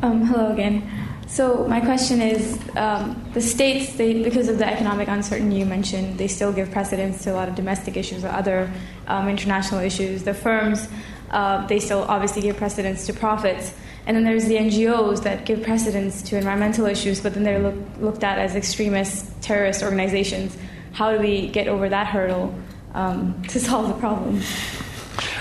Um, 0.00 0.24
hello 0.26 0.52
again. 0.52 0.88
So 1.26 1.66
my 1.66 1.80
question 1.80 2.22
is, 2.22 2.58
um, 2.76 3.20
the 3.34 3.40
states, 3.40 3.96
they, 3.96 4.22
because 4.22 4.48
of 4.48 4.58
the 4.58 4.66
economic 4.66 5.08
uncertainty 5.08 5.56
you 5.56 5.66
mentioned, 5.66 6.18
they 6.18 6.28
still 6.28 6.52
give 6.52 6.70
precedence 6.70 7.24
to 7.24 7.32
a 7.32 7.34
lot 7.34 7.48
of 7.48 7.56
domestic 7.56 7.96
issues 7.96 8.24
or 8.24 8.28
other 8.28 8.72
um, 9.08 9.28
international 9.28 9.80
issues. 9.80 10.22
The 10.22 10.34
firms, 10.34 10.88
uh, 11.30 11.66
they 11.66 11.80
still 11.80 12.02
obviously 12.02 12.42
give 12.42 12.56
precedence 12.56 13.06
to 13.06 13.12
profits. 13.12 13.74
And 14.06 14.16
then 14.16 14.24
there's 14.24 14.46
the 14.46 14.54
NGOs 14.54 15.24
that 15.24 15.44
give 15.44 15.64
precedence 15.64 16.22
to 16.22 16.38
environmental 16.38 16.86
issues, 16.86 17.20
but 17.20 17.34
then 17.34 17.42
they're 17.42 17.58
look, 17.58 17.74
looked 18.00 18.24
at 18.24 18.38
as 18.38 18.54
extremist 18.54 19.30
terrorist 19.42 19.82
organizations. 19.82 20.56
How 20.92 21.12
do 21.12 21.18
we 21.18 21.48
get 21.48 21.66
over 21.66 21.88
that 21.88 22.06
hurdle 22.06 22.54
um, 22.94 23.42
to 23.48 23.58
solve 23.68 23.88
the 23.88 24.00
problem? 24.00 24.40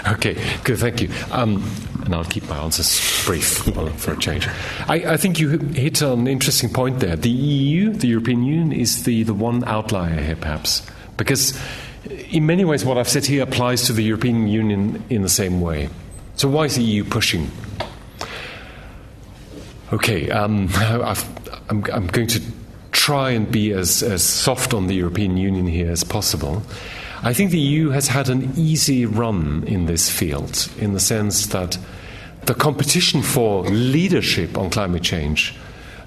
Okay, 0.08 0.36
good, 0.64 0.80
thank 0.80 1.02
you. 1.02 1.10
Um, 1.32 1.64
and 2.08 2.16
I'll 2.16 2.24
keep 2.24 2.48
my 2.48 2.58
answers 2.58 3.26
brief 3.26 3.58
for 3.98 4.14
a 4.14 4.18
change. 4.18 4.48
I, 4.88 5.14
I, 5.14 5.18
think 5.18 5.42
you 5.42 5.60
hit 5.60 6.02
an 6.02 6.26
interesting 6.26 6.70
point 6.70 7.02
there. 7.02 7.18
The 7.18 7.30
EU, 7.30 7.92
the 7.92 8.08
European 8.08 8.44
Union, 8.46 8.72
is 8.72 9.04
the, 9.04 9.24
the 9.24 9.34
one 9.34 9.66
outlier 9.66 10.22
here, 10.22 10.38
perhaps, 10.38 10.88
because 11.18 11.60
in 12.32 12.46
many 12.46 12.64
ways 12.64 12.86
what 12.86 12.98
I've 12.98 13.10
said 13.10 13.26
here 13.26 13.44
applies 13.44 13.84
to 13.88 13.94
the 13.94 14.04
European 14.04 14.48
Union 14.48 15.04
in 15.10 15.22
the 15.22 15.30
same 15.30 15.60
way. 15.60 15.90
So 16.38 16.48
why 16.48 16.64
is 16.64 16.78
the 16.78 16.84
EU 16.84 17.04
pushing? 17.04 17.52
Okay, 19.92 20.30
um, 20.32 20.70
i 20.76 21.14
am 21.70 22.08
going 22.08 22.28
to 22.28 22.42
try 22.94 23.32
and 23.32 23.52
be 23.52 23.74
as, 23.74 24.02
as 24.02 24.24
soft 24.24 24.74
on 24.74 24.88
the 24.88 24.96
European 24.96 25.36
Union 25.36 25.68
here 25.68 25.92
as 25.92 26.06
possible. 26.06 26.64
I 27.22 27.34
think 27.34 27.52
the 27.52 27.60
EU 27.60 27.90
has 27.90 28.08
had 28.08 28.30
an 28.30 28.54
easy 28.56 29.06
run 29.06 29.66
in 29.68 29.88
this 29.88 30.10
field 30.10 30.70
in 30.78 30.94
the 30.94 31.02
sense 31.02 31.48
that 31.48 31.78
the 32.48 32.56
competition 32.56 33.22
for 33.22 33.64
leadership 33.66 34.58
on 34.58 34.70
climate 34.70 35.04
change 35.04 35.54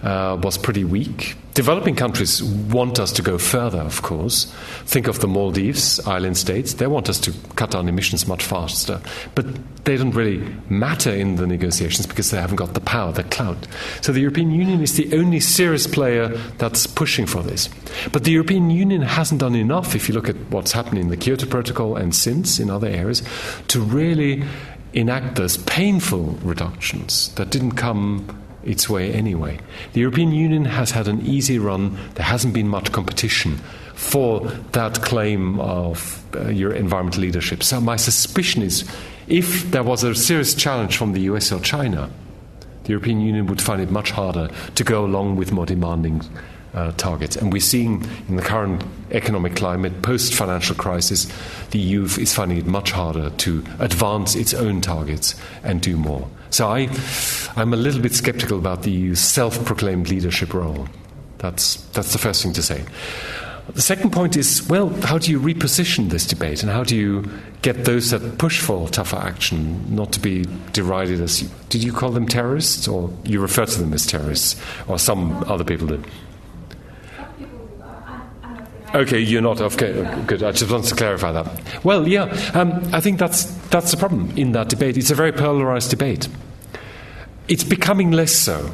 uh, 0.03 0.39
was 0.43 0.57
pretty 0.57 0.85
weak. 0.85 1.37
Developing 1.53 1.97
countries 1.97 2.43
want 2.43 2.99
us 2.99 3.13
to 3.13 3.23
go 3.23 3.37
further, 3.37 3.81
of 3.81 4.03
course. 4.03 4.51
Think 4.85 5.09
of 5.09 5.19
the 5.19 5.27
Maldives, 5.27 6.01
island 6.07 6.39
states. 6.39 6.75
They 6.75 6.87
want 6.87 7.11
us 7.11 7.19
to 7.21 7.35
cut 7.57 7.73
down 7.73 7.89
emissions 7.89 8.27
much 8.27 8.45
faster. 8.45 9.01
But 9.35 9.47
they 9.85 9.97
don't 9.97 10.15
really 10.15 10.39
matter 10.71 11.11
in 11.11 11.37
the 11.37 11.47
negotiations 11.47 12.07
because 12.07 12.31
they 12.31 12.41
haven't 12.41 12.57
got 12.57 12.75
the 12.75 12.81
power, 12.81 13.13
the 13.13 13.25
clout. 13.25 13.67
So 14.01 14.13
the 14.13 14.21
European 14.21 14.53
Union 14.53 14.81
is 14.81 14.97
the 14.97 15.13
only 15.15 15.41
serious 15.41 15.87
player 15.87 16.29
that's 16.57 16.87
pushing 16.87 17.27
for 17.27 17.43
this. 17.43 17.69
But 18.13 18.25
the 18.25 18.31
European 18.31 18.71
Union 18.71 19.03
hasn't 19.03 19.41
done 19.41 19.57
enough, 19.57 19.95
if 19.95 20.09
you 20.09 20.15
look 20.15 20.29
at 20.29 20.37
what's 20.51 20.73
happened 20.73 20.99
in 20.99 21.09
the 21.09 21.17
Kyoto 21.17 21.47
Protocol 21.47 21.97
and 21.97 22.15
since 22.15 22.61
in 22.61 22.71
other 22.71 22.89
areas, 22.89 23.23
to 23.69 23.81
really 23.81 24.45
enact 24.93 25.37
those 25.37 25.57
painful 25.57 26.39
reductions 26.43 27.33
that 27.37 27.51
didn't 27.51 27.73
come 27.73 28.27
its 28.63 28.91
way 28.91 29.13
anyway. 29.13 29.59
The 29.95 30.01
European 30.01 30.33
Union 30.33 30.67
has 30.67 30.91
had 30.91 31.09
an 31.09 31.25
easy 31.25 31.59
run, 31.59 31.97
there 32.15 32.27
hasn't 32.27 32.53
been 32.53 32.69
much 32.69 32.93
competition 32.93 33.57
for 33.95 34.41
that 34.73 35.03
claim 35.03 35.59
of 35.61 36.23
uh, 36.35 36.49
your 36.49 36.73
environmental 36.73 37.23
leadership. 37.23 37.63
So, 37.63 37.81
my 37.81 37.97
suspicion 37.97 38.63
is 38.63 38.85
if 39.29 39.71
there 39.71 39.83
was 39.83 40.05
a 40.05 40.15
serious 40.15 40.55
challenge 40.55 40.97
from 40.97 41.13
the 41.13 41.21
US 41.23 41.53
or 41.53 41.61
China, 41.61 42.11
the 42.85 42.91
the 42.91 42.95
European 42.95 43.21
Union 43.21 43.47
would 43.47 43.63
find 43.63 43.81
it 43.81 43.89
much 43.89 44.11
harder 44.11 44.51
to 44.75 44.83
go 44.83 45.05
along 45.05 45.37
with 45.37 45.53
more 45.53 45.65
demanding 45.65 46.21
uh, 46.75 46.93
targets. 46.93 47.37
And 47.37 47.53
we're 47.53 47.61
seeing 47.61 48.07
in 48.29 48.37
the 48.37 48.43
current 48.43 48.83
economic 49.11 49.57
climate, 49.57 50.03
post 50.03 50.35
financial 50.35 50.77
crisis, 50.77 51.27
the 51.71 51.79
EU 51.79 52.05
is 52.05 52.35
finding 52.35 52.59
it 52.59 52.67
much 52.67 52.93
harder 52.93 53.31
to 53.31 53.65
advance 53.79 54.35
its 54.35 54.55
own 54.55 54.81
targets 54.81 55.35
and 55.63 55.81
do 55.81 55.97
more. 55.97 56.29
So 56.51 56.69
I, 56.69 56.89
I'm 57.57 57.73
a 57.73 57.77
little 57.77 58.03
bit 58.03 58.13
skeptical 58.13 58.59
about 58.59 58.83
the 58.83 58.91
EU's 58.91 59.21
self 59.21 59.65
proclaimed 59.65 60.09
leadership 60.09 60.53
role. 60.53 60.89
That's, 61.39 61.77
that's 61.93 62.13
the 62.13 62.19
first 62.19 62.43
thing 62.43 62.53
to 62.55 62.63
say. 62.63 62.85
The 63.75 63.83
second 63.83 64.11
point 64.11 64.37
is 64.37 64.69
well, 64.69 64.89
how 65.03 65.19
do 65.19 65.31
you 65.31 65.39
reposition 65.39 66.11
this 66.11 66.27
debate 66.27 66.63
and 66.63 66.73
how 66.73 66.83
do 66.83 66.97
you 66.97 67.31
get 67.63 67.85
those 67.85 68.11
that 68.11 68.39
push 68.39 68.61
for 68.61 68.89
tougher 68.89 69.17
action 69.17 69.95
not 69.95 70.13
to 70.13 70.21
be 70.21 70.45
derided 70.73 71.21
as 71.21 71.43
did 71.69 71.85
you 71.85 71.93
call 71.93 72.11
them 72.11 72.27
terrorists 72.27 72.89
or 72.89 73.13
you 73.25 73.41
refer 73.41 73.67
to 73.67 73.79
them 73.79 73.93
as 73.93 74.07
terrorists 74.07 74.61
or 74.89 74.99
some 74.99 75.45
other 75.45 75.63
people 75.63 75.87
did? 75.87 76.05
Okay, 78.95 79.21
you're 79.21 79.43
not. 79.43 79.61
Okay, 79.61 80.25
good. 80.27 80.43
I 80.43 80.51
just 80.51 80.71
want 80.71 80.85
to 80.87 80.97
clarify 80.97 81.31
that. 81.31 81.85
Well, 81.85 82.09
yeah, 82.09 82.25
um, 82.55 82.83
I 82.93 83.01
think 83.01 83.19
that's 83.19 83.45
that's 83.69 83.93
the 83.93 83.97
problem 83.97 84.37
in 84.37 84.53
that 84.53 84.69
debate. 84.69 84.97
It's 84.97 85.13
a 85.13 85.15
very 85.15 85.33
polarized 85.33 85.91
debate. 85.91 86.29
It's 87.47 87.63
becoming 87.63 88.11
less 88.11 88.33
so. 88.33 88.71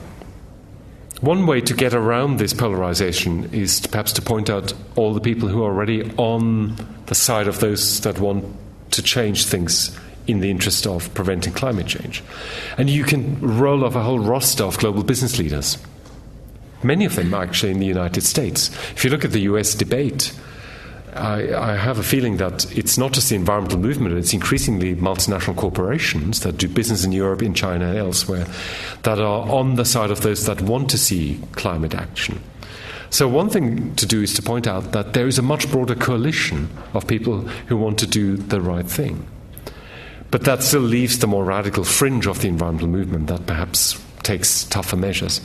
One 1.21 1.47
way 1.47 1.61
to 1.63 1.75
get 1.75 1.93
around 1.93 2.39
this 2.39 2.55
polarization 2.55 3.53
is 3.53 3.81
to 3.81 3.89
perhaps 3.89 4.13
to 4.13 4.23
point 4.23 4.49
out 4.49 4.73
all 4.97 5.13
the 5.13 5.21
people 5.21 5.49
who 5.49 5.63
are 5.63 5.71
already 5.71 6.11
on 6.17 6.77
the 7.07 7.15
side 7.15 7.49
of 7.49 7.61
those 7.61 8.01
that 8.01 8.19
want 8.19 8.45
to 8.93 9.03
change 9.03 9.45
things 9.47 9.99
in 10.27 10.41
the 10.41 10.51
interest 10.51 10.87
of 10.87 11.13
preventing 11.15 11.53
climate 11.53 11.87
change. 11.87 12.23
And 12.79 12.89
you 12.89 13.05
can 13.05 13.39
roll 13.41 13.85
off 13.85 13.95
a 13.95 14.03
whole 14.03 14.19
roster 14.19 14.65
of 14.65 14.79
global 14.79 15.05
business 15.05 15.39
leaders 15.39 15.79
Many 16.87 17.05
of 17.05 17.17
them 17.17 17.35
actually 17.35 17.73
in 17.73 17.81
the 17.81 17.87
United 17.87 18.23
States. 18.23 18.71
If 18.93 19.05
you 19.05 19.11
look 19.11 19.25
at 19.25 19.33
the 19.33 19.41
US 19.41 19.75
debate, 19.75 20.33
I, 21.15 21.73
I, 21.73 21.77
have 21.77 21.99
a 21.99 22.03
feeling 22.03 22.37
that 22.37 22.71
it's 22.77 22.97
not 22.97 23.13
just 23.13 23.31
the 23.31 23.35
environmental 23.35 23.81
movement, 23.81 24.17
it's 24.17 24.33
increasingly 24.33 24.95
multinational 24.95 25.57
corporations 25.57 26.41
that 26.41 26.59
do 26.59 26.69
business 26.69 27.05
in 27.05 27.11
Europe, 27.11 27.43
in 27.43 27.55
China, 27.55 27.89
and 27.89 27.99
elsewhere 27.99 28.47
that 29.03 29.19
are 29.19 29.49
on 29.49 29.75
the 29.75 29.85
side 29.85 30.11
of 30.11 30.21
those 30.21 30.47
that 30.47 30.61
want 30.61 30.91
to 30.91 30.99
see 30.99 31.41
climate 31.53 31.95
action. 31.95 32.41
So, 33.11 33.27
one 33.27 33.49
thing 33.49 33.95
to 33.97 34.07
do 34.07 34.23
is 34.23 34.35
to 34.35 34.43
point 34.43 34.67
out 34.67 34.93
that 34.93 35.13
there 35.15 35.27
is 35.27 35.39
a 35.39 35.43
much 35.43 35.71
broader 35.71 35.95
coalition 35.95 36.69
of 36.93 37.07
people 37.07 37.41
who 37.69 37.77
want 37.77 37.99
to 38.01 38.07
do 38.07 38.37
the 38.37 38.61
right 38.61 38.87
thing. 38.87 39.27
But 40.31 40.45
that 40.45 40.63
still 40.63 40.83
leaves 40.83 41.19
the 41.19 41.27
more 41.27 41.45
radical 41.45 41.85
fringe 41.85 42.27
of 42.27 42.43
the 42.43 42.49
environmental 42.49 42.89
movement 42.89 43.29
that 43.29 43.47
perhaps 43.47 43.99
takes 44.27 44.65
tougher 44.65 44.97
measures. 44.97 45.41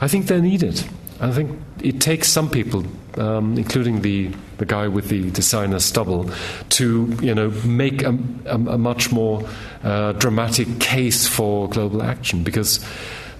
I 0.00 0.08
think 0.08 0.26
they're 0.26 0.40
needed. 0.40 0.82
I 1.20 1.30
think 1.30 1.60
it 1.80 2.00
takes 2.00 2.28
some 2.28 2.50
people, 2.50 2.84
um, 3.16 3.56
including 3.56 4.02
the, 4.02 4.32
the 4.58 4.66
guy 4.66 4.88
with 4.88 5.08
the 5.08 5.30
designer 5.30 5.78
stubble, 5.78 6.28
to 6.70 7.16
you 7.22 7.34
know 7.34 7.50
make 7.64 8.02
a, 8.02 8.18
a, 8.46 8.54
a 8.54 8.78
much 8.78 9.12
more 9.12 9.48
uh, 9.84 10.12
dramatic 10.12 10.80
case 10.80 11.28
for 11.28 11.68
global 11.68 12.02
action 12.02 12.42
because 12.42 12.84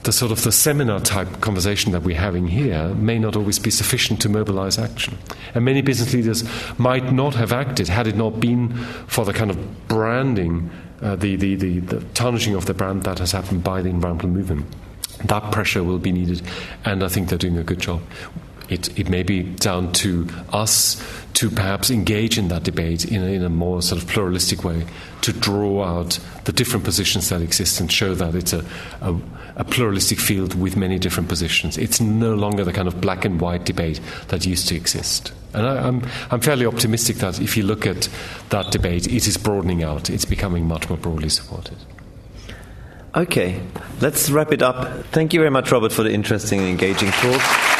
the 0.05 0.13
sort 0.13 0.33
of 0.33 0.43
the 0.43 0.53
seminar 0.53 1.01
type 1.01 1.41
conversation 1.41 1.93
that 1.93 2.03
we're 2.03 2.19
having 2.19 2.49
here 2.49 2.89
may 2.95 3.19
not 3.19 3.37
always 3.37 3.59
be 3.59 3.71
sufficient 3.71 4.21
to 4.21 4.29
mobilize 4.29 4.79
action. 4.79 5.17
And 5.55 5.65
many 5.65 5.81
business 5.83 6.13
leaders 6.13 6.45
might 6.79 7.13
not 7.13 7.35
have 7.35 7.53
acted 7.53 7.89
had 7.89 8.07
it 8.07 8.17
not 8.17 8.41
been 8.41 8.77
for 9.07 9.25
the 9.25 9.33
kind 9.33 9.51
of 9.51 9.89
branding, 9.89 10.71
uh, 11.03 11.17
the, 11.17 11.37
the, 11.37 11.55
the, 11.57 11.79
the 11.81 12.01
tarnishing 12.15 12.55
of 12.55 12.67
the 12.67 12.75
brand 12.75 13.03
that 13.03 13.19
has 13.19 13.33
happened 13.33 13.65
by 13.65 13.83
the 13.83 13.89
environmental 13.89 14.29
movement. 14.29 14.67
That 15.25 15.53
pressure 15.53 15.85
will 15.85 15.99
be 15.99 16.13
needed, 16.13 16.43
and 16.85 17.03
I 17.03 17.09
think 17.09 17.29
they're 17.29 17.39
doing 17.39 17.59
a 17.59 17.65
good 17.65 17.81
job. 17.81 18.03
It, 18.69 18.99
it 18.99 19.09
may 19.09 19.23
be 19.23 19.43
down 19.43 19.93
to 19.93 20.29
us 20.53 21.03
to 21.35 21.51
perhaps 21.51 21.91
engage 21.91 22.39
in 22.39 22.49
that 22.49 22.63
debate 22.63 23.05
in 23.05 23.23
a, 23.23 23.27
in 23.27 23.43
a 23.43 23.49
more 23.49 23.83
sort 23.83 24.03
of 24.03 24.09
pluralistic 24.09 24.65
way, 24.65 24.87
to 25.23 25.33
draw 25.33 25.85
out 25.85 26.19
the 26.45 26.53
different 26.53 26.85
positions 26.85 27.29
that 27.29 27.41
exist 27.41 27.81
and 27.81 27.91
show 27.91 28.15
that 28.15 28.35
it's 28.35 28.53
a, 28.53 28.65
a, 29.01 29.15
a, 29.57 29.65
pluralistic 29.65 30.19
field 30.19 30.55
with 30.55 30.77
many 30.77 30.99
different 30.99 31.29
positions. 31.29 31.77
It's 31.79 32.01
no 32.01 32.35
longer 32.35 32.65
the 32.65 32.73
kind 32.73 32.89
of 32.89 33.01
black 33.01 33.25
and 33.25 33.41
white 33.41 33.65
debate 33.65 34.01
that 34.29 34.47
used 34.47 34.69
to 34.69 34.77
exist. 34.77 35.33
And 35.55 35.67
I, 35.67 35.87
I'm, 35.87 36.03
I'm 36.31 36.41
fairly 36.41 36.67
optimistic 36.67 37.17
that 37.17 37.41
if 37.41 37.57
you 37.57 37.63
look 37.63 37.87
at 37.87 38.09
that 38.51 38.71
debate, 38.71 39.07
it 39.07 39.27
is 39.27 39.37
broadening 39.37 39.83
out, 39.83 40.11
it's 40.11 40.25
becoming 40.25 40.67
much 40.67 40.89
more 40.89 40.99
broadly 40.99 41.29
supported. 41.29 41.77
Okay, 43.15 43.61
let's 44.01 44.31
wrap 44.31 44.53
it 44.53 44.63
up. 44.63 45.05
Thank 45.07 45.35
you 45.35 45.41
very 45.41 45.51
much, 45.51 45.71
Robert, 45.71 45.93
for 45.93 46.03
the 46.03 46.13
interesting 46.13 46.61
and 46.61 46.69
engaging 46.69 47.11
talk. 47.11 47.72